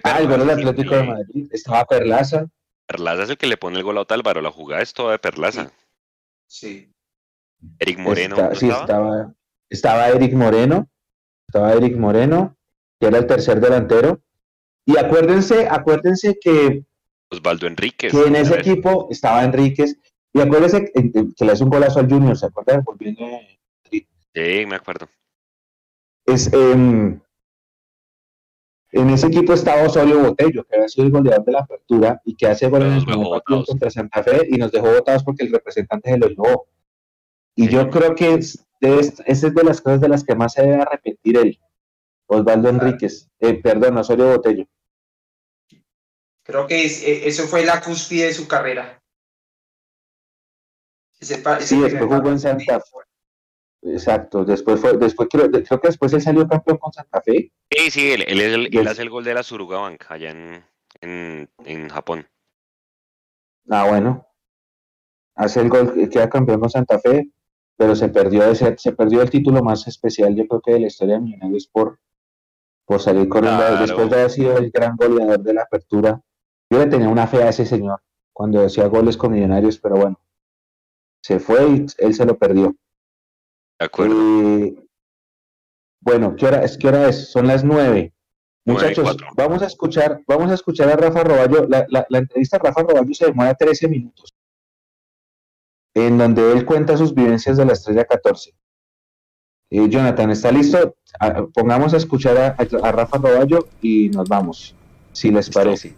Ah, 0.03 0.19
el 0.19 0.27
gol 0.27 0.39
del 0.39 0.49
Atlético 0.51 0.95
de 0.95 1.03
Madrid. 1.03 1.47
Estaba 1.51 1.85
Perlaza. 1.85 2.47
Perlaza 2.87 3.23
es 3.23 3.29
el 3.29 3.37
que 3.37 3.47
le 3.47 3.57
pone 3.57 3.77
el 3.77 3.83
gol 3.83 3.97
a 3.97 4.01
Otálvaro. 4.01 4.41
La 4.41 4.51
jugada 4.51 4.81
es 4.81 4.93
toda 4.93 5.11
de 5.11 5.19
Perlaza. 5.19 5.71
Sí. 6.47 6.91
Eric 7.79 7.99
Moreno. 7.99 8.35
sí, 8.55 8.69
estaba, 8.69 9.33
estaba 9.69 10.09
Eric 10.09 10.33
Moreno. 10.33 10.89
Estaba 11.47 11.73
Eric 11.73 11.97
Moreno, 11.97 12.57
que 12.99 13.07
era 13.07 13.19
el 13.19 13.27
tercer 13.27 13.59
delantero. 13.59 14.21
Y 14.85 14.97
acuérdense, 14.97 15.67
acuérdense 15.69 16.37
que. 16.39 16.85
Osvaldo 17.29 17.67
Enríquez. 17.67 18.13
Que 18.13 18.25
en 18.25 18.37
ese 18.37 18.55
equipo 18.55 19.07
estaba 19.11 19.43
Enríquez. 19.43 19.97
Y 20.33 20.39
acuérdense 20.39 20.91
que 20.93 21.45
le 21.45 21.51
hace 21.51 21.63
un 21.63 21.69
golazo 21.69 21.99
al 21.99 22.09
Junior, 22.09 22.37
¿se 22.37 22.45
acuerdan? 22.45 22.85
Sí, 23.89 24.65
me 24.65 24.75
acuerdo. 24.75 25.09
Es, 26.25 26.51
em, 26.53 27.19
en 28.91 29.09
ese 29.09 29.27
equipo 29.27 29.53
estaba 29.53 29.83
Osorio 29.83 30.19
Botello, 30.19 30.63
que 30.63 30.75
había 30.75 30.87
sido 30.87 31.07
el 31.07 31.11
goleador 31.11 31.45
de 31.45 31.51
la 31.51 31.59
apertura 31.59 32.21
y 32.23 32.35
que 32.35 32.47
hace 32.47 32.69
gol 32.69 32.83
en 32.83 32.93
el 32.93 33.05
partido 33.05 33.65
contra 33.65 33.89
Santa 33.89 34.23
Fe 34.23 34.47
y 34.49 34.57
nos 34.57 34.71
dejó 34.71 34.87
votados 34.91 35.23
porque 35.23 35.43
el 35.43 35.51
representante 35.51 36.11
se 36.11 36.17
lo 36.17 36.27
llevó. 36.27 36.67
Y 37.55 37.67
yo 37.69 37.89
creo 37.89 38.15
que 38.15 38.35
es 38.35 38.65
de 38.79 38.99
esa 38.99 39.23
es 39.25 39.41
de 39.41 39.63
las 39.63 39.81
cosas 39.81 39.99
de 39.99 40.09
las 40.09 40.23
que 40.23 40.35
más 40.35 40.53
se 40.53 40.61
debe 40.61 40.81
arrepentir 40.81 41.37
él, 41.37 41.59
Osvaldo 42.27 42.69
Enríquez, 42.69 43.29
eh, 43.39 43.55
perdón, 43.55 43.97
Osorio 43.97 44.29
Botello. 44.29 44.65
Creo 46.43 46.67
que 46.67 46.85
e, 46.85 47.27
eso 47.27 47.43
fue 47.47 47.65
la 47.65 47.81
cúspide 47.81 48.27
de 48.27 48.33
su 48.33 48.47
carrera. 48.47 49.01
sí, 51.19 51.81
después 51.81 52.05
jugó 52.05 52.29
en 52.29 52.39
Santa 52.39 52.79
Fe. 52.79 53.06
Exacto, 53.83 54.43
después 54.43 54.79
fue, 54.79 54.97
después 54.97 55.29
creo, 55.31 55.49
creo, 55.51 55.79
que 55.79 55.87
después 55.87 56.11
él 56.13 56.21
salió 56.21 56.47
campeón 56.47 56.77
con 56.77 56.91
Santa 56.91 57.21
Fe. 57.21 57.51
Sí, 57.69 57.91
sí, 57.91 58.11
él, 58.11 58.23
él, 58.27 58.87
hace 58.87 59.03
el 59.03 59.09
gol 59.09 59.23
de 59.23 59.33
la 59.33 59.43
Suruga 59.43 59.95
allá 60.09 60.31
en, 61.01 61.49
en, 61.65 61.89
Japón. 61.89 62.27
Ah, 63.69 63.87
bueno. 63.87 64.25
Hace 65.35 65.61
el 65.61 65.69
gol, 65.69 66.09
queda 66.09 66.29
campeón 66.29 66.59
con 66.59 66.69
Santa 66.69 66.99
Fe, 66.99 67.29
pero 67.75 67.95
se 67.95 68.09
perdió 68.09 68.43
ese, 68.45 68.75
se 68.77 68.93
perdió 68.93 69.21
el 69.21 69.29
título 69.29 69.61
más 69.61 69.87
especial, 69.87 70.35
yo 70.35 70.47
creo 70.47 70.61
que 70.61 70.73
de 70.73 70.79
la 70.79 70.87
historia 70.87 71.15
de 71.15 71.21
Millonarios 71.21 71.67
por, 71.67 71.99
por 72.85 72.99
salir 72.99 73.29
corriendo 73.29 73.63
después 73.77 74.09
de 74.09 74.15
haber 74.15 74.31
sido 74.31 74.57
el 74.57 74.71
gran 74.71 74.95
goleador 74.95 75.39
de 75.39 75.53
la 75.53 75.61
apertura. 75.61 76.19
Yo 76.69 76.79
le 76.79 76.87
tenía 76.87 77.09
una 77.09 77.27
fe 77.27 77.43
a 77.43 77.49
ese 77.49 77.65
señor 77.65 78.01
cuando 78.33 78.65
hacía 78.65 78.87
goles 78.87 79.15
con 79.15 79.31
Millonarios, 79.31 79.77
pero 79.77 79.95
bueno, 79.95 80.19
se 81.21 81.39
fue 81.39 81.69
y 81.69 81.85
él 81.99 82.13
se 82.15 82.25
lo 82.25 82.37
perdió. 82.37 82.75
De 83.79 83.85
acuerdo. 83.85 84.15
bueno, 86.01 86.35
¿qué 86.35 86.45
hora 86.45 86.63
es? 86.63 86.77
¿Qué 86.77 86.87
hora 86.87 87.07
es? 87.09 87.31
Son 87.31 87.47
las 87.47 87.63
nueve. 87.63 88.13
Muchachos, 88.65 89.15
vamos 89.37 89.61
a 89.61 89.67
escuchar, 89.67 90.21
vamos 90.27 90.51
a 90.51 90.55
escuchar 90.55 90.89
a 90.89 90.97
Rafa 90.97 91.23
Roballo. 91.23 91.67
La, 91.69 91.85
la, 91.87 92.17
entrevista 92.17 92.57
a 92.57 92.59
Rafa 92.59 92.81
Roballo 92.81 93.13
se 93.13 93.27
demora 93.27 93.53
13 93.53 93.87
minutos, 93.87 94.35
en 95.93 96.17
donde 96.17 96.51
él 96.51 96.65
cuenta 96.65 96.97
sus 96.97 97.13
vivencias 97.13 97.55
de 97.55 97.65
la 97.65 97.71
estrella 97.71 98.03
14. 98.03 98.53
Eh, 99.69 99.89
Jonathan, 99.89 100.31
¿está 100.31 100.51
listo? 100.51 100.95
pongamos 101.53 101.93
a 101.93 101.97
escuchar 101.97 102.37
a, 102.37 102.91
Rafa 102.91 103.17
Roballo 103.17 103.69
y 103.81 104.09
nos 104.09 104.27
vamos, 104.27 104.75
si 105.13 105.31
les 105.31 105.49
parece. 105.49 105.93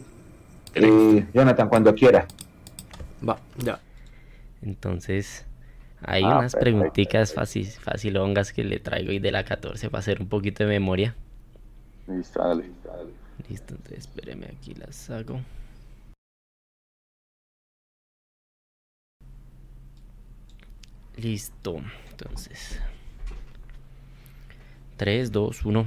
Eh, 0.75 1.27
Jonathan, 1.33 1.69
cuando 1.69 1.95
quiera. 1.95 2.27
Va, 3.27 3.39
ya. 3.57 3.79
Entonces, 4.61 5.45
hay 6.01 6.23
ah, 6.23 6.39
unas 6.39 6.55
preguntitas 6.55 7.33
fácil, 7.33 7.65
facilongas 7.65 8.53
que 8.53 8.63
le 8.63 8.79
traigo 8.79 9.11
y 9.11 9.19
de 9.19 9.31
la 9.31 9.43
14 9.43 9.89
para 9.89 9.99
hacer 9.99 10.21
un 10.21 10.29
poquito 10.29 10.63
de 10.63 10.69
memoria. 10.69 11.15
Listo, 12.07 12.39
dale, 12.39 12.65
Listo, 13.47 13.75
entonces 13.75 13.99
espéreme 13.99 14.47
aquí 14.47 14.73
las 14.73 15.09
hago. 15.09 15.41
Listo, 21.17 21.81
entonces. 22.11 22.79
3, 24.97 25.31
2, 25.31 25.65
1. 25.65 25.85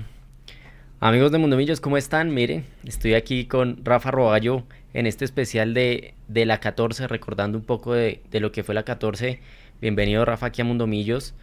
Amigos 1.01 1.33
de 1.33 1.39
Mundomillos, 1.39 1.81
¿cómo 1.81 1.97
están? 1.97 2.33
Miren, 2.33 2.65
estoy 2.85 3.15
aquí 3.15 3.47
con 3.47 3.85
Rafa 3.85 4.11
Roballo 4.11 4.65
en 4.95 5.07
este 5.07 5.25
especial 5.25 5.75
de, 5.75 6.15
de 6.29 6.47
la 6.47 6.61
14, 6.61 7.09
recordando 7.09 7.59
un 7.59 7.65
poco 7.65 7.95
de, 7.95 8.23
de 8.31 8.41
lo 8.41 8.53
que 8.53 8.63
fue 8.63 8.75
la 8.75 8.85
14 8.85 9.41
Bienvenido 9.83 10.25
Rafa 10.25 10.47
aquí 10.47 10.63
a 10.63 10.65
Mundo 10.65 10.87
Millos 10.87 11.35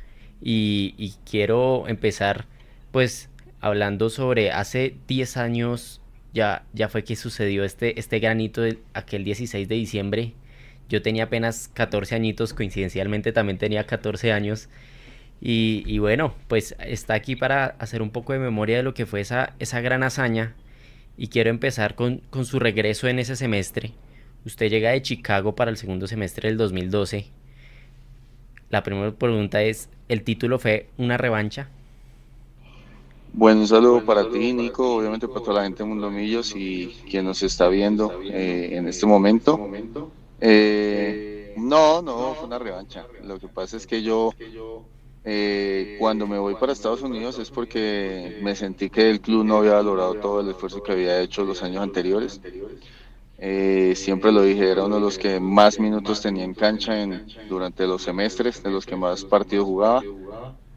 y, 0.42 1.14
quiero 1.30 1.90
empezar 1.90 2.46
pues 2.90 3.30
hablando 3.60 4.10
sobre 4.10 4.52
hace 4.52 4.96
10 5.10 5.36
años 5.36 6.00
ya, 6.34 6.64
ya 6.72 6.88
fue 6.88 7.04
que 7.04 7.18
sucedió 7.18 7.66
este, 7.66 8.00
este 8.00 8.20
granito 8.20 8.62
de 8.62 8.80
aquel 8.94 9.26
16 9.26 9.68
de 9.68 9.76
diciembre. 9.76 10.36
Yo 10.88 11.02
tenía 11.02 11.26
apenas 11.26 11.68
14 11.74 12.16
añitos, 12.16 12.54
coincidencialmente 12.54 13.34
también 13.34 13.58
tenía 13.58 13.86
14 13.86 14.32
años. 14.32 14.70
Y, 15.42 16.00
bueno, 16.00 16.34
pues 16.48 16.78
está 16.80 17.16
aquí 17.16 17.36
para 17.36 17.66
hacer 17.66 18.02
un 18.02 18.10
poco 18.10 18.32
de 18.32 18.40
memoria 18.40 18.78
de 18.78 18.84
lo 18.84 18.94
que 18.94 19.06
fue 19.06 19.20
esa, 19.20 19.54
esa 19.60 19.82
gran 19.82 20.02
hazaña. 20.02 20.56
Y 21.18 21.28
quiero 21.28 21.50
empezar 21.50 21.96
con, 21.96 22.20
con 22.30 22.46
su 22.46 22.58
regreso 22.58 23.10
en 23.10 23.20
ese 23.20 23.36
semestre. 23.36 23.92
Usted 24.46 24.70
llega 24.70 24.92
de 24.92 25.02
Chicago 25.02 25.56
para 25.56 25.72
el 25.72 25.76
segundo 25.76 26.08
semestre 26.08 26.48
del 26.48 26.58
2012 26.58 27.38
la 28.70 28.84
primera 28.84 29.12
pregunta 29.12 29.62
es, 29.62 29.90
¿el 30.08 30.24
título 30.24 30.60
fue 30.60 30.90
una 30.98 31.18
revancha? 31.18 31.70
Bueno, 33.34 33.62
un 33.62 33.68
saludo 33.68 34.04
para 34.04 34.30
ti, 34.30 34.54
Nico, 34.54 34.96
obviamente 34.98 35.28
para 35.28 35.42
toda 35.42 35.54
la 35.56 35.64
gente 35.64 35.84
de 35.84 35.90
Mundo 35.90 36.10
Millos 36.10 36.56
y 36.56 36.98
quien 37.10 37.26
nos 37.26 37.44
está 37.44 37.68
viendo 37.68 38.22
eh, 38.24 38.70
en 38.74 38.88
este 38.88 39.06
momento. 39.06 39.70
Eh, 40.42 41.54
no, 41.58 42.02
no, 42.02 42.34
fue 42.34 42.48
una 42.48 42.58
revancha. 42.58 43.06
Lo 43.24 43.40
que 43.40 43.48
pasa 43.48 43.78
es 43.78 43.86
que 43.86 44.02
yo, 44.02 44.34
eh, 45.24 45.96
cuando 46.00 46.26
me 46.26 46.40
voy 46.40 46.56
para 46.56 46.74
Estados 46.74 47.04
Unidos 47.04 47.38
es 47.38 47.52
porque 47.52 48.40
me 48.42 48.56
sentí 48.56 48.90
que 48.90 49.10
el 49.10 49.22
club 49.22 49.46
no 49.46 49.58
había 49.58 49.74
valorado 49.74 50.16
todo 50.16 50.42
el 50.42 50.50
esfuerzo 50.50 50.82
que 50.82 50.92
había 50.94 51.22
hecho 51.22 51.44
los 51.44 51.62
años 51.62 51.84
anteriores. 51.84 52.42
Eh, 53.42 53.94
siempre 53.96 54.34
lo 54.34 54.42
dije, 54.42 54.70
era 54.70 54.84
uno 54.84 54.96
de 54.96 55.02
los 55.02 55.18
que 55.18 55.40
más 55.40 55.80
minutos 55.80 56.22
tenía 56.22 56.44
en 56.44 56.54
cancha 56.54 57.02
en, 57.02 57.24
durante 57.48 57.88
los 57.88 58.02
semestres, 58.04 58.62
de 58.62 58.70
los 58.70 58.86
que 58.86 58.98
más 58.98 59.24
partidos 59.24 59.66
jugaba 59.66 60.04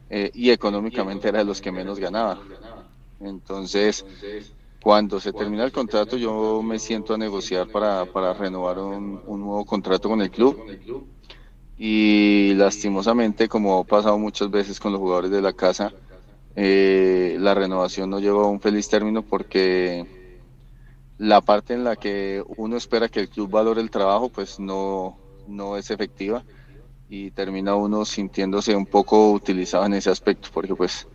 eh, 0.09 0.31
y 0.33 0.49
económicamente 0.49 1.27
era 1.27 1.39
de 1.39 1.45
los 1.45 1.59
que 1.59 1.71
menos 1.71 1.99
ganaba. 1.99 2.39
Entonces, 3.19 4.05
cuando 4.81 5.19
se 5.19 5.33
termina 5.33 5.65
el 5.65 5.73
contrato, 5.73 6.15
yo 6.15 6.61
me 6.63 6.79
siento 6.79 7.13
a 7.13 7.17
negociar 7.17 7.67
para, 7.67 8.33
renovar 8.33 8.79
un, 8.79 9.21
nuevo 9.25 9.65
contrato 9.65 10.07
con 10.07 10.21
el 10.21 10.31
club. 10.31 10.57
Y 11.77 12.53
lastimosamente, 12.53 13.49
como 13.49 13.79
ha 13.79 13.83
pasado 13.83 14.17
muchas 14.17 14.49
veces 14.49 14.79
con 14.79 14.93
los 14.93 15.01
jugadores 15.01 15.31
de 15.31 15.41
la 15.41 15.51
casa, 15.51 15.91
eh, 16.55 17.35
la 17.39 17.53
renovación 17.53 18.09
no 18.09 18.19
llegó 18.19 18.41
a 18.41 18.49
un 18.49 18.61
feliz 18.61 18.87
término 18.87 19.21
porque 19.21 20.22
la 21.23 21.39
parte 21.39 21.73
en 21.73 21.85
la 21.85 21.95
que 21.95 22.43
uno 22.57 22.75
espera 22.75 23.07
que 23.07 23.21
el 23.21 23.29
club 23.29 23.49
valore 23.49 23.79
el 23.79 23.89
trabajo, 23.89 24.27
pues 24.27 24.59
no, 24.59 25.17
no 25.47 25.77
es 25.77 25.89
efectiva 25.89 26.43
y 27.07 27.31
termina 27.31 27.75
uno 27.75 28.03
sintiéndose 28.03 28.75
un 28.75 28.85
poco 28.85 29.31
utilizado 29.31 29.85
en 29.85 29.93
ese 29.93 30.09
aspecto, 30.09 30.49
porque 30.53 30.75
pues 30.75 31.07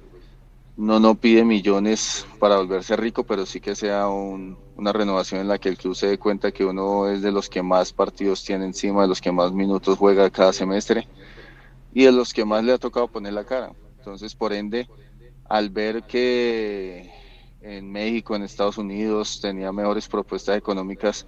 no 0.79 0.99
no 0.99 1.15
pide 1.15 1.45
millones 1.45 2.27
para 2.39 2.57
volverse 2.57 2.97
rico, 2.97 3.25
pero 3.25 3.45
sí 3.45 3.61
que 3.61 3.75
sea 3.77 4.09
una 4.09 4.93
renovación 4.95 5.43
en 5.43 5.49
la 5.49 5.59
que 5.59 5.69
el 5.69 5.77
club 5.77 5.95
se 5.95 6.07
dé 6.07 6.19
cuenta 6.19 6.53
que 6.53 6.65
uno 6.65 7.07
es 7.09 7.21
de 7.21 7.31
los 7.31 7.51
que 7.51 7.63
más 7.63 7.93
partidos 7.93 8.43
tiene 8.43 8.65
encima, 8.65 9.03
de 9.03 9.09
los 9.09 9.21
que 9.21 9.31
más 9.33 9.53
minutos 9.53 9.99
juega 9.99 10.31
cada 10.31 10.55
semestre 10.55 11.07
y 11.93 12.05
de 12.05 12.13
los 12.13 12.33
que 12.33 12.47
más 12.47 12.65
le 12.65 12.73
ha 12.73 12.79
tocado 12.79 13.09
poner 13.09 13.35
la 13.35 13.45
cara. 13.45 13.73
Entonces, 13.99 14.35
por 14.35 14.55
ende, 14.55 14.89
al 15.51 15.69
ver 15.69 16.05
que 16.05 17.28
en 17.61 17.91
México, 17.91 18.37
en 18.37 18.43
Estados 18.43 18.79
Unidos, 18.79 19.41
tenía 19.41 19.73
mejores 19.73 20.09
propuestas 20.09 20.57
económicas, 20.57 21.27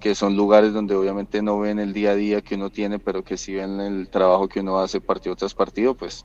que 0.00 0.14
son 0.14 0.36
lugares 0.36 0.72
donde 0.72 0.94
obviamente 0.94 1.42
no 1.42 1.60
ven 1.60 1.78
el 1.78 1.92
día 1.92 2.10
a 2.10 2.16
día 2.16 2.42
que 2.42 2.56
uno 2.56 2.70
tiene, 2.70 2.98
pero 2.98 3.22
que 3.22 3.36
sí 3.36 3.54
ven 3.54 3.80
el 3.80 4.08
trabajo 4.08 4.48
que 4.48 4.60
uno 4.60 4.78
hace 4.78 5.00
partido 5.00 5.36
tras 5.36 5.54
partido, 5.54 5.94
pues 5.94 6.24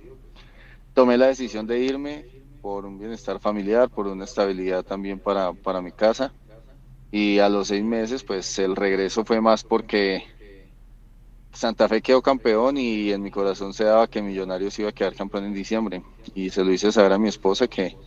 tomé 0.94 1.18
la 1.18 1.28
decisión 1.28 1.68
de 1.68 1.80
irme 1.80 2.26
por 2.62 2.86
un 2.86 3.00
bienestar 3.00 3.40
familiar, 3.40 3.90
por 3.90 4.08
una 4.08 4.26
estabilidad 4.26 4.84
también 4.84 5.20
para, 5.20 5.54
para 5.54 5.82
mi 5.82 5.92
casa. 5.92 6.34
Y 7.12 7.40
a 7.40 7.50
los 7.50 7.68
seis 7.68 7.84
meses, 7.84 8.24
pues 8.24 8.58
el 8.60 8.76
regreso 8.76 9.26
fue 9.26 9.42
más 9.42 9.64
porque 9.64 10.24
Santa 11.52 11.90
Fe 11.90 12.02
quedó 12.02 12.22
campeón 12.22 12.78
y 12.78 13.12
en 13.12 13.22
mi 13.22 13.32
corazón 13.32 13.74
se 13.74 13.84
daba 13.84 14.08
que 14.08 14.22
Millonarios 14.22 14.80
iba 14.80 14.90
a 14.90 14.94
quedar 14.94 15.16
campeón 15.16 15.46
en 15.46 15.54
diciembre. 15.54 16.04
Y 16.34 16.50
se 16.50 16.64
lo 16.64 16.72
hice 16.72 16.92
saber 16.92 17.12
a 17.12 17.18
mi 17.18 17.28
esposa 17.28 17.68
que, 17.68 17.98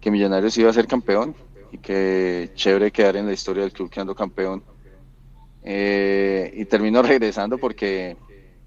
que 0.00 0.10
Millonarios 0.10 0.56
iba 0.58 0.70
a 0.70 0.72
ser 0.72 0.86
campeón 0.86 1.34
y 1.72 1.78
que 1.78 2.50
chévere 2.54 2.90
quedar 2.90 3.16
en 3.16 3.26
la 3.26 3.32
historia 3.32 3.62
del 3.62 3.72
club 3.72 3.90
quedando 3.90 4.14
campeón. 4.14 4.62
Eh, 5.62 6.52
y 6.54 6.64
termino 6.64 7.02
regresando 7.02 7.58
porque, 7.58 8.16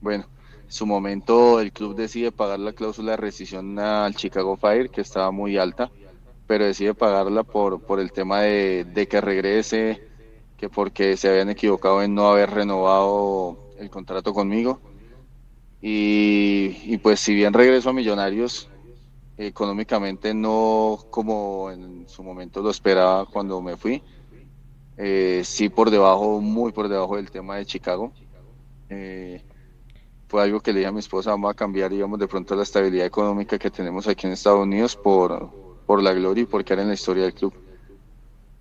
bueno, 0.02 0.26
en 0.66 0.72
su 0.72 0.86
momento 0.86 1.60
el 1.60 1.72
club 1.72 1.96
decide 1.96 2.32
pagar 2.32 2.60
la 2.60 2.74
cláusula 2.74 3.12
de 3.12 3.18
rescisión 3.18 3.78
al 3.80 4.16
Chicago 4.16 4.58
Fire, 4.58 4.90
que 4.90 5.02
estaba 5.02 5.32
muy 5.32 5.58
alta, 5.58 5.92
pero 6.48 6.66
decide 6.66 6.94
pagarla 6.94 7.44
por, 7.44 7.82
por 7.82 8.00
el 8.00 8.12
tema 8.12 8.42
de, 8.42 8.86
de 8.86 9.08
que 9.08 9.22
regrese, 9.22 10.02
que 10.58 10.70
porque 10.70 11.18
se 11.18 11.30
habían 11.30 11.50
equivocado 11.50 12.04
en 12.04 12.14
no 12.14 12.30
haber 12.30 12.52
renovado 12.52 13.58
el 13.80 13.90
contrato 13.90 14.34
conmigo. 14.34 14.80
Y, 15.82 16.78
y, 16.86 16.98
pues 17.00 17.20
si 17.20 17.34
bien 17.34 17.54
regreso 17.54 17.90
a 17.90 17.94
Millonarios, 17.94 18.70
económicamente 19.38 20.34
no 20.34 21.00
como 21.10 21.72
en 21.72 22.08
su 22.08 22.24
momento 22.24 22.62
lo 22.62 22.70
esperaba 22.70 23.26
cuando 23.26 23.62
me 23.62 23.78
fui, 23.78 24.04
eh, 24.98 25.42
sí 25.44 25.70
por 25.70 25.90
debajo, 25.90 26.40
muy 26.42 26.72
por 26.72 26.88
debajo 26.88 27.16
del 27.16 27.32
tema 27.32 27.58
de 27.58 27.66
Chicago. 27.66 28.12
Eh, 28.90 29.42
fue 30.28 30.44
algo 30.44 30.62
que 30.62 30.72
le 30.72 30.80
dije 30.80 30.88
a 30.88 30.92
mi 30.92 31.00
esposa, 31.00 31.32
vamos 31.32 31.52
a 31.52 31.54
cambiar, 31.54 31.92
digamos, 31.92 32.20
de 32.20 32.28
pronto 32.28 32.56
la 32.56 32.64
estabilidad 32.64 33.06
económica 33.06 33.58
que 33.58 33.70
tenemos 33.70 34.08
aquí 34.08 34.28
en 34.28 34.34
Estados 34.34 34.62
Unidos 34.62 34.96
por, 34.96 35.50
por 35.86 36.02
la 36.02 36.14
gloria 36.14 36.44
y 36.44 36.46
por 36.46 36.64
quedar 36.64 36.80
en 36.80 36.88
la 36.90 36.94
historia 36.94 37.24
del 37.24 37.34
club. 37.34 37.54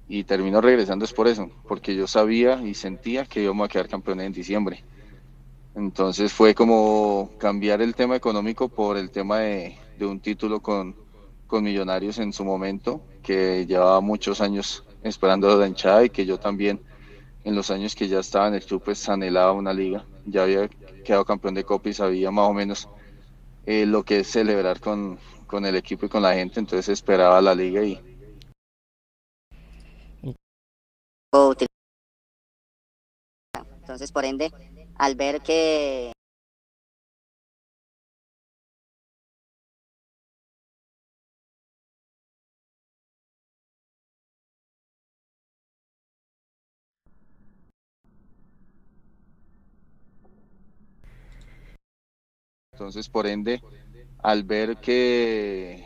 Y 0.09 0.25
termino 0.25 0.61
regresando 0.61 1.05
es 1.05 1.13
por 1.13 1.29
eso, 1.29 1.49
porque 1.69 1.95
yo 1.95 2.09
sabía 2.09 2.61
y 2.63 2.75
sentía 2.75 3.25
que 3.25 3.43
íbamos 3.43 3.67
a 3.67 3.69
quedar 3.69 3.89
campeones 3.89 4.27
en 4.27 4.33
diciembre. 4.33 4.83
Entonces 5.77 6.33
fue 6.33 6.55
como 6.55 7.31
cambiar 7.39 7.81
el 7.81 7.95
tema 7.95 8.17
económico 8.17 8.69
por 8.69 8.97
el 8.97 9.11
tema 9.11 9.39
de, 9.39 9.79
de 10.01 10.07
un 10.07 10.19
título 10.19 10.61
con, 10.61 10.97
con 11.47 11.63
Millonarios 11.63 12.19
en 12.19 12.33
su 12.33 12.45
momento, 12.45 13.03
que 13.23 13.67
llevaba 13.67 14.01
muchos 14.01 14.41
años 14.41 14.83
esperando 15.03 15.57
la 15.57 15.67
hinchada 15.67 16.05
y 16.05 16.11
que 16.11 16.25
yo 16.27 16.41
también 16.41 16.81
en 17.45 17.55
los 17.55 17.71
años 17.71 17.95
que 17.95 18.09
ya 18.09 18.21
estaba 18.21 18.49
en 18.49 18.55
el 18.55 18.65
club 18.65 18.83
pues 18.83 19.09
anhelaba 19.09 19.53
una 19.53 19.73
liga. 19.73 20.05
Ya 20.27 20.43
había 20.43 20.69
quedado 21.05 21.25
campeón 21.25 21.55
de 21.55 21.65
Copa 21.65 21.91
y 21.91 21.95
sabía 21.95 22.31
más 22.31 22.49
o 22.49 22.55
menos 22.55 22.89
eh, 23.67 23.85
lo 23.87 24.03
que 24.03 24.21
es 24.21 24.31
celebrar 24.31 24.81
con, 24.81 25.19
con 25.47 25.67
el 25.67 25.77
equipo 25.77 26.07
y 26.07 26.09
con 26.09 26.23
la 26.23 26.35
gente, 26.35 26.61
entonces 26.61 26.89
esperaba 26.89 27.41
la 27.41 27.55
liga 27.55 27.83
y... 27.83 28.01
Entonces, 33.81 34.13
por 34.13 34.25
ende, 34.25 34.53
al 34.97 35.17
ver 35.17 35.41
que 35.41 36.13
Entonces, 52.81 53.11
por 53.11 53.27
ende, 53.27 53.61
al 54.23 54.43
ver 54.43 54.79
que 54.79 55.85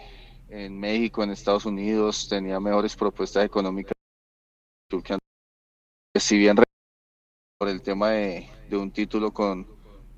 en 0.48 0.78
México, 0.78 1.24
en 1.24 1.30
Estados 1.30 1.66
Unidos, 1.66 2.28
tenía 2.28 2.60
mejores 2.60 2.94
propuestas 2.94 3.44
económicas, 3.44 3.94
si 6.14 6.38
bien 6.38 6.54
por 7.58 7.68
el 7.68 7.82
tema 7.82 8.10
de, 8.10 8.48
un 8.70 8.92
título 8.92 9.32
con, 9.32 9.66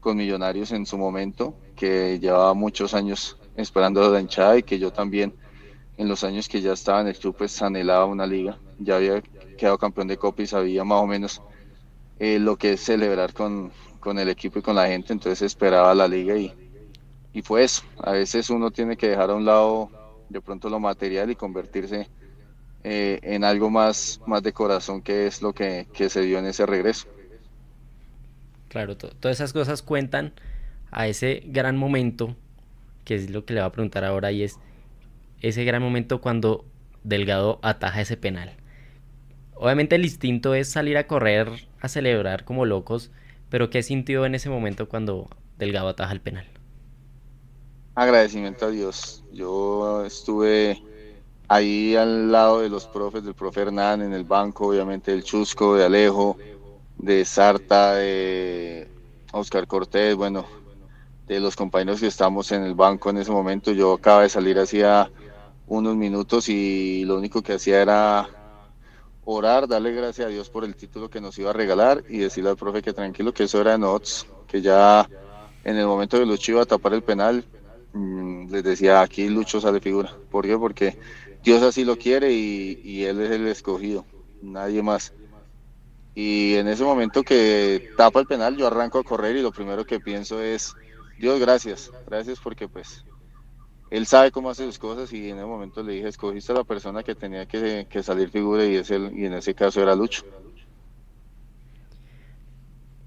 con, 0.01 0.19
Millonarios 0.19 0.70
en 0.73 0.85
su 0.85 0.98
momento, 0.98 1.57
que 1.74 2.19
llevaba 2.20 2.53
muchos 2.53 2.93
años 2.93 3.39
esperando 3.57 4.12
la 4.12 4.20
hinchada 4.20 4.59
y 4.59 4.62
que 4.62 4.78
yo 4.78 4.93
también 4.93 5.35
en 5.97 6.09
los 6.09 6.24
años 6.24 6.47
que 6.47 6.61
ya 6.61 6.74
estaba 6.74 7.01
en 7.01 7.07
el 7.07 7.16
club 7.16 7.36
pues 7.39 7.62
anhelaba 7.62 8.05
una 8.05 8.27
liga, 8.27 8.59
ya 8.78 8.97
había 8.97 9.23
quedado 9.57 9.78
campeón 9.78 10.09
de 10.09 10.19
Copa 10.19 10.43
y 10.43 10.47
sabía 10.47 10.85
más 10.85 11.01
o 11.01 11.07
menos 11.07 11.40
eh, 12.19 12.39
lo 12.39 12.59
que 12.59 12.74
es 12.74 12.82
celebrar 12.82 13.32
con, 13.32 13.73
con 13.98 14.19
el 14.19 14.28
equipo 14.28 14.59
y 14.59 14.62
con 14.62 14.77
la 14.77 14.89
gente, 14.89 15.15
entonces 15.15 15.40
esperaba 15.40 15.94
la 15.94 16.07
liga 16.07 16.36
y, 16.36 16.65
y 17.37 17.43
fue 17.43 17.65
eso. 17.65 17.83
A 17.99 18.13
veces 18.13 18.49
uno 18.49 18.71
tiene 18.71 18.97
que 18.97 19.09
dejar 19.11 19.29
a 19.29 19.35
un 19.35 19.45
lado 19.45 19.91
de 20.31 20.41
pronto 20.41 20.71
lo 20.71 20.81
material 20.81 21.31
y 21.31 21.37
convertirse 21.37 22.09
eh, 22.83 23.21
en 23.23 23.45
algo 23.45 23.69
más, 23.69 24.23
más 24.27 24.43
de 24.43 24.55
corazón, 24.55 25.03
que 25.03 25.27
es 25.27 25.43
lo 25.43 25.53
que, 25.53 25.87
que 25.93 26.09
se 26.09 26.23
dio 26.23 26.39
en 26.39 26.47
ese 26.47 26.65
regreso. 26.65 27.07
Claro, 28.69 28.97
todas 28.97 29.37
esas 29.37 29.53
cosas 29.53 29.83
cuentan 29.83 30.33
a 30.91 31.09
ese 31.09 31.43
gran 31.45 31.77
momento, 31.77 32.35
que 33.05 33.17
es 33.17 33.29
lo 33.29 33.45
que 33.45 33.53
le 33.53 33.61
va 33.61 33.67
a 33.67 33.73
preguntar 33.73 34.07
ahora, 34.07 34.33
y 34.33 34.43
es 34.43 34.59
ese 35.43 35.63
gran 35.65 35.83
momento 35.83 36.23
cuando 36.23 36.65
Delgado 37.05 37.59
ataja 37.61 38.01
ese 38.01 38.17
penal. 38.17 38.55
Obviamente 39.53 39.97
el 39.97 40.05
instinto 40.05 40.55
es 40.55 40.71
salir 40.71 40.97
a 40.97 41.07
correr, 41.07 41.51
a 41.83 41.89
celebrar 41.89 42.45
como 42.45 42.65
locos, 42.65 43.11
pero 43.51 43.69
¿qué 43.69 43.83
sintió 43.83 44.25
en 44.25 44.35
ese 44.35 44.49
momento 44.49 44.89
cuando 44.89 45.29
Delgado 45.59 45.89
ataja 45.89 46.15
el 46.15 46.21
penal? 46.23 46.56
Agradecimiento 47.97 48.66
a 48.66 48.70
Dios. 48.70 49.24
Yo 49.32 50.05
estuve 50.05 50.81
ahí 51.48 51.97
al 51.97 52.31
lado 52.31 52.60
de 52.60 52.68
los 52.68 52.86
profes, 52.86 53.24
del 53.24 53.35
profe 53.35 53.62
Hernán 53.62 54.02
en 54.02 54.12
el 54.12 54.24
banco, 54.24 54.68
obviamente 54.68 55.10
del 55.10 55.24
Chusco, 55.24 55.74
de 55.74 55.86
Alejo, 55.86 56.36
de 56.98 57.24
Sarta, 57.24 57.94
de 57.94 58.89
Oscar 59.32 59.66
Cortés, 59.66 60.14
bueno, 60.14 60.47
de 61.27 61.40
los 61.40 61.56
compañeros 61.56 62.01
que 62.01 62.06
estamos 62.06 62.52
en 62.52 62.62
el 62.62 62.74
banco 62.74 63.10
en 63.10 63.16
ese 63.16 63.32
momento. 63.32 63.73
Yo 63.73 63.94
acaba 63.94 64.23
de 64.23 64.28
salir 64.28 64.59
hacía 64.59 65.10
unos 65.66 65.97
minutos 65.97 66.48
y 66.51 67.05
lo 67.06 67.16
único 67.16 67.43
que 67.43 67.55
hacía 67.55 67.81
era 67.81 68.28
orar, 69.24 69.66
darle 69.66 69.93
gracias 69.93 70.27
a 70.27 70.31
Dios 70.31 70.51
por 70.51 70.64
el 70.64 70.77
título 70.77 71.09
que 71.09 71.20
nos 71.20 71.36
iba 71.39 71.51
a 71.51 71.55
regalar 71.55 72.05
y 72.09 72.18
decirle 72.18 72.51
al 72.51 72.56
profe 72.56 72.82
que 72.82 72.93
tranquilo, 72.93 73.32
que 73.32 73.44
eso 73.44 73.60
era 73.60 73.77
de 73.77 74.01
que 74.47 74.60
ya 74.60 75.09
en 75.64 75.77
el 75.77 75.86
momento 75.86 76.18
Lucho 76.27 76.52
iba 76.52 76.62
a 76.62 76.66
tapar 76.66 76.93
el 76.94 77.02
penal, 77.02 77.44
les 78.51 78.62
decía, 78.62 79.01
aquí 79.01 79.28
Lucho 79.28 79.60
sale 79.60 79.81
figura. 79.81 80.16
¿Por 80.31 80.47
qué? 80.47 80.56
Porque 80.56 80.98
Dios 81.43 81.62
así 81.62 81.85
lo 81.85 81.97
quiere 81.97 82.32
y, 82.32 83.05
Él 83.05 83.20
es 83.20 83.31
el 83.31 83.47
escogido, 83.47 84.05
nadie 84.43 84.82
más. 84.82 85.12
Y 86.14 86.55
en 86.55 86.68
ese 86.68 86.82
momento 86.82 87.23
que 87.23 87.90
tapa 87.97 88.20
el 88.20 88.27
penal, 88.27 88.56
yo 88.56 88.66
arranco 88.66 88.98
a 88.98 89.05
correr 89.05 89.36
y 89.36 89.43
lo 89.43 89.52
primero 89.52 89.85
que 89.85 90.01
pienso 90.01 90.40
es, 90.40 90.74
Dios, 91.18 91.39
gracias, 91.39 91.93
gracias 92.06 92.40
porque 92.40 92.68
pues 92.68 93.05
Él 93.90 94.06
sabe 94.06 94.31
cómo 94.31 94.51
hace 94.51 94.64
sus 94.64 94.78
cosas 94.78 95.12
y 95.12 95.28
en 95.28 95.36
ese 95.36 95.47
momento 95.47 95.82
le 95.82 95.93
dije, 95.93 96.09
escogiste 96.09 96.52
a 96.52 96.56
la 96.56 96.64
persona 96.64 97.02
que 97.02 97.14
tenía 97.14 97.47
que, 97.47 97.86
salir 98.02 98.31
figura 98.31 98.64
y, 98.64 98.77
es 98.77 98.90
el, 98.90 99.16
y 99.16 99.27
en 99.27 99.35
ese 99.35 99.55
caso 99.55 99.82
era 99.82 99.94
Lucho 99.94 100.24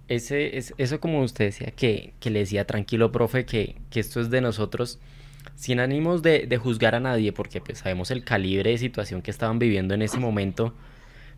ese, 0.09 0.57
es, 0.57 0.73
eso 0.77 0.99
como 0.99 1.21
usted 1.21 1.45
decía, 1.45 1.71
que, 1.71 2.13
que, 2.19 2.31
le 2.31 2.39
decía 2.39 2.65
tranquilo, 2.65 3.11
profe, 3.11 3.45
que, 3.45 3.77
que, 3.91 3.99
esto 3.99 4.19
es 4.19 4.29
de 4.31 4.41
nosotros, 4.41 4.99
sin 5.55 5.79
ánimos 5.79 6.23
de, 6.23 6.47
de, 6.47 6.57
juzgar 6.57 6.95
a 6.95 6.99
nadie, 6.99 7.31
porque 7.31 7.61
pues 7.61 7.79
sabemos 7.79 8.11
el 8.11 8.23
calibre 8.23 8.71
de 8.71 8.77
situación 8.79 9.21
que 9.21 9.31
estaban 9.31 9.59
viviendo 9.59 9.93
en 9.93 10.01
ese 10.01 10.19
momento, 10.19 10.73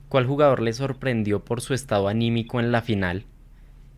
¿cuál 0.09 0.25
jugador 0.25 0.61
le 0.61 0.73
sorprendió 0.73 1.43
por 1.43 1.61
su 1.61 1.73
estado 1.73 2.07
anímico 2.07 2.59
en 2.59 2.71
la 2.71 2.81
final 2.81 3.25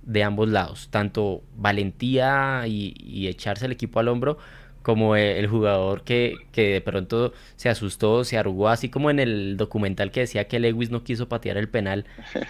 de 0.02 0.24
ambos 0.24 0.50
lados? 0.50 0.90
Tanto 0.90 1.44
valentía 1.56 2.64
y, 2.68 3.28
echarse 3.28 3.68
el 3.68 3.74
equipo 3.74 4.00
al 4.00 4.08
hombro, 4.08 4.40
como 4.82 5.16
el 5.16 5.48
jugador 5.48 6.04
que, 6.04 6.36
que, 6.52 6.74
de 6.74 6.82
pronto 6.82 7.34
se 7.58 7.70
asustó, 7.70 8.24
se 8.24 8.38
arrugó, 8.38 8.70
así 8.70 8.90
como 8.90 9.12
en 9.12 9.20
el 9.20 9.56
documental 9.56 10.12
que 10.12 10.22
decía 10.22 10.48
que 10.48 10.60
Lewis 10.60 10.90
no 10.90 11.04
quiso 11.04 11.30
patear 11.30 11.58
el 11.58 11.70
penal, 11.70 12.06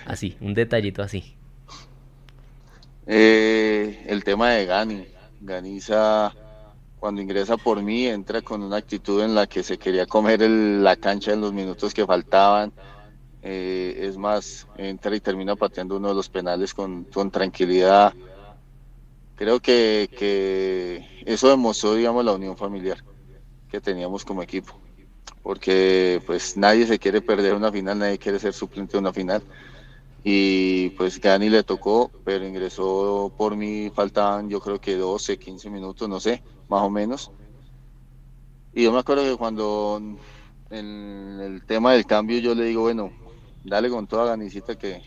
así, 0.06 0.38
un 0.42 0.54
detallito 0.54 1.04
así. 1.04 1.36
Eh, 3.06 4.06
el 4.08 4.24
tema 4.24 4.52
de 4.52 4.66
Gani. 4.66 5.06
Ganiza, 5.42 6.34
cuando 7.00 7.22
ingresa 7.22 7.58
por 7.58 7.82
mí, 7.82 8.08
entra 8.08 8.42
con 8.42 8.64
una 8.64 8.78
actitud 8.78 9.22
en 9.22 9.36
la 9.36 9.46
que 9.46 9.62
se 9.62 9.78
quería 9.78 10.06
comer 10.06 10.42
la 10.42 10.96
cancha 10.96 11.34
en 11.34 11.42
los 11.42 11.52
minutos 11.52 11.94
que 11.94 12.06
faltaban. 12.06 12.72
Eh, 13.42 13.98
es 14.08 14.16
más, 14.16 14.66
entra 14.78 15.14
y 15.14 15.20
termina 15.20 15.56
pateando 15.58 15.98
uno 15.98 16.08
de 16.08 16.16
los 16.16 16.30
penales 16.30 16.74
con, 16.74 17.04
con 17.04 17.30
tranquilidad. 17.30 18.14
Creo 19.36 19.60
que, 19.60 20.10
que 20.18 21.24
eso 21.26 21.50
demostró, 21.50 21.96
digamos, 21.96 22.24
la 22.24 22.32
unión 22.32 22.56
familiar 22.56 23.04
que 23.70 23.82
teníamos 23.82 24.24
como 24.24 24.42
equipo. 24.42 24.80
Porque 25.42 26.22
pues 26.26 26.56
nadie 26.56 26.88
se 26.88 27.00
quiere 27.00 27.20
perder 27.20 27.54
una 27.54 27.70
final, 27.70 28.00
nadie 28.00 28.18
quiere 28.18 28.40
ser 28.40 28.54
suplente 28.54 28.94
de 28.94 29.00
una 29.00 29.12
final 29.12 29.44
y 30.24 30.90
pues 30.92 31.20
Gani 31.20 31.50
le 31.50 31.64
tocó, 31.64 32.10
pero 32.24 32.48
ingresó 32.48 33.34
por 33.38 33.56
mí, 33.56 33.92
faltaban 33.94 34.50
yo 34.50 34.62
creo 34.62 34.80
que 34.80 34.96
12, 34.96 35.38
15 35.38 35.70
minutos, 35.70 36.08
no 36.08 36.20
sé, 36.20 36.42
más 36.70 36.82
o 36.82 36.90
menos. 36.90 37.32
Y 38.74 38.84
yo 38.84 38.92
me 38.92 39.00
acuerdo 39.00 39.24
que 39.24 39.36
cuando 39.36 40.02
en 40.70 41.40
el 41.42 41.66
tema 41.66 41.94
del 41.94 42.06
cambio 42.06 42.40
yo 42.40 42.56
le 42.56 42.66
digo, 42.66 42.84
bueno, 42.84 43.12
dale 43.64 43.90
con 43.90 44.08
toda 44.08 44.26
Ganicita 44.26 44.76
que, 44.78 45.02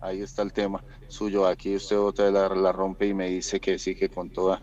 ahí 0.00 0.22
está 0.22 0.42
el 0.42 0.52
tema 0.52 0.82
suyo. 1.08 1.46
Aquí 1.46 1.74
usted 1.74 1.98
otra 1.98 2.26
vez 2.26 2.34
la, 2.34 2.48
la 2.48 2.72
rompe 2.72 3.06
y 3.06 3.14
me 3.14 3.28
dice 3.28 3.60
que 3.60 3.78
sí, 3.78 3.94
que 3.94 4.08
con 4.08 4.30
toda. 4.30 4.62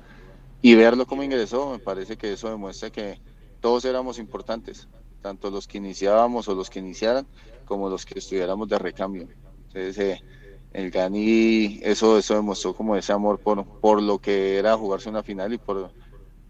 Y 0.61 0.75
verlo 0.75 1.05
como 1.05 1.23
ingresó, 1.23 1.71
me 1.71 1.79
parece 1.79 2.17
que 2.17 2.33
eso 2.33 2.49
demuestra 2.49 2.89
que 2.89 3.19
todos 3.59 3.85
éramos 3.85 4.19
importantes, 4.19 4.87
tanto 5.21 5.51
los 5.51 5.67
que 5.67 5.77
iniciábamos 5.77 6.47
o 6.47 6.55
los 6.55 6.69
que 6.69 6.79
iniciaran, 6.79 7.27
como 7.65 7.89
los 7.89 8.05
que 8.05 8.19
estuviéramos 8.19 8.67
de 8.67 8.79
recambio. 8.79 9.27
Entonces, 9.73 9.97
eh, 9.99 10.23
el 10.71 10.91
Gani, 10.91 11.79
eso, 11.83 12.17
eso 12.17 12.35
demostró 12.35 12.73
como 12.73 12.95
ese 12.95 13.13
amor 13.13 13.39
por, 13.41 13.67
por 13.79 14.01
lo 14.01 14.19
que 14.19 14.57
era 14.57 14.77
jugarse 14.77 15.09
una 15.09 15.23
final 15.23 15.53
y 15.53 15.57
por, 15.59 15.93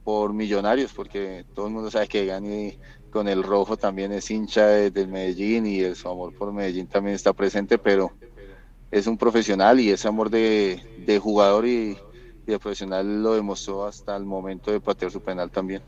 por 0.03 0.33
millonarios, 0.33 0.93
porque 0.93 1.45
todo 1.53 1.67
el 1.67 1.73
mundo 1.73 1.91
sabe 1.91 2.07
que 2.07 2.25
Gani 2.25 2.77
con 3.09 3.27
el 3.27 3.43
rojo 3.43 3.77
también 3.77 4.11
es 4.13 4.29
hincha 4.31 4.67
de- 4.67 4.91
del 4.91 5.07
Medellín 5.09 5.65
y 5.67 5.81
el, 5.81 5.95
su 5.95 6.09
amor 6.09 6.33
por 6.33 6.53
Medellín 6.53 6.87
también 6.87 7.15
está 7.15 7.33
presente, 7.33 7.79
pero 7.79 8.17
es 8.91 9.07
un 9.07 9.17
profesional 9.17 9.79
y 9.79 9.91
ese 9.91 10.07
amor 10.07 10.29
de, 10.29 10.83
de 10.95 11.19
jugador 11.19 11.65
y, 11.67 11.97
de 12.45 12.59
profesional 12.59 13.21
lo 13.23 13.33
demostró 13.35 13.85
hasta 13.85 14.15
el 14.15 14.25
momento 14.25 14.71
de 14.71 14.81
patear 14.81 15.11
su 15.11 15.21
penal 15.21 15.51
también. 15.51 15.83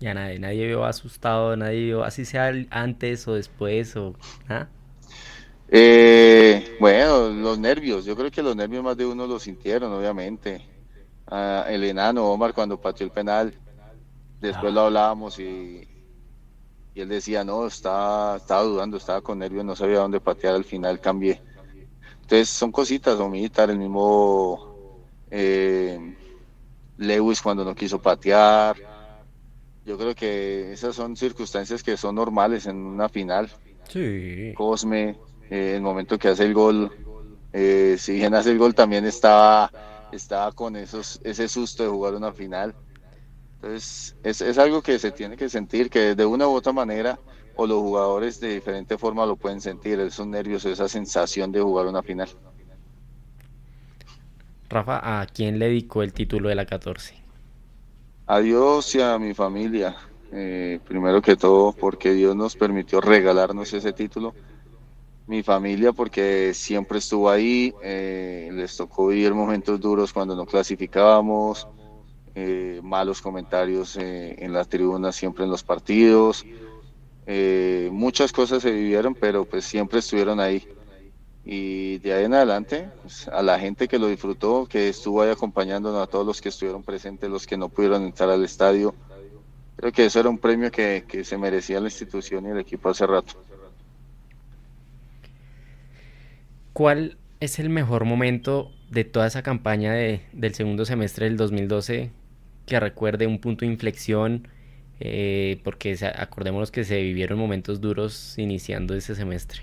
Ya 0.00 0.14
nadie, 0.14 0.38
nadie 0.38 0.66
vio 0.66 0.84
asustado, 0.84 1.56
nadie 1.56 1.80
vio, 1.86 2.04
así 2.04 2.24
sea 2.24 2.52
antes 2.70 3.26
o 3.26 3.34
después 3.34 3.96
o... 3.96 4.14
¿ah? 4.48 4.68
Eh, 5.70 6.76
bueno, 6.80 7.28
los 7.28 7.58
nervios, 7.58 8.04
yo 8.04 8.16
creo 8.16 8.30
que 8.30 8.42
los 8.42 8.56
nervios 8.56 8.82
más 8.82 8.96
de 8.96 9.06
uno 9.06 9.26
lo 9.26 9.38
sintieron, 9.38 9.92
obviamente. 9.92 10.62
Ah, 11.26 11.66
el 11.68 11.84
enano 11.84 12.30
Omar 12.30 12.54
cuando 12.54 12.80
pateó 12.80 13.04
el 13.04 13.12
penal, 13.12 13.54
después 14.40 14.72
lo 14.72 14.82
hablábamos 14.82 15.38
y, 15.38 15.86
y 16.94 17.00
él 17.00 17.08
decía, 17.08 17.44
no, 17.44 17.66
estaba, 17.66 18.36
estaba 18.36 18.62
dudando, 18.62 18.96
estaba 18.96 19.20
con 19.20 19.38
nervios, 19.38 19.64
no 19.64 19.76
sabía 19.76 19.98
dónde 19.98 20.20
patear, 20.20 20.54
al 20.54 20.64
final 20.64 21.00
cambié. 21.00 21.40
Entonces 22.22 22.48
son 22.48 22.72
cositas, 22.72 23.18
o 23.20 23.28
militar, 23.28 23.70
el 23.70 23.78
mismo 23.78 25.04
eh, 25.30 26.16
Lewis 26.96 27.40
cuando 27.40 27.64
no 27.64 27.74
quiso 27.74 28.00
patear. 28.00 28.76
Yo 29.84 29.96
creo 29.96 30.14
que 30.14 30.72
esas 30.72 30.94
son 30.94 31.16
circunstancias 31.16 31.82
que 31.82 31.96
son 31.96 32.14
normales 32.14 32.66
en 32.66 32.76
una 32.76 33.08
final. 33.08 33.50
Sí. 33.88 34.52
Cosme, 34.54 35.16
eh, 35.50 35.74
el 35.76 35.82
momento 35.82 36.18
que 36.18 36.28
hace 36.28 36.44
el 36.44 36.54
gol, 36.54 36.92
eh, 37.52 37.96
si 37.98 38.14
bien 38.14 38.34
hace 38.34 38.50
el 38.52 38.58
gol 38.58 38.74
también 38.74 39.04
estaba, 39.06 39.72
estaba 40.12 40.52
con 40.52 40.76
esos, 40.76 41.20
ese 41.24 41.48
susto 41.48 41.82
de 41.82 41.88
jugar 41.88 42.14
una 42.14 42.32
final. 42.32 42.74
Entonces, 43.60 44.16
es, 44.22 44.40
es 44.40 44.58
algo 44.58 44.82
que 44.82 44.98
se 44.98 45.12
tiene 45.12 45.36
que 45.36 45.48
sentir, 45.48 45.90
que 45.90 46.14
de 46.14 46.26
una 46.26 46.46
u 46.48 46.52
otra 46.52 46.72
manera, 46.72 47.18
o 47.56 47.66
los 47.66 47.78
jugadores 47.78 48.38
de 48.38 48.54
diferente 48.54 48.96
forma 48.96 49.26
lo 49.26 49.36
pueden 49.36 49.60
sentir, 49.60 49.98
esos 49.98 50.26
nervios, 50.26 50.64
esa 50.64 50.88
sensación 50.88 51.50
de 51.50 51.60
jugar 51.60 51.86
una 51.86 52.02
final. 52.02 52.28
Rafa, 54.70 55.20
¿a 55.20 55.26
quién 55.26 55.58
le 55.58 55.66
dedicó 55.66 56.02
el 56.02 56.12
título 56.12 56.48
de 56.48 56.54
la 56.54 56.66
14? 56.66 57.14
A 58.26 58.40
Dios 58.40 58.94
y 58.94 59.00
a 59.00 59.18
mi 59.18 59.32
familia, 59.34 59.96
eh, 60.30 60.78
primero 60.86 61.22
que 61.22 61.36
todo, 61.36 61.72
porque 61.72 62.12
Dios 62.12 62.36
nos 62.36 62.54
permitió 62.54 63.00
regalarnos 63.00 63.72
ese 63.72 63.92
título. 63.92 64.34
Mi 65.28 65.42
familia, 65.42 65.92
porque 65.92 66.54
siempre 66.54 67.00
estuvo 67.00 67.28
ahí, 67.28 67.74
eh, 67.82 68.48
les 68.50 68.74
tocó 68.78 69.08
vivir 69.08 69.34
momentos 69.34 69.78
duros 69.78 70.10
cuando 70.10 70.34
no 70.34 70.46
clasificábamos, 70.46 71.68
eh, 72.34 72.80
malos 72.82 73.20
comentarios 73.20 73.98
eh, 73.98 74.36
en 74.38 74.54
las 74.54 74.70
tribunas, 74.70 75.14
siempre 75.14 75.44
en 75.44 75.50
los 75.50 75.62
partidos. 75.62 76.46
Muchas 77.90 78.32
cosas 78.32 78.62
se 78.62 78.70
vivieron, 78.70 79.14
pero 79.14 79.44
pues 79.44 79.66
siempre 79.66 79.98
estuvieron 79.98 80.40
ahí. 80.40 80.66
Y 81.44 81.98
de 81.98 82.14
ahí 82.14 82.24
en 82.24 82.32
adelante, 82.32 82.88
pues, 83.02 83.28
a 83.28 83.42
la 83.42 83.58
gente 83.58 83.86
que 83.86 83.98
lo 83.98 84.06
disfrutó, 84.06 84.64
que 84.64 84.88
estuvo 84.88 85.20
ahí 85.20 85.28
acompañándonos, 85.28 86.02
a 86.02 86.06
todos 86.06 86.24
los 86.24 86.40
que 86.40 86.48
estuvieron 86.48 86.82
presentes, 86.82 87.28
los 87.28 87.46
que 87.46 87.58
no 87.58 87.68
pudieron 87.68 88.02
entrar 88.02 88.30
al 88.30 88.44
estadio, 88.46 88.94
creo 89.76 89.92
que 89.92 90.06
eso 90.06 90.20
era 90.20 90.30
un 90.30 90.38
premio 90.38 90.70
que, 90.70 91.04
que 91.06 91.22
se 91.22 91.36
merecía 91.36 91.80
la 91.80 91.88
institución 91.88 92.46
y 92.46 92.48
el 92.48 92.58
equipo 92.60 92.88
hace 92.88 93.06
rato. 93.06 93.34
¿Cuál 96.78 97.16
es 97.40 97.58
el 97.58 97.70
mejor 97.70 98.04
momento 98.04 98.70
de 98.88 99.02
toda 99.02 99.26
esa 99.26 99.42
campaña 99.42 99.94
de- 99.94 100.20
del 100.32 100.54
segundo 100.54 100.84
semestre 100.84 101.24
del 101.24 101.36
2012 101.36 102.12
que 102.66 102.78
recuerde 102.78 103.26
un 103.26 103.40
punto 103.40 103.64
de 103.64 103.72
inflexión? 103.72 104.46
Eh, 105.00 105.60
porque 105.64 105.98
acordémonos 106.14 106.70
que 106.70 106.84
se 106.84 107.02
vivieron 107.02 107.36
momentos 107.36 107.80
duros 107.80 108.38
iniciando 108.38 108.94
ese 108.94 109.16
semestre. 109.16 109.62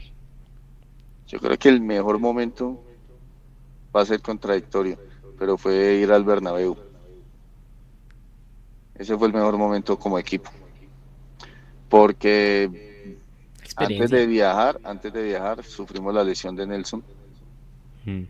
Yo 1.30 1.40
creo 1.40 1.58
que 1.58 1.70
el 1.70 1.80
mejor 1.80 2.20
momento 2.20 2.84
va 3.96 4.02
a 4.02 4.06
ser 4.06 4.20
contradictorio, 4.20 4.98
pero 5.40 5.58
fue 5.58 5.94
ir 5.94 6.12
al 6.12 6.26
Bernabéu. 6.26 6.76
Ese 9.00 9.18
fue 9.18 9.28
el 9.28 9.34
mejor 9.34 9.58
momento 9.58 9.98
como 9.98 10.20
equipo. 10.20 10.52
Porque 11.88 12.95
antes 13.76 14.10
de 14.10 14.26
viajar, 14.26 14.80
antes 14.84 15.12
de 15.12 15.24
viajar, 15.24 15.64
sufrimos 15.64 16.14
la 16.14 16.24
lesión 16.24 16.56
de 16.56 16.68
Nelson. 16.68 17.04
Mm. 18.06 18.22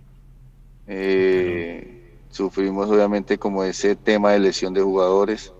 Eh, 0.87 2.17
sufrimos 2.29 2.89
obviamente 2.89 3.37
como 3.37 3.63
ese 3.63 3.95
tema 3.95 4.31
de 4.31 4.39
lesión 4.39 4.73
de 4.73 4.81
jugadores, 4.81 5.53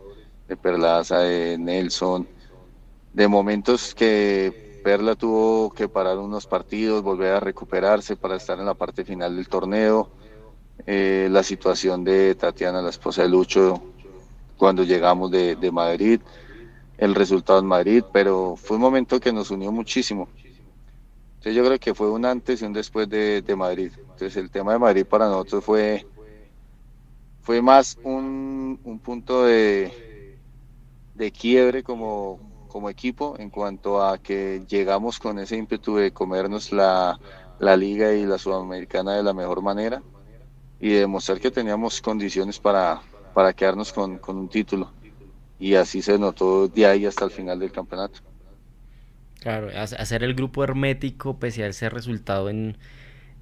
de 0.47 0.55
Perlaza, 0.57 1.19
de 1.19 1.57
Nelson, 1.57 2.27
de 3.13 3.27
momentos 3.27 3.95
que 3.95 4.81
Perla 4.83 5.15
tuvo 5.15 5.71
que 5.73 5.87
parar 5.87 6.17
unos 6.19 6.45
partidos, 6.45 7.01
volver 7.01 7.33
a 7.33 7.39
recuperarse 7.39 8.15
para 8.15 8.35
estar 8.35 8.59
en 8.59 8.65
la 8.65 8.75
parte 8.75 9.03
final 9.03 9.35
del 9.35 9.47
torneo, 9.47 10.09
eh, 10.85 11.27
la 11.31 11.41
situación 11.41 12.03
de 12.03 12.35
Tatiana, 12.35 12.81
la 12.81 12.89
esposa 12.89 13.23
de 13.23 13.29
Lucho, 13.29 13.81
cuando 14.57 14.83
llegamos 14.83 15.31
de, 15.31 15.55
de 15.55 15.71
Madrid, 15.71 16.21
el 16.97 17.15
resultado 17.15 17.59
en 17.59 17.65
Madrid, 17.67 18.03
pero 18.11 18.55
fue 18.57 18.77
un 18.77 18.81
momento 18.83 19.19
que 19.19 19.33
nos 19.33 19.51
unió 19.51 19.71
muchísimo. 19.71 20.29
Entonces 21.39 21.55
yo 21.55 21.65
creo 21.65 21.79
que 21.79 21.93
fue 21.95 22.09
un 22.11 22.25
antes 22.25 22.61
y 22.61 22.65
un 22.65 22.73
después 22.73 23.07
de, 23.09 23.41
de 23.41 23.55
Madrid. 23.55 23.91
Entonces 24.09 24.35
el 24.37 24.49
tema 24.51 24.73
de 24.73 24.79
Madrid 24.79 25.05
para 25.07 25.27
nosotros 25.27 25.63
fue, 25.63 26.07
fue 27.41 27.61
más 27.61 27.97
un, 28.03 28.79
un 28.83 28.99
punto 28.99 29.43
de, 29.45 29.93
de 31.13 31.31
quiebre 31.31 31.83
como, 31.83 32.41
como 32.67 32.89
equipo 32.89 33.35
en 33.39 33.49
cuanto 33.49 34.01
a 34.03 34.17
que 34.19 34.65
llegamos 34.67 35.19
con 35.19 35.39
ese 35.39 35.57
ímpetu 35.57 35.95
de 35.95 36.11
comernos 36.11 36.71
la, 36.71 37.19
la 37.59 37.77
liga 37.77 38.13
y 38.13 38.25
la 38.25 38.37
sudamericana 38.37 39.13
de 39.15 39.23
la 39.23 39.33
mejor 39.33 39.61
manera 39.61 40.03
y 40.79 40.91
de 40.91 40.99
demostrar 41.01 41.39
que 41.39 41.51
teníamos 41.51 42.01
condiciones 42.01 42.59
para, 42.59 43.01
para 43.33 43.53
quedarnos 43.53 43.93
con, 43.93 44.19
con 44.19 44.37
un 44.37 44.49
título. 44.49 44.93
Y 45.57 45.75
así 45.75 46.01
se 46.01 46.17
notó 46.17 46.69
de 46.69 46.85
ahí 46.85 47.05
hasta 47.05 47.25
el 47.25 47.31
final 47.31 47.59
del 47.59 47.71
campeonato. 47.71 48.19
Claro, 49.39 49.69
hace- 49.77 49.95
hacer 49.97 50.23
el 50.23 50.33
grupo 50.33 50.63
hermético 50.63 51.37
pese 51.39 51.63
a 51.63 51.67
ese 51.67 51.89
resultado 51.89 52.49
en, 52.49 52.77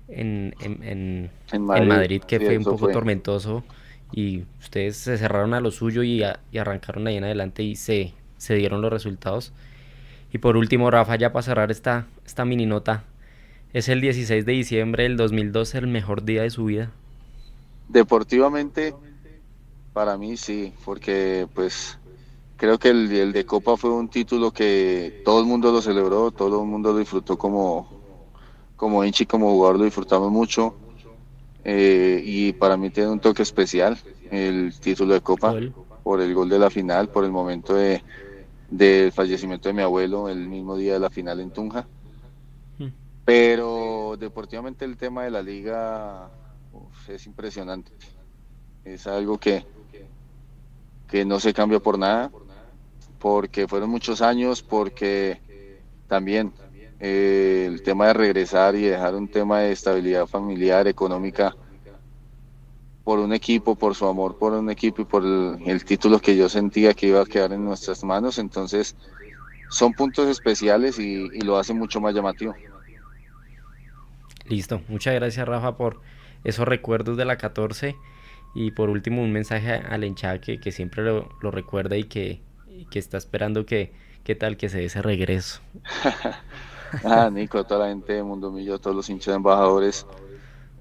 en, 0.07 0.55
en, 0.59 0.83
en- 0.83 1.31
En 1.51 1.63
Madrid, 1.65 1.87
Madrid, 1.87 2.23
que 2.23 2.39
sí, 2.39 2.45
fue 2.45 2.57
un 2.57 2.67
poco 2.67 2.89
fue. 2.89 2.91
tormentoso 2.91 3.65
y 4.11 4.43
ustedes 4.61 4.97
se 4.97 5.17
cerraron 5.17 5.53
a 5.53 5.61
lo 5.61 5.71
suyo 5.71 6.03
y, 6.03 6.23
a- 6.23 6.39
y 6.51 6.59
arrancaron 6.59 7.07
ahí 7.07 7.17
en 7.17 7.25
adelante 7.25 7.63
y 7.63 7.75
se, 7.75 8.13
se 8.37 8.55
dieron 8.55 8.81
los 8.81 8.91
resultados. 8.93 9.53
Y 10.33 10.39
por 10.39 10.57
último, 10.57 10.91
Rafa, 10.91 11.15
ya 11.17 11.33
para 11.33 11.43
cerrar 11.43 11.71
esta, 11.71 12.07
esta 12.25 12.45
mini 12.45 12.65
nota, 12.67 13.05
es 13.73 13.89
el 13.89 14.01
16 14.01 14.45
de 14.45 14.53
diciembre 14.53 15.03
del 15.03 15.17
2012 15.17 15.77
el 15.79 15.87
mejor 15.87 16.23
día 16.25 16.43
de 16.43 16.51
su 16.51 16.65
vida. 16.65 16.91
Deportivamente, 17.87 18.97
para 19.93 20.17
mí 20.17 20.37
sí, 20.37 20.75
porque 20.85 21.47
pues 21.53 21.99
creo 22.63 22.79
que 22.79 22.87
el, 22.87 23.11
el 23.11 23.33
de 23.33 23.45
Copa 23.45 23.75
fue 23.75 23.89
un 23.89 24.07
título 24.07 24.53
que 24.53 25.21
todo 25.25 25.41
el 25.41 25.45
mundo 25.45 25.69
lo 25.69 25.81
celebró, 25.81 26.31
todo 26.31 26.61
el 26.61 26.67
mundo 26.69 26.93
lo 26.93 26.99
disfrutó 26.99 27.37
como, 27.37 27.85
como 28.77 29.03
hincha 29.03 29.23
y 29.23 29.25
como 29.25 29.51
jugador 29.51 29.79
lo 29.79 29.83
disfrutamos 29.83 30.31
mucho. 30.31 30.73
eh, 31.65 32.21
y 32.23 32.53
para 32.53 32.77
mí 32.77 32.89
tiene 32.89 33.09
un 33.09 33.19
toque 33.19 33.43
especial 33.43 33.99
el 34.31 34.73
título 34.79 35.13
de 35.13 35.19
Copa 35.19 35.53
por 36.03 36.21
el 36.21 36.33
gol 36.33 36.47
de 36.47 36.57
la 36.57 36.69
final, 36.69 37.09
por 37.09 37.25
el 37.25 37.31
momento 37.31 37.73
de, 37.75 38.01
del 38.69 39.11
fallecimiento 39.11 39.67
de 39.67 39.73
mi 39.73 39.81
abuelo 39.81 40.29
el 40.29 40.47
mismo 40.47 40.77
día 40.77 40.93
de 40.93 40.99
la 40.99 41.09
final 41.09 41.41
en 41.41 41.51
Tunja. 41.51 41.85
Mm. 42.77 42.87
Pero 43.25 44.15
deportivamente 44.17 44.85
el 44.85 44.95
tema 44.95 45.25
de 45.25 45.31
la 45.31 45.41
liga 45.41 46.31
uf, 46.71 47.09
es 47.09 47.25
impresionante. 47.25 47.91
Es 48.85 49.05
algo 49.05 49.37
que, 49.37 49.65
que 51.09 51.25
no 51.25 51.41
se 51.41 51.53
cambia 51.53 51.81
por 51.81 51.99
nada, 51.99 52.31
porque 53.23 53.69
fueron 53.69 53.89
muchos 53.89 54.21
años, 54.21 54.61
porque 54.61 55.39
también 56.09 56.51
eh, 56.99 57.69
el 57.71 57.81
tema 57.81 58.07
de 58.07 58.13
regresar 58.13 58.75
y 58.75 58.81
dejar 58.81 59.15
un 59.15 59.29
tema 59.29 59.61
de 59.61 59.71
estabilidad 59.71 60.27
familiar, 60.27 60.89
económica, 60.89 61.55
por 63.05 63.19
un 63.19 63.31
equipo, 63.31 63.75
por 63.75 63.95
su 63.95 64.05
amor 64.07 64.37
por 64.37 64.51
un 64.51 64.69
equipo 64.69 65.03
y 65.03 65.05
por 65.05 65.23
el, 65.23 65.85
título 65.85 66.19
que 66.19 66.35
yo 66.35 66.49
sentía 66.49 66.93
que 66.93 67.07
iba 67.07 67.21
a 67.21 67.25
quedar 67.25 67.53
en 67.53 67.63
nuestras 67.63 68.03
manos. 68.03 68.39
Entonces, 68.39 68.97
son 69.69 69.93
puntos 69.93 70.27
especiales 70.27 70.99
y, 70.99 71.29
lo 71.45 71.57
hace 71.57 71.73
mucho 71.73 72.01
más 72.01 72.13
llamativo. 72.13 72.53
Listo, 74.49 74.81
muchas 74.89 75.15
gracias 75.15 75.47
Rafa 75.47 75.77
por 75.77 76.01
esos 76.43 76.67
recuerdos 76.67 77.15
de 77.15 77.23
la 77.23 77.37
14 77.37 77.95
y 78.53 78.71
por 78.71 78.89
último 78.89 79.23
un 79.23 79.31
mensaje 79.31 79.75
a 79.75 79.97
la 79.97 80.05
hinchada 80.05 80.41
que, 80.41 80.71
siempre 80.73 81.05
lo, 81.05 81.51
recuerda 81.51 81.95
y 81.95 82.03
que, 82.03 82.41
que 82.89 82.99
está 82.99 83.17
esperando 83.17 83.65
que, 83.65 83.93
que 84.23 84.35
tal 84.35 84.57
que 84.57 84.69
se 84.69 84.77
dé 84.77 84.85
ese 84.85 85.01
regreso. 85.01 85.61
ah, 87.03 87.29
Nico, 87.31 87.63
toda 87.63 87.85
la 87.85 87.89
gente 87.89 88.13
de 88.13 88.23
Mundo 88.23 88.51
Millo, 88.51 88.79
todos 88.79 88.95
los 88.95 89.09
hinchas 89.09 89.35
embajadores, 89.35 90.05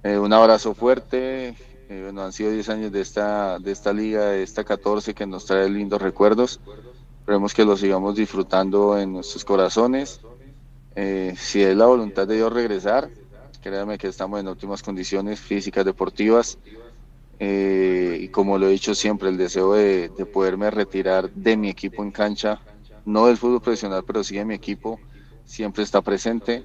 eh, 0.03 0.19
un 0.19 0.33
abrazo 0.33 0.75
fuerte. 0.75 1.57
Eh, 1.89 2.01
bueno, 2.05 2.23
han 2.23 2.33
sido 2.33 2.51
10 2.51 2.69
años 2.71 2.93
de 2.93 3.01
esta, 3.01 3.59
de 3.59 3.71
esta 3.71 3.93
liga, 3.93 4.27
de 4.27 4.43
esta 4.43 4.65
14 4.65 5.15
que 5.15 5.27
nos 5.27 5.45
trae 5.45 5.69
lindos 5.69 6.01
recuerdos. 6.01 6.61
Esperemos 7.21 7.55
que 7.55 7.65
los 7.65 7.81
sigamos 7.81 8.17
disfrutando 8.17 8.99
en 8.99 9.13
nuestros 9.13 9.45
corazones. 9.45 10.21
Eh, 10.97 11.35
si 11.37 11.63
es 11.63 11.77
la 11.77 11.87
voluntad 11.87 12.27
de 12.27 12.37
Dios 12.37 12.53
regresar, 12.53 13.11
créanme 13.63 13.97
que 13.97 14.09
estamos 14.09 14.41
en 14.41 14.49
óptimas 14.49 14.83
condiciones 14.83 15.39
físicas, 15.39 15.85
deportivas. 15.85 16.59
Eh, 17.39 18.19
y 18.21 18.29
como 18.29 18.59
lo 18.59 18.69
he 18.69 18.73
dicho 18.73 18.95
siempre, 18.95 19.29
el 19.29 19.37
deseo 19.37 19.73
de, 19.75 20.09
de, 20.11 20.27
poderme 20.27 20.71
retirar 20.71 21.31
de 21.31 21.57
mi 21.57 21.69
equipo 21.69 22.03
en 22.03 22.13
cancha, 22.13 22.61
no 23.05 23.27
del 23.27 23.37
fútbol 23.37 23.61
profesional, 23.61 24.05
pero 24.07 24.23
sí 24.23 24.37
de 24.37 24.45
mi 24.45 24.55
equipo, 24.55 25.01
siempre 25.45 25.83
está 25.83 26.01
presente. 26.03 26.65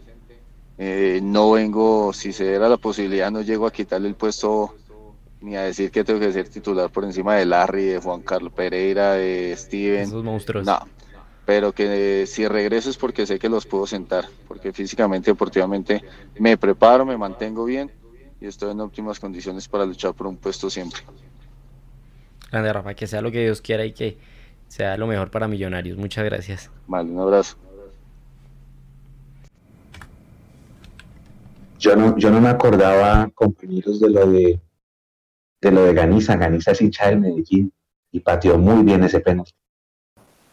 Eh, 0.77 1.19
no 1.23 1.51
vengo, 1.51 2.13
si 2.13 2.31
se 2.31 2.47
diera 2.47 2.69
la 2.69 2.77
posibilidad, 2.77 3.31
no 3.31 3.41
llego 3.41 3.65
a 3.65 3.71
quitarle 3.71 4.07
el 4.07 4.15
puesto 4.15 4.75
ni 5.39 5.55
a 5.55 5.63
decir 5.63 5.91
que 5.91 6.03
tengo 6.03 6.19
que 6.19 6.31
ser 6.31 6.49
titular 6.49 6.89
por 6.91 7.03
encima 7.03 7.35
de 7.35 7.45
Larry, 7.45 7.85
de 7.85 7.99
Juan 7.99 8.21
Carlos 8.21 8.53
Pereira, 8.53 9.13
de 9.13 9.55
Steven. 9.55 10.01
Esos 10.01 10.23
monstruos. 10.23 10.65
No, 10.65 10.79
pero 11.45 11.71
que 11.71 12.25
si 12.27 12.47
regreso 12.47 12.89
es 12.89 12.97
porque 12.97 13.25
sé 13.25 13.39
que 13.39 13.49
los 13.49 13.65
puedo 13.65 13.87
sentar, 13.87 14.27
porque 14.47 14.73
físicamente, 14.73 15.31
deportivamente 15.31 16.03
me 16.37 16.57
preparo, 16.57 17.05
me 17.05 17.17
mantengo 17.17 17.65
bien 17.65 17.91
y 18.39 18.47
estoy 18.47 18.71
en 18.71 18.81
óptimas 18.81 19.19
condiciones 19.19 19.67
para 19.67 19.85
luchar 19.85 20.13
por 20.13 20.27
un 20.27 20.37
puesto 20.37 20.69
siempre. 20.69 21.01
Grande 22.51 22.71
Rafa, 22.71 22.93
que 22.93 23.07
sea 23.07 23.21
lo 23.21 23.31
que 23.31 23.43
Dios 23.43 23.61
quiera 23.61 23.85
y 23.85 23.93
que 23.93 24.17
sea 24.67 24.97
lo 24.97 25.07
mejor 25.07 25.31
para 25.31 25.47
Millonarios. 25.47 25.97
Muchas 25.97 26.25
gracias. 26.25 26.69
Vale, 26.87 27.09
un 27.11 27.19
abrazo. 27.19 27.57
Yo 31.79 31.95
no, 31.95 32.17
yo 32.17 32.31
no 32.31 32.41
me 32.41 32.49
acordaba, 32.49 33.29
compañeros, 33.35 33.99
de 33.99 34.09
lo 34.09 34.27
de, 34.27 34.59
de 35.61 35.71
lo 35.71 35.83
de 35.83 35.93
Ganiza. 35.93 36.35
Ganiza 36.35 36.71
es 36.71 36.81
hincha 36.81 37.07
del 37.07 37.19
Medellín 37.19 37.71
y 38.11 38.19
pateó 38.19 38.57
muy 38.57 38.83
bien 38.83 39.03
ese 39.03 39.19
penalti. 39.19 39.53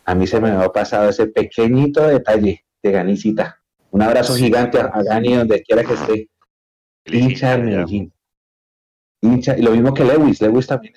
A 0.04 0.14
mí 0.14 0.26
se 0.26 0.38
me 0.40 0.50
había 0.50 0.68
pasado 0.68 1.08
ese 1.08 1.26
pequeñito 1.28 2.06
detalle 2.06 2.64
de 2.82 2.90
Ganicita. 2.90 3.58
Un 3.90 4.02
abrazo 4.02 4.34
gigante 4.34 4.78
a, 4.78 4.86
a 4.86 5.02
Gani 5.02 5.34
donde 5.34 5.62
quiera 5.62 5.82
que 5.82 5.94
esté. 5.94 6.28
Hincha. 7.04 7.56
Hincha, 9.20 9.58
y 9.58 9.62
lo 9.62 9.70
mismo 9.70 9.94
que 9.94 10.04
Lewis. 10.04 10.40
Lewis 10.40 10.66
también 10.66 10.94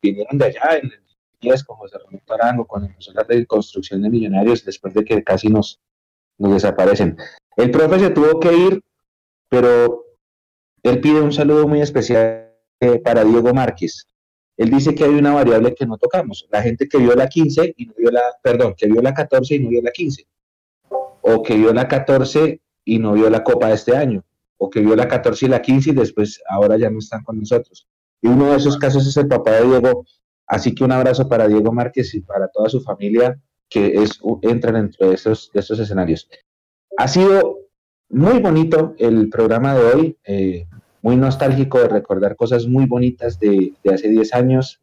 vinieron 0.00 0.38
de 0.38 0.44
allá 0.46 0.78
en 0.82 0.86
el 0.86 1.00
10 1.40 1.64
como 1.64 1.86
se 1.88 1.98
remontó 1.98 2.34
Arango 2.34 2.66
cuando 2.66 2.88
empezó 2.88 3.12
la 3.12 3.24
reconstrucción 3.24 4.02
de 4.02 4.10
Millonarios 4.10 4.64
después 4.64 4.94
de 4.94 5.04
que 5.04 5.22
casi 5.22 5.48
nos, 5.48 5.80
nos 6.38 6.52
desaparecen. 6.52 7.16
El 7.56 7.70
profe 7.70 7.98
se 7.98 8.10
tuvo 8.10 8.40
que 8.40 8.52
ir 8.52 8.80
pero 9.54 10.04
él 10.82 11.00
pide 11.00 11.20
un 11.20 11.32
saludo 11.32 11.68
muy 11.68 11.80
especial 11.80 12.50
eh, 12.80 12.98
para 12.98 13.24
Diego 13.24 13.54
Márquez. 13.54 14.08
Él 14.56 14.70
dice 14.70 14.94
que 14.94 15.04
hay 15.04 15.10
una 15.10 15.32
variable 15.32 15.74
que 15.74 15.86
no 15.86 15.96
tocamos, 15.96 16.46
la 16.50 16.60
gente 16.60 16.88
que 16.88 16.98
vio 16.98 17.14
la 17.14 17.28
15 17.28 17.74
y 17.76 17.86
no 17.86 17.94
vio 17.96 18.10
la, 18.10 18.22
perdón, 18.42 18.74
que 18.76 18.88
vio 18.88 19.00
la 19.00 19.14
14 19.14 19.54
y 19.54 19.58
no 19.60 19.68
vio 19.70 19.82
la 19.82 19.92
15, 19.92 20.26
o 20.88 21.42
que 21.42 21.56
vio 21.56 21.72
la 21.72 21.86
14 21.86 22.60
y 22.84 22.98
no 22.98 23.12
vio 23.12 23.30
la 23.30 23.44
Copa 23.44 23.68
de 23.68 23.74
este 23.74 23.96
año, 23.96 24.24
o 24.58 24.70
que 24.70 24.80
vio 24.80 24.96
la 24.96 25.08
14 25.08 25.46
y 25.46 25.48
la 25.48 25.62
15 25.62 25.90
y 25.90 25.94
después 25.94 26.42
ahora 26.48 26.76
ya 26.76 26.90
no 26.90 26.98
están 26.98 27.22
con 27.22 27.38
nosotros. 27.38 27.88
Y 28.20 28.28
uno 28.28 28.50
de 28.50 28.56
esos 28.56 28.78
casos 28.78 29.06
es 29.06 29.16
el 29.16 29.28
papá 29.28 29.52
de 29.52 29.66
Diego, 29.66 30.06
así 30.46 30.74
que 30.74 30.84
un 30.84 30.92
abrazo 30.92 31.28
para 31.28 31.48
Diego 31.48 31.72
Márquez 31.72 32.14
y 32.14 32.20
para 32.20 32.48
toda 32.48 32.68
su 32.68 32.80
familia 32.80 33.40
que 33.68 33.94
es, 33.94 34.20
entran 34.42 34.74
dentro 34.74 35.08
de 35.08 35.14
estos, 35.14 35.50
de 35.52 35.60
estos 35.60 35.78
escenarios. 35.78 36.28
Ha 36.96 37.08
sido 37.08 37.58
muy 38.08 38.38
bonito 38.38 38.94
el 38.98 39.28
programa 39.28 39.74
de 39.74 39.84
hoy, 39.84 40.18
eh, 40.24 40.66
muy 41.02 41.16
nostálgico 41.16 41.80
de 41.80 41.88
recordar 41.88 42.36
cosas 42.36 42.66
muy 42.66 42.86
bonitas 42.86 43.38
de, 43.38 43.72
de 43.82 43.94
hace 43.94 44.08
10 44.08 44.34
años. 44.34 44.80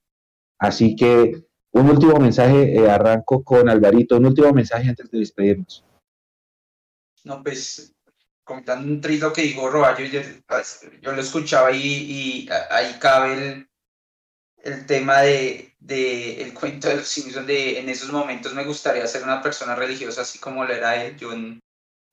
Así 0.60 0.95
que 0.95 1.45
un 1.72 1.89
último 1.89 2.19
mensaje, 2.19 2.76
eh, 2.76 2.89
arranco 2.89 3.43
con 3.43 3.69
Alvarito, 3.69 4.18
un 4.18 4.26
último 4.26 4.52
mensaje 4.52 4.89
antes 4.89 5.10
de 5.10 5.19
despedirnos. 5.19 5.85
No, 7.23 7.41
pues 7.43 7.93
comentando 8.43 8.88
un 8.88 9.01
trito 9.01 9.31
que 9.31 9.43
dijo 9.43 9.69
Roballo, 9.69 10.05
yo, 10.05 10.22
yo, 11.01 11.11
lo 11.11 11.22
escuchaba 11.22 11.72
y, 11.72 11.77
y 11.81 12.49
ahí 12.69 12.97
cabe 12.99 13.34
el, 13.34 13.69
el 14.63 14.85
tema 14.85 15.22
de, 15.22 15.76
de, 15.80 16.41
el 16.41 16.53
cuento 16.53 16.88
de 16.88 16.97
los 16.97 17.45
de 17.47 17.80
en 17.80 17.89
esos 17.89 18.11
momentos 18.11 18.53
me 18.53 18.65
gustaría 18.65 19.05
ser 19.07 19.23
una 19.23 19.41
persona 19.41 19.76
religiosa 19.76 20.22
así 20.22 20.39
como 20.39 20.63
lo 20.63 20.73
era 20.73 21.03
él. 21.03 21.18
Yo 21.18 21.34
en, 21.34 21.59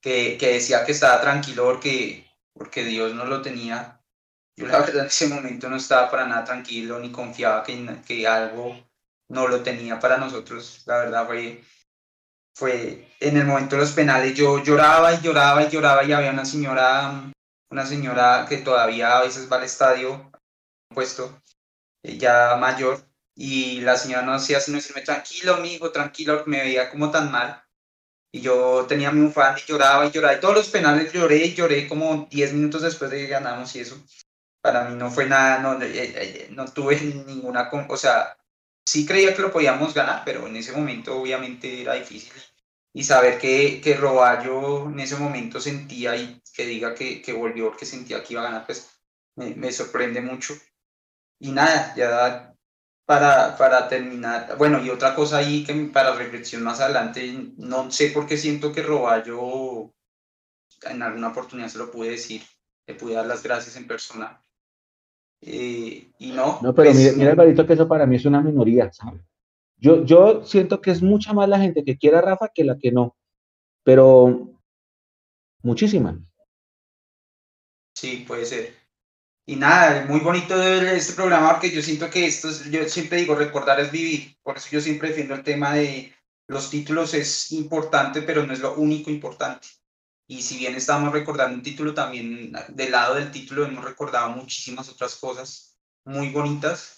que, 0.00 0.36
que, 0.38 0.55
decía 0.55 0.84
que 0.84 0.92
estaba 0.92 1.20
tranquilo 1.20 1.64
porque, 1.64 2.26
porque 2.52 2.84
Dios 2.84 3.14
no 3.14 3.24
lo 3.24 3.42
tenía. 3.42 4.00
Yo 4.56 4.66
la 4.66 4.80
verdad 4.80 5.02
en 5.02 5.06
ese 5.06 5.28
momento 5.28 5.68
no 5.68 5.76
estaba 5.76 6.10
para 6.10 6.26
nada 6.26 6.44
tranquilo 6.44 6.98
ni 6.98 7.12
confiaba 7.12 7.62
que, 7.62 7.86
que 8.06 8.26
algo 8.26 8.76
no 9.28 9.46
lo 9.46 9.62
tenía 9.62 10.00
para 10.00 10.16
nosotros. 10.16 10.82
La 10.86 10.98
verdad 10.98 11.26
fue, 11.26 11.62
fue 12.59 13.09
en 13.20 13.36
el 13.36 13.47
momento 13.47 13.76
de 13.76 13.82
los 13.82 13.93
penales 13.93 14.35
yo 14.35 14.62
lloraba 14.64 15.14
y 15.14 15.20
lloraba 15.20 15.62
y 15.62 15.70
lloraba 15.70 16.02
y 16.02 16.12
había 16.12 16.32
una 16.32 16.44
señora, 16.44 17.30
una 17.70 17.86
señora 17.86 18.47
que 18.48 18.59
todavía 18.59 19.18
a 19.18 19.22
veces 19.22 19.51
va 19.51 19.59
al 19.59 19.64
estadio, 19.64 20.32
puesto, 20.93 21.40
ya 22.02 22.56
mayor, 22.56 23.01
y 23.36 23.80
la 23.82 23.97
señora 23.97 24.22
no 24.22 24.32
hacía 24.32 24.59
sino 24.59 24.78
decirme 24.78 25.02
tranquilo, 25.02 25.55
amigo, 25.55 25.93
tranquilo, 25.93 26.43
me 26.47 26.59
veía 26.59 26.90
como 26.90 27.12
tan 27.12 27.30
mal 27.30 27.62
y 28.32 28.40
yo 28.40 28.86
tenía 28.89 29.12
mi 29.12 29.30
fan 29.30 29.56
y 29.56 29.70
lloraba 29.70 30.06
y 30.06 30.10
lloraba 30.10 30.35
y 30.35 30.40
todos 30.40 30.56
los 30.56 30.68
penales 30.68 31.12
lloré 31.12 31.36
y 31.36 31.55
lloré 31.55 31.86
como 31.86 32.26
10 32.28 32.55
minutos 32.55 32.82
después 32.82 33.10
de 33.12 33.18
que 33.18 33.28
ganamos 33.28 33.74
y 33.76 33.80
eso. 33.80 33.97
Para 34.60 34.85
mí 34.85 34.97
no 34.97 35.12
fue 35.12 35.26
nada, 35.26 35.60
no, 35.60 35.78
no 36.51 36.72
tuve 36.72 37.01
ninguna, 37.01 37.70
o 37.89 37.97
sea, 37.97 38.36
sí 38.85 39.06
creía 39.06 39.35
que 39.35 39.43
lo 39.43 39.52
podíamos 39.52 39.94
ganar, 39.94 40.22
pero 40.24 40.47
en 40.48 40.56
ese 40.56 40.72
momento 40.72 41.16
obviamente 41.16 41.82
era 41.82 41.94
difícil 41.94 42.32
y 42.98 43.04
saber 43.04 43.38
que, 43.38 43.80
que 43.80 43.94
Roballo 43.94 44.90
en 44.90 44.98
ese 44.98 45.16
momento 45.16 45.60
sentía 45.60 46.16
y 46.16 46.42
que 46.52 46.66
diga 46.66 46.96
que, 46.96 47.22
que 47.22 47.32
volvió 47.32 47.68
porque 47.68 47.86
sentía 47.86 48.24
que 48.24 48.34
iba 48.34 48.42
a 48.42 48.46
ganar, 48.46 48.66
pues 48.66 48.90
me, 49.36 49.54
me 49.54 49.70
sorprende 49.70 50.20
mucho. 50.20 50.54
Y 51.38 51.52
nada, 51.52 51.94
ya 51.94 52.52
para, 53.06 53.56
para 53.56 53.86
terminar, 53.86 54.56
bueno, 54.58 54.84
y 54.84 54.90
otra 54.90 55.14
cosa 55.14 55.36
ahí 55.36 55.62
que 55.62 55.72
para 55.92 56.16
reflexión 56.16 56.64
más 56.64 56.80
adelante, 56.80 57.52
no 57.58 57.88
sé 57.92 58.08
por 58.08 58.26
qué 58.26 58.36
siento 58.36 58.72
que 58.72 58.82
Roballo, 58.82 59.94
en 60.82 61.00
alguna 61.00 61.28
oportunidad 61.28 61.68
se 61.68 61.78
lo 61.78 61.92
pude 61.92 62.10
decir, 62.10 62.42
le 62.84 62.96
pude 62.96 63.14
dar 63.14 63.26
las 63.26 63.44
gracias 63.44 63.76
en 63.76 63.86
persona. 63.86 64.42
Eh, 65.40 66.10
y 66.18 66.32
no. 66.32 66.58
No, 66.62 66.74
pero 66.74 66.90
pues, 66.90 66.96
mira, 66.96 67.12
mira, 67.12 67.30
Alvarito, 67.30 67.64
que 67.64 67.74
eso 67.74 67.86
para 67.86 68.06
mí 68.06 68.16
es 68.16 68.24
una 68.24 68.40
minoría, 68.40 68.92
¿sabes? 68.92 69.22
Yo, 69.78 70.05
yo 70.05 70.44
siento 70.44 70.80
que 70.80 70.90
es 70.90 71.02
mucha 71.02 71.32
más 71.32 71.48
la 71.48 71.59
gente 71.59 71.84
que 71.84 71.96
quiere 71.96 72.18
a 72.18 72.22
Rafa 72.22 72.50
que 72.52 72.64
la 72.64 72.78
que 72.78 72.90
no, 72.90 73.16
pero 73.84 74.50
muchísima. 75.62 76.18
Sí, 77.94 78.24
puede 78.26 78.44
ser. 78.44 78.74
Y 79.46 79.56
nada, 79.56 80.05
muy 80.06 80.20
bonito 80.20 80.62
este 80.62 81.14
programa 81.14 81.52
porque 81.52 81.70
yo 81.70 81.80
siento 81.80 82.10
que 82.10 82.26
esto, 82.26 82.50
es, 82.50 82.70
yo 82.70 82.86
siempre 82.88 83.18
digo, 83.18 83.34
recordar 83.34 83.80
es 83.80 83.90
vivir. 83.90 84.36
Por 84.42 84.59
eso 84.59 84.68
yo 84.70 84.80
siempre 84.80 85.09
defiendo 85.09 85.34
el 85.34 85.42
tema 85.42 85.74
de 85.74 86.12
los 86.48 86.68
títulos 86.68 87.14
es 87.14 87.52
importante, 87.52 88.22
pero 88.22 88.44
no 88.44 88.52
es 88.52 88.60
lo 88.60 88.74
único 88.74 89.10
importante. 89.10 89.68
Y 90.26 90.42
si 90.42 90.59
bien 90.59 90.74
estamos 90.74 91.12
recordando 91.12 91.56
un 91.56 91.62
título, 91.62 91.94
también 91.94 92.52
del 92.68 92.92
lado 92.92 93.14
del 93.14 93.30
título 93.30 93.64
hemos 93.64 93.82
recordado 93.82 94.28
muchísimas 94.30 94.90
otras 94.90 95.16
cosas 95.16 95.78
muy 96.05 96.30
bonitas. 96.30 96.97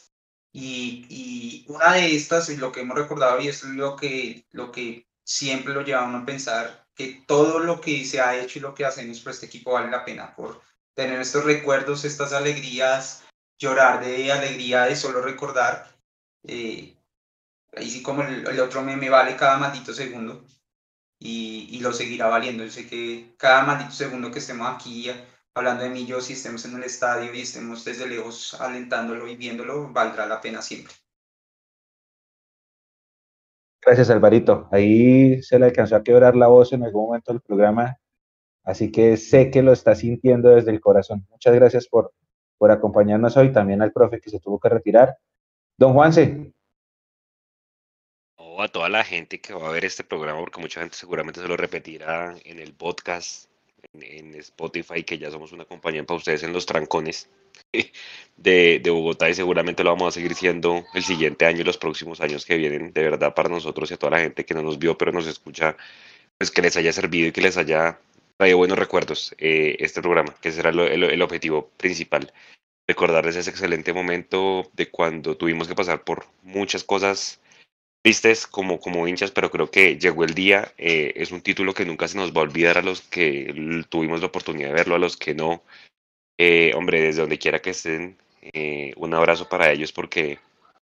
Y, 0.52 1.06
y 1.09 1.64
una 1.68 1.93
de 1.94 2.14
estas, 2.14 2.48
y 2.48 2.56
lo 2.56 2.72
que 2.72 2.81
hemos 2.81 2.98
recordado, 2.98 3.40
y 3.40 3.48
es 3.48 3.62
lo 3.64 3.97
que, 3.97 4.47
lo 4.51 4.72
que 4.72 5.06
siempre 5.24 5.72
lo 5.72 5.82
lleva 5.82 6.01
a 6.01 6.09
uno 6.09 6.18
a 6.18 6.27
pensar, 6.27 6.86
que 6.94 7.22
todo 7.27 7.60
lo 7.60 7.81
que 7.81 8.05
se 8.05 8.20
ha 8.20 8.36
hecho 8.36 8.59
y 8.59 8.62
lo 8.62 8.74
que 8.74 8.85
hacemos 8.85 9.20
por 9.20 9.32
este 9.32 9.47
equipo 9.47 9.72
vale 9.72 9.90
la 9.90 10.05
pena 10.05 10.35
por 10.35 10.60
tener 10.94 11.20
estos 11.20 11.44
recuerdos, 11.44 12.05
estas 12.05 12.32
alegrías, 12.32 13.24
llorar 13.59 14.05
de 14.05 14.32
alegría 14.32 14.85
de 14.85 14.97
solo 14.97 15.22
recordar. 15.22 15.97
Eh, 16.44 16.97
ahí 17.77 17.90
sí 17.90 18.02
como 18.02 18.22
el, 18.22 18.47
el, 18.47 18.60
otro 18.60 18.82
meme 18.82 19.09
vale 19.09 19.36
cada 19.36 19.59
maldito 19.59 19.94
segundo 19.94 20.44
y, 21.18 21.68
y, 21.70 21.81
lo 21.81 21.93
seguirá 21.93 22.27
valiendo. 22.27 22.64
Yo 22.64 22.70
sé 22.70 22.89
que 22.89 23.35
cada 23.39 23.62
maldito 23.62 23.93
segundo 23.93 24.31
que 24.31 24.40
estemos 24.40 24.68
aquí 24.68 25.10
hablando 25.55 25.85
de 25.85 25.90
mí, 25.90 26.06
yo 26.06 26.20
si 26.20 26.35
estemos 26.35 26.64
en 26.64 26.77
el 26.77 26.85
estadio 26.85 27.35
y 27.35 27.40
estemos 27.40 27.85
desde 27.85 28.06
lejos 28.06 28.55
alentándolo 28.60 29.28
y 29.28 29.36
viéndolo, 29.36 29.93
valdrá 29.93 30.27
la 30.27 30.40
pena 30.40 30.62
siempre. 30.62 30.94
Gracias, 33.82 34.10
Alvarito. 34.10 34.68
Ahí 34.70 35.43
se 35.43 35.59
le 35.59 35.66
alcanzó 35.66 35.97
a 35.97 36.02
quebrar 36.02 36.36
la 36.36 36.48
voz 36.48 36.72
en 36.72 36.85
algún 36.85 37.06
momento 37.06 37.32
del 37.32 37.40
programa 37.40 37.98
Así 38.64 38.93
que 38.93 39.16
sé 39.16 39.51
que 39.51 39.62
lo 39.62 39.72
está 39.72 39.94
sintiendo 39.94 40.51
desde 40.51 40.70
el 40.70 40.81
corazón. 40.81 41.27
Muchas 41.31 41.55
gracias 41.55 41.89
por, 41.89 42.12
por 42.59 42.70
acompañarnos 42.70 43.36
hoy, 43.36 43.52
también 43.52 43.82
al 43.82 43.93
profe 43.93 44.20
que 44.20 44.31
se 44.31 44.39
tuvo 44.40 44.60
que 44.60 44.68
retirar. 44.68 45.16
Don 45.77 45.94
Juanse. 45.94 46.52
O 48.36 48.62
a 48.62 48.68
toda 48.68 48.89
la 48.89 49.02
gente 49.02 49.40
que 49.40 49.55
va 49.55 49.68
a 49.68 49.72
ver 49.72 49.85
este 49.85 50.05
programa, 50.05 50.39
porque 50.39 50.60
mucha 50.60 50.81
gente 50.81 50.97
seguramente 50.97 51.40
se 51.40 51.48
lo 51.48 51.56
repetirá 51.56 52.36
en 52.44 52.59
el 52.60 52.74
podcast, 52.74 53.49
en, 53.93 54.35
Spotify, 54.36 55.02
que 55.02 55.19
ya 55.19 55.31
somos 55.31 55.52
una 55.52 55.65
compañía 55.65 56.05
para 56.05 56.19
ustedes 56.19 56.43
en 56.43 56.52
los 56.52 56.66
trancones 56.66 57.28
de, 58.36 58.81
de, 58.82 58.90
Bogotá 58.90 59.28
y 59.28 59.35
seguramente 59.35 59.85
lo 59.85 59.90
vamos 59.90 60.09
a 60.09 60.12
seguir 60.12 60.35
siendo 60.35 60.85
el 60.94 61.02
siguiente 61.02 61.47
año 61.47 61.61
y 61.61 61.65
los 61.65 61.78
próximos 61.78 62.20
años 62.20 62.44
que 62.44 62.57
vienen, 62.57 62.93
de 62.93 63.02
verdad, 63.02 63.35
para 63.35 63.48
nosotros 63.48 63.90
y 63.90 63.94
a 63.94 63.97
toda 63.97 64.12
la 64.12 64.20
gente 64.20 64.44
que 64.44 64.55
no 64.55 64.62
nos 64.62 64.78
vio, 64.78 64.97
pero 64.97 65.12
nos 65.12 65.27
escucha, 65.27 65.77
pues 66.39 66.51
que 66.51 66.62
les 66.62 66.77
haya 66.77 66.93
servido 66.93 67.28
y 67.28 67.32
que 67.32 67.43
les 67.43 67.57
haya 67.57 67.98
traído 68.36 68.59
buenos 68.59 68.78
recuerdos 68.78 69.35
eh, 69.39 69.77
este 69.81 70.01
programa, 70.01 70.35
que 70.40 70.52
será 70.52 70.70
el, 70.70 71.05
el 71.05 71.23
objetivo 71.23 71.70
principal. 71.77 72.32
Recordarles 72.89 73.36
ese 73.36 73.51
excelente 73.51 73.93
momento 73.93 74.70
de 74.73 74.90
cuando 74.90 75.36
tuvimos 75.36 75.69
que 75.69 75.74
pasar 75.74 76.02
por 76.02 76.27
muchas 76.43 76.82
cosas 76.82 77.40
tristes 78.02 78.47
como, 78.47 78.81
como 78.81 79.06
hinchas, 79.06 79.31
pero 79.31 79.51
creo 79.51 79.70
que 79.70 79.98
llegó 79.98 80.24
el 80.24 80.35
día. 80.35 80.72
Eh, 80.78 81.12
es 81.16 81.32
un 81.32 81.43
título 81.43 81.74
que 81.74 81.85
nunca 81.85 82.09
se 82.09 82.16
nos 82.16 82.32
va 82.32 82.40
a 82.40 82.44
olvidar 82.44 82.78
a 82.78 82.82
los 82.82 83.02
que 83.02 83.85
tuvimos 83.89 84.20
la 84.20 84.27
oportunidad 84.28 84.68
de 84.68 84.74
verlo, 84.74 84.94
a 84.94 84.98
los 84.98 85.16
que 85.16 85.35
no. 85.35 85.62
Eh, 86.39 86.72
hombre, 86.74 87.01
desde 87.02 87.20
donde 87.20 87.39
quiera 87.39 87.60
que 87.60 87.70
estén, 87.70 88.18
eh, 88.55 88.93
un 88.97 89.14
abrazo 89.14 89.48
para 89.48 89.70
ellos 89.70 89.93
porque 89.93 90.39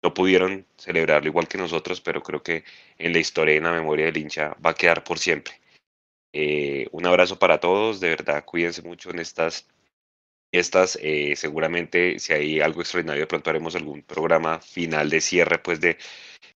no 0.03 0.13
pudieron 0.13 0.65
celebrarlo 0.77 1.29
igual 1.29 1.47
que 1.47 1.57
nosotros, 1.57 2.01
pero 2.01 2.21
creo 2.21 2.43
que 2.43 2.63
en 2.97 3.13
la 3.13 3.19
historia 3.19 3.55
y 3.55 3.57
en 3.57 3.63
la 3.63 3.71
memoria 3.71 4.05
del 4.05 4.17
hincha 4.17 4.55
va 4.65 4.71
a 4.71 4.75
quedar 4.75 5.03
por 5.03 5.19
siempre. 5.19 5.59
un 6.91 7.05
abrazo 7.05 7.39
para 7.39 7.59
todos, 7.59 7.99
de 7.99 8.09
verdad, 8.09 8.43
cuídense 8.45 8.81
mucho 8.81 9.09
en 9.11 9.19
estas 9.19 9.67
estas 10.51 10.99
seguramente 11.35 12.19
si 12.19 12.33
hay 12.33 12.61
algo 12.61 12.81
extraordinario 12.81 13.27
pronto 13.27 13.49
haremos 13.49 13.75
algún 13.75 14.03
programa 14.03 14.59
final 14.61 15.09
de 15.09 15.21
cierre 15.21 15.59
pues 15.59 15.81
de 15.81 15.97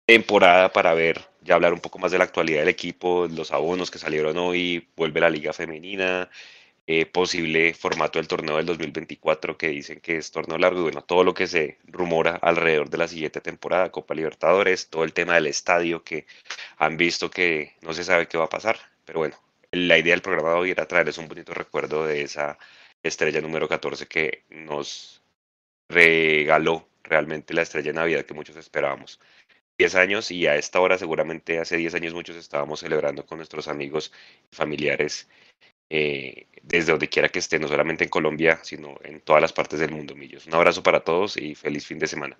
temporada 0.07 0.73
para 0.73 0.95
ver, 0.95 1.29
ya 1.43 1.55
hablar 1.57 1.73
un 1.73 1.81
poco 1.81 1.99
más 1.99 2.13
de 2.13 2.19
la 2.19 2.25
actualidad 2.25 2.61
del 2.61 2.69
equipo, 2.69 3.27
los 3.29 3.53
abonos 3.53 3.91
que 3.91 3.99
salieron 3.99 4.39
hoy, 4.39 4.89
vuelve 4.97 5.21
la 5.21 5.31
liga 5.31 5.53
femenina, 5.53 6.31
eh, 6.87 7.07
posible 7.07 7.75
formato 7.75 8.19
del 8.21 8.29
torneo 8.29 8.57
del 8.59 8.67
2024 8.67 9.59
que 9.59 9.69
dicen 9.69 10.01
que 10.01 10.19
es 10.19 10.31
torneo 10.31 10.59
largo 10.59 10.81
y 10.81 10.83
bueno, 10.85 11.03
todo 11.03 11.25
lo 11.25 11.35
que 11.35 11.49
se 11.49 11.79
rumora 11.87 12.37
alrededor 12.37 12.91
de 12.91 12.99
la 12.99 13.09
siguiente 13.09 13.41
temporada, 13.41 13.91
Copa 13.91 14.15
Libertadores, 14.15 14.89
todo 14.91 15.05
el 15.05 15.13
tema 15.13 15.35
del 15.35 15.49
estadio 15.49 16.05
que 16.05 16.27
han 16.79 16.97
visto 16.97 17.31
que 17.31 17.75
no 17.83 17.93
se 17.95 18.05
sabe 18.05 18.29
qué 18.29 18.39
va 18.39 18.45
a 18.45 18.49
pasar, 18.49 18.79
pero 19.05 19.21
bueno, 19.21 19.37
la 19.73 19.99
idea 19.99 20.13
del 20.15 20.23
programa 20.23 20.51
de 20.51 20.57
hoy 20.57 20.71
era 20.71 20.87
traerles 20.87 21.19
un 21.19 21.29
bonito 21.29 21.53
recuerdo 21.55 22.07
de 22.07 22.23
esa 22.23 22.59
estrella 23.03 23.41
número 23.41 23.69
14 23.69 24.07
que 24.07 24.45
nos 24.51 25.23
regaló 25.89 26.89
realmente 27.03 27.55
la 27.55 27.63
estrella 27.63 27.93
de 27.93 27.95
Navidad 27.95 28.25
que 28.25 28.35
muchos 28.35 28.57
esperábamos. 28.57 29.21
10 29.79 29.95
años 29.97 30.31
y 30.31 30.47
a 30.47 30.57
esta 30.57 30.81
hora 30.81 30.99
seguramente 30.99 31.59
hace 31.59 31.77
10 31.77 31.95
años 31.95 32.15
muchos 32.15 32.37
estábamos 32.37 32.81
celebrando 32.81 33.27
con 33.27 33.39
nuestros 33.39 33.69
amigos 33.69 34.13
y 34.51 34.57
familiares 34.57 35.29
eh, 35.91 36.47
desde 36.63 36.93
donde 36.93 37.09
quiera 37.09 37.29
que 37.29 37.39
esté, 37.39 37.59
no 37.59 37.69
solamente 37.69 38.05
en 38.05 38.11
Colombia, 38.11 38.59
sino 38.63 38.97
en 39.03 39.21
todas 39.21 39.41
las 39.41 39.53
partes 39.53 39.79
del 39.79 39.93
mundo, 39.93 40.17
Millos. 40.17 40.47
Un 40.47 40.55
abrazo 40.55 40.83
para 40.83 41.01
todos 41.01 41.37
y 41.37 41.55
feliz 41.55 41.87
fin 41.87 41.99
de 41.99 42.09
semana. 42.09 42.37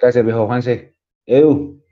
Gracias, 0.00 0.24
viejo 0.24 0.46
Juanse. 0.46 0.94
Edu. 1.26 1.82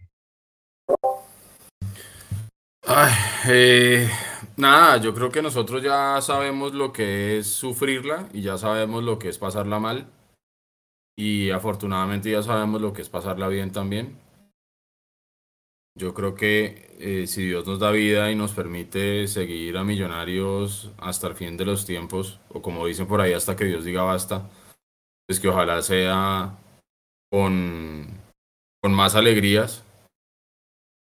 Ay, 2.89 3.13
eh, 3.49 4.09
nada, 4.57 4.99
yo 4.99 5.13
creo 5.13 5.31
que 5.31 5.43
nosotros 5.43 5.83
ya 5.83 6.21
sabemos 6.21 6.73
lo 6.73 6.93
que 6.93 7.39
es 7.39 7.49
sufrirla 7.49 8.29
y 8.33 8.43
ya 8.43 8.57
sabemos 8.59 9.03
lo 9.03 9.19
que 9.19 9.29
es 9.29 9.39
pasarla 9.39 9.81
mal. 9.81 10.07
Y 11.19 11.51
afortunadamente 11.51 12.31
ya 12.31 12.43
sabemos 12.43 12.81
lo 12.83 12.93
que 12.93 13.03
es 13.03 13.09
pasarla 13.09 13.49
bien 13.49 13.73
también. 13.73 14.19
Yo 15.99 16.13
creo 16.13 16.35
que 16.35 16.95
eh, 16.99 17.27
si 17.27 17.47
Dios 17.47 17.67
nos 17.67 17.79
da 17.79 17.91
vida 17.91 18.31
y 18.31 18.35
nos 18.35 18.53
permite 18.53 19.27
seguir 19.29 19.79
a 19.79 19.85
Millonarios 19.85 20.91
hasta 20.99 21.29
el 21.29 21.35
fin 21.35 21.57
de 21.57 21.65
los 21.65 21.87
tiempos, 21.87 22.39
o 22.51 22.61
como 22.61 22.87
dicen 22.87 23.07
por 23.07 23.23
ahí, 23.23 23.33
hasta 23.33 23.57
que 23.57 23.65
Dios 23.65 23.87
diga 23.87 24.03
basta, 24.03 24.51
pues 25.27 25.41
que 25.41 25.49
ojalá 25.49 25.81
sea 25.81 26.59
con, 27.31 28.09
con 28.83 28.93
más 28.93 29.15
alegrías. 29.15 29.85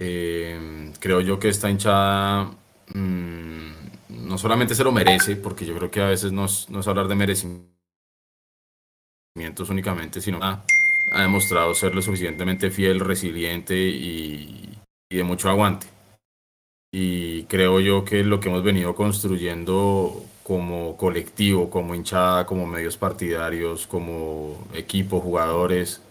Eh, 0.01 0.93
creo 1.01 1.21
yo 1.23 1.41
que 1.41 1.49
esta 1.49 1.69
hinchada 1.69 2.53
mm, 2.95 3.71
no 4.11 4.39
solamente 4.39 4.77
se 4.77 4.85
lo 4.85 4.93
merece, 4.93 5.35
porque 5.35 5.67
yo 5.67 5.77
creo 5.77 5.91
que 5.91 6.03
a 6.03 6.07
veces 6.07 6.31
no 6.31 6.45
es 6.45 6.87
hablar 6.87 7.09
de 7.09 7.17
merecimiento 7.17 7.78
únicamente, 9.71 10.21
sino 10.21 10.39
ha, 10.43 10.65
ha 11.13 11.23
demostrado 11.23 11.75
ser 11.75 11.95
lo 11.95 12.03
suficientemente 12.03 12.71
fiel, 12.71 13.01
resiliente 13.01 13.77
y, 13.77 14.77
de 15.11 15.25
mucho 15.25 15.49
aguante. 15.49 15.87
Y 16.93 17.45
creo 17.45 17.81
yo 17.81 18.05
que 18.05 18.25
lo 18.25 18.41
que 18.41 18.49
hemos 18.49 18.63
venido 18.63 18.95
construyendo 18.95 20.25
como 20.43 20.97
colectivo, 20.97 21.69
como 21.69 21.95
hinchada, 21.95 22.47
como 22.47 22.67
medios 22.67 22.97
partidarios, 22.97 23.87
como 23.87 24.67
equipo, 24.73 25.21
jugadores, 25.21 26.03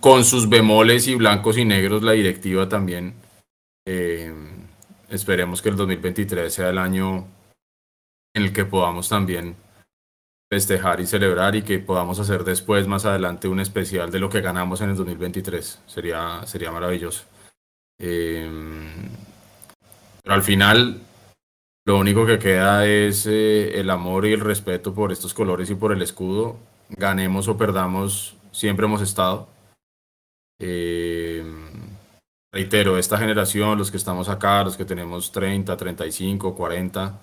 con 0.00 0.24
sus 0.24 0.48
bemoles 0.48 1.08
y 1.08 1.14
blancos 1.14 1.56
y 1.58 1.64
negros, 1.64 2.02
la 2.02 2.12
directiva 2.12 2.68
también. 2.68 3.14
Eh, 3.86 4.32
esperemos 5.08 5.62
que 5.62 5.70
el 5.70 5.76
2023 5.76 6.52
sea 6.52 6.68
el 6.68 6.78
año 6.78 7.26
en 8.34 8.42
el 8.44 8.52
que 8.52 8.66
podamos 8.66 9.08
también 9.08 9.56
festejar 10.50 11.00
y 11.00 11.06
celebrar 11.06 11.54
y 11.56 11.62
que 11.62 11.78
podamos 11.78 12.18
hacer 12.18 12.44
después, 12.44 12.86
más 12.86 13.04
adelante, 13.04 13.48
un 13.48 13.60
especial 13.60 14.10
de 14.10 14.18
lo 14.18 14.30
que 14.30 14.40
ganamos 14.40 14.80
en 14.80 14.90
el 14.90 14.96
2023. 14.96 15.80
Sería, 15.86 16.42
sería 16.46 16.72
maravilloso. 16.72 17.24
Em, 17.98 19.10
pero 20.22 20.34
al 20.34 20.42
final, 20.42 21.00
lo 21.84 21.98
único 21.98 22.26
que 22.26 22.38
queda 22.38 22.86
es 22.86 23.26
eh, 23.26 23.78
el 23.80 23.90
amor 23.90 24.26
y 24.26 24.32
el 24.32 24.40
respeto 24.40 24.94
por 24.94 25.12
estos 25.12 25.34
colores 25.34 25.70
y 25.70 25.74
por 25.74 25.92
el 25.92 26.02
escudo. 26.02 26.56
Ganemos 26.90 27.48
o 27.48 27.56
perdamos, 27.58 28.36
siempre 28.52 28.86
hemos 28.86 29.02
estado. 29.02 29.48
Em, 30.60 31.68
reitero, 32.52 32.98
esta 32.98 33.18
generación, 33.18 33.78
los 33.78 33.90
que 33.90 33.96
estamos 33.98 34.28
acá, 34.28 34.64
los 34.64 34.76
que 34.76 34.84
tenemos 34.84 35.30
30, 35.32 35.76
35, 35.76 36.54
40, 36.54 37.18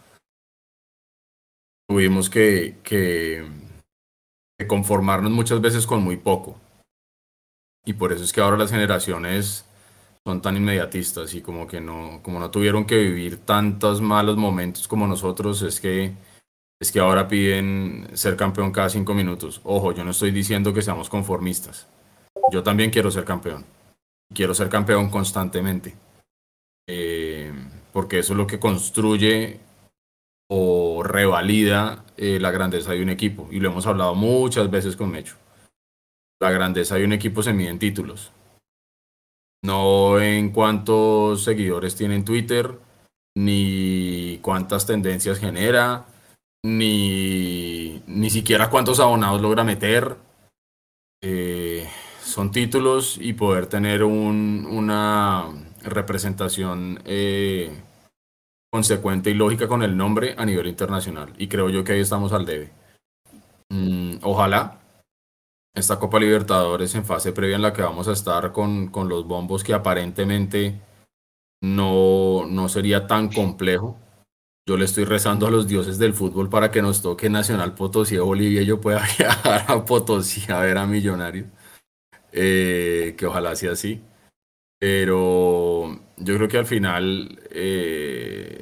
tuvimos 1.87 2.29
que, 2.29 3.45
conformarnos 4.67 5.31
muchas 5.31 5.61
veces 5.61 5.85
con 5.85 6.03
muy 6.03 6.17
poco. 6.17 6.59
Y 7.85 7.93
por 7.93 8.11
eso 8.11 8.23
es 8.23 8.33
que 8.33 8.41
ahora 8.41 8.57
las 8.57 8.71
generaciones 8.71 9.65
son 10.25 10.41
tan 10.41 10.57
inmediatistas 10.57 11.35
y 11.35 11.41
como 11.41 11.67
que 11.67 11.79
no, 11.79 12.19
como 12.23 12.39
no 12.39 12.49
tuvieron 12.49 12.85
que 12.85 12.97
vivir 12.97 13.37
tantos 13.37 14.01
malos 14.01 14.37
momentos 14.37 14.87
como 14.87 15.05
nosotros, 15.05 15.61
es 15.61 15.79
que, 15.79 16.13
es 16.79 16.91
que 16.91 16.99
ahora 16.99 17.27
piden 17.27 18.07
ser 18.13 18.35
campeón 18.35 18.71
cada 18.71 18.89
cinco 18.89 19.13
minutos. 19.13 19.61
Ojo, 19.63 19.91
yo 19.91 20.03
no 20.03 20.11
estoy 20.11 20.31
diciendo 20.31 20.73
que 20.73 20.81
seamos 20.81 21.09
conformistas. 21.09 21.87
Yo 22.51 22.63
también 22.63 22.89
quiero 22.89 23.11
ser 23.11 23.23
campeón. 23.23 23.65
Quiero 24.33 24.55
ser 24.55 24.69
campeón 24.69 25.09
constantemente. 25.09 25.95
Eh, 26.87 27.53
porque 27.93 28.19
eso 28.19 28.33
es 28.33 28.37
lo 28.37 28.47
que 28.47 28.59
construye 28.59 29.59
o 30.47 31.03
revalida 31.03 32.05
eh, 32.17 32.39
la 32.39 32.51
grandeza 32.51 32.91
de 32.91 33.01
un 33.01 33.09
equipo. 33.09 33.47
Y 33.51 33.59
lo 33.59 33.69
hemos 33.69 33.87
hablado 33.87 34.15
muchas 34.15 34.69
veces 34.69 34.95
con 34.95 35.11
Mecho. 35.11 35.35
La 36.39 36.51
grandeza 36.51 36.95
de 36.95 37.05
un 37.05 37.13
equipo 37.13 37.41
se 37.41 37.53
mide 37.53 37.69
en 37.69 37.79
títulos. 37.79 38.31
No 39.63 40.19
en 40.19 40.51
cuántos 40.51 41.43
seguidores 41.43 41.95
tiene 41.95 42.15
en 42.15 42.25
Twitter, 42.25 42.77
ni 43.35 44.39
cuántas 44.41 44.85
tendencias 44.85 45.39
genera, 45.39 46.05
ni, 46.63 48.01
ni 48.05 48.29
siquiera 48.29 48.69
cuántos 48.69 48.99
abonados 48.99 49.41
logra 49.41 49.63
meter. 49.63 50.17
Eh, 51.23 51.89
son 52.21 52.51
títulos 52.51 53.17
y 53.19 53.33
poder 53.33 53.67
tener 53.67 54.03
un, 54.03 54.67
una 54.69 55.45
representación 55.83 57.01
eh, 57.05 57.71
consecuente 58.75 59.29
y 59.29 59.33
lógica 59.35 59.69
con 59.69 59.83
el 59.83 59.95
nombre 59.95 60.35
a 60.37 60.43
nivel 60.43 60.67
internacional. 60.67 61.33
Y 61.37 61.47
creo 61.47 61.69
yo 61.69 61.85
que 61.85 61.93
ahí 61.93 62.01
estamos 62.01 62.33
al 62.33 62.45
debe. 62.45 62.73
Mm, 63.69 64.17
ojalá 64.21 64.81
esta 65.73 65.97
Copa 65.97 66.19
Libertadores 66.19 66.93
en 66.93 67.05
fase 67.05 67.31
previa 67.31 67.55
en 67.55 67.61
la 67.61 67.71
que 67.71 67.81
vamos 67.81 68.09
a 68.09 68.11
estar 68.11 68.51
con, 68.51 68.87
con 68.87 69.07
los 69.07 69.25
bombos 69.25 69.63
que 69.63 69.73
aparentemente 69.73 70.81
no, 71.63 72.45
no 72.49 72.67
sería 72.67 73.07
tan 73.07 73.29
complejo. 73.29 73.97
Yo 74.67 74.75
le 74.75 74.83
estoy 74.83 75.05
rezando 75.05 75.47
a 75.47 75.51
los 75.51 75.69
dioses 75.69 75.97
del 75.97 76.13
fútbol 76.13 76.49
para 76.49 76.69
que 76.69 76.81
nos 76.81 77.01
toque 77.01 77.29
Nacional 77.29 77.75
Potosí 77.75 78.17
o 78.17 78.25
Bolivia 78.25 78.61
y 78.61 78.65
yo 78.65 78.81
pueda 78.81 79.05
viajar 79.17 79.63
a 79.69 79.85
Potosí 79.85 80.51
a 80.51 80.59
ver 80.59 80.77
a 80.77 80.85
Millonarios. 80.85 81.47
Eh, 82.33 83.15
que 83.17 83.25
ojalá 83.25 83.55
sea 83.55 83.71
así. 83.71 84.01
Pero 84.77 85.97
yo 86.17 86.35
creo 86.35 86.47
que 86.47 86.57
al 86.57 86.65
final 86.65 87.39
eh, 87.51 88.61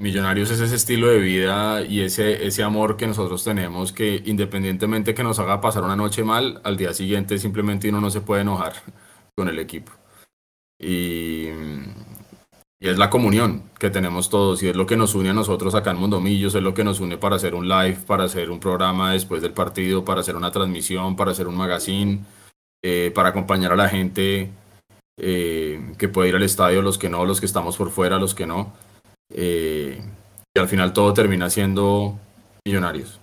Millonarios 0.00 0.50
es 0.50 0.60
ese 0.60 0.76
estilo 0.76 1.08
de 1.08 1.18
vida 1.18 1.82
y 1.82 2.00
ese, 2.00 2.46
ese 2.46 2.62
amor 2.62 2.96
que 2.96 3.06
nosotros 3.06 3.44
tenemos 3.44 3.92
que 3.92 4.22
independientemente 4.24 5.12
que 5.12 5.22
nos 5.22 5.38
haga 5.38 5.60
pasar 5.60 5.82
una 5.84 5.94
noche 5.94 6.24
mal, 6.24 6.60
al 6.64 6.78
día 6.78 6.94
siguiente 6.94 7.38
simplemente 7.38 7.90
uno 7.90 8.00
no 8.00 8.10
se 8.10 8.22
puede 8.22 8.40
enojar 8.40 8.72
con 9.36 9.48
el 9.48 9.58
equipo. 9.58 9.92
Y, 10.78 11.48
y 12.82 12.88
es 12.88 12.96
la 12.96 13.10
comunión 13.10 13.64
que 13.78 13.90
tenemos 13.90 14.30
todos 14.30 14.62
y 14.62 14.68
es 14.68 14.76
lo 14.76 14.86
que 14.86 14.96
nos 14.96 15.14
une 15.14 15.28
a 15.28 15.34
nosotros 15.34 15.74
acá 15.74 15.90
en 15.90 15.98
Mondomillos, 15.98 16.54
es 16.54 16.62
lo 16.62 16.72
que 16.72 16.82
nos 16.82 17.00
une 17.00 17.18
para 17.18 17.36
hacer 17.36 17.54
un 17.54 17.68
live, 17.68 17.98
para 18.06 18.24
hacer 18.24 18.50
un 18.50 18.58
programa 18.58 19.12
después 19.12 19.42
del 19.42 19.52
partido, 19.52 20.02
para 20.02 20.22
hacer 20.22 20.34
una 20.34 20.50
transmisión, 20.50 21.14
para 21.14 21.32
hacer 21.32 21.46
un 21.46 21.58
magazine, 21.58 22.20
eh, 22.82 23.12
para 23.14 23.28
acompañar 23.28 23.72
a 23.72 23.76
la 23.76 23.90
gente 23.90 24.50
eh, 25.20 25.94
que 25.98 26.08
puede 26.08 26.30
ir 26.30 26.36
al 26.36 26.42
estadio, 26.42 26.82
los 26.82 26.98
que 26.98 27.08
no, 27.08 27.24
los 27.24 27.40
que 27.40 27.46
estamos 27.46 27.76
por 27.76 27.90
fuera, 27.90 28.18
los 28.18 28.34
que 28.34 28.46
no. 28.46 28.72
Eh, 29.32 30.02
y 30.54 30.58
al 30.58 30.68
final 30.68 30.92
todo 30.92 31.14
termina 31.14 31.50
siendo 31.50 32.18
millonarios. 32.64 33.20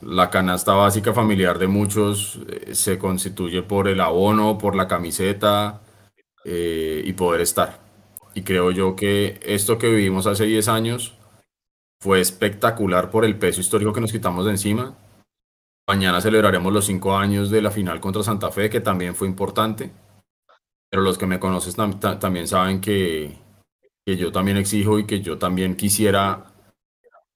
La 0.00 0.30
canasta 0.30 0.74
básica 0.74 1.12
familiar 1.12 1.58
de 1.58 1.66
muchos 1.66 2.40
se 2.72 2.98
constituye 2.98 3.62
por 3.62 3.88
el 3.88 4.00
abono, 4.00 4.58
por 4.58 4.76
la 4.76 4.86
camiseta 4.86 5.80
y 6.44 7.12
poder 7.14 7.40
estar. 7.40 7.80
Y 8.34 8.42
creo 8.42 8.70
yo 8.70 8.96
que 8.96 9.40
esto 9.44 9.78
que 9.78 9.88
vivimos 9.88 10.26
hace 10.26 10.44
10 10.44 10.68
años 10.68 11.14
fue 12.00 12.20
espectacular 12.20 13.10
por 13.10 13.24
el 13.24 13.38
peso 13.38 13.62
histórico 13.62 13.92
que 13.92 14.00
nos 14.02 14.12
quitamos 14.12 14.44
de 14.44 14.50
encima. 14.50 14.94
Mañana 15.88 16.20
celebraremos 16.20 16.72
los 16.72 16.84
5 16.86 17.16
años 17.16 17.50
de 17.50 17.62
la 17.62 17.70
final 17.70 18.00
contra 18.00 18.22
Santa 18.22 18.50
Fe, 18.50 18.68
que 18.68 18.80
también 18.80 19.14
fue 19.14 19.28
importante. 19.28 19.90
Pero 20.94 21.02
los 21.02 21.18
que 21.18 21.26
me 21.26 21.40
conocen 21.40 21.74
también 22.20 22.46
saben 22.46 22.80
que, 22.80 23.36
que 24.06 24.16
yo 24.16 24.30
también 24.30 24.58
exijo 24.58 25.00
y 25.00 25.06
que 25.06 25.20
yo 25.20 25.38
también 25.38 25.74
quisiera 25.74 26.54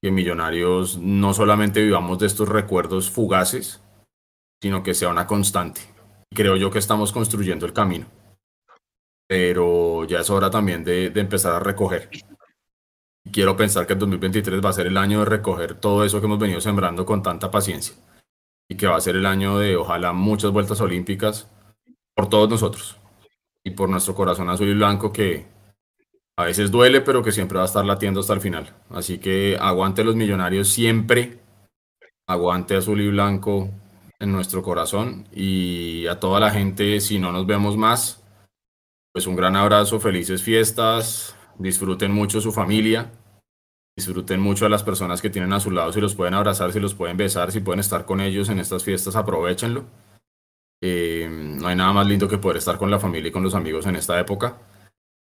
que 0.01 0.13
Millonarios 0.13 0.97
no 0.99 1.35
solamente 1.35 1.83
vivamos 1.83 2.21
de 2.21 2.29
estos 2.29 2.49
recuerdos 2.49 3.11
fugaces, 3.11 3.83
sino 4.63 4.85
que 4.85 4.95
sea 4.95 5.09
una 5.09 5.27
constante. 5.27 5.81
Creo 6.33 6.55
yo 6.55 6.71
que 6.71 6.79
estamos 6.79 7.11
construyendo 7.11 7.67
el 7.67 7.73
camino 7.73 8.07
pero 9.27 10.05
ya 10.05 10.21
es 10.21 10.31
hora 10.31 10.51
también 10.51 10.85
de, 10.85 11.11
de 11.11 11.21
empezar 11.21 11.53
a 11.53 11.59
recoger. 11.59 12.09
Y 13.25 13.31
quiero 13.33 13.57
pensar 13.57 13.89
que 13.89 13.95
el 13.95 13.99
2023 13.99 14.65
va 14.65 14.71
a 14.71 14.73
ser 14.73 14.87
el 14.87 14.97
año 14.97 15.19
de 15.19 15.25
recoger 15.25 15.75
todo 15.75 16.05
eso 16.05 16.21
que 16.21 16.27
hemos 16.27 16.39
venido 16.39 16.61
sembrando 16.61 17.05
con 17.05 17.25
tanta 17.25 17.51
paciencia 17.51 17.97
y 18.69 18.77
que 18.77 18.87
va 18.87 18.97
a 18.97 19.01
ser 19.01 19.17
el 19.17 19.27
año 19.27 19.59
de 19.59 19.75
ojalá 19.75 20.13
muchas 20.13 20.53
vueltas 20.53 20.81
olímpicas 20.81 21.51
por 22.15 22.29
todos 22.29 22.49
nosotros 22.49 23.01
y 23.69 23.71
por 23.71 23.89
nuestro 23.89 24.15
corazón 24.15 24.49
azul 24.49 24.69
y 24.69 24.75
blanco 24.75 25.13
que 25.13 25.47
a 26.37 26.45
veces 26.45 26.71
duele 26.71 27.01
pero 27.01 27.23
que 27.23 27.33
siempre 27.33 27.59
va 27.59 27.65
a 27.65 27.67
estar 27.67 27.85
latiendo 27.85 28.21
hasta 28.21 28.33
el 28.33 28.41
final. 28.41 28.75
Así 28.91 29.19
que 29.19 29.57
aguante 29.61 30.05
los 30.05 30.17
millonarios 30.17 30.69
siempre, 30.69 31.39
aguante 32.27 32.77
azul 32.77 33.01
y 33.01 33.09
blanco 33.09 33.71
en 34.19 34.33
nuestro 34.33 34.63
corazón 34.63 35.29
y 35.33 36.07
a 36.07 36.19
toda 36.19 36.41
la 36.41 36.51
gente 36.51 37.01
si 37.01 37.19
no 37.19 37.31
nos 37.31 37.47
vemos 37.47 37.77
más 37.77 38.25
pues 39.13 39.27
un 39.27 39.37
gran 39.37 39.57
abrazo, 39.57 39.99
felices 40.01 40.43
fiestas, 40.43 41.35
disfruten 41.59 42.13
mucho 42.13 42.41
su 42.41 42.53
familia, 42.53 43.11
disfruten 43.97 44.39
mucho 44.39 44.65
a 44.67 44.69
las 44.69 44.85
personas 44.85 45.21
que 45.21 45.31
tienen 45.31 45.53
a 45.53 45.61
su 45.61 45.71
lado, 45.73 45.93
si 45.93 46.01
los 46.01 46.15
pueden 46.15 46.35
abrazar, 46.35 46.73
si 46.73 46.79
los 46.79 46.95
pueden 46.95 47.17
besar, 47.17 47.51
si 47.51 47.61
pueden 47.61 47.81
estar 47.81 48.05
con 48.05 48.21
ellos 48.21 48.49
en 48.49 48.61
estas 48.61 48.85
fiestas, 48.85 49.17
aprovechenlo. 49.17 49.87
Eh, 50.81 51.29
no 51.31 51.69
hay 51.69 51.77
nada 51.77 51.93
más 51.93 52.07
lindo 52.07 52.29
que 52.29 52.39
poder 52.39 52.59
estar 52.59 52.79
con 52.79 52.91
la 52.91 52.99
familia 52.99 53.29
y 53.29 53.33
con 53.33 53.43
los 53.43 53.55
amigos 53.55 53.87
en 53.87 53.97
esta 53.97 54.19
época. 54.19 54.59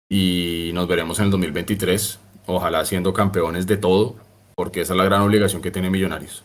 Y 0.08 0.70
nos 0.74 0.88
veremos 0.88 1.18
en 1.18 1.26
el 1.26 1.30
2023, 1.30 2.18
ojalá 2.46 2.84
siendo 2.84 3.12
campeones 3.12 3.66
de 3.66 3.76
todo, 3.76 4.16
porque 4.54 4.80
esa 4.80 4.94
es 4.94 4.96
la 4.96 5.04
gran 5.04 5.22
obligación 5.22 5.60
que 5.60 5.70
tiene 5.70 5.90
Millonarios. 5.90 6.44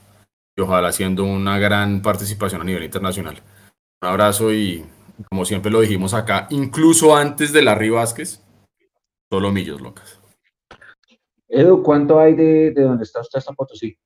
Y 0.55 0.61
ojalá 0.61 0.91
siendo 0.91 1.23
una 1.23 1.57
gran 1.57 2.01
participación 2.01 2.61
a 2.61 2.65
nivel 2.65 2.83
internacional. 2.83 3.41
Un 4.01 4.09
abrazo 4.09 4.53
y 4.53 4.85
como 5.29 5.45
siempre 5.45 5.71
lo 5.71 5.81
dijimos 5.81 6.13
acá, 6.13 6.47
incluso 6.49 7.15
antes 7.15 7.53
de 7.53 7.61
Larry 7.61 7.89
Vázquez, 7.89 8.43
solo 9.31 9.51
millos 9.51 9.81
locas. 9.81 10.19
Edu, 11.47 11.83
¿cuánto 11.83 12.19
hay 12.19 12.33
de, 12.33 12.71
de 12.71 12.81
donde 12.81 13.03
está 13.03 13.21
usted 13.21 13.37
hasta 13.37 13.53
Potosí? 13.53 13.97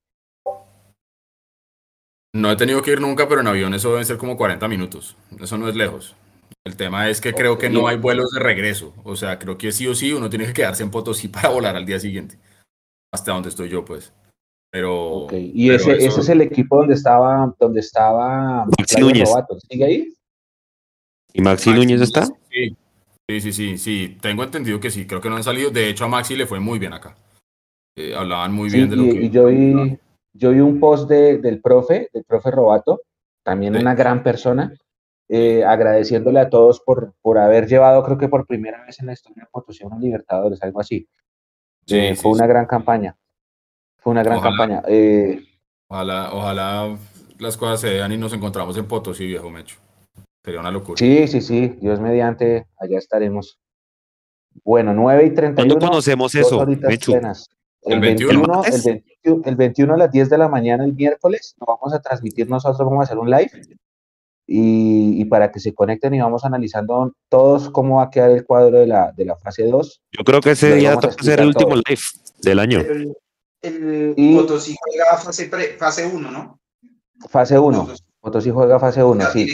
No 2.37 2.51
he 2.51 2.55
tenido 2.55 2.83
que 2.83 2.91
ir 2.91 3.01
nunca, 3.01 3.27
pero 3.27 3.41
en 3.41 3.47
avión 3.47 3.73
eso 3.73 3.89
deben 3.89 4.05
ser 4.05 4.17
como 4.17 4.37
40 4.37 4.67
minutos. 4.67 5.15
Eso 5.39 5.57
no 5.57 5.67
es 5.67 5.75
lejos. 5.75 6.15
El 6.63 6.75
tema 6.75 7.09
es 7.09 7.19
que 7.19 7.33
creo 7.33 7.57
que 7.57 7.67
no 7.67 7.87
hay 7.87 7.97
vuelos 7.97 8.29
de 8.29 8.39
regreso. 8.39 8.93
O 9.03 9.15
sea, 9.15 9.39
creo 9.39 9.57
que 9.57 9.71
sí 9.71 9.87
o 9.87 9.95
sí 9.95 10.13
uno 10.13 10.29
tiene 10.29 10.45
que 10.45 10.53
quedarse 10.53 10.83
en 10.83 10.91
Potosí 10.91 11.27
para 11.29 11.49
volar 11.49 11.75
al 11.75 11.87
día 11.87 11.99
siguiente. 11.99 12.37
Hasta 13.11 13.31
donde 13.31 13.49
estoy 13.49 13.69
yo, 13.69 13.83
pues. 13.83 14.13
Pero. 14.69 15.27
Y 15.31 15.71
ese, 15.71 15.93
ese 15.93 16.19
es 16.19 16.29
el 16.29 16.41
equipo 16.41 16.77
donde 16.77 16.93
estaba, 16.93 17.55
donde 17.59 17.79
estaba 17.79 18.67
Núñez. 18.99 19.29
¿Sigue 19.67 19.85
ahí? 19.85 20.13
¿Y 21.33 21.41
Maxi, 21.41 21.71
Núñez 21.71 22.01
está? 22.01 22.27
Sí. 22.51 22.75
sí, 23.27 23.51
sí, 23.51 23.77
sí, 23.79 24.17
Tengo 24.21 24.43
entendido 24.43 24.79
que 24.79 24.91
sí. 24.91 25.07
Creo 25.07 25.21
que 25.21 25.29
no 25.29 25.37
han 25.37 25.43
salido. 25.43 25.71
De 25.71 25.89
hecho, 25.89 26.05
a 26.05 26.07
Maxi 26.07 26.35
le 26.35 26.45
fue 26.45 26.59
muy 26.59 26.77
bien 26.77 26.93
acá. 26.93 27.15
Eh, 27.97 28.13
hablaban 28.15 28.53
muy 28.53 28.69
bien 28.69 28.91
de 28.91 28.95
lo 28.95 29.05
y, 29.05 29.11
que. 29.11 29.21
Y 29.23 29.29
yo 29.31 29.45
vi, 29.47 29.97
yo 30.37 30.51
vi 30.51 30.59
un 30.59 30.79
post 30.79 31.09
de, 31.09 31.37
del 31.39 31.61
profe, 31.61 32.09
del 32.13 32.23
profe 32.23 32.51
Robato, 32.51 33.01
también 33.43 33.75
una 33.75 33.95
gran 33.95 34.23
persona, 34.23 34.73
eh, 35.29 35.63
agradeciéndole 35.63 36.39
a 36.39 36.49
todos 36.49 36.79
por, 36.81 37.13
por 37.21 37.37
haber 37.37 37.67
llevado, 37.67 38.03
creo 38.03 38.17
que 38.17 38.27
por 38.29 38.45
primera 38.45 38.83
vez 38.85 38.99
en 38.99 39.07
la 39.07 39.13
historia 39.13 39.43
de 39.43 39.49
Potosí 39.51 39.83
a 39.83 39.97
Libertadores, 39.97 40.61
algo 40.63 40.79
así. 40.81 41.07
Sí, 41.85 41.97
Eh, 41.97 42.15
sí, 42.15 42.21
fue 42.21 42.31
una 42.31 42.47
gran 42.47 42.65
campaña. 42.65 43.17
Fue 43.97 44.11
una 44.11 44.23
gran 44.23 44.37
Ojalá. 44.37 44.55
campaña. 44.57 44.83
Eh, 44.87 45.41
Ojalá, 45.89 46.33
ojalá 46.33 46.97
las 47.39 47.55
cosas 47.55 47.79
se 47.81 47.93
vean 47.93 48.11
y 48.11 48.17
nos 48.17 48.33
encontramos 48.33 48.75
en 48.77 48.85
Potosí, 48.87 49.25
viejo 49.25 49.49
Mecho. 49.49 49.77
Sería 50.43 50.59
una 50.59 50.71
locura. 50.71 50.97
sí, 50.97 51.27
sí, 51.27 51.41
sí, 51.41 51.67
Dios 51.81 51.99
mediante, 51.99 52.67
allá 52.77 52.97
estaremos. 52.97 53.59
Bueno, 54.63 54.93
9 54.93 55.25
y 55.25 55.29
31. 55.33 55.55
¿Cuándo 55.55 55.87
conocemos 55.87 56.33
eso, 56.35 56.65
plenas. 56.65 57.49
El, 57.83 57.93
¿El 57.93 57.99
21, 57.99 58.61
21? 58.61 58.63
el, 58.65 59.03
21, 59.35 59.41
el 59.45 59.55
21 59.55 59.93
a 59.93 59.97
las 59.97 60.11
10 60.11 60.29
de 60.29 60.37
la 60.37 60.47
mañana 60.47 60.83
el 60.85 60.93
miércoles, 60.93 61.55
nos 61.59 61.67
vamos 61.67 61.93
a 61.93 62.01
transmitir 62.01 62.49
nosotros, 62.49 62.79
vamos 62.79 63.01
a 63.01 63.03
hacer 63.03 63.17
un 63.17 63.29
live 63.29 63.51
y, 64.49 65.21
y 65.21 65.25
para 65.25 65.51
que 65.51 65.59
se 65.59 65.73
conecten 65.73 66.13
y 66.13 66.19
vamos 66.21 66.45
analizando 66.45 67.13
todos 67.29 67.69
cómo 67.69 67.97
va 67.97 68.03
a 68.03 68.09
quedar 68.09 68.31
el 68.31 68.45
cuadro 68.45 68.79
de 68.79 68.87
la, 68.87 69.11
de 69.11 69.25
la 69.25 69.35
fase 69.35 69.65
2. 69.67 70.01
Yo 70.17 70.23
creo 70.23 70.39
que 70.41 70.51
ese 70.51 70.75
día 70.75 70.93
toca 70.95 71.15
hacer 71.19 71.39
el 71.41 71.47
último 71.47 71.71
todo. 71.71 71.81
live 71.87 72.01
del 72.41 72.59
año. 72.59 72.79
El, 72.79 73.15
el 73.61 74.13
Y- 74.15 74.35
juega 74.37 75.17
fase, 75.21 75.47
pre- 75.47 75.77
fase 75.77 76.05
1, 76.05 76.31
¿no? 76.31 76.59
Fase 77.29 77.57
1, 77.59 77.79
Entonces, 77.79 78.05
Potosí 78.19 78.49
juega 78.51 78.79
fase 78.79 79.03
1, 79.03 79.19
ya 79.21 79.27
sí. 79.31 79.45
tiene 79.45 79.51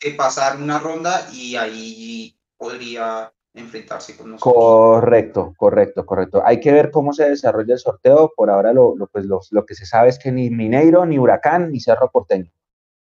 que, 0.00 0.10
que 0.10 0.16
pasar 0.16 0.56
una 0.60 0.78
ronda 0.78 1.26
y 1.32 1.56
ahí 1.56 2.36
podría 2.56 3.32
enfrentarse 3.54 4.16
con 4.16 4.32
nosotros. 4.32 4.54
Correcto, 4.54 5.54
correcto, 5.56 6.04
correcto. 6.04 6.42
Hay 6.44 6.60
que 6.60 6.72
ver 6.72 6.90
cómo 6.90 7.12
se 7.12 7.30
desarrolla 7.30 7.74
el 7.74 7.78
sorteo. 7.78 8.32
Por 8.36 8.50
ahora 8.50 8.72
lo, 8.72 8.96
lo, 8.96 9.06
pues, 9.06 9.24
lo, 9.24 9.40
lo 9.50 9.64
que 9.64 9.74
se 9.74 9.86
sabe 9.86 10.08
es 10.08 10.18
que 10.18 10.32
ni 10.32 10.50
Mineiro, 10.50 11.06
ni 11.06 11.18
Huracán, 11.18 11.70
ni 11.70 11.80
Cerro 11.80 12.10
Porteño. 12.10 12.50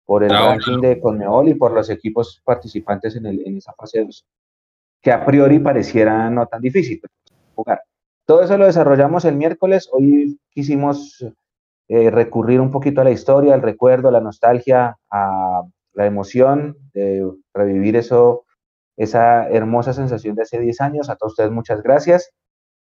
Por 0.05 0.23
el 0.23 0.31
Ah, 0.31 0.55
ranking 0.55 0.79
de 0.79 1.01
Conmebol 1.01 1.49
y 1.49 1.53
por 1.55 1.73
los 1.73 1.89
equipos 1.89 2.41
participantes 2.45 3.15
en, 3.17 3.25
el, 3.25 3.45
en 3.45 3.57
esa 3.57 3.73
fase 3.73 4.03
2. 4.03 4.25
Que 5.01 5.11
a 5.11 5.25
priori 5.25 5.59
pareciera 5.59 6.29
no 6.29 6.47
tan 6.47 6.61
difícil 6.61 7.01
jugar. 7.53 7.81
Todo 8.25 8.41
eso 8.43 8.57
lo 8.57 8.65
desarrollamos 8.65 9.25
el 9.25 9.35
miércoles. 9.35 9.89
Hoy 9.91 10.39
quisimos 10.49 11.25
eh, 11.89 12.09
recurrir 12.09 12.61
un 12.61 12.71
poquito 12.71 13.01
a 13.01 13.03
la 13.03 13.11
historia, 13.11 13.53
al 13.53 13.61
recuerdo, 13.61 14.07
a 14.07 14.11
la 14.11 14.21
nostalgia, 14.21 14.97
a 15.11 15.63
la 15.93 16.05
emoción 16.05 16.77
de 16.93 17.29
revivir 17.53 17.95
eso, 17.97 18.45
esa 18.97 19.47
hermosa 19.49 19.93
sensación 19.93 20.35
de 20.35 20.41
hace 20.41 20.59
10 20.59 20.81
años. 20.81 21.09
A 21.09 21.15
todos 21.15 21.33
ustedes 21.33 21.51
muchas 21.51 21.81
gracias. 21.81 22.31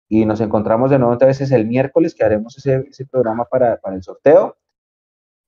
Y 0.10 0.26
nos 0.26 0.42
encontramos 0.42 0.90
de 0.90 0.98
nuevo 0.98 1.14
entonces 1.14 1.52
el 1.52 1.68
miércoles 1.68 2.16
que 2.16 2.26
haremos 2.26 2.58
ese, 2.58 2.84
ese 2.90 3.06
programa 3.06 3.46
para, 3.46 3.78
para 3.78 3.96
el 3.96 4.04
sorteo 4.04 4.58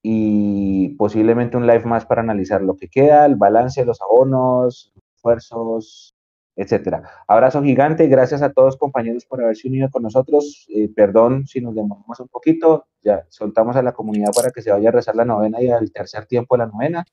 y 0.03 0.89
posiblemente 0.97 1.57
un 1.57 1.67
live 1.67 1.85
más 1.85 2.05
para 2.05 2.21
analizar 2.21 2.61
lo 2.61 2.75
que 2.75 2.87
queda, 2.87 3.25
el 3.25 3.35
balance 3.35 3.85
los 3.85 4.01
abonos, 4.01 4.93
esfuerzos, 5.15 6.15
etcétera. 6.55 7.03
Abrazo 7.27 7.61
gigante, 7.63 8.07
gracias 8.07 8.41
a 8.41 8.51
todos 8.51 8.77
compañeros 8.77 9.25
por 9.25 9.43
haberse 9.43 9.67
unido 9.67 9.89
con 9.89 10.03
nosotros. 10.03 10.67
Eh, 10.69 10.89
perdón 10.95 11.47
si 11.47 11.61
nos 11.61 11.75
demoramos 11.75 12.19
un 12.19 12.27
poquito, 12.27 12.85
ya 13.01 13.25
soltamos 13.29 13.75
a 13.75 13.83
la 13.83 13.93
comunidad 13.93 14.31
para 14.35 14.51
que 14.51 14.61
se 14.61 14.71
vaya 14.71 14.89
a 14.89 14.91
rezar 14.91 15.15
la 15.15 15.25
novena 15.25 15.61
y 15.61 15.69
al 15.69 15.91
tercer 15.91 16.25
tiempo 16.25 16.55
de 16.55 16.59
la 16.59 16.67
novena. 16.67 17.05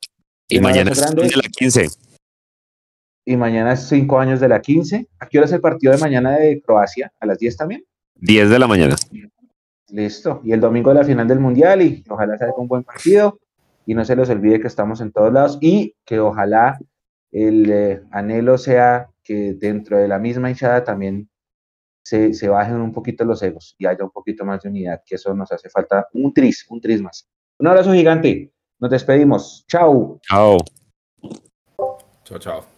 Y 0.49 0.59
Un 0.59 0.65
mañana 0.65 0.91
es 0.91 1.37
la 1.37 1.43
15. 1.43 2.08
Y 3.29 3.37
mañana 3.37 3.75
es 3.75 3.87
cinco 3.87 4.19
años 4.19 4.41
de 4.41 4.49
la 4.49 4.63
15. 4.63 5.07
¿A 5.19 5.27
qué 5.27 5.37
hora 5.37 5.45
es 5.45 5.53
el 5.53 5.61
partido 5.61 5.93
de 5.93 5.99
mañana 5.99 6.39
de 6.39 6.63
Croacia? 6.63 7.13
¿A 7.21 7.27
las 7.27 7.39
10 7.39 7.59
también? 7.59 7.85
10 8.15 8.49
de 8.49 8.59
la 8.59 8.67
mañana. 8.67 8.97
Listo. 9.89 10.41
Y 10.45 10.53
el 10.53 10.61
domingo 10.61 10.95
la 10.95 11.05
final 11.05 11.29
del 11.29 11.39
Mundial 11.39 11.83
y 11.83 12.03
ojalá 12.09 12.39
salga 12.39 12.55
un 12.57 12.69
buen 12.69 12.85
partido. 12.85 13.39
Y 13.85 13.93
no 13.93 14.03
se 14.07 14.17
les 14.17 14.31
olvide 14.31 14.61
que 14.61 14.67
estamos 14.67 15.03
en 15.03 15.13
todos 15.13 15.31
lados 15.31 15.59
y 15.61 15.95
que 16.07 16.19
ojalá 16.21 16.79
el 17.31 17.71
eh, 17.71 18.03
anhelo 18.13 18.57
sea 18.57 19.11
que 19.23 19.53
dentro 19.53 19.99
de 19.99 20.09
la 20.09 20.19
misma 20.19 20.49
hinchada 20.49 20.83
también 20.83 21.29
se, 22.03 22.33
se 22.33 22.49
bajen 22.49 22.77
un 22.77 22.95
poquito 22.95 23.27
los 23.27 23.43
egos 23.43 23.77
y 23.77 23.85
haya 23.85 24.05
un 24.05 24.11
poquito 24.11 24.47
más 24.47 24.63
de 24.63 24.71
unidad, 24.71 25.03
que 25.05 25.17
eso 25.17 25.35
nos 25.35 25.53
hace 25.53 25.69
falta 25.69 26.09
un 26.15 26.33
tris, 26.33 26.65
un 26.71 26.81
tris 26.81 27.03
más. 27.03 27.29
Un 27.59 27.67
abrazo 27.67 27.93
gigante. 27.93 28.55
Nos 28.79 28.91
despedimos. 28.91 29.67
Chao. 29.69 30.19
Chao. 30.23 30.57
Chao, 32.25 32.39
chao. 32.39 32.78